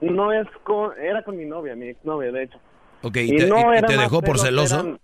no 0.02 0.32
es 0.32 0.46
con, 0.64 0.92
era 1.00 1.24
con 1.24 1.36
mi 1.38 1.46
novia, 1.46 1.76
mi 1.76 1.88
exnovia, 1.90 2.32
de 2.32 2.44
hecho. 2.44 2.58
Ok, 3.02 3.18
¿y 3.18 3.36
te, 3.36 3.46
y- 3.48 3.48
y 3.48 3.78
era 3.78 3.88
te 3.88 3.96
más 3.96 4.06
dejó 4.06 4.22
por 4.22 4.38
celos, 4.38 4.70
celoso? 4.70 4.86
eran- 4.88 5.00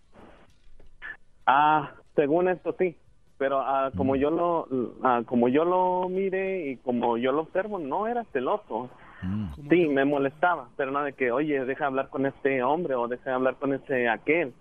Ah, 1.47 1.91
según 2.15 2.47
esto 2.47 2.75
sí, 2.77 2.95
pero 3.37 3.59
ah, 3.61 3.89
Mm. 3.93 3.97
como 3.97 4.15
yo 4.15 4.29
lo, 4.31 4.67
ah, 5.03 5.21
como 5.25 5.47
yo 5.47 5.65
lo 5.65 6.07
mire 6.09 6.67
y 6.71 6.77
como 6.77 7.17
yo 7.17 7.31
lo 7.31 7.41
observo, 7.41 7.79
no 7.79 8.07
era 8.07 8.23
celoso. 8.33 8.89
Mm. 9.21 9.47
Sí, 9.69 9.87
me 9.87 10.05
molestaba, 10.05 10.67
pero 10.75 10.91
no 10.91 11.01
de 11.03 11.13
que, 11.13 11.31
oye, 11.31 11.63
deja 11.65 11.85
hablar 11.85 12.09
con 12.09 12.25
este 12.25 12.61
hombre 12.63 12.95
o 12.95 13.07
deja 13.07 13.35
hablar 13.35 13.55
con 13.55 13.73
este 13.73 14.09
aquel. 14.09 14.53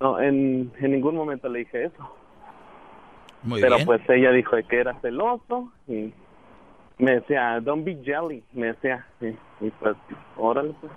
No, 0.00 0.18
en, 0.20 0.72
en 0.80 0.90
ningún 0.92 1.14
momento 1.14 1.48
le 1.48 1.60
dije 1.60 1.84
eso. 1.84 2.14
Muy 3.42 3.60
pero 3.60 3.76
bien. 3.76 3.86
pues 3.86 4.00
ella 4.08 4.32
dijo 4.32 4.56
que 4.68 4.80
era 4.80 4.94
celoso 5.00 5.70
y 5.86 6.12
me 6.98 7.12
decía, 7.16 7.60
don't 7.60 7.84
be 7.84 7.96
jelly, 8.04 8.42
me 8.52 8.68
decía. 8.68 9.06
Y, 9.20 9.26
y 9.66 9.70
pues, 9.78 9.96
órale 10.36 10.74
pues. 10.80 10.92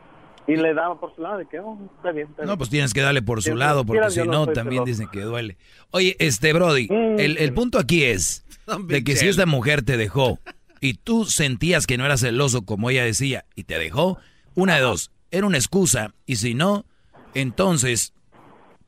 Y 0.48 0.56
le 0.58 0.74
daba 0.74 1.00
por 1.00 1.16
su 1.16 1.22
lado 1.22 1.38
de 1.38 1.46
que, 1.48 1.60
oh, 1.60 1.78
está 1.98 2.12
bien, 2.12 2.28
está 2.30 2.42
No, 2.44 2.48
bien. 2.50 2.58
pues 2.58 2.70
tienes 2.70 2.94
que 2.94 3.02
darle 3.02 3.22
por 3.22 3.42
su 3.42 3.52
Si 3.52 3.56
lado, 3.58 3.86
porque 3.86 4.10
si 4.10 4.20
no, 4.28 4.46
también 4.48 4.84
celoso. 4.84 4.86
dicen 4.86 5.08
que 5.12 5.22
duele. 5.22 5.58
Oye, 5.92 6.16
este, 6.20 6.52
Brody, 6.54 6.88
el, 6.90 7.38
el 7.38 7.54
punto 7.54 7.80
aquí 7.80 8.04
es 8.04 8.44
de 8.88 9.04
que 9.04 9.16
si 9.16 9.28
esta 9.28 9.46
mujer 9.46 9.84
te 9.84 9.96
dejó 9.98 10.40
y 10.82 10.96
tú 10.96 11.26
sentías 11.26 11.88
que 11.88 11.98
no 11.98 12.06
era 12.06 12.18
celoso 12.18 12.64
como 12.64 12.90
ella 12.90 13.06
decía 13.06 13.46
y 13.56 13.64
te 13.64 13.80
dejó, 13.80 14.18
una 14.54 14.76
de 14.76 14.82
dos, 14.82 15.12
era 15.32 15.48
una 15.48 15.58
excusa 15.58 16.14
y 16.26 16.36
si 16.36 16.54
no, 16.56 16.86
entonces, 17.34 18.14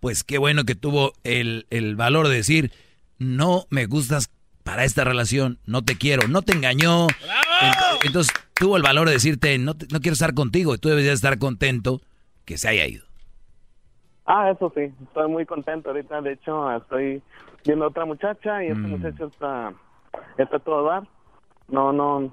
pues 0.02 0.24
qué 0.24 0.38
bueno 0.38 0.66
que 0.66 0.76
tuvo 0.76 1.14
el, 1.24 1.68
el 1.70 1.96
valor 1.96 2.28
de 2.28 2.36
decir, 2.36 2.72
no 3.18 3.66
me 3.70 3.86
gustas 3.86 4.30
para 4.64 4.84
esta 4.84 5.04
relación, 5.04 5.60
no 5.66 5.84
te 5.84 5.96
quiero, 5.96 6.28
no 6.28 6.42
te 6.42 6.54
engañó. 6.54 7.08
Ent- 7.62 8.06
Entonces 8.06 8.34
tuvo 8.54 8.78
el 8.78 8.84
valor 8.84 9.08
de 9.08 9.14
decirte, 9.14 9.58
no, 9.58 9.74
te- 9.76 9.88
no 9.92 10.00
quiero 10.00 10.14
estar 10.14 10.34
contigo 10.34 10.74
y 10.76 10.78
tú 10.78 10.90
debes 10.90 11.06
de 11.06 11.12
estar 11.14 11.38
contento 11.40 12.02
que 12.46 12.58
se 12.58 12.68
haya 12.70 12.86
ido. 12.88 13.06
Ah, 14.26 14.50
eso 14.52 14.72
sí, 14.76 14.92
estoy 15.04 15.30
muy 15.30 15.46
contento 15.46 15.90
ahorita. 15.90 16.22
De 16.22 16.34
hecho, 16.34 16.72
estoy 16.76 17.22
viendo 17.66 17.86
a 17.86 17.90
otra 17.90 18.06
muchacha 18.06 18.64
y 18.64 18.68
esta 18.68 18.80
Mm. 18.80 18.90
muchacha 18.90 19.26
está, 19.26 19.74
está 20.38 20.60
todo 20.60 20.84
dar. 20.86 21.04
No, 21.68 21.92
no, 21.94 22.32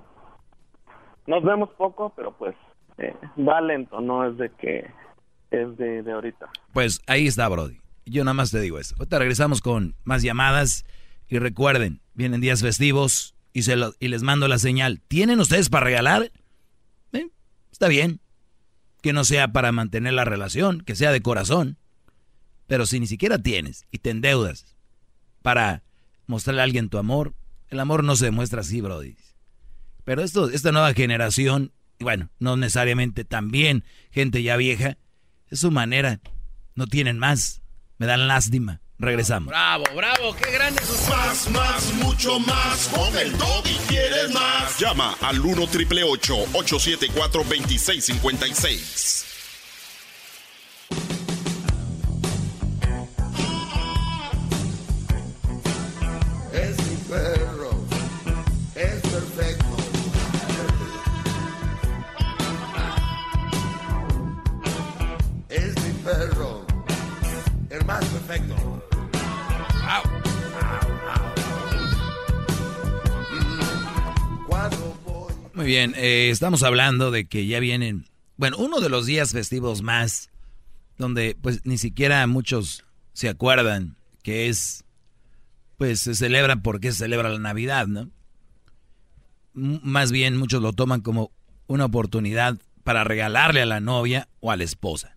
nos 1.27 1.43
vemos 1.45 1.71
poco, 1.77 2.13
pero 2.17 2.33
pues 2.37 2.55
eh, 2.99 3.15
va 3.39 3.61
lento, 3.61 4.01
no 4.01 4.27
es 4.27 4.37
de 4.37 4.51
que 4.53 4.91
es 5.51 5.77
de, 5.77 6.03
de 6.03 6.13
ahorita. 6.13 6.49
Pues 6.73 7.01
ahí 7.07 7.27
está, 7.27 7.49
Brody. 7.49 7.79
Yo 8.05 8.25
nada 8.25 8.35
más 8.35 8.51
te 8.51 8.61
digo 8.61 8.79
eso. 8.79 8.95
Ahorita 8.99 9.19
regresamos 9.19 9.61
con 9.61 9.95
más 10.05 10.23
llamadas. 10.23 10.85
Y 11.29 11.39
recuerden, 11.39 12.01
vienen 12.13 12.43
días 12.43 12.61
festivos 12.61 13.35
y, 13.53 13.63
se 13.63 13.77
lo- 13.77 13.95
y 14.01 14.09
les 14.09 14.23
mando 14.23 14.49
la 14.49 14.59
señal. 14.59 15.01
¿Tienen 15.09 15.41
ustedes 15.41 15.69
para 15.69 15.85
regalar? 15.85 16.33
Eh, 17.13 17.29
está 17.71 17.89
bien. 17.89 18.21
Que 19.03 19.13
no 19.13 19.25
sea 19.25 19.53
para 19.53 19.73
mantener 19.73 20.13
la 20.15 20.25
relación, 20.25 20.81
que 20.81 20.95
sea 20.97 21.13
de 21.13 21.23
corazón. 21.23 21.77
Pero 22.67 22.87
si 22.87 23.01
ni 23.01 23.07
siquiera 23.07 23.39
tienes 23.39 23.87
y 23.91 23.99
te 23.99 24.11
endeudas 24.11 24.77
para 25.43 25.83
mostrarle 26.27 26.61
a 26.61 26.65
alguien 26.65 26.89
tu 26.89 26.99
amor, 26.99 27.35
el 27.69 27.81
amor 27.81 28.05
no 28.05 28.15
se 28.17 28.27
demuestra 28.27 28.61
así, 28.61 28.81
Brody. 28.81 29.17
Pero 30.05 30.23
esto, 30.23 30.49
esta 30.51 30.73
nueva 30.73 30.95
generación, 30.95 31.73
bueno, 31.99 32.31
no 32.39 32.57
necesariamente 32.57 33.25
también 33.25 33.85
gente 34.11 34.43
ya 34.43 34.57
vieja, 34.57 34.99
es 35.49 35.61
su 35.61 35.71
manera. 35.71 36.21
No 36.75 36.87
tienen 36.87 37.19
más. 37.19 37.61
Me 37.99 38.07
dan 38.07 38.27
lástima. 38.29 38.81
Regresamos. 39.03 39.49
Bravo, 39.49 39.85
bravo, 39.97 40.37
qué 40.37 40.53
grande 40.53 40.81
sus 40.85 41.09
Más, 41.09 41.51
más, 41.51 41.93
mucho 41.95 42.39
más. 42.39 42.89
Con 42.95 43.17
el 43.19 43.33
y 43.33 43.77
quieres 43.89 44.31
más. 44.31 44.79
Llama 44.79 45.17
al 45.21 45.41
1 45.41 45.67
triple 45.67 46.05
874 46.05 47.43
2656. 47.43 49.25
Es 56.53 56.77
mi 56.87 56.97
perro, 57.11 57.71
es 58.77 59.01
perfecto. 59.01 59.77
Es 65.49 65.77
mi 65.83 65.93
perro, 66.05 66.65
el 67.69 67.85
más 67.85 68.05
perfecto. 68.05 68.72
Muy 75.63 75.71
bien, 75.71 75.95
eh, 75.97 76.29
estamos 76.31 76.65
hablando 76.65 77.13
de 77.13 77.27
que 77.29 77.47
ya 77.47 77.61
vienen, 77.61 78.09
bueno, 78.37 78.57
uno 78.59 78.81
de 78.81 78.89
los 78.89 79.07
días 79.07 79.31
festivos 79.31 79.81
más, 79.81 80.29
donde 80.99 81.37
pues 81.41 81.65
ni 81.65 81.79
siquiera 81.79 82.27
muchos 82.27 82.85
se 83.13 83.29
acuerdan 83.29 83.95
que 84.25 84.49
es, 84.49 84.85
pues 85.79 86.01
se 86.01 86.17
celebra 86.17 86.57
porque 86.57 86.91
se 86.91 86.99
celebra 86.99 87.29
la 87.29 87.39
Navidad, 87.39 87.87
¿no? 87.87 88.11
Más 89.55 90.11
bien 90.11 90.37
muchos 90.37 90.61
lo 90.61 90.73
toman 90.73 91.01
como 91.01 91.31
una 91.69 91.85
oportunidad 91.85 92.59
para 92.83 93.05
regalarle 93.05 93.63
a 93.63 93.67
la 93.67 93.79
novia 93.79 94.29
o 94.41 94.51
a 94.51 94.57
la 94.57 94.65
esposa. 94.65 95.17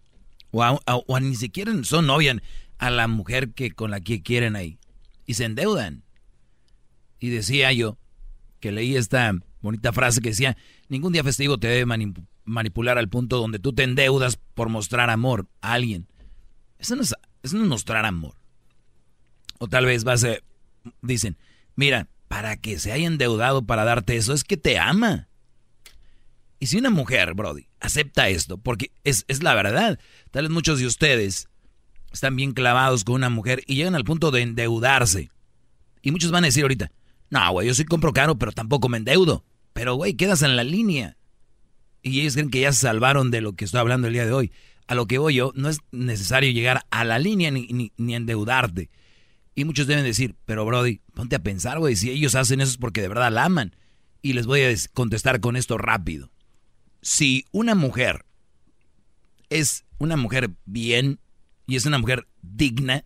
O, 0.52 0.62
a, 0.62 1.20
ni 1.22 1.34
siquiera 1.34 1.74
son 1.86 2.06
novia 2.06 2.40
a 2.78 2.92
la 2.92 3.08
mujer 3.08 3.50
que 3.54 3.72
con 3.72 3.90
la 3.90 4.00
que 4.00 4.22
quieren 4.22 4.56
ahí. 4.56 4.78
Y 5.26 5.34
se 5.34 5.46
endeudan. 5.46 6.04
Y 7.20 7.30
decía 7.30 7.74
yo 7.74 7.98
que 8.60 8.72
leí 8.72 8.96
esta 8.96 9.34
bonita 9.66 9.92
frase 9.92 10.22
que 10.22 10.30
decía, 10.30 10.56
ningún 10.88 11.12
día 11.12 11.24
festivo 11.24 11.58
te 11.58 11.68
debe 11.68 11.86
mani- 11.86 12.14
manipular 12.46 12.98
al 12.98 13.10
punto 13.10 13.38
donde 13.38 13.60
tú 13.60 13.74
te 13.74 13.84
endeudas 13.84 14.38
por 14.54 14.70
mostrar 14.70 15.10
amor 15.10 15.48
a 15.62 15.74
alguien. 15.74 16.08
Eso 16.80 16.96
no 16.96 17.02
es, 17.02 17.14
eso 17.44 17.58
no 17.58 17.64
es 17.64 17.70
mostrar 17.70 18.06
amor. 18.06 18.36
O 19.58 19.68
tal 19.68 19.86
vez 19.86 20.04
vas 20.04 20.24
a, 20.24 20.38
dicen, 21.02 21.38
mira, 21.76 22.08
para 22.28 22.58
que 22.58 22.80
se 22.80 22.92
haya 22.92 23.08
endeudado 23.08 23.66
para 23.66 23.84
darte 23.84 24.16
eso 24.16 24.34
es 24.34 24.44
que 24.44 24.58
te 24.58 24.78
ama. 24.80 25.28
Y 26.60 26.68
si 26.68 26.78
una 26.78 26.90
mujer, 26.90 27.34
Brody, 27.34 27.68
acepta 27.80 28.30
esto, 28.30 28.58
porque 28.58 28.92
es, 29.04 29.26
es 29.28 29.44
la 29.44 29.54
verdad, 29.54 30.00
tal 30.32 30.44
vez 30.44 30.52
muchos 30.52 30.80
de 30.80 30.86
ustedes 30.88 31.50
están 32.12 32.36
bien 32.36 32.54
clavados 32.54 33.04
con 33.04 33.16
una 33.16 33.30
mujer 33.30 33.62
y 33.68 33.76
llegan 33.76 33.96
al 33.96 34.06
punto 34.06 34.32
de 34.32 34.42
endeudarse. 34.42 35.30
Y 36.02 36.12
muchos 36.12 36.32
van 36.32 36.44
a 36.44 36.48
decir 36.48 36.64
ahorita, 36.64 36.92
no, 37.30 37.52
güey, 37.52 37.68
yo 37.68 37.74
sí 37.74 37.84
compro 37.84 38.14
caro, 38.14 38.38
pero 38.38 38.52
tampoco 38.52 38.88
me 38.90 38.98
endeudo. 38.98 39.44
Pero, 39.76 39.96
güey, 39.96 40.14
quedas 40.14 40.42
en 40.42 40.56
la 40.56 40.64
línea. 40.64 41.18
Y 42.02 42.22
ellos 42.22 42.36
creen 42.36 42.50
que 42.50 42.62
ya 42.62 42.72
se 42.72 42.80
salvaron 42.80 43.30
de 43.30 43.42
lo 43.42 43.58
que 43.58 43.66
estoy 43.66 43.82
hablando 43.82 44.08
el 44.08 44.14
día 44.14 44.26
de 44.26 44.32
hoy. 44.32 44.54
A 44.88 44.96
lo 44.96 45.06
que 45.06 45.18
voy 45.18 45.36
yo, 45.36 45.52
no 45.54 45.68
es 45.68 45.80
necesario 45.92 46.50
llegar 46.52 46.86
a 46.92 47.04
la 47.04 47.20
línea 47.20 47.52
ni, 47.52 47.92
ni, 47.98 48.16
endeudarte. 48.16 48.90
Y 49.54 49.66
muchos 49.66 49.86
deben 49.86 50.06
decir, 50.06 50.34
pero 50.46 50.64
Brody, 50.64 51.02
ponte 51.14 51.36
a 51.36 51.44
pensar, 51.44 51.80
güey, 51.80 51.98
si 51.98 52.10
ellos 52.10 52.36
hacen 52.36 52.62
eso 52.62 52.72
es 52.72 52.78
porque 52.78 53.02
de 53.02 53.10
verdad 53.10 53.34
la 53.34 53.44
aman. 53.44 53.76
Y 54.22 54.32
les 54.32 54.46
voy 54.46 54.62
a 54.62 54.74
contestar 54.94 55.42
con 55.42 55.58
esto 55.58 55.78
rápido. 55.78 56.32
Si 57.02 57.44
una 57.52 57.76
mujer 57.76 58.26
es 59.50 59.84
una 59.98 60.16
mujer 60.16 60.52
bien 60.64 61.20
y 61.68 61.76
es 61.76 61.86
una 61.86 62.00
mujer 62.00 62.30
digna 62.42 63.04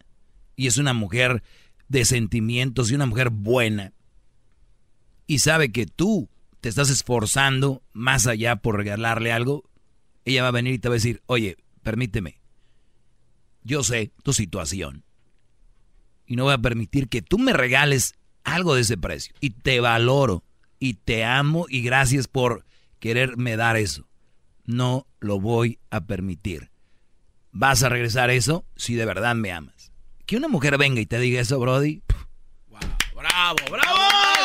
y 0.55 0.67
es 0.67 0.77
una 0.77 0.93
mujer 0.93 1.41
de 1.87 2.05
sentimientos 2.05 2.91
y 2.91 2.95
una 2.95 3.07
mujer 3.07 3.31
buena 3.31 3.91
y 5.25 5.39
sabe 5.39 5.71
que 5.71 5.87
tú 5.87 6.29
te 6.61 6.69
estás 6.69 6.89
esforzando 6.89 7.81
más 7.93 8.27
allá 8.27 8.57
por 8.57 8.77
regalarle 8.77 9.31
algo, 9.31 9.63
ella 10.25 10.43
va 10.43 10.49
a 10.49 10.51
venir 10.51 10.73
y 10.73 10.79
te 10.79 10.89
va 10.89 10.93
a 10.93 10.97
decir, 10.97 11.21
oye, 11.25 11.57
permíteme, 11.83 12.39
yo 13.63 13.83
sé 13.83 14.11
tu 14.23 14.33
situación 14.33 15.03
y 16.25 16.35
no 16.35 16.43
voy 16.43 16.53
a 16.53 16.59
permitir 16.59 17.09
que 17.09 17.21
tú 17.21 17.39
me 17.39 17.53
regales 17.53 18.13
algo 18.43 18.75
de 18.75 18.81
ese 18.81 18.97
precio 18.97 19.33
y 19.39 19.49
te 19.49 19.79
valoro 19.79 20.43
y 20.79 20.93
te 20.93 21.25
amo 21.25 21.65
y 21.69 21.81
gracias 21.81 22.27
por 22.27 22.65
quererme 22.99 23.57
dar 23.57 23.77
eso. 23.77 24.07
No 24.65 25.07
lo 25.19 25.39
voy 25.39 25.79
a 25.89 26.01
permitir. 26.01 26.69
¿Vas 27.51 27.81
a 27.81 27.89
regresar 27.89 28.29
eso 28.29 28.65
si 28.75 28.93
de 28.93 29.05
verdad 29.05 29.35
me 29.35 29.51
amas? 29.51 29.91
Que 30.25 30.37
una 30.37 30.47
mujer 30.47 30.77
venga 30.77 31.01
y 31.01 31.07
te 31.07 31.19
diga 31.19 31.41
eso, 31.41 31.59
Brody. 31.59 32.03
¡Bravo, 33.15 33.57
bravo! 33.69 34.38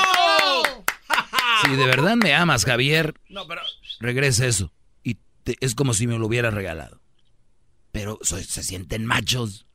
Si 1.62 1.74
de 1.76 1.86
verdad 1.86 2.16
me 2.16 2.34
amas, 2.34 2.64
Javier, 2.64 3.14
No, 3.28 3.46
pero 3.46 3.60
regresa 4.00 4.46
eso. 4.46 4.72
Y 5.02 5.18
te- 5.44 5.56
es 5.60 5.74
como 5.74 5.94
si 5.94 6.06
me 6.06 6.18
lo 6.18 6.26
hubieras 6.26 6.54
regalado. 6.54 7.00
Pero 7.92 8.18
se 8.22 8.42
sienten 8.62 9.06
machos. 9.06 9.66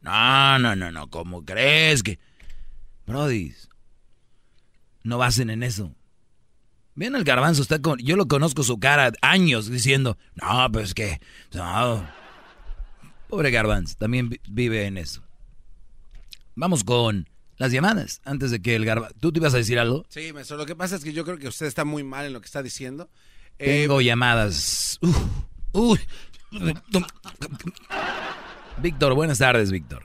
No, 0.00 0.58
no, 0.58 0.76
no, 0.76 0.90
no. 0.92 1.08
¿Cómo 1.08 1.44
crees 1.44 2.02
que...? 2.02 2.18
Brody, 3.06 3.54
no 5.04 5.16
basen 5.18 5.50
en 5.50 5.62
eso. 5.62 5.94
Ven 6.94 7.14
el 7.14 7.24
garbanzo, 7.24 7.62
está 7.62 7.80
con... 7.80 7.98
Yo 7.98 8.16
lo 8.16 8.26
conozco 8.26 8.62
su 8.62 8.78
cara 8.80 9.12
años 9.22 9.70
diciendo, 9.70 10.18
no, 10.34 10.70
pues 10.72 10.94
que... 10.94 11.20
No. 11.52 12.08
Pobre 13.28 13.50
garbanzo, 13.50 13.94
también 13.98 14.28
vi- 14.28 14.40
vive 14.48 14.86
en 14.86 14.98
eso. 14.98 15.22
Vamos 16.54 16.84
con 16.84 17.28
las 17.58 17.72
llamadas, 17.72 18.20
antes 18.24 18.50
de 18.50 18.60
que 18.60 18.76
el 18.76 18.84
garbanzo... 18.84 19.14
¿Tú 19.20 19.32
te 19.32 19.38
ibas 19.38 19.54
a 19.54 19.58
decir 19.58 19.78
algo? 19.78 20.04
Sí, 20.08 20.32
maestro, 20.32 20.56
lo 20.56 20.66
que 20.66 20.76
pasa 20.76 20.96
es 20.96 21.04
que 21.04 21.12
yo 21.12 21.24
creo 21.24 21.38
que 21.38 21.48
usted 21.48 21.66
está 21.66 21.84
muy 21.84 22.04
mal 22.04 22.26
en 22.26 22.32
lo 22.32 22.40
que 22.40 22.46
está 22.46 22.62
diciendo. 22.62 23.08
Eh, 23.58 23.82
Tengo 23.82 24.00
llamadas. 24.00 24.98
Uf, 25.02 25.16
uy. 25.72 26.00
Víctor, 28.78 29.14
buenas 29.14 29.38
tardes, 29.38 29.70
Víctor. 29.70 30.02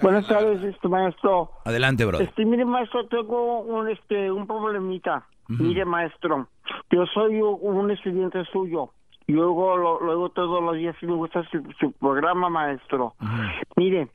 Buenas 0.00 0.26
tardes, 0.26 0.62
este 0.64 0.88
maestro. 0.88 1.52
Adelante, 1.64 2.04
bro. 2.04 2.20
Este, 2.20 2.44
mire, 2.44 2.64
maestro, 2.64 3.06
tengo 3.08 3.60
un, 3.60 3.88
este, 3.88 4.30
un 4.30 4.46
problemita. 4.46 5.26
Mire, 5.48 5.84
maestro, 5.84 6.48
yo 6.90 7.04
soy 7.12 7.40
un 7.40 7.90
estudiante 7.90 8.44
suyo. 8.52 8.92
Luego 9.30 9.76
lo, 9.76 10.00
luego 10.00 10.30
todos 10.30 10.62
los 10.62 10.74
días 10.74 10.96
y 11.00 11.06
me 11.06 11.14
gusta 11.14 11.44
su, 11.50 11.62
su 11.78 11.92
programa, 11.92 12.48
maestro. 12.48 13.14
Mire, 13.76 14.08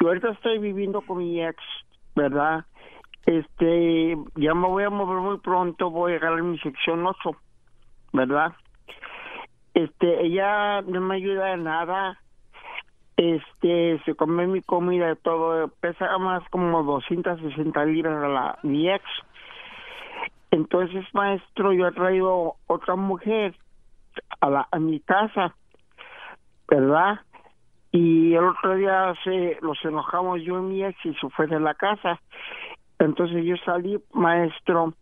yo 0.00 0.08
ahorita 0.08 0.30
estoy 0.30 0.58
viviendo 0.58 1.00
con 1.02 1.18
mi 1.18 1.42
ex, 1.42 1.56
¿verdad? 2.16 2.64
Este, 3.26 4.16
ya 4.34 4.54
me 4.54 4.66
voy 4.66 4.84
a 4.84 4.90
mover 4.90 5.18
muy 5.18 5.38
pronto, 5.38 5.90
voy 5.90 6.14
a 6.14 6.16
agarrar 6.16 6.42
mi 6.42 6.58
sección 6.58 7.06
8, 7.06 7.36
¿verdad? 8.12 8.52
Este, 9.74 10.26
ella 10.26 10.82
no 10.82 11.00
me 11.00 11.16
ayuda 11.16 11.52
en 11.52 11.64
nada. 11.64 12.18
Este, 13.16 14.00
se 14.04 14.14
come 14.14 14.46
mi 14.46 14.62
comida 14.62 15.12
y 15.12 15.16
todo, 15.16 15.68
pesa 15.80 16.16
más 16.18 16.42
como 16.48 16.82
260 16.82 17.84
libras 17.84 18.24
a 18.24 18.28
la, 18.28 18.58
mi 18.64 18.90
ex. 18.90 19.04
Entonces, 20.50 21.04
maestro, 21.12 21.72
yo 21.72 21.86
he 21.86 21.92
traído 21.92 22.56
otra 22.66 22.96
mujer 22.96 23.54
a, 24.40 24.50
la, 24.50 24.68
a 24.70 24.78
mi 24.78 25.00
casa, 25.00 25.54
¿verdad? 26.68 27.20
Y 27.92 28.34
el 28.34 28.44
otro 28.44 28.76
día 28.76 29.14
se, 29.24 29.58
los 29.62 29.78
enojamos 29.84 30.42
yo 30.42 30.58
y 30.58 30.62
mi 30.62 30.84
ex 30.84 30.96
y 31.04 31.14
se 31.14 31.28
fue 31.30 31.46
de 31.46 31.58
la 31.58 31.74
casa. 31.74 32.20
Entonces 32.98 33.44
yo 33.44 33.56
salí, 33.64 33.98
maestro, 34.12 34.94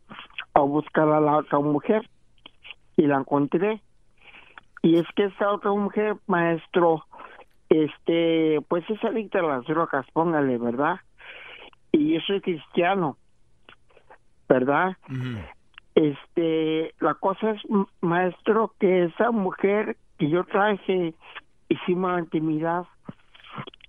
a 0.54 0.60
buscar 0.60 1.08
a 1.08 1.20
la 1.20 1.38
otra 1.38 1.58
mujer 1.58 2.08
y 2.96 3.06
la 3.06 3.18
encontré. 3.18 3.82
Y 4.82 4.96
es 4.96 5.06
que 5.16 5.24
esta 5.24 5.50
otra 5.50 5.72
mujer, 5.72 6.16
maestro, 6.26 7.04
este, 7.68 8.60
pues 8.68 8.88
es 8.88 9.02
adicta 9.04 9.40
a 9.40 9.42
las 9.42 9.64
drogas, 9.66 10.06
póngale, 10.12 10.56
¿verdad? 10.58 11.00
Y 11.92 12.14
yo 12.14 12.20
soy 12.20 12.40
cristiano, 12.40 13.16
¿verdad? 14.48 14.96
Este, 15.98 16.94
la 17.00 17.14
cosa 17.14 17.50
es, 17.50 17.62
maestro, 18.00 18.72
que 18.78 19.06
esa 19.06 19.32
mujer 19.32 19.96
que 20.16 20.30
yo 20.30 20.44
traje, 20.44 21.12
hicimos 21.68 22.20
intimidad 22.20 22.84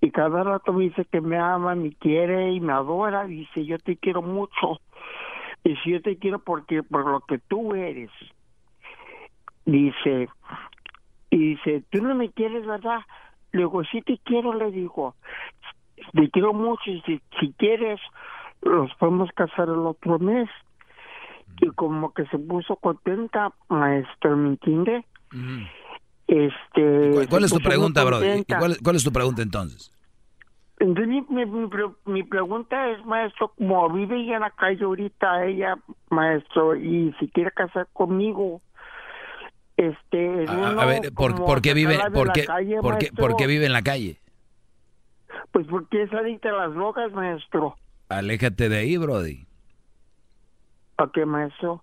y 0.00 0.10
cada 0.10 0.42
rato 0.42 0.72
me 0.72 0.84
dice 0.84 1.04
que 1.04 1.20
me 1.20 1.38
ama, 1.38 1.76
me 1.76 1.92
quiere 1.92 2.50
y 2.50 2.60
me 2.60 2.72
adora, 2.72 3.26
dice, 3.26 3.64
yo 3.64 3.78
te 3.78 3.96
quiero 3.96 4.22
mucho. 4.22 4.80
Dice, 5.62 5.80
yo 5.84 6.02
te 6.02 6.16
quiero 6.16 6.40
porque 6.40 6.82
por 6.82 7.06
lo 7.06 7.20
que 7.20 7.38
tú 7.38 7.76
eres. 7.76 8.10
Dice, 9.64 10.28
y 11.30 11.38
dice, 11.54 11.84
tú 11.90 12.02
no 12.02 12.16
me 12.16 12.30
quieres, 12.30 12.66
¿verdad? 12.66 13.02
Le 13.52 13.60
digo, 13.60 13.84
sí 13.84 14.02
te 14.02 14.18
quiero, 14.24 14.52
le 14.52 14.72
digo, 14.72 15.14
te 16.12 16.28
quiero 16.30 16.54
mucho 16.54 16.90
y 16.90 17.00
si, 17.02 17.20
si 17.38 17.52
quieres, 17.52 18.00
los 18.62 18.92
podemos 18.96 19.30
casar 19.30 19.68
el 19.68 19.86
otro 19.86 20.18
mes. 20.18 20.48
Y 21.60 21.68
como 21.70 22.12
que 22.12 22.24
se 22.26 22.38
puso 22.38 22.76
contenta, 22.76 23.52
maestro, 23.68 24.36
¿me 24.36 24.50
entiende? 24.50 25.04
Este, 26.26 27.26
¿Cuál, 27.28 27.44
es 27.44 27.52
tu 27.52 27.60
pregunta, 27.60 28.04
bro? 28.04 28.24
¿Y 28.24 28.44
cuál, 28.44 28.76
cuál 28.82 28.96
es 28.96 29.04
tu 29.04 29.12
pregunta 29.12 29.42
entonces? 29.42 29.92
Entonces 30.78 31.08
mi, 31.08 31.20
mi, 31.28 31.44
mi 31.44 31.68
pre- 31.68 31.90
mi 32.06 32.22
pregunta 32.22 32.88
es, 32.90 33.04
maestro, 33.04 33.52
como 33.58 33.90
vive 33.92 34.22
ella 34.22 34.36
en 34.36 34.40
la 34.40 34.50
calle 34.50 34.82
ahorita, 34.84 35.44
ella, 35.44 35.76
maestro, 36.08 36.74
y 36.74 37.14
si 37.20 37.28
quiere 37.28 37.50
casar 37.50 37.86
conmigo, 37.92 38.62
este, 39.76 40.44
es 40.44 40.48
A, 40.48 40.54
uno 40.54 40.80
a 40.80 40.86
ver, 40.86 41.12
¿por, 41.12 41.60
qué 41.60 41.74
vive, 41.74 41.98
por 42.14 42.32
qué, 42.32 42.46
calle, 42.46 42.80
por 42.80 42.96
qué, 42.96 43.06
maestro? 43.06 43.26
por 43.26 43.36
qué 43.36 43.46
vive 43.46 43.66
en 43.66 43.72
la 43.74 43.82
calle? 43.82 44.20
Pues 45.52 45.66
porque 45.66 46.02
es 46.02 46.12
adicta 46.14 46.48
a 46.48 46.66
las 46.66 46.74
drogas, 46.74 47.12
maestro. 47.12 47.76
Aléjate 48.08 48.68
de 48.68 48.78
ahí, 48.78 48.96
Brody. 48.96 49.46
¿A 51.00 51.10
qué, 51.10 51.24
maestro? 51.24 51.82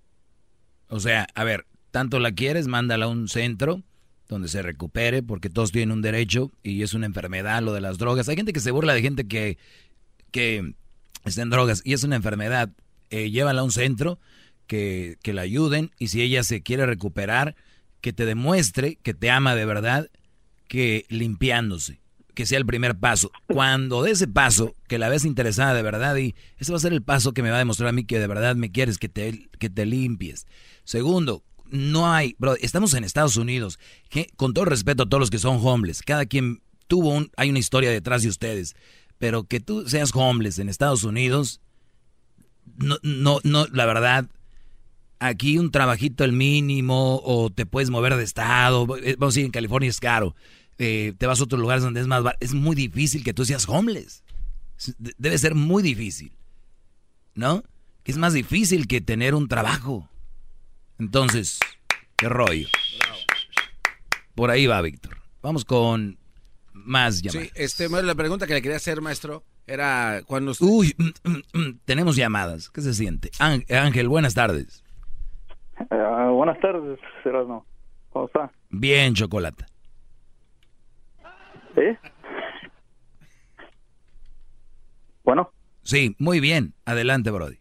O 0.90 1.00
sea, 1.00 1.26
a 1.34 1.44
ver, 1.44 1.66
tanto 1.90 2.20
la 2.20 2.32
quieres, 2.34 2.68
mándala 2.68 3.06
a 3.06 3.10
un 3.10 3.28
centro 3.28 3.82
donde 4.28 4.48
se 4.48 4.62
recupere, 4.62 5.24
porque 5.24 5.50
todos 5.50 5.72
tienen 5.72 5.92
un 5.92 6.04
derecho 6.04 6.52
y 6.62 6.84
es 6.84 6.94
una 6.94 7.08
enfermedad 7.08 7.64
lo 7.64 7.74
de 7.74 7.82
las 7.82 7.98
drogas. 7.98 8.30
Hay 8.30 8.36
gente 8.36 8.54
que 8.54 8.60
se 8.60 8.70
burla 8.70 8.94
de 8.94 9.02
gente 9.02 9.28
que, 9.28 9.58
que 10.30 10.76
está 11.26 11.42
en 11.42 11.50
drogas 11.50 11.82
y 11.84 11.94
es 11.94 12.04
una 12.04 12.18
enfermedad. 12.18 12.70
Eh, 13.10 13.32
llévala 13.32 13.62
a 13.62 13.64
un 13.64 13.72
centro 13.72 14.20
que, 14.68 15.18
que 15.24 15.34
la 15.34 15.42
ayuden 15.42 15.90
y 15.98 16.10
si 16.10 16.22
ella 16.22 16.44
se 16.44 16.62
quiere 16.62 16.86
recuperar, 16.86 17.56
que 18.02 18.14
te 18.14 18.26
demuestre 18.26 18.98
que 18.98 19.16
te 19.16 19.32
ama 19.32 19.56
de 19.56 19.66
verdad, 19.66 20.10
que 20.68 21.06
limpiándose, 21.10 22.02
que 22.38 22.46
sea 22.46 22.60
el 22.60 22.68
primer 22.68 22.96
paso. 23.00 23.32
Cuando 23.48 24.04
de 24.04 24.12
ese 24.12 24.28
paso, 24.28 24.76
que 24.88 25.00
la 25.00 25.10
ves 25.10 25.26
interesada 25.26 25.74
de 25.74 25.82
verdad 25.82 26.16
y 26.18 26.36
ese 26.60 26.72
va 26.72 26.78
a 26.78 26.82
ser 26.82 26.94
el 26.94 27.02
paso 27.02 27.34
que 27.34 27.42
me 27.42 27.50
va 27.50 27.56
a 27.56 27.60
demostrar 27.60 27.90
a 27.90 27.94
mí 27.94 28.06
que 28.06 28.20
de 28.20 28.28
verdad 28.28 28.56
me 28.56 28.72
quieres, 28.72 29.00
que 29.00 29.10
te, 29.10 29.50
que 29.58 29.72
te 29.72 29.88
limpies. 29.88 30.46
Segundo, 30.84 31.44
no 31.72 32.14
hay, 32.14 32.36
bro, 32.38 32.56
estamos 32.62 32.94
en 32.94 33.04
Estados 33.04 33.38
Unidos, 33.38 33.80
con 34.36 34.54
todo 34.54 34.66
respeto 34.66 35.02
a 35.02 35.10
todos 35.10 35.20
los 35.20 35.32
que 35.32 35.40
son 35.40 35.58
homeless, 35.64 36.04
cada 36.04 36.28
quien 36.28 36.62
tuvo 36.86 37.10
un, 37.10 37.32
hay 37.38 37.50
una 37.50 37.58
historia 37.58 37.90
detrás 37.90 38.22
de 38.22 38.30
ustedes, 38.30 38.76
pero 39.18 39.46
que 39.46 39.60
tú 39.60 39.90
seas 39.90 40.12
homeless 40.14 40.60
en 40.60 40.70
Estados 40.70 41.04
Unidos, 41.04 41.60
no, 42.78 42.98
no, 43.02 43.40
no, 43.44 43.66
la 43.66 43.88
verdad, 43.88 44.30
aquí 45.18 45.58
un 45.58 45.72
trabajito 45.72 46.24
el 46.24 46.34
mínimo 46.34 47.20
o 47.24 47.50
te 47.50 47.66
puedes 47.66 47.90
mover 47.90 48.16
de 48.16 48.24
estado, 48.24 48.84
eh, 48.98 49.16
vamos 49.18 49.34
a 49.34 49.38
decir, 49.38 49.46
en 49.46 49.52
California 49.52 49.90
es 49.90 50.00
caro, 50.00 50.36
eh, 50.78 51.14
te 51.18 51.26
vas 51.28 51.40
a 51.40 51.44
otros 51.44 51.60
lugares 51.62 51.84
donde 51.84 52.02
es 52.02 52.08
más 52.08 52.24
barato, 52.24 52.44
es 52.46 52.54
muy 52.54 52.76
difícil 52.76 53.24
que 53.24 53.34
tú 53.34 53.46
seas 53.46 53.68
homeless, 53.68 54.24
Es- 54.78 54.96
de- 55.00 55.14
debe 55.18 55.38
ser 55.38 55.56
muy 55.56 55.82
difícil, 55.84 56.32
¿no? 57.36 57.64
Es 58.06 58.18
más 58.18 58.34
difícil 58.34 58.88
que 58.88 59.02
tener 59.02 59.34
un 59.36 59.48
trabajo. 59.48 60.08
Entonces, 61.00 61.60
qué 62.16 62.30
rollo. 62.30 62.68
Por 64.36 64.50
ahí 64.52 64.68
va, 64.68 64.82
Víctor. 64.82 65.18
Vamos 65.42 65.66
con 65.66 66.18
más 66.74 67.22
llamadas. 67.22 67.48
Sí, 67.48 67.52
este, 67.56 67.90
la 67.90 68.16
pregunta 68.16 68.46
que 68.48 68.54
le 68.54 68.62
quería 68.62 68.78
hacer, 68.78 69.02
maestro, 69.02 69.44
era 69.66 70.22
cuando... 70.26 70.52
usted- 70.52 70.66
Uy, 70.66 70.96
mm, 70.98 71.30
mm, 71.30 71.60
mm, 71.60 71.80
tenemos 71.86 72.16
llamadas. 72.16 72.70
¿Qué 72.70 72.82
se 72.82 72.94
siente? 72.94 73.32
Án- 73.40 73.66
Ángel, 73.72 74.08
buenas 74.08 74.34
tardes. 74.36 74.84
Ah, 75.92 76.30
buenas 76.32 76.60
tardes, 76.60 77.00
Erasmo. 77.26 77.66
¿Cómo 78.12 78.28
está? 78.28 78.52
Bien, 78.70 79.14
Chocolata. 79.14 79.68
¿Sí? 81.78 81.96
Bueno. 85.24 85.52
Sí, 85.84 86.16
muy 86.18 86.40
bien. 86.40 86.74
Adelante, 86.86 87.30
Brody. 87.30 87.60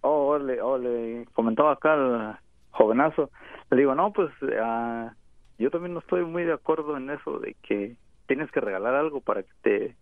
Oh, 0.00 0.30
ole, 0.30 0.60
ole. 0.60 1.26
Comentaba 1.32 1.72
acá 1.72 1.94
el 1.94 2.34
jovenazo. 2.70 3.30
Le 3.70 3.78
digo, 3.78 3.94
no, 3.94 4.12
pues 4.12 4.32
ah, 4.60 5.14
yo 5.58 5.70
también 5.70 5.94
no 5.94 6.00
estoy 6.00 6.24
muy 6.24 6.42
de 6.42 6.54
acuerdo 6.54 6.96
en 6.96 7.08
eso 7.10 7.38
de 7.38 7.54
que 7.62 7.96
tienes 8.26 8.50
que 8.50 8.60
regalar 8.60 8.96
algo 8.96 9.20
para 9.20 9.42
que 9.42 9.52
te 9.62 9.96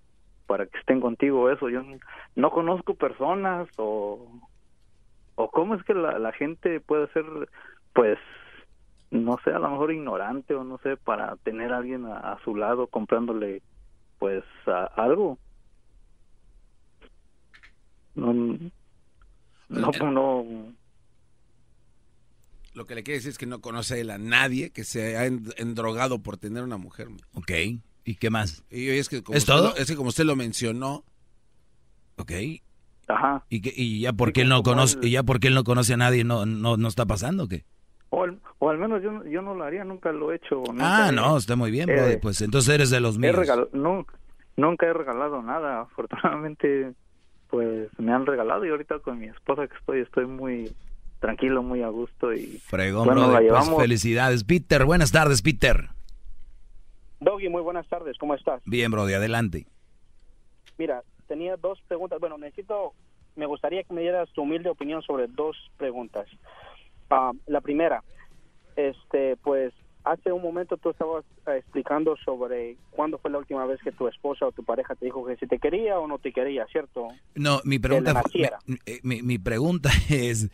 para 0.46 0.66
que 0.66 0.78
estén 0.78 1.00
contigo 1.00 1.50
eso 1.50 1.68
yo 1.68 1.82
no, 1.82 1.98
no 2.36 2.50
conozco 2.50 2.94
personas 2.94 3.68
o 3.76 4.28
o 5.36 5.50
cómo 5.50 5.74
es 5.74 5.82
que 5.84 5.94
la, 5.94 6.18
la 6.18 6.32
gente 6.32 6.80
puede 6.80 7.08
ser 7.12 7.24
pues 7.94 8.18
no 9.12 9.38
sé 9.44 9.50
a 9.50 9.58
lo 9.58 9.70
mejor 9.70 9.92
ignorante 9.92 10.54
o 10.54 10.64
no 10.64 10.78
sé 10.82 10.96
para 10.96 11.36
tener 11.44 11.72
a 11.72 11.76
alguien 11.78 12.06
a, 12.06 12.18
a 12.32 12.42
su 12.44 12.56
lado 12.56 12.86
comprándole 12.88 13.62
pues 14.18 14.42
a- 14.66 14.86
algo 14.96 15.38
no 18.14 18.32
no 19.68 19.90
no 20.10 20.72
Lo 22.74 22.86
que 22.86 22.94
le 22.94 23.02
quiere 23.02 23.18
decir 23.18 23.30
es 23.30 23.38
que 23.38 23.44
no 23.46 23.60
conoce 23.60 24.00
él 24.00 24.10
a 24.10 24.16
nadie 24.18 24.70
que 24.70 24.84
se 24.84 25.16
ha 25.18 25.26
en- 25.26 25.44
endrogado 25.58 26.20
por 26.22 26.38
tener 26.38 26.62
una 26.62 26.78
mujer. 26.78 27.08
Ok. 27.34 27.50
¿Y 28.04 28.14
qué 28.16 28.30
más? 28.30 28.64
Y 28.70 28.88
es 28.88 29.10
que 29.10 29.22
como 29.22 29.36
¿Es 29.36 29.42
usted 29.42 29.52
todo? 29.54 29.68
lo- 29.70 29.76
es 29.76 29.86
que 29.86 29.94
como 29.96 30.08
usted 30.08 30.24
lo 30.24 30.36
mencionó, 30.36 31.04
Ok. 32.16 32.32
Ajá. 33.08 33.44
¿Y, 33.48 33.60
que, 33.62 33.72
y 33.74 34.00
ya 34.00 34.12
porque 34.12 34.42
él 34.42 34.48
no 34.48 34.62
conoce, 34.62 34.98
y 35.02 35.10
ya 35.10 35.22
porque 35.22 35.48
él 35.48 35.54
no 35.54 35.64
conoce 35.64 35.94
a 35.94 35.96
nadie, 35.96 36.24
no, 36.24 36.46
no, 36.46 36.76
no 36.76 36.88
está 36.88 37.04
pasando 37.04 37.44
o 37.44 37.48
qué? 37.48 37.64
O 38.14 38.24
al, 38.24 38.38
o 38.58 38.68
al 38.68 38.76
menos 38.76 39.02
yo, 39.02 39.24
yo 39.24 39.40
no 39.40 39.54
lo 39.54 39.64
haría, 39.64 39.84
nunca 39.84 40.12
lo 40.12 40.32
he 40.32 40.36
hecho. 40.36 40.56
nunca 40.68 41.06
Ah, 41.06 41.08
he- 41.08 41.12
no, 41.12 41.38
está 41.38 41.56
muy 41.56 41.70
bien, 41.70 41.88
eh, 41.88 41.94
Brody. 41.94 42.16
Pues 42.18 42.42
entonces 42.42 42.74
eres 42.74 42.90
de 42.90 43.00
los 43.00 43.16
míos. 43.16 43.34
nunca 44.56 44.86
he 44.86 44.92
regalado 44.92 45.40
nada. 45.40 45.80
Afortunadamente, 45.90 46.92
pues 47.48 47.88
me 47.98 48.12
han 48.12 48.26
regalado 48.26 48.66
y 48.66 48.68
ahorita 48.70 48.98
con 48.98 49.18
mi 49.18 49.28
esposa 49.28 49.66
que 49.66 49.74
estoy, 49.76 50.00
estoy 50.00 50.26
muy 50.26 50.70
tranquilo, 51.20 51.62
muy 51.62 51.82
a 51.82 51.88
gusto 51.88 52.34
y 52.34 52.58
Fregón, 52.66 53.06
bueno, 53.06 53.22
Brody. 53.28 53.32
la 53.32 53.38
Pues 53.38 53.44
llevamos. 53.64 53.80
felicidades. 53.82 54.44
Peter, 54.44 54.84
buenas 54.84 55.10
tardes, 55.10 55.40
Peter. 55.40 55.88
Doggy, 57.20 57.48
muy 57.48 57.62
buenas 57.62 57.86
tardes, 57.88 58.18
¿cómo 58.18 58.34
estás? 58.34 58.60
Bien, 58.66 58.90
Brody, 58.90 59.14
adelante. 59.14 59.66
Mira, 60.76 61.02
tenía 61.28 61.56
dos 61.56 61.80
preguntas. 61.88 62.18
Bueno, 62.20 62.36
necesito, 62.36 62.92
me 63.36 63.46
gustaría 63.46 63.84
que 63.84 63.94
me 63.94 64.00
dieras 64.02 64.28
tu 64.32 64.42
humilde 64.42 64.68
opinión 64.68 65.00
sobre 65.02 65.28
dos 65.28 65.56
preguntas. 65.76 66.26
La 67.46 67.60
primera, 67.60 68.02
este, 68.76 69.36
pues, 69.36 69.72
hace 70.04 70.32
un 70.32 70.42
momento 70.42 70.76
tú 70.76 70.90
estabas 70.90 71.24
eh, 71.46 71.58
explicando 71.58 72.16
sobre 72.24 72.76
cuándo 72.90 73.18
fue 73.18 73.30
la 73.30 73.38
última 73.38 73.64
vez 73.66 73.80
que 73.82 73.92
tu 73.92 74.08
esposa 74.08 74.46
o 74.46 74.52
tu 74.52 74.64
pareja 74.64 74.94
te 74.94 75.04
dijo 75.06 75.24
que 75.26 75.36
si 75.36 75.46
te 75.46 75.58
quería 75.58 75.98
o 75.98 76.06
no 76.06 76.18
te 76.18 76.32
quería, 76.32 76.66
¿cierto? 76.66 77.08
No, 77.34 77.60
mi 77.64 77.78
pregunta, 77.78 78.22
mi, 78.66 78.76
eh, 78.86 79.00
mi- 79.02 79.22
mi 79.22 79.38
pregunta 79.38 79.90
es, 80.10 80.50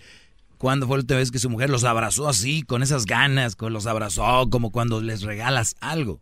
¿cuándo 0.58 0.86
fue 0.86 0.96
la 0.96 1.00
última 1.02 1.18
vez 1.20 1.30
que 1.30 1.38
su 1.38 1.48
mujer 1.50 1.70
los 1.70 1.84
abrazó 1.84 2.28
así, 2.28 2.62
con 2.62 2.82
esas 2.82 3.06
ganas, 3.06 3.56
con 3.56 3.72
los 3.72 3.86
abrazó, 3.86 4.48
como 4.50 4.70
cuando 4.72 5.00
les 5.00 5.22
regalas 5.22 5.76
algo? 5.80 6.20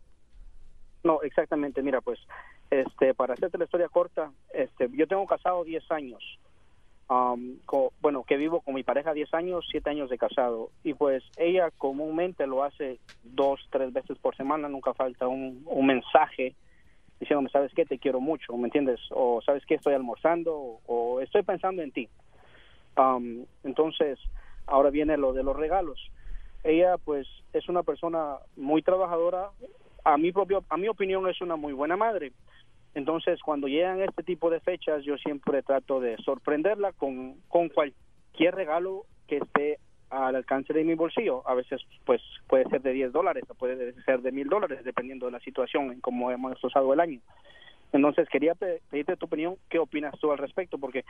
No, 1.02 1.22
exactamente. 1.22 1.82
Mira, 1.82 2.00
pues, 2.00 2.18
este, 2.70 3.14
para 3.14 3.34
hacerte 3.34 3.58
la 3.58 3.64
historia 3.64 3.88
corta, 3.88 4.30
este, 4.52 4.88
yo 4.92 5.06
tengo 5.06 5.24
casado 5.26 5.62
10 5.64 5.88
años. 5.90 6.22
Am, 7.08 7.58
co- 7.66 7.92
bueno, 8.00 8.24
que 8.24 8.36
vivo 8.36 8.60
con 8.60 8.74
mi 8.74 8.82
pareja 8.82 9.12
10 9.12 9.32
años, 9.34 9.66
7 9.70 9.90
años 9.90 10.10
de 10.10 10.18
casado. 10.18 10.70
Y 10.82 10.94
pues 10.94 11.22
ella 11.36 11.70
comúnmente 11.78 12.46
lo 12.46 12.64
hace 12.64 12.98
dos, 13.22 13.60
tres 13.70 13.92
veces 13.92 14.18
por 14.18 14.36
semana. 14.36 14.68
Nunca 14.68 14.92
falta 14.94 15.28
un, 15.28 15.62
un 15.66 15.86
mensaje 15.86 16.54
diciéndome, 17.20 17.50
¿sabes 17.50 17.72
qué? 17.74 17.86
Te 17.86 17.98
quiero 17.98 18.20
mucho, 18.20 18.56
¿me 18.56 18.66
entiendes? 18.66 19.00
O 19.10 19.40
¿sabes 19.44 19.64
qué? 19.66 19.74
Estoy 19.76 19.94
almorzando 19.94 20.54
o, 20.56 20.80
o 20.86 21.20
estoy 21.20 21.42
pensando 21.42 21.82
en 21.82 21.92
ti. 21.92 22.08
Am, 22.96 23.44
entonces, 23.64 24.18
ahora 24.66 24.90
viene 24.90 25.16
lo 25.16 25.32
de 25.32 25.42
los 25.42 25.56
regalos. 25.56 26.00
Ella, 26.64 26.98
pues, 26.98 27.26
es 27.52 27.68
una 27.68 27.82
persona 27.82 28.38
muy 28.56 28.82
trabajadora. 28.82 29.50
A 30.04 30.16
mi 30.18 30.32
propio, 30.32 30.64
a 30.68 30.76
mi 30.76 30.88
opinión, 30.88 31.28
es 31.28 31.40
una 31.40 31.56
muy 31.56 31.72
buena 31.72 31.96
madre. 31.96 32.32
Entonces, 32.96 33.42
cuando 33.42 33.68
llegan 33.68 34.00
este 34.00 34.22
tipo 34.22 34.48
de 34.48 34.58
fechas, 34.60 35.04
yo 35.04 35.18
siempre 35.18 35.62
trato 35.62 36.00
de 36.00 36.16
sorprenderla 36.24 36.92
con, 36.92 37.34
con 37.46 37.68
cualquier 37.68 38.54
regalo 38.54 39.04
que 39.28 39.36
esté 39.36 39.78
al 40.08 40.34
alcance 40.34 40.72
de 40.72 40.82
mi 40.82 40.94
bolsillo. 40.94 41.46
A 41.46 41.52
veces, 41.52 41.82
pues, 42.06 42.22
puede 42.48 42.64
ser 42.70 42.80
de 42.80 42.92
10 42.94 43.12
dólares 43.12 43.44
o 43.50 43.54
puede 43.54 43.92
ser 44.04 44.22
de 44.22 44.32
mil 44.32 44.48
dólares, 44.48 44.82
dependiendo 44.82 45.26
de 45.26 45.32
la 45.32 45.40
situación 45.40 45.92
en 45.92 46.00
cómo 46.00 46.30
hemos 46.30 46.62
usado 46.64 46.90
el 46.94 47.00
año. 47.00 47.20
Entonces, 47.92 48.30
quería 48.30 48.54
pe- 48.54 48.80
pedirte 48.90 49.16
tu 49.18 49.26
opinión. 49.26 49.56
¿Qué 49.68 49.78
opinas 49.78 50.18
tú 50.18 50.32
al 50.32 50.38
respecto? 50.38 50.78
Porque 50.78 51.04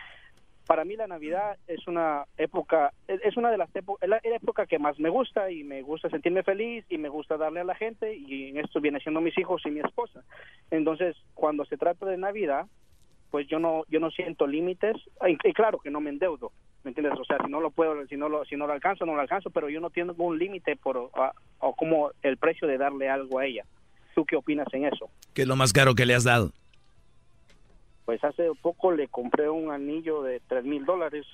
para 0.67 0.85
mí 0.85 0.97
la 0.97 1.07
Navidad 1.07 1.57
es 1.67 1.87
una 1.87 2.25
época, 2.37 2.93
es 3.07 3.37
una 3.37 3.51
de 3.51 3.59
las 3.59 3.75
épocas, 3.75 4.03
es 4.03 4.09
la, 4.09 4.21
época 4.23 4.67
que 4.67 4.79
más 4.79 4.99
me 4.99 5.09
gusta 5.09 5.51
y 5.51 5.65
me 5.65 5.83
gusta 5.83 6.11
sentirme 6.11 6.43
feliz 6.43 6.85
y 6.89 6.99
me 6.99 7.09
gusta 7.09 7.37
darle 7.37 7.61
a 7.61 7.65
la 7.65 7.75
gente 7.75 8.15
y 8.15 8.49
en 8.49 8.59
esto 8.59 8.81
viene 8.81 9.01
siendo 9.01 9.21
mis 9.21 9.37
hijos 9.39 9.63
y 9.65 9.71
mi 9.71 9.81
esposa. 9.81 10.23
Entonces, 10.71 11.17
cuando 11.35 11.65
se 11.65 11.77
trata 11.77 12.05
de 12.07 12.17
Navidad, 12.17 12.67
pues 13.31 13.47
yo 13.49 13.59
no 13.59 13.85
yo 13.89 14.01
no 14.01 14.11
siento 14.11 14.47
límites 14.47 14.97
y, 15.27 15.53
claro 15.53 15.79
que 15.79 15.91
no 15.91 16.01
me 16.01 16.11
endeudo, 16.11 16.53
¿me 16.83 16.91
entiendes? 16.91 17.19
O 17.19 17.25
sea, 17.25 17.39
si 17.45 17.51
no 17.51 17.61
lo 17.61 17.71
puedo, 17.71 18.07
si 18.07 18.17
no 18.17 18.29
lo 18.29 18.45
si 18.45 18.57
no 18.57 18.67
lo 18.67 18.73
alcanzo, 18.73 19.07
no 19.07 19.15
lo 19.15 19.21
alcanzo, 19.21 19.51
pero 19.51 19.69
yo 19.69 19.81
no 19.81 19.91
tengo 19.91 20.15
un 20.25 20.39
límite 20.39 20.77
por 20.77 21.11
a- 21.15 21.33
o 21.61 21.75
como 21.75 22.11
el 22.23 22.37
precio 22.37 22.67
de 22.67 22.79
darle 22.79 23.09
algo 23.09 23.39
a 23.39 23.47
ella. 23.47 23.65
¿Tú 24.15 24.25
qué 24.25 24.37
opinas 24.37 24.67
en 24.73 24.87
eso? 24.87 25.11
¿Qué 25.35 25.43
es 25.43 25.49
lo 25.49 25.57
más 25.57 25.73
caro 25.73 25.95
que 25.95 26.07
le 26.07 26.15
has 26.15 26.25
dado? 26.25 26.53
Pues 28.07 28.25
hace 28.25 28.51
poco 28.63 28.93
le 28.93 29.09
compré 29.09 29.51
un 29.51 29.71
anillo 29.71 30.23
de 30.23 30.41
tres 30.49 30.65
mil 30.65 30.87
dólares 30.87 31.27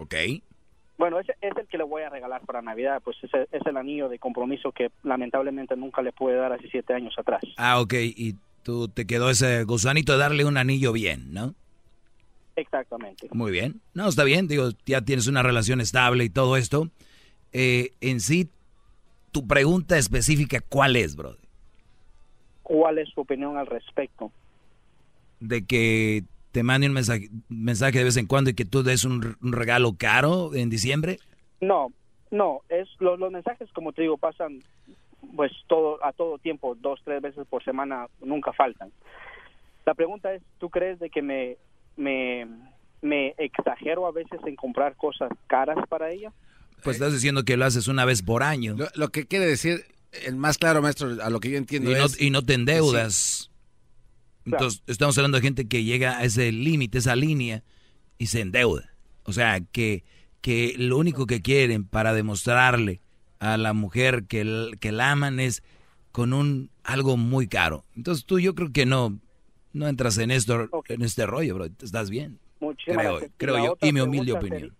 Ok. 0.00 0.14
Bueno, 0.96 1.18
ese 1.20 1.34
es 1.40 1.56
el 1.56 1.66
que 1.66 1.78
le 1.78 1.84
voy 1.84 2.02
a 2.02 2.10
regalar 2.10 2.42
para 2.42 2.62
Navidad, 2.62 3.00
pues 3.04 3.16
ese 3.22 3.46
es 3.52 3.66
el 3.66 3.76
anillo 3.76 4.08
de 4.08 4.18
compromiso 4.18 4.72
que 4.72 4.90
lamentablemente 5.02 5.76
nunca 5.76 6.02
le 6.02 6.12
pude 6.12 6.34
dar 6.34 6.52
hace 6.52 6.68
siete 6.70 6.94
años 6.94 7.14
atrás. 7.18 7.42
Ah, 7.56 7.80
ok. 7.80 7.94
¿Y 7.94 8.36
tú 8.62 8.88
te 8.88 9.06
quedó 9.06 9.30
ese 9.30 9.64
gusanito 9.64 10.12
de 10.12 10.18
darle 10.18 10.44
un 10.44 10.56
anillo 10.56 10.92
bien, 10.92 11.32
¿no? 11.32 11.54
Exactamente. 12.56 13.28
Muy 13.32 13.52
bien. 13.52 13.80
No, 13.94 14.08
está 14.08 14.24
bien, 14.24 14.48
digo, 14.48 14.70
ya 14.84 15.02
tienes 15.02 15.26
una 15.26 15.42
relación 15.42 15.80
estable 15.80 16.24
y 16.24 16.30
todo 16.30 16.56
esto. 16.56 16.88
Eh, 17.52 17.92
en 18.00 18.20
sí, 18.20 18.50
tu 19.32 19.46
pregunta 19.46 19.96
específica, 19.96 20.60
¿cuál 20.66 20.96
es, 20.96 21.16
bro? 21.16 21.36
¿Cuál 22.62 22.98
es 22.98 23.08
su 23.10 23.22
opinión 23.22 23.56
al 23.56 23.66
respecto? 23.66 24.30
De 25.40 25.64
que 25.66 26.24
te 26.52 26.62
mande 26.62 26.86
un 26.86 26.92
mensaje, 26.92 27.28
mensaje 27.48 27.98
de 27.98 28.04
vez 28.04 28.16
en 28.16 28.26
cuando 28.26 28.50
y 28.50 28.54
que 28.54 28.64
tú 28.64 28.82
des 28.82 29.04
un, 29.04 29.36
un 29.40 29.52
regalo 29.52 29.94
caro 29.96 30.54
en 30.54 30.70
diciembre. 30.70 31.18
No, 31.60 31.92
no, 32.30 32.60
es 32.68 32.88
los, 32.98 33.18
los 33.18 33.32
mensajes, 33.32 33.68
como 33.72 33.92
te 33.92 34.02
digo, 34.02 34.16
pasan 34.16 34.62
pues 35.36 35.52
todo 35.66 36.04
a 36.04 36.12
todo 36.12 36.38
tiempo, 36.38 36.74
dos, 36.80 37.00
tres 37.04 37.20
veces 37.20 37.46
por 37.48 37.62
semana, 37.62 38.06
nunca 38.20 38.52
faltan. 38.52 38.90
La 39.84 39.94
pregunta 39.94 40.32
es, 40.32 40.42
¿tú 40.58 40.70
crees 40.70 40.98
de 40.98 41.10
que 41.10 41.22
me, 41.22 41.56
me, 41.96 42.46
me 43.02 43.34
exagero 43.38 44.06
a 44.06 44.12
veces 44.12 44.40
en 44.46 44.56
comprar 44.56 44.96
cosas 44.96 45.30
caras 45.46 45.78
para 45.88 46.10
ella? 46.10 46.32
Pues 46.82 46.96
estás 46.96 47.12
diciendo 47.12 47.44
que 47.44 47.56
lo 47.56 47.64
haces 47.64 47.88
una 47.88 48.04
vez 48.04 48.22
por 48.22 48.42
año. 48.42 48.74
Lo, 48.76 48.86
lo 48.94 49.08
que 49.10 49.26
quiere 49.26 49.46
decir, 49.46 49.84
el 50.24 50.36
más 50.36 50.58
claro, 50.58 50.80
maestro, 50.82 51.22
a 51.22 51.30
lo 51.30 51.40
que 51.40 51.50
yo 51.50 51.58
entiendo 51.58 51.90
Y 51.90 51.94
no, 51.94 52.04
es... 52.04 52.20
y 52.20 52.30
no 52.30 52.42
te 52.42 52.54
endeudas. 52.54 53.49
Entonces, 54.46 54.82
estamos 54.86 55.16
hablando 55.18 55.38
de 55.38 55.42
gente 55.42 55.68
que 55.68 55.84
llega 55.84 56.18
a 56.18 56.24
ese 56.24 56.50
límite, 56.52 56.98
esa 56.98 57.16
línea, 57.16 57.62
y 58.18 58.26
se 58.26 58.40
endeuda. 58.40 58.94
O 59.24 59.32
sea, 59.32 59.60
que, 59.60 60.04
que 60.40 60.74
lo 60.76 60.98
único 60.98 61.26
que 61.26 61.42
quieren 61.42 61.84
para 61.84 62.12
demostrarle 62.12 63.00
a 63.38 63.56
la 63.56 63.72
mujer 63.72 64.24
que, 64.24 64.70
que 64.80 64.92
la 64.92 65.12
aman 65.12 65.40
es 65.40 65.62
con 66.12 66.32
un 66.32 66.70
algo 66.84 67.16
muy 67.16 67.46
caro. 67.46 67.84
Entonces 67.96 68.24
tú 68.24 68.38
yo 68.38 68.54
creo 68.54 68.72
que 68.72 68.86
no, 68.86 69.18
no 69.72 69.88
entras 69.88 70.18
en 70.18 70.30
esto, 70.30 70.68
en 70.88 71.02
este 71.02 71.26
rollo, 71.26 71.54
bro. 71.54 71.66
Estás 71.66 72.10
bien. 72.10 72.38
Muchísimas 72.60 72.98
Creo, 72.98 73.12
gracias. 73.12 73.32
creo 73.36 73.64
yo, 73.64 73.78
y 73.80 73.92
mi 73.92 74.00
humilde 74.00 74.32
opinión. 74.32 74.74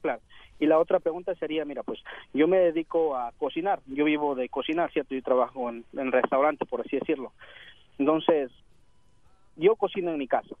Claro. 0.00 0.20
Y 0.60 0.66
la 0.66 0.78
otra 0.78 0.98
pregunta 0.98 1.34
sería, 1.36 1.64
mira, 1.64 1.82
pues 1.82 2.00
yo 2.32 2.48
me 2.48 2.58
dedico 2.58 3.16
a 3.16 3.32
cocinar, 3.32 3.80
yo 3.86 4.04
vivo 4.04 4.34
de 4.34 4.48
cocinar, 4.48 4.90
¿cierto? 4.92 5.14
Yo 5.14 5.22
trabajo 5.22 5.68
en, 5.68 5.84
en 5.96 6.10
restaurante, 6.10 6.64
por 6.66 6.80
así 6.80 6.96
decirlo. 6.96 7.32
Entonces, 7.98 8.50
yo 9.56 9.76
cocino 9.76 10.10
en 10.10 10.18
mi 10.18 10.28
casa. 10.28 10.54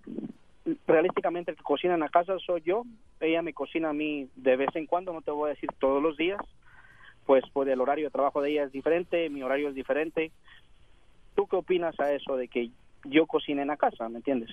Realísticamente 0.86 1.52
el 1.52 1.56
que 1.56 1.62
cocina 1.62 1.94
en 1.94 2.00
la 2.00 2.08
casa 2.08 2.36
soy 2.44 2.62
yo, 2.62 2.84
ella 3.20 3.42
me 3.42 3.54
cocina 3.54 3.90
a 3.90 3.94
mí 3.94 4.28
de 4.36 4.56
vez 4.56 4.74
en 4.74 4.86
cuando, 4.86 5.12
no 5.12 5.22
te 5.22 5.30
voy 5.30 5.50
a 5.50 5.54
decir 5.54 5.70
todos 5.78 6.02
los 6.02 6.16
días, 6.16 6.40
pues, 7.24 7.44
pues 7.52 7.68
el 7.68 7.80
horario 7.80 8.06
de 8.06 8.10
trabajo 8.10 8.42
de 8.42 8.50
ella 8.50 8.64
es 8.64 8.72
diferente, 8.72 9.30
mi 9.30 9.42
horario 9.42 9.68
es 9.68 9.74
diferente. 9.74 10.30
¿Tú 11.34 11.46
qué 11.46 11.56
opinas 11.56 11.98
a 12.00 12.12
eso 12.12 12.36
de 12.36 12.48
que 12.48 12.70
yo 13.04 13.26
cocine 13.26 13.62
en 13.62 13.68
la 13.68 13.76
casa, 13.76 14.08
me 14.08 14.16
entiendes? 14.16 14.50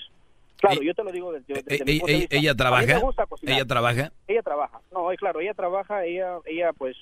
Claro, 0.57 0.81
yo 0.81 0.93
te 0.93 1.03
lo 1.03 1.11
digo 1.11 1.33
desde, 1.33 1.61
desde 1.63 1.85
mi 1.85 1.91
Ella, 1.91 1.99
punto 1.99 2.11
de 2.11 2.19
vista. 2.19 2.35
ella 2.35 2.55
trabaja, 2.55 3.01
ella 3.41 3.65
trabaja. 3.65 4.11
Ella 4.27 4.41
trabaja. 4.41 4.79
No, 4.91 5.07
claro, 5.17 5.39
ella 5.41 5.53
trabaja, 5.53 6.05
ella, 6.05 6.37
ella 6.45 6.73
pues 6.73 6.95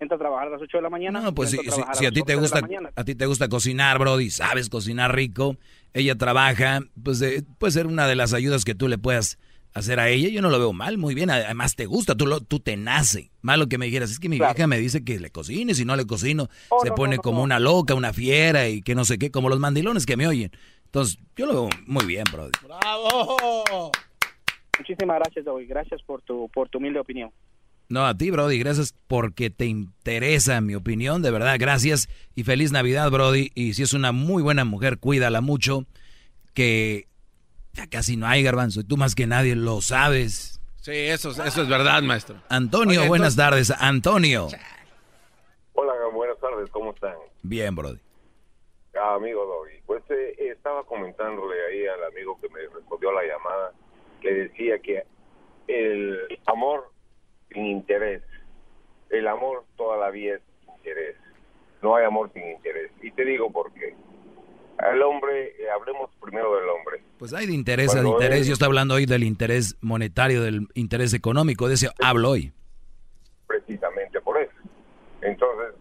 entra 0.00 0.16
a 0.16 0.18
trabajar 0.18 0.48
a 0.48 0.50
las 0.50 0.62
8 0.62 0.78
de 0.78 0.82
la 0.82 0.90
mañana. 0.90 1.20
No, 1.20 1.34
pues 1.34 1.50
si, 1.50 1.58
a 1.58 1.94
si- 1.94 2.06
a 2.06 2.10
ti 2.10 2.20
11 2.20 2.22
te 2.26 2.34
gusta, 2.36 2.60
a 2.96 3.04
ti 3.04 3.14
te 3.14 3.26
gusta 3.26 3.48
cocinar, 3.48 3.98
Brody, 3.98 4.30
sabes 4.30 4.68
cocinar 4.68 5.14
rico, 5.14 5.56
ella 5.94 6.16
trabaja, 6.16 6.80
pues 7.02 7.20
eh, 7.22 7.44
puede 7.58 7.72
ser 7.72 7.86
una 7.86 8.06
de 8.08 8.16
las 8.16 8.32
ayudas 8.32 8.64
que 8.64 8.74
tú 8.74 8.88
le 8.88 8.98
puedas 8.98 9.38
hacer 9.72 10.00
a 10.00 10.08
ella. 10.08 10.28
Yo 10.30 10.42
no 10.42 10.50
lo 10.50 10.58
veo 10.58 10.72
mal, 10.72 10.98
muy 10.98 11.14
bien. 11.14 11.30
Además 11.30 11.76
te 11.76 11.86
gusta, 11.86 12.14
tú 12.16 12.26
lo, 12.26 12.40
tú 12.40 12.58
te 12.60 12.76
nace. 12.76 13.30
Malo 13.42 13.68
que 13.68 13.78
me 13.78 13.86
dijeras, 13.86 14.10
es 14.10 14.18
que 14.18 14.28
mi 14.28 14.38
vieja 14.38 14.66
me 14.66 14.78
dice 14.78 15.04
que 15.04 15.20
le 15.20 15.30
cocine, 15.30 15.74
si 15.74 15.84
no 15.84 15.94
le 15.96 16.06
cocino, 16.06 16.48
Oh, 16.70 16.80
se 16.82 16.88
no, 16.88 16.94
pone 16.96 17.10
no, 17.10 17.16
no, 17.16 17.22
como 17.22 17.38
no. 17.38 17.44
una 17.44 17.60
loca, 17.60 17.94
una 17.94 18.12
fiera 18.12 18.68
y 18.68 18.80
que 18.82 18.94
no 18.94 19.04
sé 19.04 19.18
qué, 19.18 19.30
como 19.30 19.48
los 19.48 19.60
mandilones 19.60 20.06
que 20.06 20.16
me 20.16 20.26
oyen. 20.26 20.50
Entonces, 20.86 21.18
yo 21.36 21.46
lo 21.46 21.52
veo 21.52 21.68
muy 21.86 22.04
bien, 22.06 22.24
Brody. 22.32 22.50
¡Bravo! 22.64 23.92
Muchísimas 24.78 25.18
gracias, 25.20 25.44
Doy. 25.44 25.66
Gracias 25.66 26.02
por 26.02 26.22
tu, 26.22 26.48
por 26.52 26.68
tu 26.68 26.78
humilde 26.78 26.98
opinión. 27.00 27.30
No, 27.90 28.06
a 28.06 28.14
ti, 28.16 28.30
Brody, 28.30 28.56
gracias 28.60 28.94
porque 29.08 29.50
te 29.50 29.66
interesa 29.66 30.60
mi 30.60 30.76
opinión, 30.76 31.22
de 31.22 31.32
verdad, 31.32 31.56
gracias 31.58 32.08
y 32.36 32.44
feliz 32.44 32.70
Navidad, 32.70 33.10
Brody. 33.10 33.50
Y 33.56 33.74
si 33.74 33.82
es 33.82 33.92
una 33.94 34.12
muy 34.12 34.44
buena 34.44 34.64
mujer, 34.64 34.98
cuídala 34.98 35.40
mucho, 35.40 35.84
que 36.54 37.08
ya 37.72 37.88
casi 37.88 38.16
no 38.16 38.28
hay 38.28 38.44
garbanzo, 38.44 38.80
y 38.80 38.84
tú 38.84 38.96
más 38.96 39.16
que 39.16 39.26
nadie 39.26 39.56
lo 39.56 39.80
sabes. 39.80 40.60
Sí, 40.76 40.92
eso, 40.92 41.30
eso 41.30 41.62
es 41.62 41.68
verdad, 41.68 42.00
maestro. 42.02 42.36
Antonio, 42.48 43.00
Oye, 43.00 43.08
buenas 43.08 43.34
entonces- 43.36 43.66
tardes, 43.68 43.82
Antonio. 43.82 44.46
Hola, 45.72 45.92
buenas 46.14 46.38
tardes, 46.38 46.70
¿cómo 46.70 46.92
están? 46.92 47.14
Bien, 47.42 47.74
Brody. 47.74 47.98
Ah, 48.94 49.14
amigo 49.14 49.44
Doggy, 49.46 49.80
pues 49.86 50.02
eh, 50.10 50.34
estaba 50.52 50.84
comentándole 50.84 51.54
ahí 51.68 51.86
al 51.86 52.04
amigo 52.04 52.38
que 52.40 52.48
me 52.50 52.60
respondió 52.72 53.10
la 53.12 53.22
llamada, 53.22 53.72
le 54.22 54.34
decía 54.34 54.78
que 54.78 55.02
el 55.68 56.18
amor 56.46 56.92
sin 57.52 57.66
interés, 57.66 58.22
el 59.10 59.26
amor 59.28 59.64
toda 59.76 59.96
la 59.98 60.10
vida 60.10 60.36
es 60.36 60.42
sin 60.64 60.74
interés, 60.74 61.16
no 61.82 61.96
hay 61.96 62.04
amor 62.04 62.30
sin 62.32 62.46
interés. 62.48 62.90
Y 63.02 63.10
te 63.12 63.24
digo 63.24 63.50
por 63.50 63.72
qué. 63.72 63.94
Al 64.78 65.02
hombre, 65.02 65.48
eh, 65.62 65.68
hablemos 65.70 66.10
primero 66.22 66.56
del 66.56 66.68
hombre. 66.70 67.02
Pues 67.18 67.34
hay 67.34 67.46
de 67.46 67.52
interés 67.52 67.94
a 67.94 68.00
de 68.02 68.08
interés, 68.08 68.46
yo 68.46 68.54
estoy 68.54 68.66
hablando 68.66 68.94
hoy 68.94 69.04
del 69.04 69.24
interés 69.24 69.76
monetario, 69.82 70.42
del 70.42 70.68
interés 70.74 71.12
económico, 71.12 71.68
de 71.68 71.74
ese 71.74 71.88
hablo 72.02 72.30
hoy. 72.30 72.52
precisamente 73.46 74.20
por 74.22 74.40
eso. 74.40 74.52
Entonces, 75.20 75.74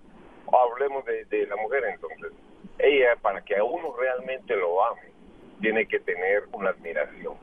hablemos 0.51 1.05
de, 1.05 1.23
de 1.25 1.47
la 1.47 1.55
mujer 1.55 1.83
entonces. 1.93 2.31
Ella, 2.77 3.15
para 3.21 3.41
que 3.43 3.55
a 3.55 3.63
uno 3.63 3.93
realmente 3.97 4.55
lo 4.55 4.83
ame, 4.85 5.11
tiene 5.61 5.85
que 5.87 5.99
tener 6.01 6.43
una 6.51 6.71
admiración. 6.71 7.35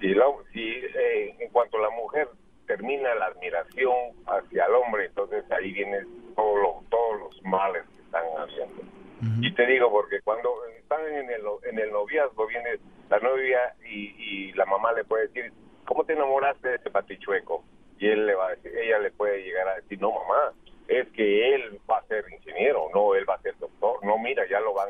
Si, 0.00 0.08
la- 0.08 0.26
si 0.52 0.60
eh, 0.60 1.34
en 1.38 1.50
cuanto 1.50 1.78
la 1.78 1.90
mujer 1.90 2.28
termina 2.66 3.14
la 3.14 3.26
admiración 3.26 3.94
hacia 4.26 4.64
el 4.66 4.74
hombre, 4.74 5.06
entonces 5.06 5.44
ahí 5.52 5.72
vienen 5.72 6.06
todos 6.34 6.58
los, 6.60 6.90
todos 6.90 7.20
los 7.20 7.42
males 7.44 7.84
que 7.96 8.02
están 8.02 8.24
haciendo. 8.36 8.82
Y 9.40 9.54
te 9.54 9.64
digo 9.66 9.90
porque 9.90 10.20
cuando 10.22 10.50
están 10.78 11.06
en 11.06 11.30
el, 11.30 11.42
en 11.70 11.78
el 11.78 11.90
noviazgo 11.92 12.46
viene 12.46 12.78
la 13.08 13.18
novia 13.20 13.74
y, 13.88 14.14
y 14.18 14.52
la 14.52 14.66
mamá 14.66 14.92
le 14.92 15.04
puede 15.04 15.28
decir, 15.28 15.52
¿cómo 15.86 16.04
te 16.04 16.12
enamoraste 16.12 16.68
de 16.68 16.76
ese 16.76 16.90
patichueco? 16.90 17.64
Y 17.98 18.08
él 18.08 18.26
le 18.26 18.34
va 18.34 18.48
a 18.48 18.50
decir, 18.50 18.76
ella 18.76 18.98
le 18.98 19.10
puede 19.12 19.42
llegar 19.42 19.68
a 19.68 19.76
decir, 19.76 19.98
no 20.00 20.10
mamá, 20.10 20.52
es 20.88 21.08
que 21.12 21.54
él 21.54 21.80
va 21.90 21.98
a 21.98 22.04
ser 22.06 22.24
ingeniero, 22.30 22.88
no, 22.94 23.14
él 23.14 23.28
va 23.28 23.34
a 23.36 23.40
ser 23.40 23.56
doctor, 23.58 24.04
no, 24.04 24.18
mira, 24.18 24.46
ya 24.48 24.60
lo 24.60 24.74
van 24.74 24.88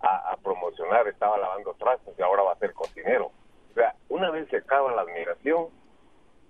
a, 0.00 0.06
a- 0.08 0.32
a 0.32 0.36
promocionar, 0.38 1.06
estaba 1.06 1.38
lavando 1.38 1.74
trastos 1.74 2.14
y 2.18 2.22
ahora 2.22 2.42
va 2.42 2.52
a 2.54 2.58
ser 2.58 2.72
cocinero. 2.72 3.26
O 3.70 3.74
sea, 3.74 3.94
una 4.08 4.30
vez 4.30 4.48
se 4.48 4.56
acaba 4.56 4.92
la 4.94 5.02
admiración, 5.02 5.66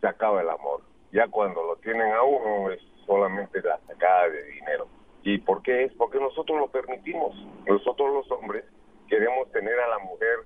se 0.01 0.07
acaba 0.07 0.43
el 0.43 0.49
amor. 0.49 0.83
Ya 1.13 1.29
cuando 1.29 1.63
lo 1.63 1.77
tienen 1.77 2.13
a 2.13 2.23
uno 2.23 2.71
es 2.71 2.81
solamente 3.07 3.61
la 3.63 3.79
sacada 3.87 4.29
de 4.29 4.45
dinero. 4.45 4.89
¿Y 5.23 5.39
por 5.39 5.63
qué 5.63 5.85
es? 5.85 5.93
Porque 5.95 6.19
nosotros 6.19 6.59
lo 6.59 6.69
permitimos. 6.69 7.35
Nosotros 7.67 8.13
los 8.13 8.31
hombres 8.31 8.65
queremos 9.09 9.51
tener 9.53 9.79
a 9.79 9.89
la 9.89 9.99
mujer 10.01 10.39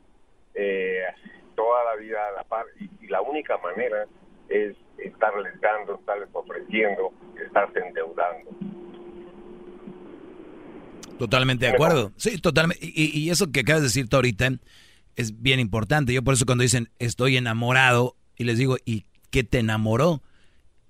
eh, 0.54 1.02
toda 1.54 1.84
la 1.84 1.96
vida 2.00 2.18
a 2.28 2.32
la 2.32 2.44
par 2.44 2.66
y, 2.78 2.90
y 3.04 3.08
la 3.08 3.20
única 3.20 3.58
manera 3.58 4.06
es 4.48 4.76
estarles 4.98 5.58
dando, 5.60 5.94
estarles 5.96 6.28
ofreciendo, 6.32 7.12
estarse 7.44 7.78
endeudando. 7.78 8.50
Totalmente 11.18 11.66
de 11.66 11.72
acuerdo. 11.72 12.12
Sí, 12.16 12.40
totalmente. 12.40 12.84
Y, 12.84 13.18
y 13.18 13.30
eso 13.30 13.52
que 13.52 13.60
acabas 13.60 13.82
de 13.82 13.88
decir 13.88 14.08
tú 14.08 14.16
ahorita 14.16 14.48
es 15.16 15.42
bien 15.42 15.60
importante. 15.60 16.14
Yo 16.14 16.22
por 16.22 16.34
eso 16.34 16.46
cuando 16.46 16.62
dicen 16.62 16.88
estoy 16.98 17.36
enamorado 17.36 18.16
y 18.36 18.44
les 18.44 18.56
digo, 18.56 18.76
¿y 18.86 19.04
qué 19.30 19.44
te 19.44 19.58
enamoró? 19.58 20.22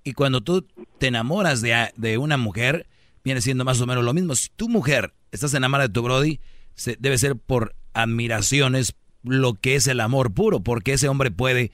Y 0.04 0.12
cuando 0.14 0.40
tú 0.40 0.66
te 0.98 1.08
enamoras 1.08 1.60
de, 1.60 1.92
de 1.96 2.18
una 2.18 2.36
mujer, 2.36 2.86
viene 3.24 3.40
siendo 3.40 3.64
más 3.64 3.80
o 3.80 3.86
menos 3.86 4.04
lo 4.04 4.14
mismo. 4.14 4.34
Si 4.34 4.48
tu 4.56 4.68
mujer 4.68 5.12
estás 5.30 5.54
enamorada 5.54 5.88
de 5.88 5.92
tu 5.94 6.02
Brody, 6.02 6.40
se- 6.74 6.96
debe 6.98 7.18
ser 7.18 7.36
por 7.36 7.74
admiraciones 7.92 8.94
lo 9.22 9.54
que 9.54 9.74
es 9.74 9.86
el 9.86 10.00
amor 10.00 10.32
puro, 10.32 10.60
porque 10.60 10.94
ese 10.94 11.08
hombre 11.08 11.30
puede 11.30 11.70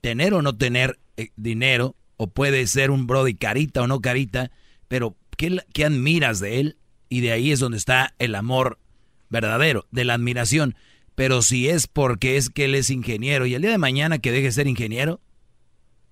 tener 0.00 0.34
o 0.34 0.42
no 0.42 0.56
tener 0.56 0.98
eh, 1.16 1.30
dinero, 1.36 1.96
o 2.16 2.28
puede 2.28 2.66
ser 2.66 2.90
un 2.90 3.06
Brody 3.06 3.34
carita 3.34 3.82
o 3.82 3.86
no 3.86 4.00
carita, 4.00 4.50
pero 4.88 5.16
¿qué, 5.36 5.58
qué 5.72 5.84
admiras 5.86 6.40
de 6.40 6.60
él? 6.60 6.76
Y 7.08 7.20
de 7.20 7.32
ahí 7.32 7.50
es 7.52 7.58
donde 7.60 7.78
está 7.78 8.14
el 8.18 8.34
amor 8.34 8.78
verdadero, 9.30 9.86
de 9.90 10.04
la 10.04 10.14
admiración. 10.14 10.76
Pero 11.14 11.42
si 11.42 11.68
es 11.68 11.86
porque 11.86 12.36
es 12.36 12.50
que 12.50 12.66
él 12.66 12.74
es 12.74 12.90
ingeniero 12.90 13.46
y 13.46 13.54
el 13.54 13.62
día 13.62 13.70
de 13.70 13.78
mañana 13.78 14.18
que 14.18 14.32
deje 14.32 14.44
de 14.46 14.52
ser 14.52 14.66
ingeniero, 14.66 15.20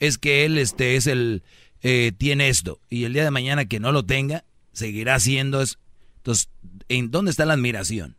es 0.02 0.18
que 0.18 0.44
él 0.44 0.58
este 0.58 0.96
es 0.96 1.06
el 1.06 1.44
eh, 1.82 2.10
tiene 2.18 2.48
esto 2.48 2.80
y 2.90 3.04
el 3.04 3.12
día 3.12 3.22
de 3.22 3.30
mañana 3.30 3.66
que 3.66 3.78
no 3.78 3.92
lo 3.92 4.04
tenga 4.04 4.44
seguirá 4.72 5.18
siendo 5.20 5.62
es 5.62 5.78
entonces 6.16 6.50
en 6.88 7.10
dónde 7.12 7.30
está 7.30 7.44
la 7.46 7.54
admiración 7.54 8.16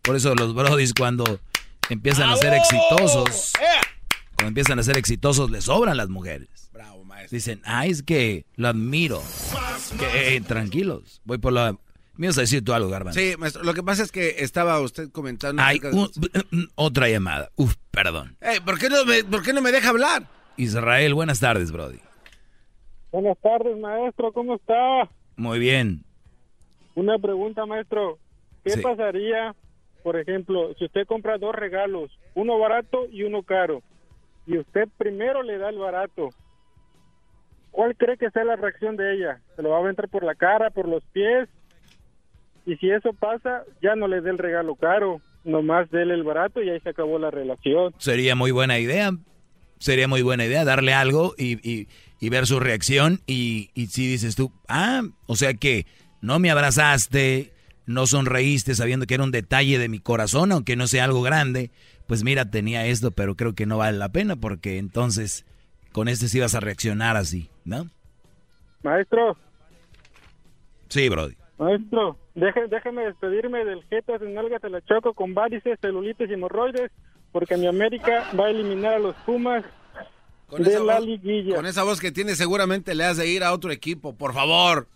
por 0.00 0.16
eso 0.16 0.34
los 0.34 0.54
brodis 0.54 0.94
cuando 0.94 1.40
empiezan 1.90 2.30
a 2.30 2.36
ser 2.36 2.54
exitosos 2.54 3.52
cuando 4.34 4.48
empiezan 4.48 4.78
a 4.78 4.82
ser 4.82 4.96
exitosos 4.96 5.50
les 5.50 5.64
sobran 5.64 5.96
las 5.96 6.08
mujeres. 6.08 6.48
Dicen 7.30 7.60
ah 7.64 7.86
es 7.86 8.02
que 8.02 8.46
lo 8.56 8.68
admiro 8.68 9.22
que, 9.98 10.36
eh, 10.36 10.40
tranquilos 10.40 11.20
voy 11.24 11.38
por 11.38 11.52
la 11.52 11.78
Me 12.16 12.26
ibas 12.26 12.38
a 12.38 12.42
decir 12.42 12.64
tú 12.64 12.72
algo, 12.72 12.88
Garbanzo. 12.90 13.18
Sí, 13.18 13.34
maestro, 13.38 13.64
lo 13.64 13.74
que 13.74 13.82
pasa 13.82 14.02
es 14.04 14.12
que 14.12 14.36
estaba 14.38 14.80
usted 14.80 15.10
comentando... 15.10 15.60
Hay 15.62 15.80
de- 15.80 15.90
un- 15.90 16.68
otra 16.76 17.08
llamada. 17.08 17.50
Uf, 17.56 17.74
perdón. 17.90 18.36
Ey, 18.40 18.60
¿por, 18.60 18.78
qué 18.78 18.88
no 18.88 19.04
me, 19.04 19.24
¿Por 19.24 19.42
qué 19.42 19.52
no 19.52 19.60
me 19.60 19.72
deja 19.72 19.88
hablar? 19.88 20.28
Israel, 20.56 21.14
buenas 21.14 21.40
tardes, 21.40 21.72
Brody. 21.72 21.98
Buenas 23.10 23.36
tardes, 23.38 23.76
maestro, 23.78 24.32
¿cómo 24.32 24.54
está? 24.56 25.08
Muy 25.36 25.58
bien. 25.58 26.04
Una 26.94 27.18
pregunta, 27.18 27.66
maestro. 27.66 28.18
¿Qué 28.62 28.70
Sí. 28.70 28.80
pasaría, 28.80 29.54
por 30.04 30.16
ejemplo, 30.18 30.72
si 30.78 30.84
usted 30.84 31.06
compra 31.06 31.36
dos 31.38 31.54
regalos, 31.54 32.10
uno 32.34 32.58
barato 32.58 33.06
y 33.10 33.24
uno 33.24 33.42
caro, 33.42 33.82
y 34.46 34.58
usted 34.58 34.88
primero 34.96 35.42
le 35.42 35.58
da 35.58 35.68
el 35.70 35.78
barato? 35.78 36.30
¿Cuál 37.72 37.96
cree 37.96 38.16
que 38.16 38.30
sea 38.30 38.44
la 38.44 38.54
reacción 38.56 38.96
de 38.96 39.14
ella? 39.16 39.40
¿Se 39.56 39.62
lo 39.62 39.70
va 39.70 39.78
a 39.78 39.80
aventar 39.80 40.08
por 40.08 40.22
la 40.22 40.34
cara, 40.36 40.70
por 40.70 40.86
los 40.88 41.04
pies? 41.06 41.48
Y 42.66 42.76
si 42.76 42.90
eso 42.90 43.12
pasa, 43.12 43.62
ya 43.82 43.94
no 43.94 44.08
le 44.08 44.20
dé 44.20 44.30
el 44.30 44.38
regalo 44.38 44.74
caro, 44.76 45.20
nomás 45.44 45.90
déle 45.90 46.14
el 46.14 46.22
barato 46.22 46.62
y 46.62 46.70
ahí 46.70 46.80
se 46.80 46.88
acabó 46.90 47.18
la 47.18 47.30
relación. 47.30 47.94
Sería 47.98 48.34
muy 48.34 48.50
buena 48.52 48.78
idea. 48.78 49.10
Sería 49.78 50.08
muy 50.08 50.22
buena 50.22 50.46
idea 50.46 50.64
darle 50.64 50.94
algo 50.94 51.34
y, 51.36 51.58
y- 51.68 51.88
y 52.20 52.28
ver 52.30 52.46
su 52.46 52.58
reacción. 52.60 53.20
Y, 53.26 53.70
y 53.74 53.88
si 53.88 54.06
dices 54.06 54.34
tú, 54.34 54.50
ah, 54.68 55.02
o 55.26 55.36
sea 55.36 55.52
que 55.54 55.86
no 56.22 56.38
me 56.38 56.50
abrazaste, 56.50 57.52
no 57.84 58.06
sonreíste 58.06 58.74
sabiendo 58.74 59.04
que 59.06 59.14
era 59.14 59.24
un 59.24 59.30
detalle 59.30 59.78
de 59.78 59.90
mi 59.90 59.98
corazón, 59.98 60.50
aunque 60.52 60.74
no 60.76 60.86
sea 60.86 61.04
algo 61.04 61.20
grande, 61.20 61.70
pues 62.06 62.24
mira, 62.24 62.50
tenía 62.50 62.86
esto, 62.86 63.10
pero 63.10 63.34
creo 63.36 63.54
que 63.54 63.66
no 63.66 63.76
vale 63.76 63.98
la 63.98 64.08
pena 64.08 64.36
porque 64.36 64.78
entonces 64.78 65.44
con 65.92 66.08
este 66.08 66.28
sí 66.28 66.40
vas 66.40 66.54
a 66.54 66.60
reaccionar 66.60 67.18
así, 67.18 67.50
¿no? 67.66 67.90
Maestro, 68.82 69.36
Sí, 70.88 71.08
Brody. 71.08 71.34
Maestro, 71.58 72.18
deje- 72.34 72.68
déjeme 72.68 73.04
despedirme 73.04 73.64
del 73.64 73.84
Jetas 73.88 74.20
de 74.20 74.28
Nalga 74.30 74.58
Te 74.58 74.68
la 74.70 74.80
Choco 74.82 75.14
con 75.14 75.34
varices, 75.34 75.78
celulitis 75.80 76.28
y 76.28 76.32
hemorroides, 76.34 76.90
porque 77.32 77.56
mi 77.56 77.66
América 77.66 78.30
va 78.38 78.46
a 78.46 78.50
eliminar 78.50 78.94
a 78.94 78.98
los 78.98 79.14
Pumas 79.26 79.64
Con 80.48 80.62
de 80.62 80.70
esa 80.70 80.82
la 80.82 80.98
voz- 80.98 81.06
liguilla. 81.06 81.54
Con 81.56 81.66
esa 81.66 81.82
voz 81.84 82.00
que 82.00 82.10
tiene 82.12 82.34
seguramente 82.34 82.94
le 82.94 83.04
has 83.04 83.16
de 83.16 83.28
ir 83.28 83.44
a 83.44 83.52
otro 83.52 83.70
equipo, 83.70 84.14
por 84.14 84.34
favor. 84.34 84.86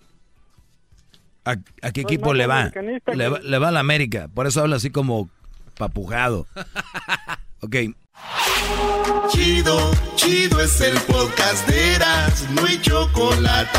¿A, 1.45 1.53
a 1.83 1.93
qué 1.93 2.01
equipo 2.03 2.35
le 2.35 2.47
va? 2.47 2.61
americanista 2.63 3.13
Le, 3.15 3.25
que- 3.25 3.31
va? 3.31 3.39
le 3.41 3.59
va 3.59 3.69
a 3.69 3.73
la 3.73 3.81
América, 3.81 4.29
por 4.35 4.47
eso 4.47 4.61
habla 4.61 4.77
así 4.77 4.91
como 4.91 5.31
papujado. 5.79 6.47
ok, 7.63 7.77
Chido, 9.31 9.79
chido 10.17 10.61
es 10.61 10.81
el 10.81 10.99
podcast 11.03 11.69
de 11.69 11.95
Eras, 11.95 12.49
no 12.51 12.65
hay 12.67 12.81
chocolate. 12.81 13.79